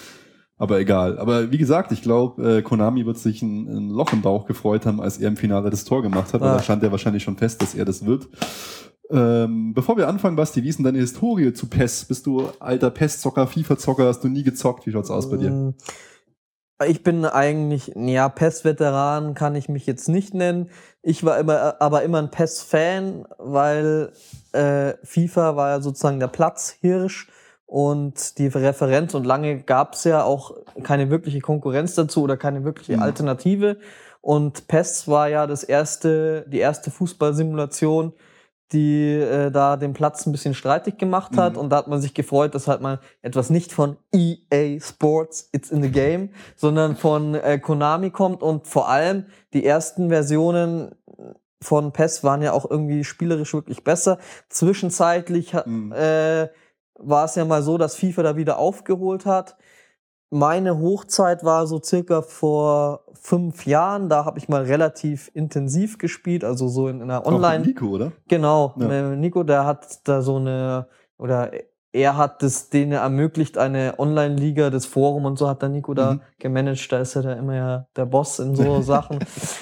aber 0.57 0.79
egal. 0.79 1.17
Aber 1.17 1.51
wie 1.51 1.57
gesagt, 1.57 1.91
ich 1.91 2.01
glaube, 2.01 2.57
äh, 2.57 2.61
Konami 2.61 3.05
wird 3.05 3.17
sich 3.17 3.41
ein, 3.41 3.67
ein, 3.67 3.89
Loch 3.89 4.13
im 4.13 4.21
Bauch 4.21 4.45
gefreut 4.45 4.85
haben, 4.85 5.01
als 5.01 5.17
er 5.17 5.27
im 5.27 5.35
Finale 5.35 5.69
das 5.69 5.83
Tor 5.83 6.01
gemacht 6.03 6.33
hat. 6.33 6.41
Ah. 6.41 6.55
da 6.55 6.63
stand 6.63 6.83
er 6.83 6.91
wahrscheinlich 6.91 7.23
schon 7.23 7.37
fest, 7.37 7.61
dass 7.61 7.73
er 7.75 7.85
das 7.85 8.05
wird. 8.05 8.29
Ähm, 9.13 9.73
bevor 9.75 9.95
wir 9.95 10.07
anfangen, 10.07 10.35
Basti, 10.35 10.63
wie 10.63 10.69
ist 10.69 10.79
denn 10.79 10.85
deine 10.85 10.97
Historie 10.97 11.53
zu 11.53 11.67
PES? 11.67 12.05
Bist 12.05 12.25
du 12.25 12.49
alter 12.59 12.89
PES-Zocker, 12.89 13.45
FIFA-Zocker? 13.45 14.07
Hast 14.07 14.23
du 14.23 14.27
nie 14.27 14.41
gezockt? 14.41 14.87
Wie 14.87 14.91
schaut's 14.91 15.11
aus 15.11 15.29
bei 15.29 15.37
dir? 15.37 15.49
Ähm, 15.49 15.75
ich 16.87 17.03
bin 17.03 17.23
eigentlich, 17.23 17.93
ja, 17.95 18.27
PES-Veteran 18.27 19.35
kann 19.35 19.55
ich 19.55 19.69
mich 19.69 19.85
jetzt 19.85 20.09
nicht 20.09 20.33
nennen. 20.33 20.69
Ich 21.03 21.23
war 21.23 21.37
immer, 21.37 21.75
aber 21.79 22.01
immer 22.01 22.17
ein 22.17 22.31
PES-Fan, 22.31 23.27
weil 23.37 24.11
äh, 24.51 24.93
FIFA 25.03 25.55
war 25.55 25.69
ja 25.69 25.81
sozusagen 25.81 26.19
der 26.19 26.27
Platzhirsch 26.27 27.27
und 27.67 28.39
die 28.39 28.47
Referenz 28.47 29.13
und 29.13 29.25
lange 29.25 29.61
gab 29.61 29.93
es 29.93 30.05
ja 30.05 30.23
auch 30.23 30.55
keine 30.81 31.11
wirkliche 31.11 31.39
Konkurrenz 31.39 31.93
dazu 31.93 32.23
oder 32.23 32.35
keine 32.35 32.63
wirkliche 32.63 32.97
mhm. 32.97 33.03
Alternative. 33.03 33.77
Und 34.21 34.67
PES 34.67 35.07
war 35.07 35.29
ja 35.29 35.45
das 35.45 35.63
erste, 35.63 36.45
die 36.47 36.59
erste 36.59 36.89
Fußballsimulation, 36.89 38.13
die 38.73 39.11
äh, 39.11 39.51
da 39.51 39.77
den 39.77 39.93
Platz 39.93 40.25
ein 40.25 40.31
bisschen 40.31 40.53
streitig 40.53 40.97
gemacht 40.97 41.37
hat. 41.37 41.53
Mhm. 41.53 41.59
Und 41.59 41.69
da 41.69 41.77
hat 41.77 41.87
man 41.87 42.01
sich 42.01 42.13
gefreut, 42.13 42.55
dass 42.55 42.67
halt 42.67 42.81
mal 42.81 42.99
etwas 43.21 43.49
nicht 43.49 43.71
von 43.71 43.97
EA 44.11 44.79
Sports, 44.81 45.49
It's 45.51 45.71
in 45.71 45.81
the 45.81 45.91
Game, 45.91 46.29
sondern 46.55 46.95
von 46.95 47.35
äh, 47.35 47.59
Konami 47.59 48.09
kommt. 48.09 48.41
Und 48.41 48.67
vor 48.67 48.89
allem 48.89 49.27
die 49.53 49.65
ersten 49.65 50.09
Versionen 50.09 50.95
von 51.61 51.91
PES 51.93 52.23
waren 52.23 52.41
ja 52.41 52.51
auch 52.51 52.69
irgendwie 52.69 53.03
spielerisch 53.03 53.53
wirklich 53.53 53.83
besser. 53.83 54.17
Zwischenzeitlich 54.49 55.53
mhm. 55.65 55.91
äh, 55.93 56.49
war 56.95 57.25
es 57.25 57.35
ja 57.35 57.45
mal 57.45 57.63
so, 57.63 57.77
dass 57.77 57.95
FIFA 57.95 58.23
da 58.23 58.35
wieder 58.37 58.57
aufgeholt 58.57 59.25
hat. 59.25 59.55
Meine 60.33 60.79
Hochzeit 60.79 61.43
war 61.43 61.67
so 61.67 61.79
circa 61.79 62.23
vor 62.23 63.01
fünf 63.13 63.67
Jahren. 63.67 64.09
Da 64.09 64.25
habe 64.25 64.39
ich 64.39 64.49
mal 64.49 64.63
relativ 64.63 65.29
intensiv 65.35 65.99
gespielt, 65.99 66.43
also 66.43 66.67
so 66.67 66.87
in, 66.87 67.03
einer 67.03 67.27
Online. 67.27 67.61
Auch 67.61 67.67
Nico, 67.67 67.85
oder? 67.85 68.11
Genau, 68.27 68.73
ja. 68.79 69.15
Nico, 69.15 69.43
der 69.43 69.65
hat 69.65 70.07
da 70.07 70.23
so 70.23 70.37
eine 70.37 70.87
oder 71.19 71.51
er 71.91 72.17
hat 72.17 72.41
es 72.41 72.71
denen 72.71 72.93
ermöglicht, 72.93 73.59
eine 73.59 73.93
Online-Liga, 73.99 74.71
das 74.71 74.87
Forum 74.87 75.25
und 75.25 75.37
so 75.37 75.47
hat 75.47 75.61
der 75.61 75.69
Nico 75.69 75.93
da 75.93 76.13
mhm. 76.13 76.21
gemanagt. 76.39 76.91
Da 76.91 76.97
ist 76.97 77.15
er 77.15 77.21
da 77.21 77.33
immer 77.33 77.55
ja 77.55 77.87
der 77.95 78.07
Boss 78.07 78.39
in 78.39 78.55
so 78.55 78.81
Sachen. 78.81 79.19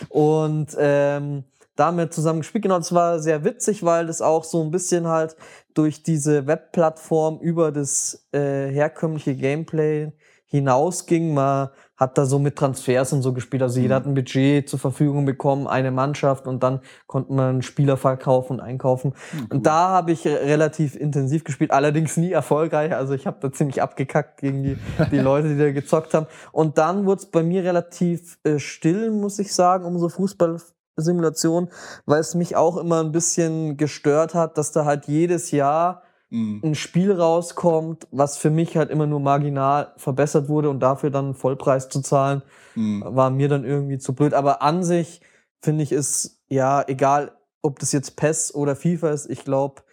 Und 0.07 0.69
ähm, 0.79 1.43
damit 1.75 2.13
zusammen 2.13 2.39
gespielt. 2.39 2.63
Genau, 2.63 2.77
das 2.77 2.93
war 2.93 3.19
sehr 3.19 3.43
witzig, 3.43 3.83
weil 3.83 4.07
das 4.07 4.21
auch 4.21 4.45
so 4.45 4.63
ein 4.63 4.71
bisschen 4.71 5.07
halt 5.07 5.35
durch 5.73 6.01
diese 6.01 6.47
Webplattform 6.47 7.39
über 7.39 7.73
das 7.73 8.25
äh, 8.31 8.69
herkömmliche 8.69 9.35
Gameplay 9.35 10.13
hinausging. 10.51 11.33
Man 11.33 11.69
hat 11.95 12.17
da 12.17 12.25
so 12.25 12.39
mit 12.39 12.57
Transfers 12.57 13.13
und 13.13 13.21
so 13.21 13.31
gespielt. 13.31 13.63
Also 13.63 13.79
jeder 13.79 13.95
mhm. 13.95 13.99
hat 13.99 14.07
ein 14.07 14.13
Budget 14.15 14.67
zur 14.67 14.79
Verfügung 14.79 15.25
bekommen, 15.25 15.65
eine 15.67 15.91
Mannschaft 15.91 16.45
und 16.45 16.61
dann 16.61 16.81
konnte 17.07 17.31
man 17.31 17.61
Spieler 17.61 17.95
verkaufen 17.95 18.53
und 18.53 18.59
einkaufen. 18.59 19.13
Mhm. 19.31 19.45
Und 19.49 19.65
da 19.65 19.89
habe 19.89 20.11
ich 20.11 20.27
relativ 20.27 20.95
intensiv 20.95 21.45
gespielt, 21.45 21.71
allerdings 21.71 22.17
nie 22.17 22.31
erfolgreich. 22.31 22.93
Also 22.93 23.13
ich 23.13 23.25
habe 23.25 23.37
da 23.39 23.51
ziemlich 23.51 23.81
abgekackt 23.81 24.41
gegen 24.41 24.61
die, 24.63 24.77
die 25.11 25.19
Leute, 25.19 25.49
die 25.49 25.57
da 25.57 25.71
gezockt 25.71 26.13
haben. 26.13 26.27
Und 26.51 26.77
dann 26.77 27.05
wurde 27.05 27.21
es 27.21 27.25
bei 27.27 27.43
mir 27.43 27.63
relativ 27.63 28.39
äh, 28.43 28.59
still, 28.59 29.11
muss 29.11 29.39
ich 29.39 29.53
sagen, 29.53 29.85
um 29.85 29.97
so 29.99 30.09
Fußballsimulation, 30.09 31.69
weil 32.05 32.19
es 32.19 32.35
mich 32.35 32.57
auch 32.57 32.75
immer 32.75 33.01
ein 33.01 33.13
bisschen 33.13 33.77
gestört 33.77 34.33
hat, 34.33 34.57
dass 34.57 34.73
da 34.73 34.83
halt 34.83 35.05
jedes 35.07 35.51
Jahr 35.51 36.01
mhm. 36.31 36.61
ein 36.63 36.75
Spiel 36.75 37.11
rauskommt, 37.11 38.07
was 38.11 38.37
für 38.37 38.49
mich 38.49 38.75
halt 38.75 38.89
immer 38.89 39.05
nur 39.05 39.19
marginal 39.19 39.93
verbessert 39.97 40.49
wurde 40.49 40.69
und 40.69 40.79
dafür 40.79 41.11
dann 41.11 41.35
Vollpreis 41.35 41.89
zu 41.89 42.01
zahlen, 42.01 42.41
mhm. 42.73 43.03
war 43.05 43.29
mir 43.29 43.47
dann 43.47 43.63
irgendwie 43.63 43.99
zu 43.99 44.15
blöd. 44.15 44.33
Aber 44.33 44.63
an 44.63 44.83
sich 44.83 45.21
finde 45.61 45.83
ich 45.83 45.91
es 45.91 46.41
ja 46.49 46.83
egal, 46.87 47.33
ob 47.61 47.77
das 47.77 47.91
jetzt 47.91 48.15
PES 48.15 48.55
oder 48.55 48.75
FIFA 48.75 49.11
ist. 49.11 49.29
Ich 49.29 49.45
glaube, 49.45 49.83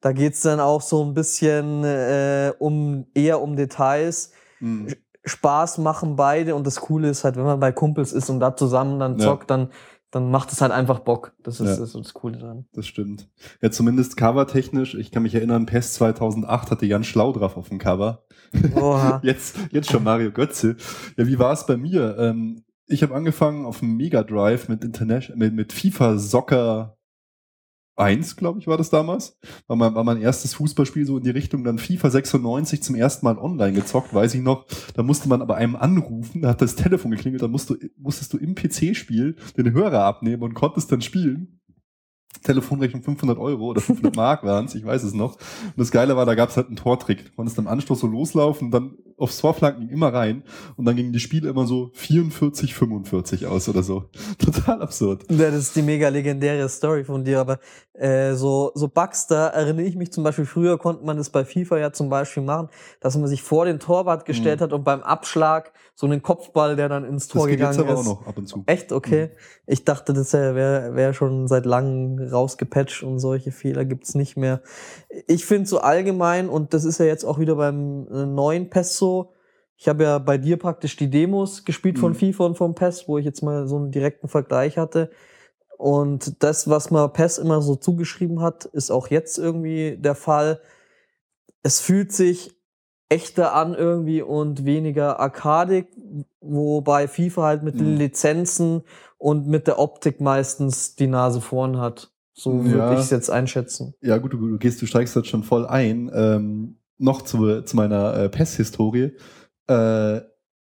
da 0.00 0.12
geht's 0.12 0.42
dann 0.42 0.60
auch 0.60 0.82
so 0.82 1.02
ein 1.02 1.14
bisschen 1.14 1.82
äh, 1.84 2.52
um 2.58 3.06
eher 3.14 3.40
um 3.40 3.56
Details. 3.56 4.32
Mhm. 4.60 4.88
Spaß 5.24 5.78
machen 5.78 6.14
beide 6.14 6.54
und 6.54 6.66
das 6.66 6.80
Coole 6.80 7.08
ist 7.08 7.24
halt, 7.24 7.36
wenn 7.36 7.44
man 7.44 7.58
bei 7.58 7.72
Kumpels 7.72 8.12
ist 8.12 8.30
und 8.30 8.38
da 8.38 8.54
zusammen 8.54 9.00
dann 9.00 9.18
zockt, 9.18 9.50
ja. 9.50 9.56
dann 9.56 9.70
dann 10.16 10.30
macht 10.30 10.50
es 10.50 10.62
halt 10.62 10.72
einfach 10.72 11.00
Bock. 11.00 11.34
Das 11.42 11.60
ist, 11.60 11.66
ja, 11.68 11.76
das, 11.76 11.94
ist 11.94 11.94
das 11.94 12.14
Coole 12.14 12.38
dran. 12.38 12.64
Das 12.72 12.86
stimmt. 12.86 13.28
Ja, 13.60 13.70
zumindest 13.70 14.16
covertechnisch. 14.16 14.94
Ich 14.94 15.10
kann 15.10 15.22
mich 15.22 15.34
erinnern, 15.34 15.66
PES 15.66 15.92
2008 15.92 16.70
hatte 16.70 16.86
Jan 16.86 17.04
Schlau 17.04 17.32
drauf 17.32 17.58
auf 17.58 17.68
dem 17.68 17.78
Cover. 17.78 18.24
Oha. 18.74 19.20
jetzt, 19.24 19.56
jetzt 19.72 19.90
schon 19.90 20.04
Mario 20.04 20.32
Götze. 20.32 20.76
Ja, 21.18 21.26
wie 21.26 21.38
war 21.38 21.52
es 21.52 21.66
bei 21.66 21.76
mir? 21.76 22.16
Ähm, 22.18 22.64
ich 22.86 23.02
habe 23.02 23.14
angefangen 23.14 23.66
auf 23.66 23.80
dem 23.80 23.96
Mega 23.96 24.22
Drive 24.22 24.68
mit, 24.68 24.84
mit, 25.36 25.52
mit 25.52 25.72
FIFA 25.74 26.16
Soccer 26.16 26.95
1, 27.96 28.36
glaube 28.36 28.58
ich, 28.58 28.66
war 28.66 28.76
das 28.76 28.90
damals. 28.90 29.38
War 29.66 29.76
mein, 29.76 29.94
war 29.94 30.04
mein 30.04 30.20
erstes 30.20 30.54
Fußballspiel 30.54 31.06
so 31.06 31.16
in 31.16 31.24
die 31.24 31.30
Richtung 31.30 31.64
dann 31.64 31.78
FIFA 31.78 32.10
96 32.10 32.82
zum 32.82 32.94
ersten 32.94 33.24
Mal 33.24 33.38
online 33.38 33.72
gezockt, 33.72 34.12
weiß 34.12 34.34
ich 34.34 34.42
noch. 34.42 34.66
Da 34.94 35.02
musste 35.02 35.28
man 35.28 35.42
aber 35.42 35.56
einem 35.56 35.76
anrufen, 35.76 36.42
da 36.42 36.50
hat 36.50 36.62
das 36.62 36.76
Telefon 36.76 37.10
geklingelt, 37.10 37.42
da 37.42 37.48
musst 37.48 37.70
du, 37.70 37.76
musstest 37.96 38.32
du 38.32 38.38
im 38.38 38.54
PC-Spiel 38.54 39.36
den 39.56 39.72
Hörer 39.72 40.04
abnehmen 40.04 40.42
und 40.42 40.54
konntest 40.54 40.92
dann 40.92 41.00
spielen. 41.00 41.60
Telefonrechnung 42.42 43.02
500 43.02 43.38
Euro 43.38 43.66
oder 43.66 43.80
500 43.80 44.16
Mark 44.16 44.44
waren 44.44 44.66
es, 44.66 44.74
ich 44.74 44.84
weiß 44.84 45.02
es 45.02 45.14
noch. 45.14 45.34
Und 45.34 45.78
das 45.78 45.90
Geile 45.90 46.16
war, 46.16 46.26
da 46.26 46.34
gab 46.34 46.50
es 46.50 46.56
halt 46.56 46.68
einen 46.68 46.76
Tortrick. 46.76 47.24
Du 47.24 47.30
konntest 47.36 47.58
am 47.58 47.66
Anstoß 47.66 48.00
so 48.00 48.06
loslaufen, 48.06 48.70
dann 48.70 48.96
aufs 49.18 49.38
Torflanken 49.38 49.88
immer 49.88 50.12
rein 50.12 50.42
und 50.76 50.84
dann 50.84 50.94
gingen 50.94 51.12
die 51.12 51.20
Spiele 51.20 51.48
immer 51.48 51.66
so 51.66 51.90
44, 51.94 52.74
45 52.74 53.46
aus 53.46 53.68
oder 53.68 53.82
so. 53.82 54.10
Total 54.38 54.82
absurd. 54.82 55.24
Ja, 55.30 55.50
das 55.50 55.60
ist 55.60 55.76
die 55.76 55.82
mega 55.82 56.08
legendäre 56.08 56.68
Story 56.68 57.04
von 57.04 57.24
dir, 57.24 57.40
aber 57.40 57.58
äh, 57.94 58.34
so, 58.34 58.72
so 58.74 58.88
Bugs, 58.88 59.26
da 59.26 59.48
erinnere 59.48 59.86
ich 59.86 59.96
mich 59.96 60.12
zum 60.12 60.22
Beispiel, 60.22 60.44
früher 60.44 60.78
konnte 60.78 61.04
man 61.04 61.16
das 61.16 61.30
bei 61.30 61.44
FIFA 61.44 61.78
ja 61.78 61.92
zum 61.92 62.10
Beispiel 62.10 62.42
machen, 62.42 62.68
dass 63.00 63.16
man 63.16 63.26
sich 63.26 63.42
vor 63.42 63.64
den 63.64 63.78
Torwart 63.78 64.26
gestellt 64.26 64.60
mhm. 64.60 64.64
hat 64.64 64.72
und 64.74 64.84
beim 64.84 65.02
Abschlag 65.02 65.72
so 65.94 66.06
einen 66.06 66.22
Kopfball, 66.22 66.76
der 66.76 66.90
dann 66.90 67.04
ins 67.04 67.26
Tor 67.28 67.46
das 67.46 67.50
gegangen 67.52 67.70
ist. 67.70 67.78
Das 67.78 67.86
aber 67.86 67.98
auch 67.98 68.04
noch 68.04 68.26
ab 68.26 68.36
und 68.36 68.46
zu. 68.46 68.64
Echt? 68.66 68.92
Okay. 68.92 69.28
Mhm. 69.28 69.30
Ich 69.66 69.84
dachte, 69.84 70.12
das 70.12 70.34
wäre 70.34 70.94
wär 70.94 71.14
schon 71.14 71.48
seit 71.48 71.64
langem 71.64 72.25
rausgepatcht 72.30 73.02
und 73.02 73.18
solche 73.18 73.52
Fehler 73.52 73.84
gibt's 73.84 74.14
nicht 74.14 74.36
mehr. 74.36 74.62
Ich 75.26 75.46
finde 75.46 75.68
so 75.68 75.78
allgemein, 75.78 76.48
und 76.48 76.74
das 76.74 76.84
ist 76.84 76.98
ja 76.98 77.06
jetzt 77.06 77.24
auch 77.24 77.38
wieder 77.38 77.56
beim 77.56 78.06
äh, 78.08 78.26
neuen 78.26 78.70
PES 78.70 78.96
so, 78.96 79.32
ich 79.76 79.88
habe 79.88 80.04
ja 80.04 80.18
bei 80.18 80.38
dir 80.38 80.56
praktisch 80.56 80.96
die 80.96 81.10
Demos 81.10 81.64
gespielt 81.64 81.96
mhm. 81.96 82.00
von 82.00 82.14
FIFA 82.14 82.46
und 82.46 82.56
vom 82.56 82.74
PES, 82.74 83.08
wo 83.08 83.18
ich 83.18 83.24
jetzt 83.24 83.42
mal 83.42 83.68
so 83.68 83.76
einen 83.76 83.90
direkten 83.90 84.28
Vergleich 84.28 84.78
hatte. 84.78 85.10
Und 85.76 86.42
das, 86.42 86.70
was 86.70 86.90
man 86.90 87.12
PES 87.12 87.38
immer 87.38 87.60
so 87.60 87.76
zugeschrieben 87.76 88.40
hat, 88.40 88.64
ist 88.64 88.90
auch 88.90 89.08
jetzt 89.08 89.38
irgendwie 89.38 89.98
der 89.98 90.14
Fall. 90.14 90.60
Es 91.62 91.80
fühlt 91.80 92.12
sich 92.12 92.56
echter 93.08 93.54
an 93.54 93.74
irgendwie 93.74 94.22
und 94.22 94.64
weniger 94.64 95.20
arkadig, 95.20 95.88
wobei 96.40 97.06
FIFA 97.06 97.42
halt 97.42 97.62
mit 97.62 97.74
mhm. 97.74 97.78
den 97.80 97.96
Lizenzen 97.98 98.82
und 99.18 99.46
mit 99.46 99.66
der 99.66 99.78
Optik 99.78 100.20
meistens 100.20 100.96
die 100.96 101.06
Nase 101.06 101.40
vorn 101.40 101.78
hat. 101.78 102.12
So 102.38 102.62
ja. 102.62 102.72
würde 102.72 102.94
ich 102.94 103.00
es 103.00 103.10
jetzt 103.10 103.30
einschätzen. 103.30 103.94
Ja, 104.02 104.18
gut, 104.18 104.34
du, 104.34 104.36
du 104.36 104.58
gehst, 104.58 104.80
du 104.82 104.86
steigst 104.86 105.16
jetzt 105.16 105.28
schon 105.28 105.42
voll 105.42 105.66
ein. 105.66 106.10
Ähm, 106.14 106.76
noch 106.98 107.22
zu, 107.22 107.62
zu 107.62 107.76
meiner 107.76 108.14
äh, 108.14 108.28
PES-Historie. 108.28 109.12
Äh, 109.66 110.20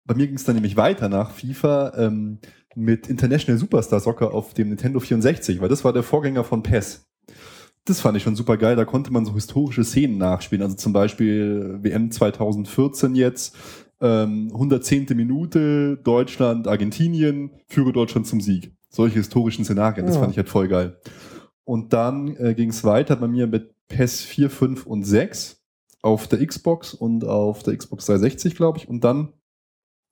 bei 0.04 0.14
mir 0.16 0.26
ging 0.26 0.36
es 0.36 0.44
dann 0.44 0.56
nämlich 0.56 0.76
weiter 0.76 1.08
nach 1.08 1.30
FIFA. 1.30 1.92
Ähm, 1.96 2.40
mit 2.74 3.08
International 3.08 3.58
Superstar 3.58 4.00
Soccer 4.00 4.32
auf 4.32 4.54
dem 4.54 4.68
Nintendo 4.68 5.00
64, 5.00 5.60
weil 5.60 5.68
das 5.68 5.84
war 5.84 5.92
der 5.92 6.02
Vorgänger 6.02 6.44
von 6.44 6.62
PES. 6.62 7.08
Das 7.84 8.00
fand 8.00 8.16
ich 8.16 8.22
schon 8.22 8.36
super 8.36 8.56
geil. 8.56 8.76
Da 8.76 8.84
konnte 8.84 9.12
man 9.12 9.24
so 9.24 9.34
historische 9.34 9.84
Szenen 9.84 10.18
nachspielen. 10.18 10.62
Also 10.62 10.76
zum 10.76 10.92
Beispiel 10.92 11.78
WM 11.82 12.10
2014 12.10 13.14
jetzt, 13.14 13.56
ähm, 14.00 14.50
110. 14.52 15.06
Minute, 15.14 15.98
Deutschland, 16.02 16.68
Argentinien, 16.68 17.50
führe 17.66 17.92
Deutschland 17.92 18.26
zum 18.26 18.40
Sieg. 18.40 18.72
Solche 18.88 19.16
historischen 19.16 19.64
Szenarien, 19.64 20.06
das 20.06 20.16
ja. 20.16 20.20
fand 20.20 20.32
ich 20.32 20.36
halt 20.36 20.48
voll 20.48 20.68
geil. 20.68 20.98
Und 21.70 21.92
dann 21.92 22.34
äh, 22.34 22.54
ging 22.54 22.70
es 22.70 22.82
weiter 22.82 23.14
bei 23.14 23.28
mir 23.28 23.46
mit 23.46 23.72
PES 23.86 24.22
4, 24.22 24.50
5 24.50 24.86
und 24.86 25.04
6 25.04 25.62
auf 26.02 26.26
der 26.26 26.44
Xbox 26.44 26.94
und 26.94 27.24
auf 27.24 27.62
der 27.62 27.76
Xbox 27.76 28.06
360, 28.06 28.56
glaube 28.56 28.78
ich. 28.78 28.88
Und 28.88 29.04
dann 29.04 29.34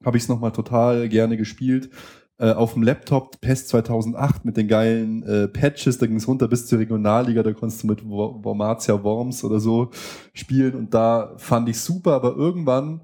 habe 0.04 0.16
ich 0.16 0.22
es 0.22 0.28
nochmal 0.28 0.52
total 0.52 1.08
gerne 1.08 1.36
gespielt 1.36 1.90
äh, 2.38 2.52
auf 2.52 2.74
dem 2.74 2.84
Laptop 2.84 3.40
PES 3.40 3.66
2008 3.66 4.44
mit 4.44 4.56
den 4.56 4.68
geilen 4.68 5.24
äh, 5.24 5.48
Patches, 5.48 5.98
da 5.98 6.06
ging 6.06 6.18
es 6.18 6.28
runter 6.28 6.46
bis 6.46 6.68
zur 6.68 6.78
Regionalliga, 6.78 7.42
da 7.42 7.52
konntest 7.52 7.82
du 7.82 7.88
mit 7.88 8.08
Wormatia 8.08 9.02
Worms 9.02 9.42
oder 9.42 9.58
so 9.58 9.90
spielen. 10.34 10.76
Und 10.76 10.94
da 10.94 11.34
fand 11.38 11.68
ich 11.68 11.80
super, 11.80 12.12
aber 12.12 12.36
irgendwann 12.36 13.00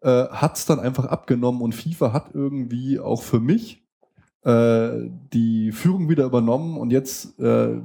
äh, 0.00 0.28
hat 0.28 0.56
es 0.56 0.64
dann 0.64 0.80
einfach 0.80 1.04
abgenommen. 1.04 1.60
Und 1.60 1.74
FIFA 1.74 2.14
hat 2.14 2.30
irgendwie 2.32 2.98
auch 3.00 3.22
für 3.22 3.40
mich 3.40 3.86
äh, 4.48 5.10
die 5.34 5.72
Führung 5.72 6.08
wieder 6.08 6.24
übernommen 6.24 6.78
und 6.78 6.90
jetzt 6.90 7.38
äh, 7.38 7.80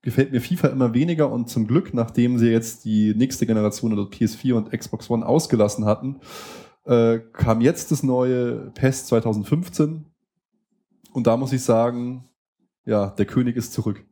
gefällt 0.00 0.32
mir 0.32 0.40
FIFA 0.40 0.68
immer 0.68 0.94
weniger 0.94 1.30
und 1.30 1.50
zum 1.50 1.66
Glück, 1.66 1.92
nachdem 1.92 2.38
sie 2.38 2.48
jetzt 2.48 2.86
die 2.86 3.14
nächste 3.14 3.46
Generation 3.46 3.92
oder 3.92 4.08
PS4 4.08 4.54
und 4.54 4.70
Xbox 4.72 5.10
One 5.10 5.26
ausgelassen 5.26 5.84
hatten, 5.84 6.20
äh, 6.86 7.18
kam 7.34 7.60
jetzt 7.60 7.90
das 7.90 8.02
neue 8.02 8.70
PES 8.74 9.06
2015 9.06 10.06
und 11.12 11.26
da 11.26 11.36
muss 11.36 11.52
ich 11.52 11.62
sagen, 11.62 12.24
ja, 12.86 13.08
der 13.10 13.26
König 13.26 13.56
ist 13.56 13.74
zurück. 13.74 14.02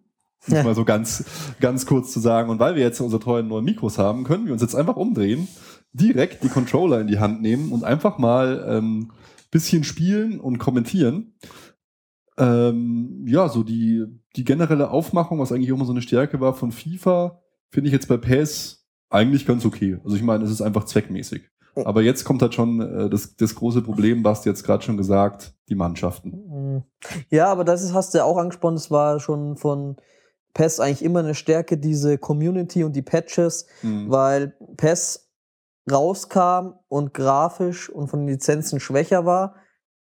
Um 0.48 0.55
ja. 0.55 0.62
mal 0.62 0.74
so 0.74 0.85
ganz, 0.85 1.24
ganz 1.61 1.85
kurz 1.85 2.12
zu 2.12 2.20
sagen. 2.20 2.51
Und 2.51 2.61
weil 2.61 2.74
wir 2.74 2.82
jetzt 2.82 3.01
unsere 3.01 3.23
tollen 3.23 3.48
neuen 3.48 3.65
Mikros 3.65 3.98
haben, 3.98 4.24
können 4.24 4.47
wir 4.47 4.52
uns 4.52 4.62
jetzt 4.62 4.74
einfach 4.74 4.97
umdrehen, 4.97 5.48
direkt 5.93 6.43
die 6.44 6.48
Controller 6.48 7.01
in 7.01 7.09
die 7.09 7.19
Hand 7.19 7.43
nehmen 7.43 7.73
und 7.73 7.85
einfach 7.85 8.16
mal 8.16 8.65
ähm, 8.66 9.11
bisschen 9.51 9.85
spielen 9.85 10.40
und 10.40 10.59
kommentieren. 10.59 11.35
Ähm, 12.40 13.24
ja, 13.26 13.48
so 13.48 13.62
die, 13.62 14.06
die 14.36 14.44
generelle 14.44 14.90
Aufmachung, 14.90 15.38
was 15.38 15.52
eigentlich 15.52 15.68
immer 15.68 15.84
so 15.84 15.92
eine 15.92 16.02
Stärke 16.02 16.40
war 16.40 16.54
von 16.54 16.72
FIFA, 16.72 17.40
finde 17.70 17.88
ich 17.88 17.92
jetzt 17.92 18.08
bei 18.08 18.16
PES 18.16 18.86
eigentlich 19.10 19.46
ganz 19.46 19.64
okay. 19.66 19.98
Also 20.04 20.16
ich 20.16 20.22
meine, 20.22 20.44
es 20.44 20.50
ist 20.50 20.62
einfach 20.62 20.84
zweckmäßig. 20.84 21.42
Aber 21.76 22.02
jetzt 22.02 22.24
kommt 22.24 22.42
halt 22.42 22.54
schon 22.54 22.80
äh, 22.80 23.10
das, 23.10 23.36
das 23.36 23.54
große 23.54 23.82
Problem, 23.82 24.24
was 24.24 24.42
du 24.42 24.48
jetzt 24.50 24.64
gerade 24.64 24.82
schon 24.82 24.96
gesagt, 24.96 25.54
die 25.68 25.74
Mannschaften. 25.74 26.30
Mhm. 26.30 26.82
Ja, 27.28 27.46
aber 27.46 27.64
das 27.64 27.82
ist, 27.82 27.94
hast 27.94 28.14
du 28.14 28.18
ja 28.18 28.24
auch 28.24 28.38
angesprochen, 28.38 28.74
das 28.74 28.90
war 28.90 29.20
schon 29.20 29.56
von 29.56 29.96
PES 30.54 30.80
eigentlich 30.80 31.04
immer 31.04 31.20
eine 31.20 31.34
Stärke, 31.34 31.78
diese 31.78 32.18
Community 32.18 32.82
und 32.84 32.96
die 32.96 33.02
Patches, 33.02 33.66
mhm. 33.82 34.10
weil 34.10 34.56
PES 34.76 35.30
rauskam 35.90 36.74
und 36.88 37.14
grafisch 37.14 37.88
und 37.88 38.08
von 38.08 38.20
den 38.20 38.28
Lizenzen 38.28 38.80
schwächer 38.80 39.24
war, 39.24 39.54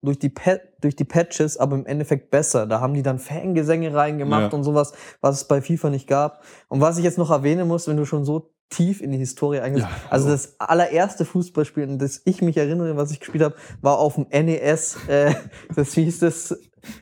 durch 0.07 0.19
die, 0.19 0.33
durch 0.81 0.97
die 0.97 1.05
Patches, 1.05 1.57
aber 1.57 1.77
im 1.77 1.87
Endeffekt 1.87 2.31
besser. 2.31 2.67
Da 2.67 2.81
haben 2.81 2.95
die 2.95 3.03
dann 3.03 3.19
Fangesänge 3.19 3.95
reingemacht 3.95 4.53
ja. 4.53 4.57
und 4.57 4.65
sowas, 4.65 4.93
was 5.21 5.37
es 5.37 5.49
bei 5.49 5.61
FIFA 5.61 5.91
nicht 5.91 6.07
gab. 6.07 6.43
Und 6.69 6.81
was 6.81 6.99
ich 6.99 7.05
jetzt 7.05 7.19
noch 7.19 7.31
erwähnen 7.31 7.69
muss, 7.69 7.87
wenn 7.89 7.97
du 7.97 8.05
schon 8.05 8.25
so 8.25 8.51
tief 8.69 9.01
in 9.01 9.13
die 9.13 9.19
Historie 9.19 9.61
eingehst. 9.61 9.87
Ja, 9.87 9.91
also 10.11 10.29
das 10.29 10.59
allererste 10.59 11.25
Fußballspiel, 11.25 11.85
an 11.85 11.99
das 11.99 12.23
ich 12.25 12.43
mich 12.43 12.57
erinnere, 12.57 12.97
was 12.97 13.13
ich 13.13 13.21
gespielt 13.21 13.45
habe, 13.45 13.55
war 13.81 13.99
auf 13.99 14.15
dem 14.15 14.27
NES. 14.31 14.97
Äh, 15.09 15.35
das 15.75 15.93
hieß 15.93 16.21
das 16.21 16.59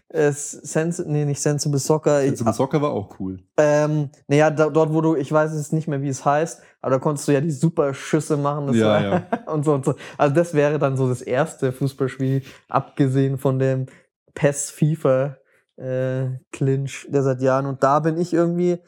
äh, 0.08 0.32
Sense, 0.32 1.04
nee, 1.06 1.24
nicht 1.24 1.40
Sensible 1.40 1.78
Soccer. 1.78 2.20
Sensible 2.20 2.52
Soccer 2.52 2.82
war 2.82 2.90
auch 2.92 3.18
cool. 3.18 3.40
Ähm, 3.56 4.10
naja, 4.28 4.50
da, 4.50 4.70
dort, 4.70 4.92
wo 4.92 5.00
du, 5.00 5.16
ich 5.16 5.30
weiß 5.30 5.52
es 5.52 5.72
nicht 5.72 5.88
mehr, 5.88 6.02
wie 6.02 6.08
es 6.08 6.24
heißt, 6.24 6.62
aber 6.80 6.92
da 6.92 6.98
konntest 6.98 7.28
du 7.28 7.32
ja 7.32 7.40
die 7.40 7.50
super 7.50 7.94
Schüsse 7.94 8.36
machen. 8.36 8.72
ja, 8.74 8.86
war, 8.86 9.02
ja. 9.02 9.26
und 9.52 9.64
so 9.64 9.74
und 9.74 9.84
so. 9.84 9.94
Also 10.18 10.34
das 10.34 10.54
wäre 10.54 10.78
dann 10.78 10.96
so 10.96 11.08
das 11.08 11.22
erste 11.22 11.72
Fußballspiel, 11.72 12.42
abgesehen 12.68 13.38
von 13.38 13.58
dem 13.58 13.86
PES 14.34 14.70
FIFA 14.70 15.36
äh, 15.76 16.38
Clinch 16.52 17.06
der 17.10 17.22
seit 17.22 17.40
Jahren. 17.40 17.66
Und 17.66 17.82
da 17.82 18.00
bin 18.00 18.18
ich 18.18 18.32
irgendwie 18.32 18.78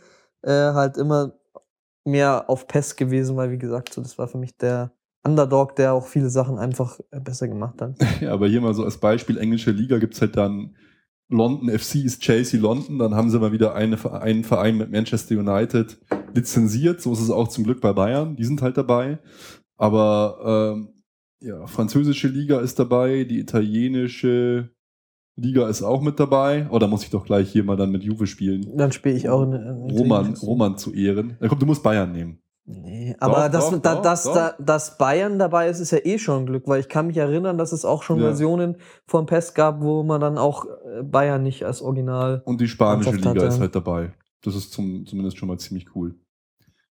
äh, 0.43 0.51
halt 0.51 0.97
immer 0.97 1.33
mehr 2.05 2.49
auf 2.49 2.69
PES 2.69 2.97
gewesen, 2.97 3.37
weil 3.37 3.51
wie 3.51 3.59
gesagt, 3.59 3.93
so 3.93 4.01
das 4.01 4.19
war 4.19 4.29
für 4.29 4.39
mich 4.39 4.57
der 4.57 4.93
Underdog, 5.27 5.77
der 5.77 5.93
auch 5.93 6.07
viele 6.07 6.31
Sachen 6.31 6.59
einfach 6.59 7.01
äh, 7.11 7.21
besser 7.21 7.49
gemacht 7.49 7.81
hat. 7.81 7.97
Ja, 8.21 8.33
aber 8.33 8.49
hier 8.49 8.61
mal 8.61 8.75
so 8.75 8.85
als 8.85 8.99
Beispiel, 8.99 9.39
englische 9.39 9.71
Liga 9.71 9.99
gibt 9.99 10.15
es 10.15 10.21
halt 10.21 10.37
dann 10.37 10.75
London 11.29 11.69
FC 11.69 11.97
ist 11.97 12.23
Chelsea 12.23 12.61
London, 12.61 12.99
dann 12.99 13.15
haben 13.15 13.31
sie 13.31 13.39
mal 13.41 13.51
wieder 13.51 13.75
eine, 13.75 13.99
einen 14.21 14.45
Verein 14.45 14.77
mit 14.77 14.93
Manchester 14.93 15.37
United 15.37 15.99
lizenziert, 16.35 17.01
so 17.01 17.13
ist 17.13 17.21
es 17.21 17.31
auch 17.31 17.49
zum 17.49 17.65
Glück 17.65 17.81
bei 17.81 17.93
Bayern, 17.93 18.37
die 18.37 18.45
sind 18.45 18.63
halt 18.63 18.77
dabei. 18.77 19.19
Aber 19.77 20.75
ähm, 20.77 20.89
ja, 21.41 21.67
französische 21.67 22.29
Liga 22.29 22.61
ist 22.61 22.79
dabei, 22.79 23.25
die 23.25 23.41
italienische 23.41 24.71
Liga 25.37 25.69
ist 25.69 25.83
auch 25.83 26.01
mit 26.01 26.19
dabei. 26.19 26.67
Oh, 26.71 26.79
da 26.79 26.87
muss 26.87 27.03
ich 27.03 27.11
doch 27.11 27.25
gleich 27.25 27.51
hier 27.51 27.65
mal 27.65 27.77
dann 27.77 27.91
mit 27.91 28.03
Juve 28.03 28.27
spielen. 28.27 28.75
Dann 28.75 28.93
spiele 28.93 29.17
ich 29.17 29.29
auch 29.29 29.43
in, 29.43 29.53
in 29.53 29.91
Roman, 29.91 30.35
Roman 30.35 30.79
zu 30.79 30.95
ehren. 30.95 31.37
Ja, 31.41 31.49
komm, 31.49 31.59
du 31.59 31.67
musst 31.67 31.83
Bayern 31.83 32.13
nehmen. 32.13 32.39
Nee, 32.69 33.15
aber 33.21 33.49
doch, 33.49 33.53
dass, 33.53 33.71
doch, 33.71 33.79
da, 33.79 33.95
doch, 33.95 34.03
dass, 34.03 34.23
Da, 34.25 34.55
dass 34.59 34.99
Bayern 34.99 35.39
dabei 35.39 35.69
ist, 35.69 35.79
ist 35.79 35.93
ja 35.93 35.99
eh 36.03 36.19
schon 36.19 36.43
ein 36.43 36.47
Glück, 36.47 36.67
weil 36.67 36.81
ich 36.81 36.89
kann 36.89 37.07
mich 37.07 37.17
erinnern, 37.17 37.59
dass 37.59 37.71
es 37.71 37.85
auch 37.85 38.03
schon 38.03 38.19
ja. 38.19 38.25
Versionen 38.25 38.77
von 39.07 39.27
PES 39.27 39.55
gab, 39.55 39.83
wo 39.83 40.03
man 40.03 40.21
dann 40.21 40.37
auch 40.37 40.65
äh, 40.65 41.05
Bayern 41.05 41.45
nicht 41.45 41.65
als 41.65 41.81
Original. 41.81 42.43
Und 42.45 42.61
die 42.61 42.67
spanische 42.67 43.13
Liga 43.13 43.31
hatte. 43.31 43.47
ist 43.47 43.61
halt 43.61 43.77
dabei. 43.77 44.13
Das 44.43 44.57
ist 44.57 44.73
zum, 44.73 45.07
zumindest 45.07 45.39
schon 45.39 45.49
mal 45.49 45.59
ziemlich 45.59 45.95
cool. 45.95 46.19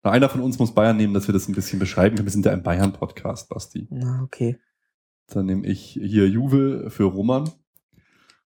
Na, 0.04 0.12
einer 0.12 0.28
von 0.28 0.42
uns 0.42 0.60
muss 0.60 0.72
Bayern 0.72 0.96
nehmen, 0.96 1.12
dass 1.12 1.26
wir 1.26 1.32
das 1.32 1.48
ein 1.48 1.54
bisschen 1.56 1.80
beschreiben 1.80 2.14
können. 2.14 2.26
Wir 2.26 2.32
sind 2.32 2.46
ja 2.46 2.52
ein 2.52 2.62
Bayern-Podcast, 2.62 3.48
Basti. 3.48 3.88
Na, 3.90 4.22
okay. 4.22 4.58
Dann 5.26 5.46
nehme 5.46 5.66
ich 5.66 5.98
hier 6.00 6.28
Juve 6.28 6.88
für 6.90 7.04
Roman. 7.04 7.50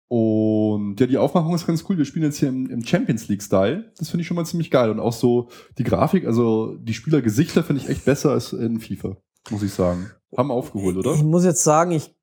Und 0.07 0.99
ja, 0.99 1.07
die 1.07 1.18
Aufmachung 1.18 1.56
ist 1.56 1.65
ganz 1.65 1.84
cool. 1.90 1.98
Wir 1.98 2.06
spielen 2.06 2.26
jetzt 2.26 2.38
hier 2.38 2.49
im, 2.49 2.69
im 2.69 2.86
Champions 2.86 3.27
League-Style. 3.27 3.91
Das 3.98 4.10
finde 4.10 4.22
ich 4.22 4.27
schon 4.27 4.36
mal 4.36 4.45
ziemlich 4.45 4.69
geil. 4.69 4.91
Und 4.91 4.99
auch 4.99 5.14
so 5.14 5.49
die 5.77 5.84
Grafik, 5.84 6.26
also 6.26 6.76
die 6.76 6.94
Spielergesichter 6.94 7.64
finde 7.64 7.82
ich 7.82 7.90
echt 7.90 8.06
besser 8.06 8.32
als 8.32 8.53
in 8.53 8.80
FIFA, 8.80 9.18
muss 9.49 9.64
ich 9.64 9.73
sagen. 9.73 10.11
Haben 10.38 10.52
aufgeholt, 10.52 10.98
oder? 10.98 11.14
Ich 11.14 11.23
muss 11.23 11.44
jetzt 11.44 11.64
sagen, 11.64 11.91
ich, 11.91 12.14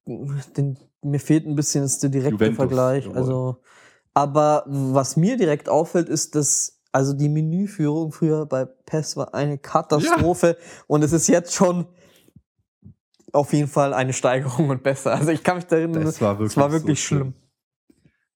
den, 0.56 0.78
mir 1.02 1.18
fehlt 1.18 1.46
ein 1.46 1.56
bisschen 1.56 1.90
der 2.02 2.10
direkte 2.10 2.34
Juventus, 2.34 2.56
Vergleich. 2.56 3.04
Jawohl. 3.04 3.16
Also, 3.16 3.56
aber 4.14 4.64
was 4.66 5.16
mir 5.16 5.36
direkt 5.36 5.68
auffällt, 5.68 6.08
ist, 6.08 6.34
dass 6.34 6.82
also 6.92 7.14
die 7.14 7.30
Menüführung 7.30 8.12
früher 8.12 8.46
bei 8.46 8.66
PES 8.66 9.16
war 9.16 9.34
eine 9.34 9.56
Katastrophe 9.56 10.58
ja. 10.58 10.66
und 10.86 11.02
es 11.02 11.12
ist 11.12 11.26
jetzt 11.26 11.54
schon 11.54 11.86
auf 13.32 13.54
jeden 13.54 13.68
Fall 13.68 13.94
eine 13.94 14.12
Steigerung 14.12 14.68
und 14.68 14.82
besser. 14.82 15.14
Also 15.14 15.30
ich 15.30 15.42
kann 15.42 15.56
mich 15.56 15.64
da 15.64 15.76
erinnern, 15.76 16.04
das 16.04 16.20
war 16.20 16.38
wirklich, 16.38 16.56
war 16.58 16.70
wirklich 16.70 17.00
so 17.00 17.06
schlimm. 17.06 17.34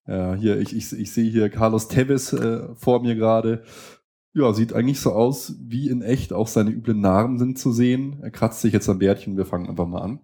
Ja, 0.07 0.35
hier, 0.35 0.61
ich, 0.61 0.75
ich, 0.75 0.93
ich 0.93 1.13
sehe 1.13 1.31
hier 1.31 1.49
Carlos 1.49 1.89
Tevez 1.89 2.33
äh, 2.33 2.75
vor 2.75 3.03
mir 3.03 3.15
gerade. 3.15 3.63
Ja, 4.35 4.53
sieht 4.53 4.73
eigentlich 4.73 5.01
so 5.01 5.13
aus 5.13 5.55
wie 5.61 5.89
in 5.89 6.03
echt. 6.03 6.33
Auch 6.33 6.47
seine 6.47 6.71
üblen 6.71 7.01
Narben 7.01 7.39
sind 7.39 7.59
zu 7.59 7.73
sehen. 7.73 8.19
Er 8.23 8.31
kratzt 8.31 8.61
sich 8.61 8.73
jetzt 8.73 8.89
am 8.89 8.99
Bärtchen. 8.99 9.37
Wir 9.37 9.47
fangen 9.47 9.69
einfach 9.69 9.87
mal 9.87 10.03
an. 10.03 10.21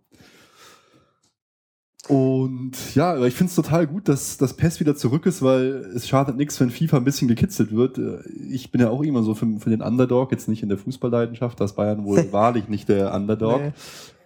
Und 2.08 2.94
ja, 2.94 3.24
ich 3.24 3.34
finde 3.34 3.50
es 3.50 3.54
total 3.54 3.86
gut, 3.86 4.08
dass 4.08 4.36
das 4.36 4.54
PES 4.54 4.80
wieder 4.80 4.96
zurück 4.96 5.24
ist, 5.24 5.40
weil 5.40 5.86
es 5.94 6.08
schadet 6.08 6.36
nichts, 6.36 6.60
wenn 6.60 6.70
FIFA 6.70 6.96
ein 6.96 7.04
bisschen 7.04 7.28
gekitzelt 7.28 7.70
wird. 7.72 7.98
Ich 8.50 8.72
bin 8.72 8.80
ja 8.80 8.90
auch 8.90 9.02
immer 9.02 9.22
so 9.22 9.34
für, 9.34 9.46
für 9.60 9.70
den 9.70 9.82
Underdog, 9.82 10.32
jetzt 10.32 10.48
nicht 10.48 10.64
in 10.64 10.68
der 10.68 10.78
Fußballleidenschaft, 10.78 11.60
dass 11.60 11.74
Bayern 11.74 12.04
wohl 12.04 12.26
wahrlich 12.32 12.68
nicht 12.68 12.88
der 12.88 13.14
Underdog. 13.14 13.60
Nee. 13.62 13.72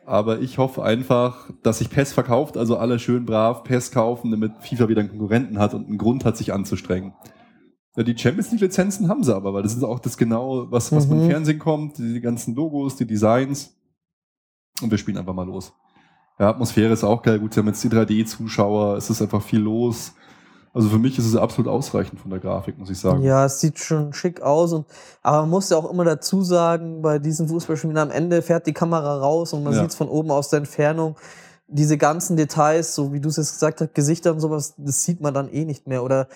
Aber 0.06 0.40
ich 0.40 0.56
hoffe 0.58 0.84
einfach, 0.84 1.50
dass 1.64 1.78
sich 1.78 1.90
PES 1.90 2.12
verkauft, 2.12 2.56
also 2.56 2.76
alle 2.76 3.00
schön 3.00 3.26
brav 3.26 3.64
PES 3.64 3.90
kaufen, 3.90 4.30
damit 4.30 4.52
FIFA 4.60 4.88
wieder 4.88 5.00
einen 5.00 5.10
Konkurrenten 5.10 5.58
hat 5.58 5.74
und 5.74 5.88
einen 5.88 5.98
Grund 5.98 6.24
hat, 6.24 6.36
sich 6.36 6.52
anzustrengen. 6.52 7.12
Ja, 7.96 8.04
die 8.04 8.16
Champions 8.16 8.52
League 8.52 8.60
Lizenzen 8.60 9.08
haben 9.08 9.24
sie 9.24 9.34
aber, 9.34 9.52
weil 9.52 9.64
das 9.64 9.74
ist 9.74 9.82
auch 9.82 9.98
das 9.98 10.16
genau, 10.16 10.70
was, 10.70 10.92
was 10.92 11.06
mhm. 11.06 11.10
beim 11.10 11.30
Fernsehen 11.30 11.58
kommt, 11.58 11.98
die 11.98 12.20
ganzen 12.20 12.54
Logos, 12.54 12.94
die 12.94 13.06
Designs. 13.06 13.74
Und 14.80 14.92
wir 14.92 14.98
spielen 14.98 15.18
einfach 15.18 15.34
mal 15.34 15.46
los. 15.46 15.72
Ja, 16.38 16.50
Atmosphäre 16.50 16.92
ist 16.92 17.02
auch 17.02 17.22
geil. 17.22 17.40
Gut, 17.40 17.54
sie 17.54 17.60
haben 17.60 17.66
jetzt 17.66 17.82
die 17.82 17.88
3D-Zuschauer, 17.88 18.96
es 18.96 19.10
ist 19.10 19.22
einfach 19.22 19.42
viel 19.42 19.60
los. 19.60 20.14
Also 20.76 20.90
für 20.90 20.98
mich 20.98 21.18
ist 21.18 21.24
es 21.24 21.34
absolut 21.34 21.72
ausreichend 21.72 22.20
von 22.20 22.30
der 22.30 22.38
Grafik, 22.38 22.76
muss 22.76 22.90
ich 22.90 22.98
sagen. 22.98 23.22
Ja, 23.22 23.46
es 23.46 23.60
sieht 23.60 23.78
schon 23.78 24.12
schick 24.12 24.42
aus. 24.42 24.74
Und, 24.74 24.84
aber 25.22 25.40
man 25.40 25.48
muss 25.48 25.70
ja 25.70 25.78
auch 25.78 25.90
immer 25.90 26.04
dazu 26.04 26.42
sagen, 26.42 27.00
bei 27.00 27.18
diesen 27.18 27.48
Fußballspielen 27.48 27.96
am 27.96 28.10
Ende 28.10 28.42
fährt 28.42 28.66
die 28.66 28.74
Kamera 28.74 29.16
raus 29.16 29.54
und 29.54 29.64
man 29.64 29.72
ja. 29.72 29.80
sieht 29.80 29.92
es 29.92 29.96
von 29.96 30.10
oben 30.10 30.30
aus 30.30 30.50
der 30.50 30.58
Entfernung. 30.58 31.16
Diese 31.66 31.96
ganzen 31.96 32.36
Details, 32.36 32.94
so 32.94 33.14
wie 33.14 33.20
du 33.20 33.30
es 33.30 33.38
jetzt 33.38 33.54
gesagt 33.54 33.80
hast, 33.80 33.94
Gesichter 33.94 34.32
und 34.32 34.40
sowas, 34.40 34.74
das 34.76 35.02
sieht 35.02 35.22
man 35.22 35.32
dann 35.32 35.48
eh 35.48 35.64
nicht 35.64 35.86
mehr. 35.86 36.04
Oder 36.04 36.28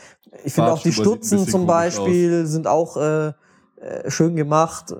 ich 0.42 0.54
finde 0.54 0.72
auch 0.72 0.80
die 0.80 0.94
Stutzen 0.94 1.46
zum 1.46 1.66
Beispiel 1.66 2.44
aus. 2.44 2.50
sind 2.50 2.66
auch 2.66 2.96
äh, 2.96 3.34
schön 4.08 4.36
gemacht, 4.36 4.94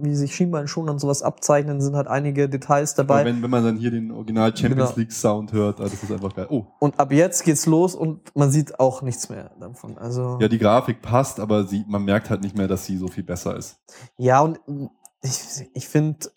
wie 0.00 0.14
sich 0.14 0.34
Schienbeinschoner 0.34 0.92
und 0.92 0.98
sowas 0.98 1.22
abzeichnen, 1.22 1.82
sind 1.82 1.96
halt 1.96 2.08
einige 2.08 2.48
Details 2.48 2.94
dabei. 2.94 3.26
Wenn, 3.26 3.42
wenn 3.42 3.50
man 3.50 3.62
dann 3.62 3.76
hier 3.76 3.90
den 3.90 4.10
Original 4.10 4.56
Champions 4.56 4.90
genau. 4.90 4.98
League 4.98 5.12
Sound 5.12 5.52
hört, 5.52 5.80
also 5.80 5.92
das 5.92 6.02
ist 6.02 6.10
einfach 6.10 6.34
geil. 6.34 6.46
Oh. 6.48 6.64
Und 6.78 6.98
ab 6.98 7.12
jetzt 7.12 7.44
geht's 7.44 7.66
los 7.66 7.94
und 7.94 8.34
man 8.34 8.50
sieht 8.50 8.80
auch 8.80 9.02
nichts 9.02 9.28
mehr 9.28 9.50
davon. 9.60 9.98
Also 9.98 10.38
ja, 10.40 10.48
die 10.48 10.58
Grafik 10.58 11.02
passt, 11.02 11.40
aber 11.40 11.64
sie, 11.64 11.84
man 11.86 12.04
merkt 12.04 12.30
halt 12.30 12.40
nicht 12.40 12.56
mehr, 12.56 12.68
dass 12.68 12.86
sie 12.86 12.96
so 12.96 13.08
viel 13.08 13.24
besser 13.24 13.54
ist. 13.54 13.76
Ja, 14.16 14.40
und 14.40 14.58
ich, 15.20 15.68
ich 15.74 15.86
finde, 15.86 16.30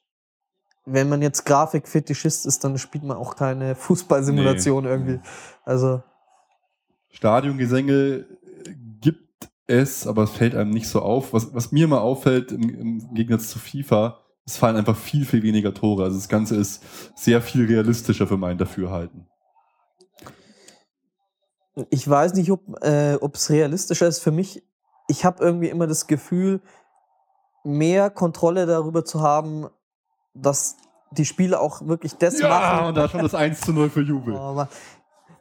wenn 0.86 1.08
man 1.08 1.22
jetzt 1.22 1.46
Grafikfetischist 1.46 2.46
ist, 2.46 2.64
dann 2.64 2.78
spielt 2.78 3.06
man 3.06 3.16
auch 3.16 3.38
keine 3.38 3.74
Fußballsimulation 3.74 4.84
nee. 4.84 4.90
irgendwie. 4.90 5.20
Also 5.64 6.04
Stadiongesänge 7.10 8.26
es, 9.68 10.08
aber 10.08 10.24
es 10.24 10.32
fällt 10.32 10.56
einem 10.56 10.72
nicht 10.72 10.88
so 10.88 11.02
auf. 11.02 11.34
Was, 11.34 11.54
was 11.54 11.72
mir 11.72 11.88
mal 11.88 12.00
auffällt 12.00 12.52
im, 12.52 12.70
im 12.70 13.14
Gegensatz 13.14 13.50
zu 13.50 13.60
FIFA, 13.60 14.20
es 14.46 14.58
fallen 14.58 14.76
einfach 14.76 14.96
viel, 14.96 15.26
viel 15.26 15.44
weniger 15.44 15.74
Tore. 15.74 16.04
Also 16.04 16.18
das 16.18 16.30
Ganze 16.30 16.56
ist 16.56 16.84
sehr 17.16 17.42
viel 17.42 17.66
realistischer 17.66 18.28
für 18.28 18.38
mein 18.38 18.58
Dafürhalten. 18.58 19.28
Ich 21.90 22.08
weiß 22.08 22.36
nicht, 22.36 22.52
ob 22.52 22.62
äh, 22.84 23.16
es 23.16 23.50
realistischer 23.50 24.08
ist. 24.08 24.20
Für 24.20 24.32
mich, 24.32 24.64
ich 25.08 25.26
habe 25.26 25.44
irgendwie 25.44 25.70
immer 25.70 25.88
das 25.88 26.08
Gefühl, 26.08 26.62
mehr 27.64 28.10
Kontrolle 28.10 28.66
darüber 28.66 29.04
zu 29.04 29.22
haben, 29.22 29.68
dass 30.36 30.78
die 31.12 31.26
Spieler 31.26 31.60
auch 31.60 31.86
wirklich 31.88 32.16
das 32.16 32.40
ja, 32.40 32.48
machen. 32.48 32.78
Ja, 32.80 32.88
und 32.90 32.96
da 32.96 33.10
schon 33.10 33.22
das 33.22 33.34
1 33.34 33.62
zu 33.62 33.74
0 33.74 33.90
für 33.90 34.02
Jubel. 34.02 34.40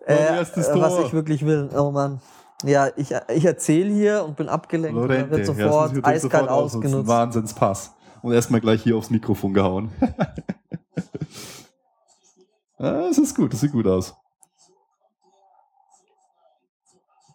Oh, 0.06 0.12
äh, 0.12 0.38
was 0.38 0.98
ich 1.06 1.14
wirklich 1.14 1.46
will. 1.46 1.70
Oh 1.74 1.90
Mann. 1.90 2.20
Ja, 2.64 2.88
ich, 2.96 3.14
ich 3.28 3.44
erzähle 3.44 3.92
hier 3.92 4.24
und 4.24 4.36
bin 4.36 4.48
abgelenkt 4.48 4.96
Lorente, 4.96 5.24
und 5.24 5.30
wird 5.30 5.46
sofort 5.46 5.96
ja, 5.96 6.04
eiskalt 6.04 6.48
ausgenutzt. 6.48 7.06
Wahnsinnspass. 7.06 7.94
Und 8.22 8.32
erstmal 8.32 8.60
gleich 8.60 8.82
hier 8.82 8.96
aufs 8.96 9.10
Mikrofon 9.10 9.52
gehauen. 9.52 9.90
ah, 12.78 13.02
das 13.08 13.18
ist 13.18 13.36
gut, 13.36 13.52
das 13.52 13.60
sieht 13.60 13.72
gut 13.72 13.86
aus. 13.86 14.14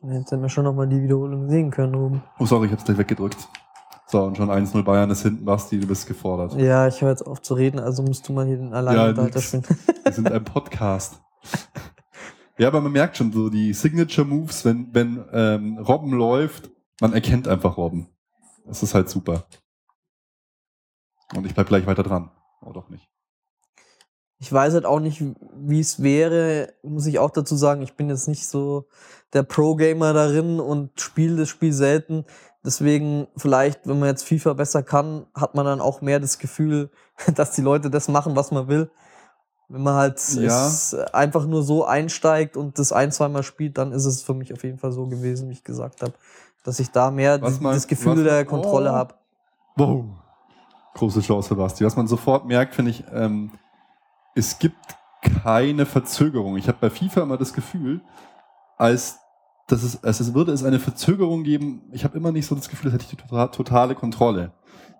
Jetzt 0.01 0.31
hätten 0.31 0.41
wir 0.41 0.49
schon 0.49 0.64
nochmal 0.64 0.88
die 0.88 1.03
Wiederholung 1.03 1.49
sehen 1.49 1.69
können 1.72 1.93
oben. 1.93 2.23
Oh, 2.39 2.45
sorry, 2.45 2.68
ich 2.68 2.72
hab's 2.72 2.85
gleich 2.85 2.97
weggedrückt. 2.97 3.49
So, 4.07 4.23
und 4.23 4.38
schon 4.38 4.49
1-0 4.49 4.81
Bayern 4.84 5.11
ist 5.11 5.22
hinten, 5.22 5.45
Basti, 5.45 5.80
du 5.80 5.85
bist 5.85 6.07
gefordert. 6.07 6.56
Ja, 6.56 6.88
ich 6.88 7.01
höre 7.01 7.10
jetzt 7.10 7.27
auf 7.27 7.41
zu 7.43 7.53
reden, 7.53 7.80
also 7.80 8.01
musst 8.01 8.27
du 8.27 8.34
mal 8.34 8.47
hier 8.47 8.57
den 8.57 8.73
Alleinunterhalter 8.73 9.39
ja, 9.39 9.41
spielen. 9.41 9.64
Wir 10.03 10.11
sind 10.11 10.31
ein 10.31 10.43
Podcast. 10.43 11.19
Ja, 12.60 12.68
aber 12.68 12.81
man 12.81 12.91
merkt 12.91 13.15
schon 13.15 13.31
so 13.31 13.49
die 13.49 13.73
Signature 13.73 14.27
Moves, 14.27 14.65
wenn, 14.65 14.94
wenn 14.94 15.23
ähm, 15.31 15.77
Robben 15.77 16.11
läuft, 16.11 16.69
man 16.99 17.14
erkennt 17.14 17.48
einfach 17.48 17.77
Robben. 17.77 18.10
Das 18.65 18.84
ist 18.84 18.94
halt 18.94 19.10
super. 19.10 19.45
Und 21.34 21.45
ich 21.45 21.53
bleib 21.53 21.68
gleich 21.68 21.88
weiter 21.88 22.03
dran. 22.03 22.31
Oh, 22.61 22.73
doch 22.73 22.90
nicht. 22.90 23.07
Ich 24.40 24.52
weiß 24.52 24.73
halt 24.73 24.86
auch 24.86 24.99
nicht, 24.99 25.23
wie 25.56 25.80
es 25.80 26.03
wäre, 26.03 26.73
muss 26.84 27.06
ich 27.06 27.18
auch 27.18 27.31
dazu 27.31 27.56
sagen, 27.56 27.81
ich 27.81 27.94
bin 27.94 28.10
jetzt 28.10 28.27
nicht 28.27 28.45
so 28.45 28.90
der 29.31 29.44
Pro-Gamer 29.44 30.11
darin 30.11 30.60
und 30.60 30.99
spiele 30.99 31.38
das 31.38 31.48
Spiel 31.48 31.72
selten. 31.72 32.26
Deswegen 32.65 33.27
vielleicht, 33.38 33.88
wenn 33.88 33.99
man 33.99 34.10
jetzt 34.10 34.27
FIFA 34.27 34.52
besser 34.52 34.84
kann, 34.84 35.27
hat 35.34 35.56
man 35.56 35.65
dann 35.65 35.80
auch 35.80 36.02
mehr 36.02 36.19
das 36.19 36.40
Gefühl, 36.40 36.91
dass 37.36 37.53
die 37.53 37.61
Leute 37.61 37.90
das 37.90 38.10
machen, 38.10 38.36
was 38.36 38.52
man 38.52 38.68
will. 38.68 38.91
Wenn 39.70 39.84
man 39.84 39.94
halt 39.94 40.20
ja. 40.34 40.72
einfach 41.14 41.46
nur 41.46 41.62
so 41.62 41.86
einsteigt 41.86 42.58
und 42.58 42.80
das 42.80 42.91
ein, 42.91 43.12
zweimal 43.12 43.44
spielt, 43.44 43.78
dann 43.78 43.91
ist 43.91 44.06
es 44.06 44.24
für 44.24 44.34
mich 44.34 44.52
auf 44.52 44.64
jeden 44.64 44.80
Fall 44.80 44.91
so 44.91 45.06
gewesen, 45.06 45.48
wie 45.50 45.54
ich 45.54 45.64
gesagt 45.64 46.02
habe, 46.02 46.14
dass 46.64 46.80
ich 46.80 46.90
da 46.90 47.12
mehr 47.12 47.38
das, 47.38 47.88
Gefühl 47.88 48.18
was, 48.18 48.24
der 48.24 48.46
Kontrolle 48.46 48.90
oh. 48.90 48.96
habe. 48.96 49.14
Wow. 49.76 50.06
Große 50.96 51.22
Chance 51.22 51.50
für 51.50 51.56
Basti. 51.56 51.86
Was 51.86 51.96
man 51.96 52.08
sofort 52.08 52.46
merkt, 52.46 52.74
finde 52.74 52.91
ich, 52.91 53.04
ähm, 53.14 53.52
es 54.34 54.58
gibt 54.58 54.98
keine 55.22 55.86
Verzögerung. 55.86 56.58
Ich 56.58 56.68
habe 56.68 56.80
bei 56.82 56.90
FIFA 56.90 57.22
immer 57.22 57.38
das 57.38 57.54
Gefühl, 57.54 58.02
als 58.78 59.20
dass 59.68 59.84
es, 59.84 60.04
als 60.04 60.20
es 60.20 60.34
würde 60.34 60.52
es 60.52 60.64
eine 60.64 60.80
Verzögerung 60.80 61.44
geben. 61.44 61.84
Ich 61.91 62.04
habe 62.04 62.18
immer 62.18 62.32
nicht 62.32 62.48
so 62.48 62.56
das 62.56 62.70
Gefühl, 62.70 62.88
als 62.88 62.96
hätte 62.96 63.04
ich 63.04 63.18
die 63.18 63.24
tota-, 63.24 63.52
totale 63.52 63.94
Kontrolle. 63.94 64.52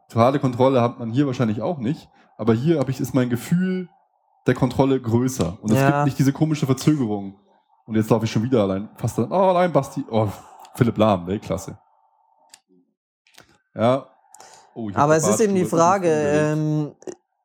Totale 0.10 0.40
Kontrolle 0.40 0.82
hat 0.82 1.00
man 1.00 1.12
hier 1.12 1.26
wahrscheinlich 1.26 1.62
auch 1.62 1.80
nicht, 1.80 2.10
aber 2.38 2.54
hier 2.54 2.80
habe 2.80 2.92
ich 2.92 3.00
ist 3.00 3.16
mein 3.16 3.30
Gefühl, 3.30 3.90
der 4.48 4.56
Kontrolle 4.56 5.00
größer. 5.00 5.58
Und 5.62 5.72
es 5.72 5.78
ja. 5.78 5.90
gibt 5.90 6.06
nicht 6.06 6.20
diese 6.20 6.34
komische 6.34 6.66
Verzögerung. 6.66 7.36
Und 7.86 7.96
jetzt 7.96 8.10
laufe 8.10 8.26
ich 8.26 8.32
schon 8.32 8.44
wieder 8.44 8.62
allein. 8.62 8.90
Fast 8.98 9.18
dann, 9.18 9.32
oh, 9.32 9.36
allein 9.36 9.72
Basti. 9.72 10.04
Oh, 10.10 10.28
Philipp 10.76 10.98
Lahm, 10.98 11.28
Weltklasse. 11.28 11.78
Ja. 13.76 14.08
Oh, 14.76 14.90
Aber 14.94 15.16
es 15.16 15.28
ist 15.28 15.40
eben 15.40 15.56
die 15.56 15.66
Frage, 15.66 16.10
ähm, 16.10 16.96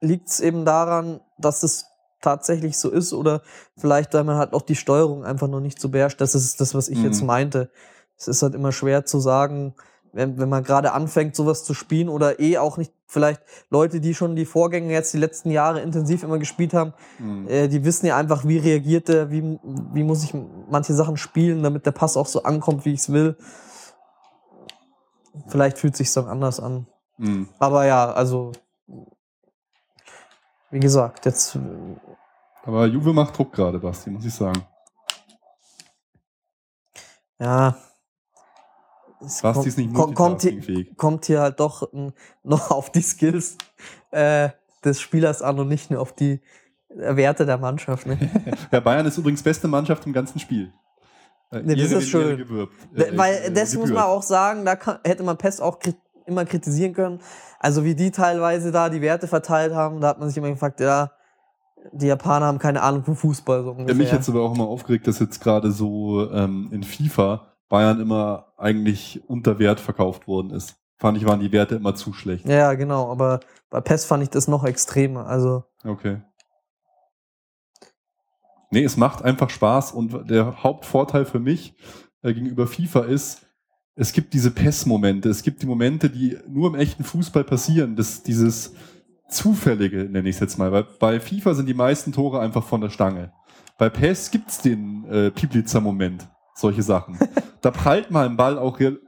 liegt 0.00 0.28
es 0.28 0.40
eben 0.40 0.64
daran, 0.64 1.20
dass 1.38 1.62
es 1.62 1.86
tatsächlich 2.20 2.78
so 2.78 2.90
ist 2.90 3.12
oder 3.12 3.42
vielleicht, 3.76 4.14
weil 4.14 4.24
man 4.24 4.36
halt 4.36 4.54
auch 4.54 4.62
die 4.62 4.76
Steuerung 4.76 5.24
einfach 5.24 5.48
noch 5.48 5.60
nicht 5.60 5.80
so 5.80 5.90
beherrscht. 5.90 6.20
Das 6.20 6.34
ist 6.34 6.60
das, 6.60 6.74
was 6.74 6.88
ich 6.88 6.98
mhm. 6.98 7.04
jetzt 7.04 7.22
meinte. 7.22 7.70
Es 8.16 8.28
ist 8.28 8.42
halt 8.42 8.54
immer 8.54 8.72
schwer 8.72 9.04
zu 9.04 9.18
sagen, 9.20 9.74
wenn, 10.12 10.38
wenn 10.38 10.48
man 10.48 10.64
gerade 10.64 10.92
anfängt, 10.92 11.36
sowas 11.36 11.64
zu 11.64 11.74
spielen 11.74 12.08
oder 12.08 12.40
eh 12.40 12.58
auch 12.58 12.76
nicht, 12.78 12.92
vielleicht 13.14 13.40
Leute, 13.70 14.00
die 14.00 14.14
schon 14.14 14.36
die 14.36 14.44
Vorgänge 14.44 14.92
jetzt 14.92 15.14
die 15.14 15.18
letzten 15.18 15.50
Jahre 15.50 15.80
intensiv 15.80 16.22
immer 16.22 16.38
gespielt 16.38 16.74
haben, 16.74 16.92
mhm. 17.18 17.48
äh, 17.48 17.68
die 17.68 17.84
wissen 17.84 18.04
ja 18.06 18.18
einfach, 18.18 18.44
wie 18.44 18.58
reagiert 18.58 19.08
der, 19.08 19.30
wie, 19.30 19.58
wie 19.62 20.04
muss 20.04 20.22
ich 20.24 20.34
manche 20.68 20.92
Sachen 20.92 21.16
spielen, 21.16 21.62
damit 21.62 21.86
der 21.86 21.92
Pass 21.92 22.18
auch 22.18 22.26
so 22.26 22.42
ankommt, 22.42 22.84
wie 22.84 22.92
ich 22.92 23.00
es 23.00 23.12
will. 23.12 23.36
Vielleicht 25.48 25.78
fühlt 25.78 25.96
sich 25.96 26.12
dann 26.12 26.26
anders 26.26 26.60
an. 26.60 26.86
Mhm. 27.16 27.48
Aber 27.58 27.86
ja, 27.86 28.12
also 28.12 28.52
wie 30.70 30.80
gesagt, 30.80 31.24
jetzt. 31.24 31.58
Aber 32.64 32.86
Juve 32.86 33.12
macht 33.12 33.38
Druck 33.38 33.52
gerade, 33.52 33.78
Basti, 33.78 34.10
muss 34.10 34.24
ich 34.24 34.34
sagen. 34.34 34.66
Ja, 37.38 37.76
es 39.26 39.42
Basti 39.42 39.68
ist 39.68 39.78
nicht 39.78 39.94
kommt, 39.94 40.42
hier, 40.42 40.94
kommt 40.96 41.24
hier 41.26 41.40
halt 41.40 41.60
doch 41.60 41.88
noch 42.42 42.70
auf 42.70 42.90
die 42.90 43.02
Skills 43.02 43.56
äh, 44.10 44.50
des 44.84 45.00
Spielers 45.00 45.42
an 45.42 45.58
und 45.58 45.68
nicht 45.68 45.90
nur 45.90 46.00
auf 46.00 46.12
die 46.12 46.40
Werte 46.88 47.46
der 47.46 47.58
Mannschaft. 47.58 48.06
Ne? 48.06 48.18
ja, 48.72 48.80
Bayern 48.80 49.06
ist 49.06 49.18
übrigens 49.18 49.42
beste 49.42 49.68
Mannschaft 49.68 50.06
im 50.06 50.12
ganzen 50.12 50.38
Spiel. 50.38 50.72
Äh, 51.50 51.62
ne, 51.62 51.76
das 51.76 51.92
ist 51.92 52.08
schön. 52.08 52.40
Äh, 52.40 53.16
Weil 53.16 53.34
äh, 53.34 53.50
das 53.52 53.72
gebührt. 53.72 53.88
muss 53.88 53.90
man 53.90 54.04
auch 54.04 54.22
sagen, 54.22 54.64
da 54.64 54.76
kann, 54.76 54.98
hätte 55.04 55.22
man 55.22 55.36
Pest 55.36 55.60
auch 55.60 55.78
krit 55.78 55.96
immer 56.26 56.46
kritisieren 56.46 56.94
können. 56.94 57.20
Also 57.58 57.84
wie 57.84 57.94
die 57.94 58.10
teilweise 58.10 58.72
da 58.72 58.88
die 58.88 59.02
Werte 59.02 59.28
verteilt 59.28 59.74
haben, 59.74 60.00
da 60.00 60.08
hat 60.08 60.18
man 60.18 60.28
sich 60.28 60.38
immer 60.38 60.48
gefragt, 60.48 60.80
ja, 60.80 61.10
die 61.92 62.06
Japaner 62.06 62.46
haben 62.46 62.58
keine 62.58 62.80
Ahnung 62.80 63.04
von 63.04 63.14
Fußball. 63.14 63.62
So 63.62 63.70
ungefähr. 63.72 63.94
Ja, 63.94 63.98
mich 63.98 64.10
hat 64.10 64.22
es 64.22 64.28
aber 64.30 64.40
auch 64.40 64.54
immer 64.54 64.66
aufgeregt, 64.66 65.06
dass 65.06 65.18
jetzt 65.18 65.42
gerade 65.42 65.70
so 65.70 66.30
ähm, 66.30 66.70
in 66.72 66.82
FIFA 66.82 67.53
Bayern 67.68 68.00
immer 68.00 68.52
eigentlich 68.56 69.22
unter 69.28 69.58
Wert 69.58 69.80
verkauft 69.80 70.26
worden 70.26 70.50
ist. 70.50 70.76
Fand 70.96 71.18
ich, 71.18 71.26
waren 71.26 71.40
die 71.40 71.52
Werte 71.52 71.74
immer 71.74 71.94
zu 71.94 72.12
schlecht. 72.12 72.46
Ja, 72.46 72.74
genau, 72.74 73.10
aber 73.10 73.40
bei 73.70 73.80
PES 73.80 74.04
fand 74.04 74.22
ich 74.22 74.30
das 74.30 74.48
noch 74.48 74.64
extremer. 74.64 75.26
Also. 75.26 75.64
Okay. 75.84 76.22
Nee, 78.70 78.84
es 78.84 78.96
macht 78.96 79.22
einfach 79.22 79.50
Spaß 79.50 79.92
und 79.92 80.30
der 80.30 80.62
Hauptvorteil 80.62 81.24
für 81.24 81.40
mich 81.40 81.74
äh, 82.22 82.32
gegenüber 82.32 82.66
FIFA 82.66 83.00
ist, 83.04 83.46
es 83.96 84.12
gibt 84.12 84.34
diese 84.34 84.50
PES-Momente, 84.50 85.28
es 85.28 85.42
gibt 85.42 85.62
die 85.62 85.66
Momente, 85.66 86.10
die 86.10 86.36
nur 86.48 86.68
im 86.68 86.74
echten 86.74 87.04
Fußball 87.04 87.44
passieren, 87.44 87.94
das, 87.94 88.24
dieses 88.24 88.74
Zufällige, 89.28 90.04
nenne 90.04 90.28
ich 90.28 90.36
es 90.36 90.40
jetzt 90.40 90.58
mal. 90.58 90.72
Weil 90.72 90.84
bei 90.98 91.20
FIFA 91.20 91.54
sind 91.54 91.66
die 91.66 91.74
meisten 91.74 92.12
Tore 92.12 92.40
einfach 92.40 92.64
von 92.64 92.80
der 92.80 92.90
Stange. 92.90 93.32
Bei 93.78 93.88
PES 93.88 94.30
gibt 94.30 94.50
es 94.50 94.58
den 94.58 95.04
äh, 95.04 95.30
Piblitzer-Moment 95.30 96.28
solche 96.54 96.82
Sachen. 96.82 97.18
da 97.64 97.70
prallt 97.70 98.10
mal 98.10 98.26
ein 98.26 98.36
Ball 98.36 98.58
auch 98.58 98.78
real. 98.78 98.98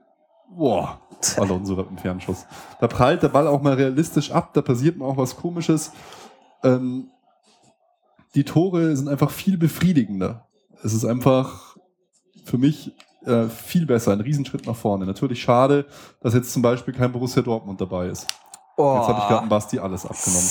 Boah, 0.49 1.01
Alonso 1.37 1.77
hat 1.77 1.89
einen 1.89 1.99
Fernschuss. 1.99 2.47
Da 2.81 2.87
prallt 2.87 3.23
der 3.23 3.29
Ball 3.29 3.47
auch 3.47 3.61
mal 3.61 3.75
realistisch 3.75 4.31
ab, 4.31 4.55
da 4.55 4.63
passiert 4.63 4.97
mal 4.97 5.07
auch 5.07 5.17
was 5.17 5.37
komisches. 5.37 5.93
Ähm, 6.63 7.11
die 8.35 8.45
Tore 8.45 8.97
sind 8.97 9.09
einfach 9.09 9.31
viel 9.31 9.59
befriedigender. 9.59 10.47
Es 10.83 10.95
ist 10.95 11.05
einfach 11.05 11.77
für 12.45 12.59
mich 12.59 12.95
äh, 13.25 13.49
viel 13.49 13.87
besser, 13.87 14.13
ein 14.13 14.21
Riesenschritt 14.21 14.67
nach 14.67 14.77
vorne. 14.77 15.05
Natürlich 15.05 15.43
schade, 15.43 15.87
dass 16.21 16.33
jetzt 16.33 16.53
zum 16.53 16.63
Beispiel 16.63 16.95
kein 16.95 17.13
Borussia 17.13 17.43
Dortmund 17.43 17.81
dabei 17.81 18.09
ist. 18.09 18.27
Oh. 18.77 18.97
Jetzt 18.99 19.09
habe 19.09 19.19
ich 19.21 19.29
gerade 19.29 19.47
Basti 19.49 19.79
alles 19.79 20.07
abgenommen. 20.07 20.49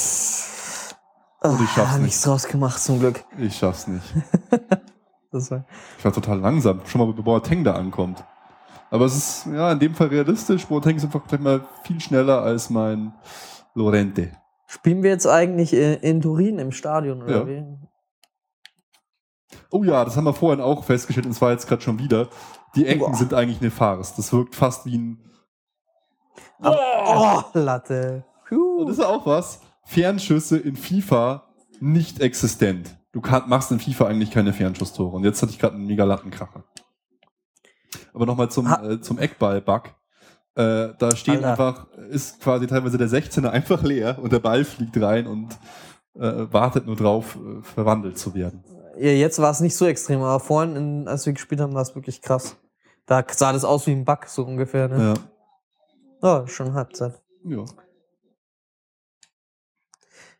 Und 1.41 1.63
ich 1.63 1.69
schaff's 1.71 1.91
oh, 1.91 1.97
nicht. 1.97 2.05
nichts 2.05 2.21
draus 2.21 2.47
gemacht, 2.47 2.81
zum 2.81 2.99
Glück. 2.99 3.23
Ich 3.37 3.55
schaff's 3.55 3.87
nicht. 3.87 4.05
Das 5.35 5.51
war 5.51 5.65
ich 5.97 6.05
war 6.05 6.13
total 6.13 6.39
langsam, 6.39 6.81
schon 6.85 6.99
mal 7.01 7.07
bevor 7.07 7.23
Boateng 7.23 7.63
da 7.63 7.73
ankommt. 7.73 8.23
Aber 8.89 9.05
es 9.05 9.15
ist 9.15 9.47
ja 9.47 9.71
in 9.71 9.79
dem 9.79 9.93
Fall 9.93 10.07
realistisch. 10.07 10.65
Boateng 10.65 10.95
ist 10.95 11.03
einfach 11.03 11.25
gleich 11.27 11.41
mal 11.41 11.65
viel 11.83 11.99
schneller 11.99 12.41
als 12.41 12.69
mein 12.69 13.13
Lorente. 13.73 14.31
Spielen 14.67 15.03
wir 15.03 15.11
jetzt 15.11 15.27
eigentlich 15.27 15.73
in 15.73 16.21
Turin 16.21 16.59
im 16.59 16.71
Stadion 16.71 17.21
oder 17.21 17.39
ja. 17.39 17.47
wie? 17.47 17.63
Oh 19.71 19.83
ja, 19.83 20.03
das 20.05 20.15
haben 20.15 20.23
wir 20.23 20.33
vorhin 20.33 20.61
auch 20.61 20.83
festgestellt 20.83 21.25
und 21.25 21.33
zwar 21.33 21.51
jetzt 21.51 21.67
gerade 21.67 21.81
schon 21.81 21.99
wieder. 21.99 22.29
Die 22.75 22.85
Ecken 22.85 22.99
Boah. 22.99 23.13
sind 23.15 23.33
eigentlich 23.33 23.61
eine 23.61 23.71
Farce. 23.71 24.15
Das 24.15 24.31
wirkt 24.33 24.55
fast 24.55 24.85
wie 24.85 24.97
ein. 24.97 25.19
Oh, 26.61 26.71
oh 26.71 27.41
Latte. 27.53 28.25
Puh. 28.47 28.81
Und 28.81 28.87
das 28.89 28.97
ist 28.97 29.03
auch 29.03 29.25
was. 29.25 29.61
Fernschüsse 29.83 30.57
in 30.57 30.75
FIFA 30.75 31.43
nicht 31.79 32.21
existent. 32.21 32.97
Du 33.15 33.21
kann, 33.21 33.47
machst 33.47 33.71
in 33.71 33.79
FIFA 33.79 34.07
eigentlich 34.07 34.29
keine 34.29 34.51
Fernschusstore. 34.51 35.15
Und 35.15 35.23
jetzt 35.23 35.41
hatte 35.41 35.49
ich 35.49 35.57
gerade 35.57 35.75
einen 35.75 35.87
mega 35.87 36.03
Lattenkracher. 36.03 36.65
Aber 38.13 38.25
nochmal 38.25 38.51
zum, 38.51 38.67
äh, 38.67 38.99
zum 38.99 39.19
Eckball-Bug. 39.19 39.83
Äh, 40.55 40.89
da 40.99 41.15
steht 41.15 41.35
Alter. 41.41 41.51
einfach, 41.51 41.87
ist 42.09 42.41
quasi 42.41 42.67
teilweise 42.67 42.97
der 42.97 43.07
16er 43.07 43.47
einfach 43.51 43.81
leer 43.83 44.19
und 44.21 44.33
der 44.33 44.39
Ball 44.39 44.65
fliegt 44.65 45.01
rein 45.01 45.27
und 45.27 45.57
äh, 46.15 46.51
wartet 46.51 46.87
nur 46.87 46.97
drauf, 46.97 47.37
äh, 47.37 47.63
verwandelt 47.63 48.17
zu 48.17 48.35
werden. 48.35 48.65
Ja, 48.97 49.11
jetzt 49.11 49.39
war 49.39 49.51
es 49.51 49.61
nicht 49.61 49.77
so 49.77 49.85
extrem, 49.85 50.21
aber 50.21 50.41
vorhin, 50.41 50.75
in, 50.75 51.07
als 51.07 51.25
wir 51.25 51.31
gespielt 51.31 51.61
haben, 51.61 51.73
war 51.73 51.83
es 51.83 51.95
wirklich 51.95 52.21
krass. 52.21 52.57
Da 53.05 53.23
sah 53.31 53.53
das 53.53 53.63
aus 53.63 53.87
wie 53.87 53.91
ein 53.91 54.03
Bug, 54.03 54.25
so 54.27 54.43
ungefähr. 54.43 54.89
Ne? 54.89 55.15
Ja. 56.21 56.41
Oh, 56.43 56.47
schon 56.47 56.73
Halbzeit. 56.73 57.21
Ja. 57.45 57.63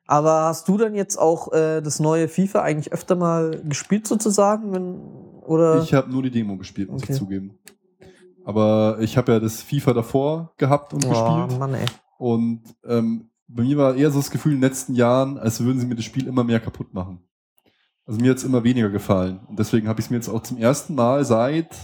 Aber 0.08 0.46
hast 0.46 0.68
du 0.68 0.78
dann 0.78 0.94
jetzt 0.94 1.18
auch 1.18 1.52
äh, 1.52 1.82
das 1.82 2.00
neue 2.00 2.28
FIFA 2.28 2.62
eigentlich 2.62 2.94
öfter 2.94 3.16
mal 3.16 3.62
gespielt 3.64 4.08
sozusagen? 4.08 4.72
Wenn, 4.72 4.96
oder? 5.42 5.82
Ich 5.82 5.94
habe 5.94 6.12
nur 6.12 6.24
die 6.24 6.32
Demo 6.32 6.58
gespielt, 6.58 6.90
muss 6.92 7.04
okay. 7.04 7.14
ich 7.14 7.18
zugeben. 7.18 7.58
Aber 8.44 8.98
ich 9.00 9.18
habe 9.18 9.34
ja 9.34 9.40
das 9.40 9.64
FIFA 9.64 9.94
davor 9.94 10.54
gehabt 10.58 10.94
und 10.94 11.04
oh, 11.06 11.10
gespielt. 11.10 11.60
Mann, 11.60 11.74
ey. 11.74 11.86
Und 12.20 12.62
ähm, 12.86 13.32
bei 13.48 13.64
mir 13.64 13.78
war 13.78 13.96
eher 13.96 14.12
so 14.12 14.20
das 14.20 14.30
Gefühl 14.30 14.54
in 14.54 14.60
den 14.60 14.70
letzten 14.70 14.94
Jahren, 14.94 15.38
als 15.38 15.64
würden 15.64 15.80
sie 15.80 15.88
mir 15.88 15.96
das 15.96 16.06
Spiel 16.06 16.28
immer 16.28 16.44
mehr 16.44 16.60
kaputt 16.60 16.94
machen. 16.94 17.20
Also 18.06 18.20
mir 18.20 18.30
hat 18.30 18.38
es 18.38 18.44
immer 18.44 18.64
weniger 18.64 18.90
gefallen. 18.90 19.40
Und 19.48 19.58
deswegen 19.58 19.88
habe 19.88 20.00
ich 20.00 20.06
es 20.06 20.10
mir 20.12 20.18
jetzt 20.18 20.30
auch 20.30 20.44
zum 20.44 20.58
ersten 20.58 20.94
Mal 20.94 21.26
seit 21.26 21.76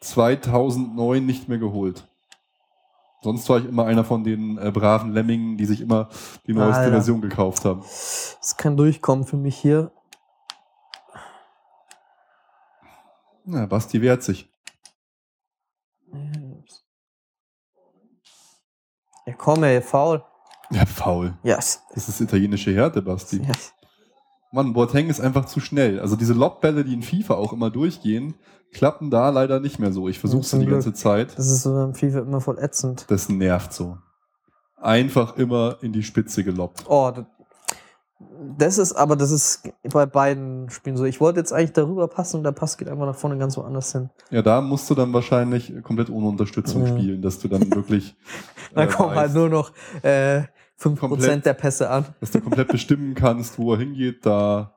2009 0.00 1.24
nicht 1.24 1.48
mehr 1.48 1.58
geholt. 1.58 2.08
Sonst 3.26 3.48
war 3.48 3.58
ich 3.58 3.64
immer 3.64 3.86
einer 3.86 4.04
von 4.04 4.22
den 4.22 4.56
äh, 4.56 4.70
braven 4.70 5.10
Lemmingen, 5.10 5.56
die 5.56 5.64
sich 5.64 5.80
immer 5.80 6.08
die 6.46 6.52
neueste 6.52 6.82
Alter. 6.82 6.92
Version 6.92 7.20
gekauft 7.20 7.64
haben. 7.64 7.80
Das 7.80 8.54
kann 8.56 8.76
durchkommen 8.76 9.26
für 9.26 9.36
mich 9.36 9.56
hier. 9.56 9.90
Na, 13.44 13.66
Basti 13.66 14.00
wehrt 14.00 14.22
sich. 14.22 14.48
Ja, 19.26 19.34
komm, 19.36 19.64
ey, 19.64 19.82
faul. 19.82 20.22
Ja, 20.70 20.86
faul. 20.86 21.36
Yes. 21.42 21.82
Das 21.96 22.08
ist 22.08 22.20
italienische 22.20 22.72
Härte, 22.72 23.02
Basti. 23.02 23.38
Yes. 23.38 23.74
Mann, 24.52 24.72
Boateng 24.72 25.08
ist 25.08 25.20
einfach 25.20 25.46
zu 25.46 25.60
schnell. 25.60 26.00
Also 26.00 26.16
diese 26.16 26.32
Lobbälle, 26.32 26.84
die 26.84 26.94
in 26.94 27.02
FIFA 27.02 27.34
auch 27.34 27.52
immer 27.52 27.70
durchgehen, 27.70 28.34
klappen 28.72 29.10
da 29.10 29.30
leider 29.30 29.60
nicht 29.60 29.78
mehr 29.78 29.92
so. 29.92 30.08
Ich 30.08 30.18
versuche 30.18 30.42
es 30.42 30.50
die 30.50 30.66
ganze 30.66 30.92
Zeit. 30.92 31.36
Das 31.36 31.50
ist 31.50 31.62
so 31.62 31.78
im 31.82 31.94
FIFA 31.94 32.20
immer 32.20 32.40
voll 32.40 32.58
ätzend. 32.58 33.06
Das 33.08 33.28
nervt 33.28 33.72
so. 33.72 33.98
Einfach 34.76 35.36
immer 35.36 35.78
in 35.80 35.92
die 35.92 36.02
Spitze 36.02 36.44
gelobbt. 36.44 36.84
Oh, 36.88 37.10
das, 37.14 37.24
Das 38.58 38.78
ist, 38.78 38.92
aber 38.92 39.16
das 39.16 39.30
ist 39.30 39.62
bei 39.82 40.06
beiden 40.06 40.70
Spielen 40.70 40.96
so. 40.96 41.04
Ich 41.04 41.20
wollte 41.20 41.40
jetzt 41.40 41.52
eigentlich 41.52 41.72
darüber 41.72 42.06
passen 42.08 42.36
und 42.38 42.44
der 42.44 42.52
Pass 42.52 42.76
geht 42.76 42.88
einfach 42.88 43.06
nach 43.06 43.16
vorne 43.16 43.38
ganz 43.38 43.56
woanders 43.56 43.92
hin. 43.92 44.10
Ja, 44.30 44.42
da 44.42 44.60
musst 44.60 44.88
du 44.90 44.94
dann 44.94 45.12
wahrscheinlich 45.12 45.72
komplett 45.82 46.10
ohne 46.10 46.28
Unterstützung 46.28 46.82
ja. 46.86 46.88
spielen, 46.88 47.22
dass 47.22 47.38
du 47.38 47.48
dann 47.48 47.74
wirklich. 47.74 48.16
da 48.74 48.84
äh, 48.84 48.86
kommen 48.86 49.14
halt 49.14 49.34
nur 49.34 49.48
noch 49.48 49.72
äh, 50.02 50.42
5% 50.80 50.96
komplett, 50.96 51.46
der 51.46 51.54
Pässe 51.54 51.90
an. 51.90 52.06
Dass 52.20 52.30
du 52.30 52.40
komplett 52.40 52.68
bestimmen 52.68 53.14
kannst, 53.14 53.58
wo 53.58 53.72
er 53.72 53.78
hingeht, 53.78 54.26
da 54.26 54.74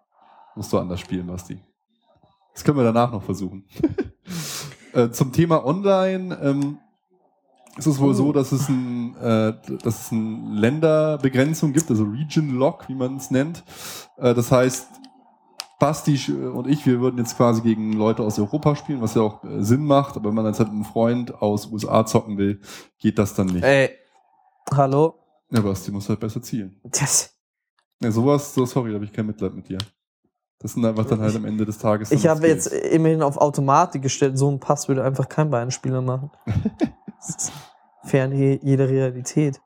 musst 0.56 0.72
du 0.72 0.78
anders 0.78 1.00
spielen, 1.00 1.28
Basti. 1.28 1.60
Das 2.54 2.64
können 2.64 2.78
wir 2.78 2.84
danach 2.84 3.12
noch 3.12 3.24
versuchen. 3.24 3.66
äh, 4.94 5.10
zum 5.10 5.32
Thema 5.32 5.66
Online. 5.66 6.38
Ähm, 6.42 6.80
ist 7.78 7.86
es 7.86 8.00
wohl 8.00 8.14
so, 8.14 8.28
oh. 8.28 8.32
dass 8.34 8.52
es, 8.52 8.68
ein, 8.68 9.16
äh, 9.18 9.54
dass 9.84 10.02
es 10.02 10.12
eine 10.12 10.60
Länderbegrenzung 10.60 11.72
gibt, 11.72 11.90
also 11.90 12.04
Region 12.04 12.56
Lock, 12.56 12.90
wie 12.90 12.96
man 12.96 13.16
es 13.16 13.32
nennt. 13.32 13.64
Äh, 14.18 14.34
das 14.34 14.52
heißt, 14.52 14.88
Basti 15.80 16.20
und 16.34 16.68
ich, 16.68 16.86
wir 16.86 17.00
würden 17.00 17.18
jetzt 17.18 17.38
quasi 17.38 17.62
gegen 17.62 17.94
Leute 17.94 18.22
aus 18.24 18.38
Europa 18.38 18.76
spielen, 18.76 19.02
was 19.02 19.16
ja 19.16 19.22
auch 19.22 19.44
äh, 19.46 19.64
Sinn 19.64 19.86
macht, 19.86 20.18
aber 20.18 20.28
wenn 20.28 20.36
man 20.36 20.46
jetzt 20.46 20.60
halt 20.60 20.70
einen 20.70 20.84
Freund 20.84 21.42
aus 21.42 21.68
USA 21.72 22.06
zocken 22.06 22.38
will, 22.38 22.60
geht 22.98 23.18
das 23.18 23.34
dann 23.34 23.48
nicht. 23.48 23.64
Ey, 23.64 23.92
hallo? 24.74 25.16
Ja, 25.52 25.62
Basti 25.62 25.92
muss 25.92 26.08
halt 26.10 26.20
besser 26.20 26.42
zielen. 26.42 26.80
Das. 26.84 27.36
Ja, 28.02 28.12
sowas, 28.12 28.54
so 28.54 28.66
sorry, 28.66 28.90
da 28.90 28.96
habe 28.96 29.06
ich 29.06 29.14
kein 29.14 29.26
Mitleid 29.26 29.54
mit 29.54 29.68
dir. 29.68 29.80
Das 30.60 30.74
sind 30.74 30.86
einfach 30.86 31.06
dann 31.06 31.22
halt 31.22 31.36
am 31.36 31.46
Ende 31.46 31.66
des 31.66 31.78
Tages. 31.78 32.12
Ich 32.12 32.28
habe 32.28 32.48
jetzt 32.48 32.68
immerhin 32.68 33.22
auf 33.22 33.38
Automatik 33.38 34.02
gestellt, 34.02 34.38
so 34.38 34.52
ein 34.52 34.60
Pass 34.60 34.90
würde 34.90 35.04
einfach 35.04 35.30
kein 35.30 35.50
Bayern-Spieler 35.50 36.02
machen. 36.02 36.32
fern 38.04 38.32
jeder 38.34 38.90
Realität. 38.90 39.62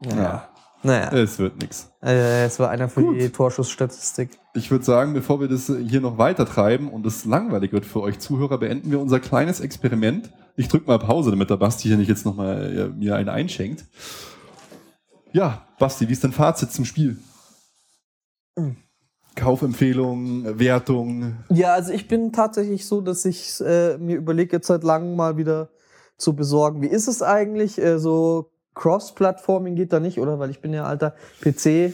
Ja. 0.00 0.16
ja. 0.16 0.51
Naja. 0.82 1.12
Es 1.12 1.38
wird 1.38 1.60
nichts. 1.60 1.92
Äh, 2.02 2.44
es 2.44 2.58
war 2.58 2.70
einer 2.70 2.88
für 2.88 3.02
Gut. 3.02 3.20
die 3.20 3.28
Torschussstatistik. 3.28 4.30
Ich 4.54 4.70
würde 4.70 4.84
sagen, 4.84 5.14
bevor 5.14 5.40
wir 5.40 5.48
das 5.48 5.66
hier 5.66 6.00
noch 6.00 6.18
weiter 6.18 6.44
treiben 6.44 6.90
und 6.90 7.06
es 7.06 7.24
langweilig 7.24 7.72
wird 7.72 7.86
für 7.86 8.00
euch 8.00 8.18
Zuhörer, 8.18 8.58
beenden 8.58 8.90
wir 8.90 9.00
unser 9.00 9.20
kleines 9.20 9.60
Experiment. 9.60 10.30
Ich 10.56 10.68
drücke 10.68 10.86
mal 10.86 10.98
Pause, 10.98 11.30
damit 11.30 11.50
der 11.50 11.56
Basti 11.56 11.88
hier 11.88 11.96
nicht 11.96 12.08
jetzt 12.08 12.26
nochmal 12.26 12.76
äh, 12.76 12.88
mir 12.88 13.16
einen 13.16 13.28
einschenkt. 13.28 13.84
Ja, 15.32 15.66
Basti, 15.78 16.08
wie 16.08 16.12
ist 16.12 16.24
dein 16.24 16.32
Fazit 16.32 16.72
zum 16.72 16.84
Spiel? 16.84 17.16
Mhm. 18.56 18.76
Kaufempfehlungen, 19.34 20.58
Wertung? 20.58 21.36
Ja, 21.48 21.72
also 21.72 21.92
ich 21.92 22.06
bin 22.06 22.32
tatsächlich 22.32 22.86
so, 22.86 23.00
dass 23.00 23.24
ich 23.24 23.60
äh, 23.60 23.96
mir 23.96 24.16
überlege, 24.16 24.56
jetzt 24.56 24.66
seit 24.66 24.84
langem 24.84 25.16
mal 25.16 25.38
wieder 25.38 25.70
zu 26.18 26.36
besorgen. 26.36 26.82
Wie 26.82 26.88
ist 26.88 27.08
es 27.08 27.22
eigentlich? 27.22 27.78
Äh, 27.78 27.98
so 27.98 28.51
Cross-Plattforming 28.74 29.74
geht 29.74 29.92
da 29.92 30.00
nicht, 30.00 30.18
oder? 30.18 30.38
Weil 30.38 30.50
ich 30.50 30.60
bin 30.60 30.72
ja 30.72 30.84
alter 30.84 31.14
PC. 31.40 31.92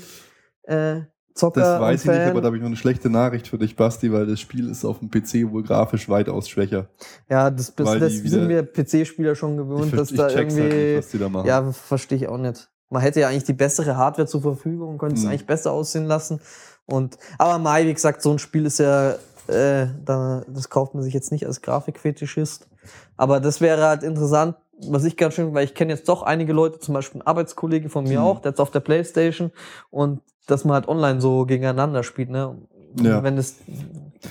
Äh, 0.62 1.02
Zocker 1.38 1.60
das 1.60 1.80
weiß 1.80 2.04
ich 2.04 2.10
nicht, 2.10 2.20
aber 2.20 2.40
da 2.40 2.46
habe 2.46 2.56
ich 2.56 2.62
noch 2.62 2.68
eine 2.68 2.76
schlechte 2.76 3.08
Nachricht 3.08 3.46
für 3.46 3.58
dich, 3.58 3.76
Basti, 3.76 4.12
weil 4.12 4.26
das 4.26 4.40
Spiel 4.40 4.68
ist 4.68 4.84
auf 4.84 4.98
dem 4.98 5.08
PC 5.08 5.50
wohl 5.52 5.62
grafisch 5.62 6.08
weitaus 6.08 6.48
schwächer. 6.48 6.88
Ja, 7.30 7.50
das, 7.50 7.74
das, 7.76 7.98
das 7.98 8.12
sind 8.14 8.48
wir 8.48 8.64
PC-Spieler 8.64 9.36
schon 9.36 9.56
gewöhnt, 9.56 9.96
dass 9.96 10.12
da 10.12 10.28
irgendwie. 10.28 10.62
Halt 10.62 10.72
nicht, 10.72 10.98
was 10.98 11.08
die 11.10 11.18
da 11.18 11.28
machen. 11.28 11.46
Ja, 11.46 11.72
verstehe 11.72 12.18
ich 12.18 12.28
auch 12.28 12.38
nicht. 12.38 12.68
Man 12.90 13.02
hätte 13.02 13.20
ja 13.20 13.28
eigentlich 13.28 13.44
die 13.44 13.52
bessere 13.52 13.96
Hardware 13.96 14.26
zur 14.26 14.42
Verfügung 14.42 14.90
und 14.90 14.98
könnte 14.98 15.16
hm. 15.16 15.22
es 15.22 15.28
eigentlich 15.28 15.46
besser 15.46 15.70
aussehen 15.72 16.06
lassen. 16.06 16.40
Und, 16.86 17.18
aber 17.38 17.58
Mai, 17.58 17.86
wie 17.86 17.94
gesagt, 17.94 18.22
so 18.22 18.32
ein 18.32 18.38
Spiel 18.38 18.66
ist 18.66 18.78
ja, 18.78 19.10
äh, 19.46 19.88
da, 20.04 20.42
das 20.48 20.70
kauft 20.70 20.94
man 20.94 21.02
sich 21.02 21.14
jetzt 21.14 21.30
nicht 21.30 21.46
als 21.46 21.62
Grafikfetischist. 21.62 22.66
Aber 23.16 23.40
das 23.40 23.60
wäre 23.60 23.86
halt 23.86 24.02
interessant, 24.02 24.56
was 24.86 25.04
ich 25.04 25.16
ganz 25.16 25.34
schön, 25.34 25.54
weil 25.54 25.64
ich 25.64 25.74
kenne 25.74 25.92
jetzt 25.92 26.08
doch 26.08 26.22
einige 26.22 26.52
Leute, 26.52 26.78
zum 26.78 26.94
Beispiel 26.94 27.20
ein 27.20 27.26
Arbeitskollege 27.26 27.88
von 27.88 28.04
mir 28.04 28.20
mhm. 28.20 28.26
auch, 28.26 28.40
der 28.40 28.52
ist 28.52 28.60
auf 28.60 28.70
der 28.70 28.80
Playstation 28.80 29.50
und 29.90 30.20
dass 30.46 30.64
man 30.64 30.74
halt 30.74 30.88
online 30.88 31.20
so 31.20 31.44
gegeneinander 31.44 32.02
spielt, 32.02 32.30
ne? 32.30 32.56
Ja. 33.02 33.22
Wenn 33.22 33.36
das 33.36 33.56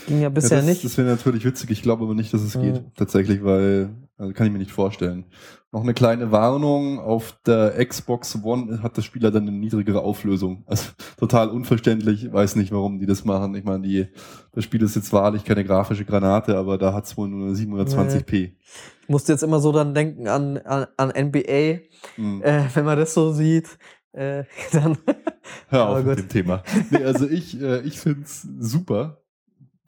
ging 0.08 0.22
ja 0.22 0.30
bisher 0.30 0.58
ja, 0.58 0.64
das, 0.64 0.70
nicht. 0.70 0.84
Das 0.84 0.98
wäre 0.98 1.08
natürlich 1.08 1.46
witzig, 1.46 1.70
ich 1.70 1.82
glaube 1.82 2.04
aber 2.04 2.16
nicht, 2.16 2.34
dass 2.34 2.42
es 2.42 2.56
mhm. 2.56 2.62
geht, 2.62 2.82
tatsächlich, 2.96 3.44
weil, 3.44 3.90
also 4.18 4.34
kann 4.34 4.48
ich 4.48 4.52
mir 4.52 4.60
nicht 4.60 4.72
vorstellen. 4.72 5.26
Noch 5.72 5.84
eine 5.84 5.94
kleine 5.94 6.32
Warnung, 6.32 7.00
auf 7.00 7.38
der 7.46 7.86
Xbox 7.86 8.42
One 8.44 8.82
hat 8.82 8.98
das 8.98 9.06
Spiel 9.06 9.22
leider 9.22 9.40
eine 9.40 9.52
niedrigere 9.52 10.02
Auflösung. 10.02 10.64
Also 10.66 10.90
total 11.18 11.50
unverständlich, 11.50 12.32
weiß 12.32 12.56
nicht, 12.56 12.72
warum 12.72 13.00
die 13.00 13.06
das 13.06 13.26
machen. 13.26 13.54
Ich 13.56 13.64
meine, 13.64 13.88
die, 13.88 14.08
das 14.54 14.64
Spiel 14.64 14.82
ist 14.82 14.96
jetzt 14.96 15.14
wahrlich 15.14 15.44
keine 15.44 15.64
grafische 15.64 16.06
Granate, 16.06 16.58
aber 16.58 16.78
da 16.78 16.94
hat 16.94 17.06
es 17.06 17.16
wohl 17.16 17.28
nur 17.28 17.50
720p. 17.54 18.32
Nee. 18.32 18.56
Musste 19.08 19.32
jetzt 19.32 19.44
immer 19.44 19.60
so 19.60 19.72
dann 19.72 19.94
denken 19.94 20.28
an, 20.28 20.58
an, 20.58 20.88
an 20.98 21.10
NBA, 21.10 21.80
mhm. 22.18 22.42
äh, 22.44 22.64
wenn 22.74 22.86
man 22.86 22.98
das 22.98 23.14
so 23.14 23.32
sieht. 23.32 23.78
Äh, 24.14 24.44
dann 24.72 24.98
Hör 25.70 25.90
auf 25.90 26.04
mit 26.04 26.20
dem 26.20 26.30
Thema. 26.30 26.64
Nee, 26.90 27.04
also 27.04 27.28
ich, 27.28 27.62
äh, 27.62 27.82
ich 27.82 28.00
finde 28.00 28.24
es 28.24 28.48
super 28.60 29.22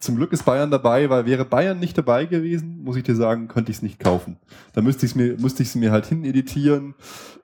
zum 0.00 0.16
Glück 0.16 0.32
ist 0.32 0.44
Bayern 0.44 0.70
dabei, 0.70 1.10
weil 1.10 1.26
wäre 1.26 1.44
Bayern 1.44 1.78
nicht 1.78 1.96
dabei 1.96 2.24
gewesen, 2.24 2.82
muss 2.82 2.96
ich 2.96 3.02
dir 3.02 3.14
sagen, 3.14 3.48
könnte 3.48 3.70
ich 3.70 3.76
es 3.76 3.82
nicht 3.82 4.00
kaufen. 4.00 4.38
Da 4.72 4.80
müsste 4.80 5.04
ich 5.04 5.12
es 5.12 5.14
mir, 5.14 5.36
müsste 5.38 5.62
ich 5.62 5.68
es 5.68 5.74
mir 5.74 5.92
halt 5.92 6.06
hineditieren. 6.06 6.94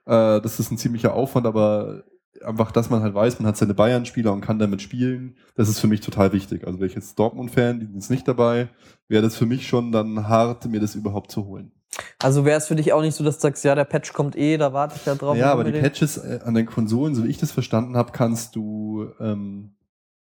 Äh, 0.05 0.41
das 0.41 0.59
ist 0.59 0.71
ein 0.71 0.77
ziemlicher 0.77 1.13
Aufwand, 1.13 1.45
aber 1.45 2.03
einfach, 2.43 2.71
dass 2.71 2.89
man 2.89 3.01
halt 3.01 3.13
weiß, 3.13 3.39
man 3.39 3.47
hat 3.47 3.57
seine 3.57 3.73
Bayern-Spieler 3.73 4.33
und 4.33 4.41
kann 4.41 4.59
damit 4.59 4.81
spielen, 4.81 5.35
das 5.55 5.69
ist 5.69 5.79
für 5.79 5.87
mich 5.87 6.01
total 6.01 6.33
wichtig. 6.33 6.65
Also 6.65 6.79
wäre 6.79 6.87
ich 6.87 6.95
jetzt 6.95 7.17
Dortmund-Fan, 7.17 7.79
die 7.79 7.85
sind 7.85 7.95
jetzt 7.95 8.09
nicht 8.09 8.27
dabei, 8.27 8.69
wäre 9.07 9.23
das 9.23 9.35
für 9.35 9.45
mich 9.45 9.67
schon 9.67 9.91
dann 9.91 10.27
hart, 10.27 10.65
mir 10.65 10.79
das 10.79 10.95
überhaupt 10.95 11.31
zu 11.31 11.45
holen. 11.45 11.71
Also 12.19 12.45
wäre 12.45 12.57
es 12.57 12.67
für 12.67 12.75
dich 12.75 12.93
auch 12.93 13.01
nicht 13.01 13.15
so, 13.15 13.23
dass 13.23 13.35
du 13.37 13.41
sagst, 13.41 13.63
ja, 13.63 13.73
der 13.73 13.85
Patch 13.85 14.13
kommt 14.13 14.35
eh, 14.35 14.57
da 14.57 14.73
warte 14.73 14.95
ich 14.97 15.05
ja 15.05 15.15
drauf. 15.15 15.37
Ja, 15.37 15.51
aber 15.51 15.63
die 15.63 15.79
Patches 15.79 16.17
äh, 16.17 16.39
an 16.43 16.53
den 16.53 16.65
Konsolen, 16.65 17.15
so 17.15 17.23
wie 17.23 17.29
ich 17.29 17.37
das 17.37 17.51
verstanden 17.51 17.95
habe, 17.95 18.11
kannst 18.11 18.55
du 18.55 19.07
ähm, 19.19 19.76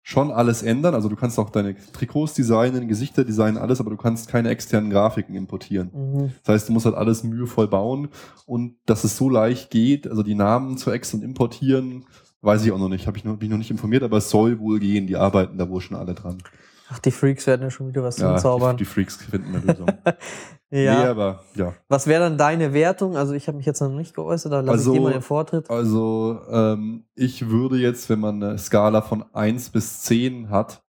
schon 0.04 0.32
alles 0.32 0.62
ändern. 0.62 0.94
Also 0.94 1.08
du 1.08 1.16
kannst 1.16 1.40
auch 1.40 1.50
deine 1.50 1.76
Trikots 1.94 2.34
designen, 2.34 2.90
Gesichter 2.90 3.24
designen, 3.24 3.58
alles, 3.58 3.80
aber 3.80 3.90
du 3.90 3.98
kannst 3.98 4.28
keine 4.28 4.50
externen 4.50 4.92
Grafiken 4.92 5.34
importieren. 5.34 5.92
Mhm. 5.94 6.32
Das 6.44 6.56
heißt, 6.56 6.70
du 6.70 6.74
musst 6.74 6.86
halt 6.86 6.96
alles 6.96 7.24
mühevoll 7.24 7.70
bauen 7.70 8.10
und 8.46 8.76
dass 8.86 9.06
es 9.06 9.16
so 9.16 9.30
leicht 9.30 9.72
geht, 9.72 10.08
also 10.08 10.22
die 10.22 10.36
Namen 10.36 10.78
zu 10.78 10.92
ex 10.92 11.14
und 11.14 11.24
importieren, 11.24 12.06
weiß 12.42 12.66
ich 12.66 12.74
auch 12.74 12.78
noch 12.78 12.90
nicht, 12.90 13.08
habe 13.08 13.18
ich 13.18 13.24
noch, 13.24 13.38
bin 13.38 13.50
noch 13.50 13.58
nicht 13.58 13.72
informiert, 13.72 14.04
aber 14.04 14.18
es 14.18 14.30
soll 14.30 14.60
wohl 14.60 14.80
gehen, 14.80 15.08
die 15.08 15.16
arbeiten 15.16 15.58
da 15.58 15.70
wohl 15.70 15.80
schon 15.80 15.96
alle 15.96 16.14
dran. 16.14 16.40
Ach, 16.94 17.00
die 17.00 17.12
Freaks 17.12 17.48
werden 17.48 17.64
ja 17.64 17.72
schon 17.72 17.88
wieder 17.88 18.04
was 18.04 18.18
ja, 18.18 18.38
zaubern. 18.38 18.78
Die, 18.78 18.84
die 18.84 18.90
Freaks 18.90 19.16
finden 19.16 19.56
eine 19.56 19.66
Lösung. 19.66 19.88
ja. 20.70 21.02
Nee, 21.02 21.08
aber 21.08 21.44
ja. 21.56 21.74
Was 21.88 22.06
wäre 22.06 22.24
dann 22.24 22.38
deine 22.38 22.74
Wertung? 22.74 23.18
Also 23.18 23.34
ich 23.34 23.48
habe 23.48 23.58
mich 23.58 23.66
jetzt 23.66 23.82
noch 23.82 23.90
nicht 23.90 24.14
geäußert, 24.14 24.52
da 24.52 24.60
lasse 24.60 24.72
also, 24.72 24.92
ich 24.92 25.00
dir 25.00 25.04
mal 25.04 25.14
den 25.14 25.22
Vortritt. 25.24 25.70
Also 25.72 26.40
ähm, 26.52 27.06
ich 27.16 27.50
würde 27.50 27.78
jetzt, 27.78 28.10
wenn 28.10 28.20
man 28.20 28.44
eine 28.44 28.58
Skala 28.60 29.02
von 29.02 29.26
1 29.34 29.72
bis 29.72 30.02
10 30.02 30.52
hat, 30.52 30.84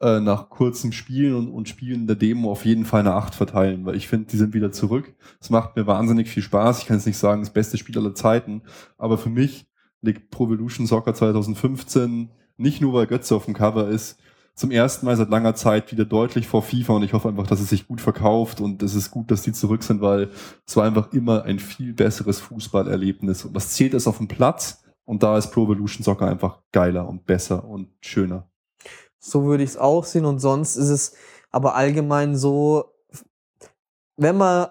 äh, 0.00 0.18
nach 0.20 0.48
kurzem 0.48 0.92
Spielen 0.92 1.34
und, 1.34 1.48
und 1.48 1.68
Spielen 1.68 2.06
der 2.06 2.16
Demo 2.16 2.50
auf 2.50 2.64
jeden 2.64 2.86
Fall 2.86 3.00
eine 3.00 3.12
8 3.12 3.34
verteilen, 3.34 3.84
weil 3.84 3.96
ich 3.96 4.08
finde, 4.08 4.28
die 4.28 4.38
sind 4.38 4.54
wieder 4.54 4.72
zurück. 4.72 5.14
Es 5.40 5.50
macht 5.50 5.76
mir 5.76 5.86
wahnsinnig 5.86 6.30
viel 6.30 6.42
Spaß. 6.42 6.78
Ich 6.78 6.86
kann 6.86 6.96
jetzt 6.96 7.06
nicht 7.06 7.18
sagen, 7.18 7.42
das 7.42 7.52
beste 7.52 7.76
Spiel 7.76 7.98
aller 7.98 8.14
Zeiten, 8.14 8.62
aber 8.96 9.18
für 9.18 9.30
mich 9.30 9.66
liegt 10.00 10.30
Pro 10.30 10.46
Evolution 10.46 10.86
Soccer 10.86 11.14
2015 11.14 12.30
nicht 12.56 12.80
nur, 12.80 12.94
weil 12.94 13.06
Götze 13.06 13.34
auf 13.34 13.44
dem 13.44 13.54
Cover 13.54 13.88
ist, 13.88 14.18
zum 14.54 14.70
ersten 14.70 15.06
Mal 15.06 15.16
seit 15.16 15.30
langer 15.30 15.54
Zeit 15.54 15.90
wieder 15.90 16.04
deutlich 16.04 16.46
vor 16.46 16.62
FIFA 16.62 16.94
und 16.94 17.02
ich 17.02 17.12
hoffe 17.12 17.28
einfach, 17.28 17.46
dass 17.46 17.60
es 17.60 17.70
sich 17.70 17.88
gut 17.88 18.00
verkauft 18.00 18.60
und 18.60 18.82
es 18.82 18.94
ist 18.94 19.10
gut, 19.10 19.30
dass 19.30 19.42
die 19.42 19.52
zurück 19.52 19.82
sind, 19.82 20.00
weil 20.00 20.30
es 20.66 20.76
war 20.76 20.84
einfach 20.84 21.12
immer 21.12 21.42
ein 21.42 21.58
viel 21.58 21.92
besseres 21.92 22.38
Fußballerlebnis. 22.40 23.44
Und 23.44 23.54
was 23.54 23.70
zählt 23.70 23.94
ist 23.94 24.06
auf 24.06 24.18
dem 24.18 24.28
Platz 24.28 24.84
und 25.04 25.22
da 25.24 25.36
ist 25.36 25.50
Pro 25.50 25.64
Evolution 25.64 26.04
Soccer 26.04 26.28
einfach 26.28 26.60
geiler 26.70 27.08
und 27.08 27.26
besser 27.26 27.64
und 27.64 27.88
schöner. 28.00 28.48
So 29.18 29.44
würde 29.44 29.64
ich 29.64 29.70
es 29.70 29.76
auch 29.76 30.04
sehen 30.04 30.24
und 30.24 30.38
sonst 30.38 30.76
ist 30.76 30.88
es 30.88 31.14
aber 31.50 31.74
allgemein 31.74 32.36
so, 32.36 32.92
wenn 34.16 34.36
man 34.36 34.68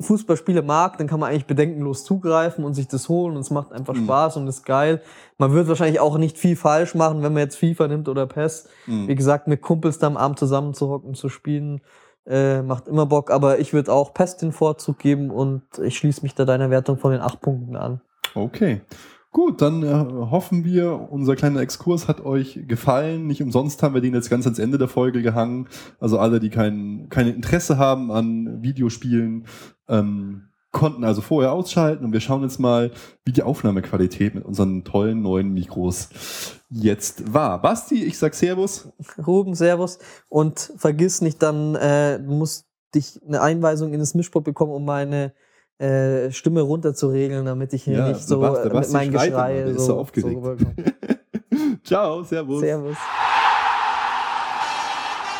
Fußballspiele 0.00 0.62
mag, 0.62 0.98
dann 0.98 1.06
kann 1.06 1.20
man 1.20 1.30
eigentlich 1.30 1.46
bedenkenlos 1.46 2.04
zugreifen 2.04 2.64
und 2.64 2.74
sich 2.74 2.88
das 2.88 3.08
holen 3.08 3.36
und 3.36 3.42
es 3.42 3.50
macht 3.50 3.72
einfach 3.72 3.94
mhm. 3.94 4.04
Spaß 4.04 4.36
und 4.36 4.48
ist 4.48 4.64
geil. 4.64 5.02
Man 5.38 5.52
wird 5.52 5.68
wahrscheinlich 5.68 6.00
auch 6.00 6.18
nicht 6.18 6.38
viel 6.38 6.56
falsch 6.56 6.94
machen, 6.94 7.22
wenn 7.22 7.32
man 7.32 7.42
jetzt 7.42 7.56
FIFA 7.56 7.88
nimmt 7.88 8.08
oder 8.08 8.26
PES. 8.26 8.68
Mhm. 8.86 9.08
Wie 9.08 9.14
gesagt, 9.14 9.46
mit 9.46 9.62
Kumpels 9.62 9.98
da 9.98 10.06
am 10.06 10.16
Abend 10.16 10.38
zusammen 10.38 10.74
zu 10.74 10.88
hocken, 10.88 11.14
zu 11.14 11.28
spielen, 11.28 11.80
äh, 12.26 12.62
macht 12.62 12.88
immer 12.88 13.06
Bock. 13.06 13.30
Aber 13.30 13.58
ich 13.58 13.72
würde 13.72 13.92
auch 13.92 14.14
PES 14.14 14.38
den 14.38 14.52
Vorzug 14.52 14.98
geben 14.98 15.30
und 15.30 15.62
ich 15.82 15.96
schließe 15.96 16.22
mich 16.22 16.34
da 16.34 16.44
deiner 16.44 16.70
Wertung 16.70 16.98
von 16.98 17.12
den 17.12 17.20
acht 17.20 17.40
Punkten 17.40 17.76
an. 17.76 18.00
Okay. 18.34 18.82
Gut, 19.32 19.62
dann 19.62 19.84
äh, 19.84 19.86
hoffen 19.92 20.64
wir, 20.64 21.08
unser 21.12 21.36
kleiner 21.36 21.60
Exkurs 21.60 22.08
hat 22.08 22.20
euch 22.20 22.64
gefallen. 22.66 23.28
Nicht 23.28 23.40
umsonst 23.40 23.80
haben 23.80 23.94
wir 23.94 24.00
den 24.00 24.12
jetzt 24.12 24.28
ganz 24.28 24.44
ans 24.44 24.58
Ende 24.58 24.76
der 24.76 24.88
Folge 24.88 25.22
gehangen. 25.22 25.68
Also 26.00 26.18
alle, 26.18 26.40
die 26.40 26.50
kein, 26.50 27.06
kein 27.10 27.28
Interesse 27.28 27.78
haben 27.78 28.10
an 28.10 28.60
Videospielen, 28.60 29.44
ähm, 29.90 30.50
konnten 30.72 31.04
also 31.04 31.20
vorher 31.20 31.52
ausschalten 31.52 32.04
und 32.04 32.12
wir 32.12 32.20
schauen 32.20 32.42
jetzt 32.42 32.60
mal, 32.60 32.92
wie 33.24 33.32
die 33.32 33.42
Aufnahmequalität 33.42 34.34
mit 34.34 34.44
unseren 34.44 34.84
tollen 34.84 35.20
neuen 35.20 35.52
Mikros 35.52 36.08
jetzt 36.68 37.34
war. 37.34 37.60
Basti, 37.60 38.04
ich 38.04 38.18
sag 38.18 38.34
Servus. 38.34 38.88
Ruben, 39.26 39.54
Servus. 39.54 39.98
Und 40.28 40.72
vergiss 40.76 41.20
nicht 41.22 41.42
dann, 41.42 41.74
äh, 41.74 42.20
du 42.20 42.32
musst 42.32 42.66
dich 42.94 43.20
eine 43.26 43.40
Einweisung 43.40 43.92
in 43.92 44.00
das 44.00 44.14
Mischpot 44.14 44.44
bekommen, 44.44 44.72
um 44.72 44.84
meine 44.84 45.32
äh, 45.78 46.30
Stimme 46.30 46.60
runterzuregeln, 46.60 47.44
damit 47.46 47.72
ich 47.72 47.84
hier 47.84 47.98
ja, 47.98 48.08
nicht 48.08 48.22
so 48.22 48.36
Sebastian, 48.36 48.76
mit 48.76 48.92
meinem 48.92 49.12
Geschrei 49.12 49.72
so, 49.72 49.78
so 49.78 49.98
aufgeregt. 49.98 50.38
So 50.40 50.56
Ciao, 51.84 52.22
servus. 52.22 52.60
Servus. 52.60 52.96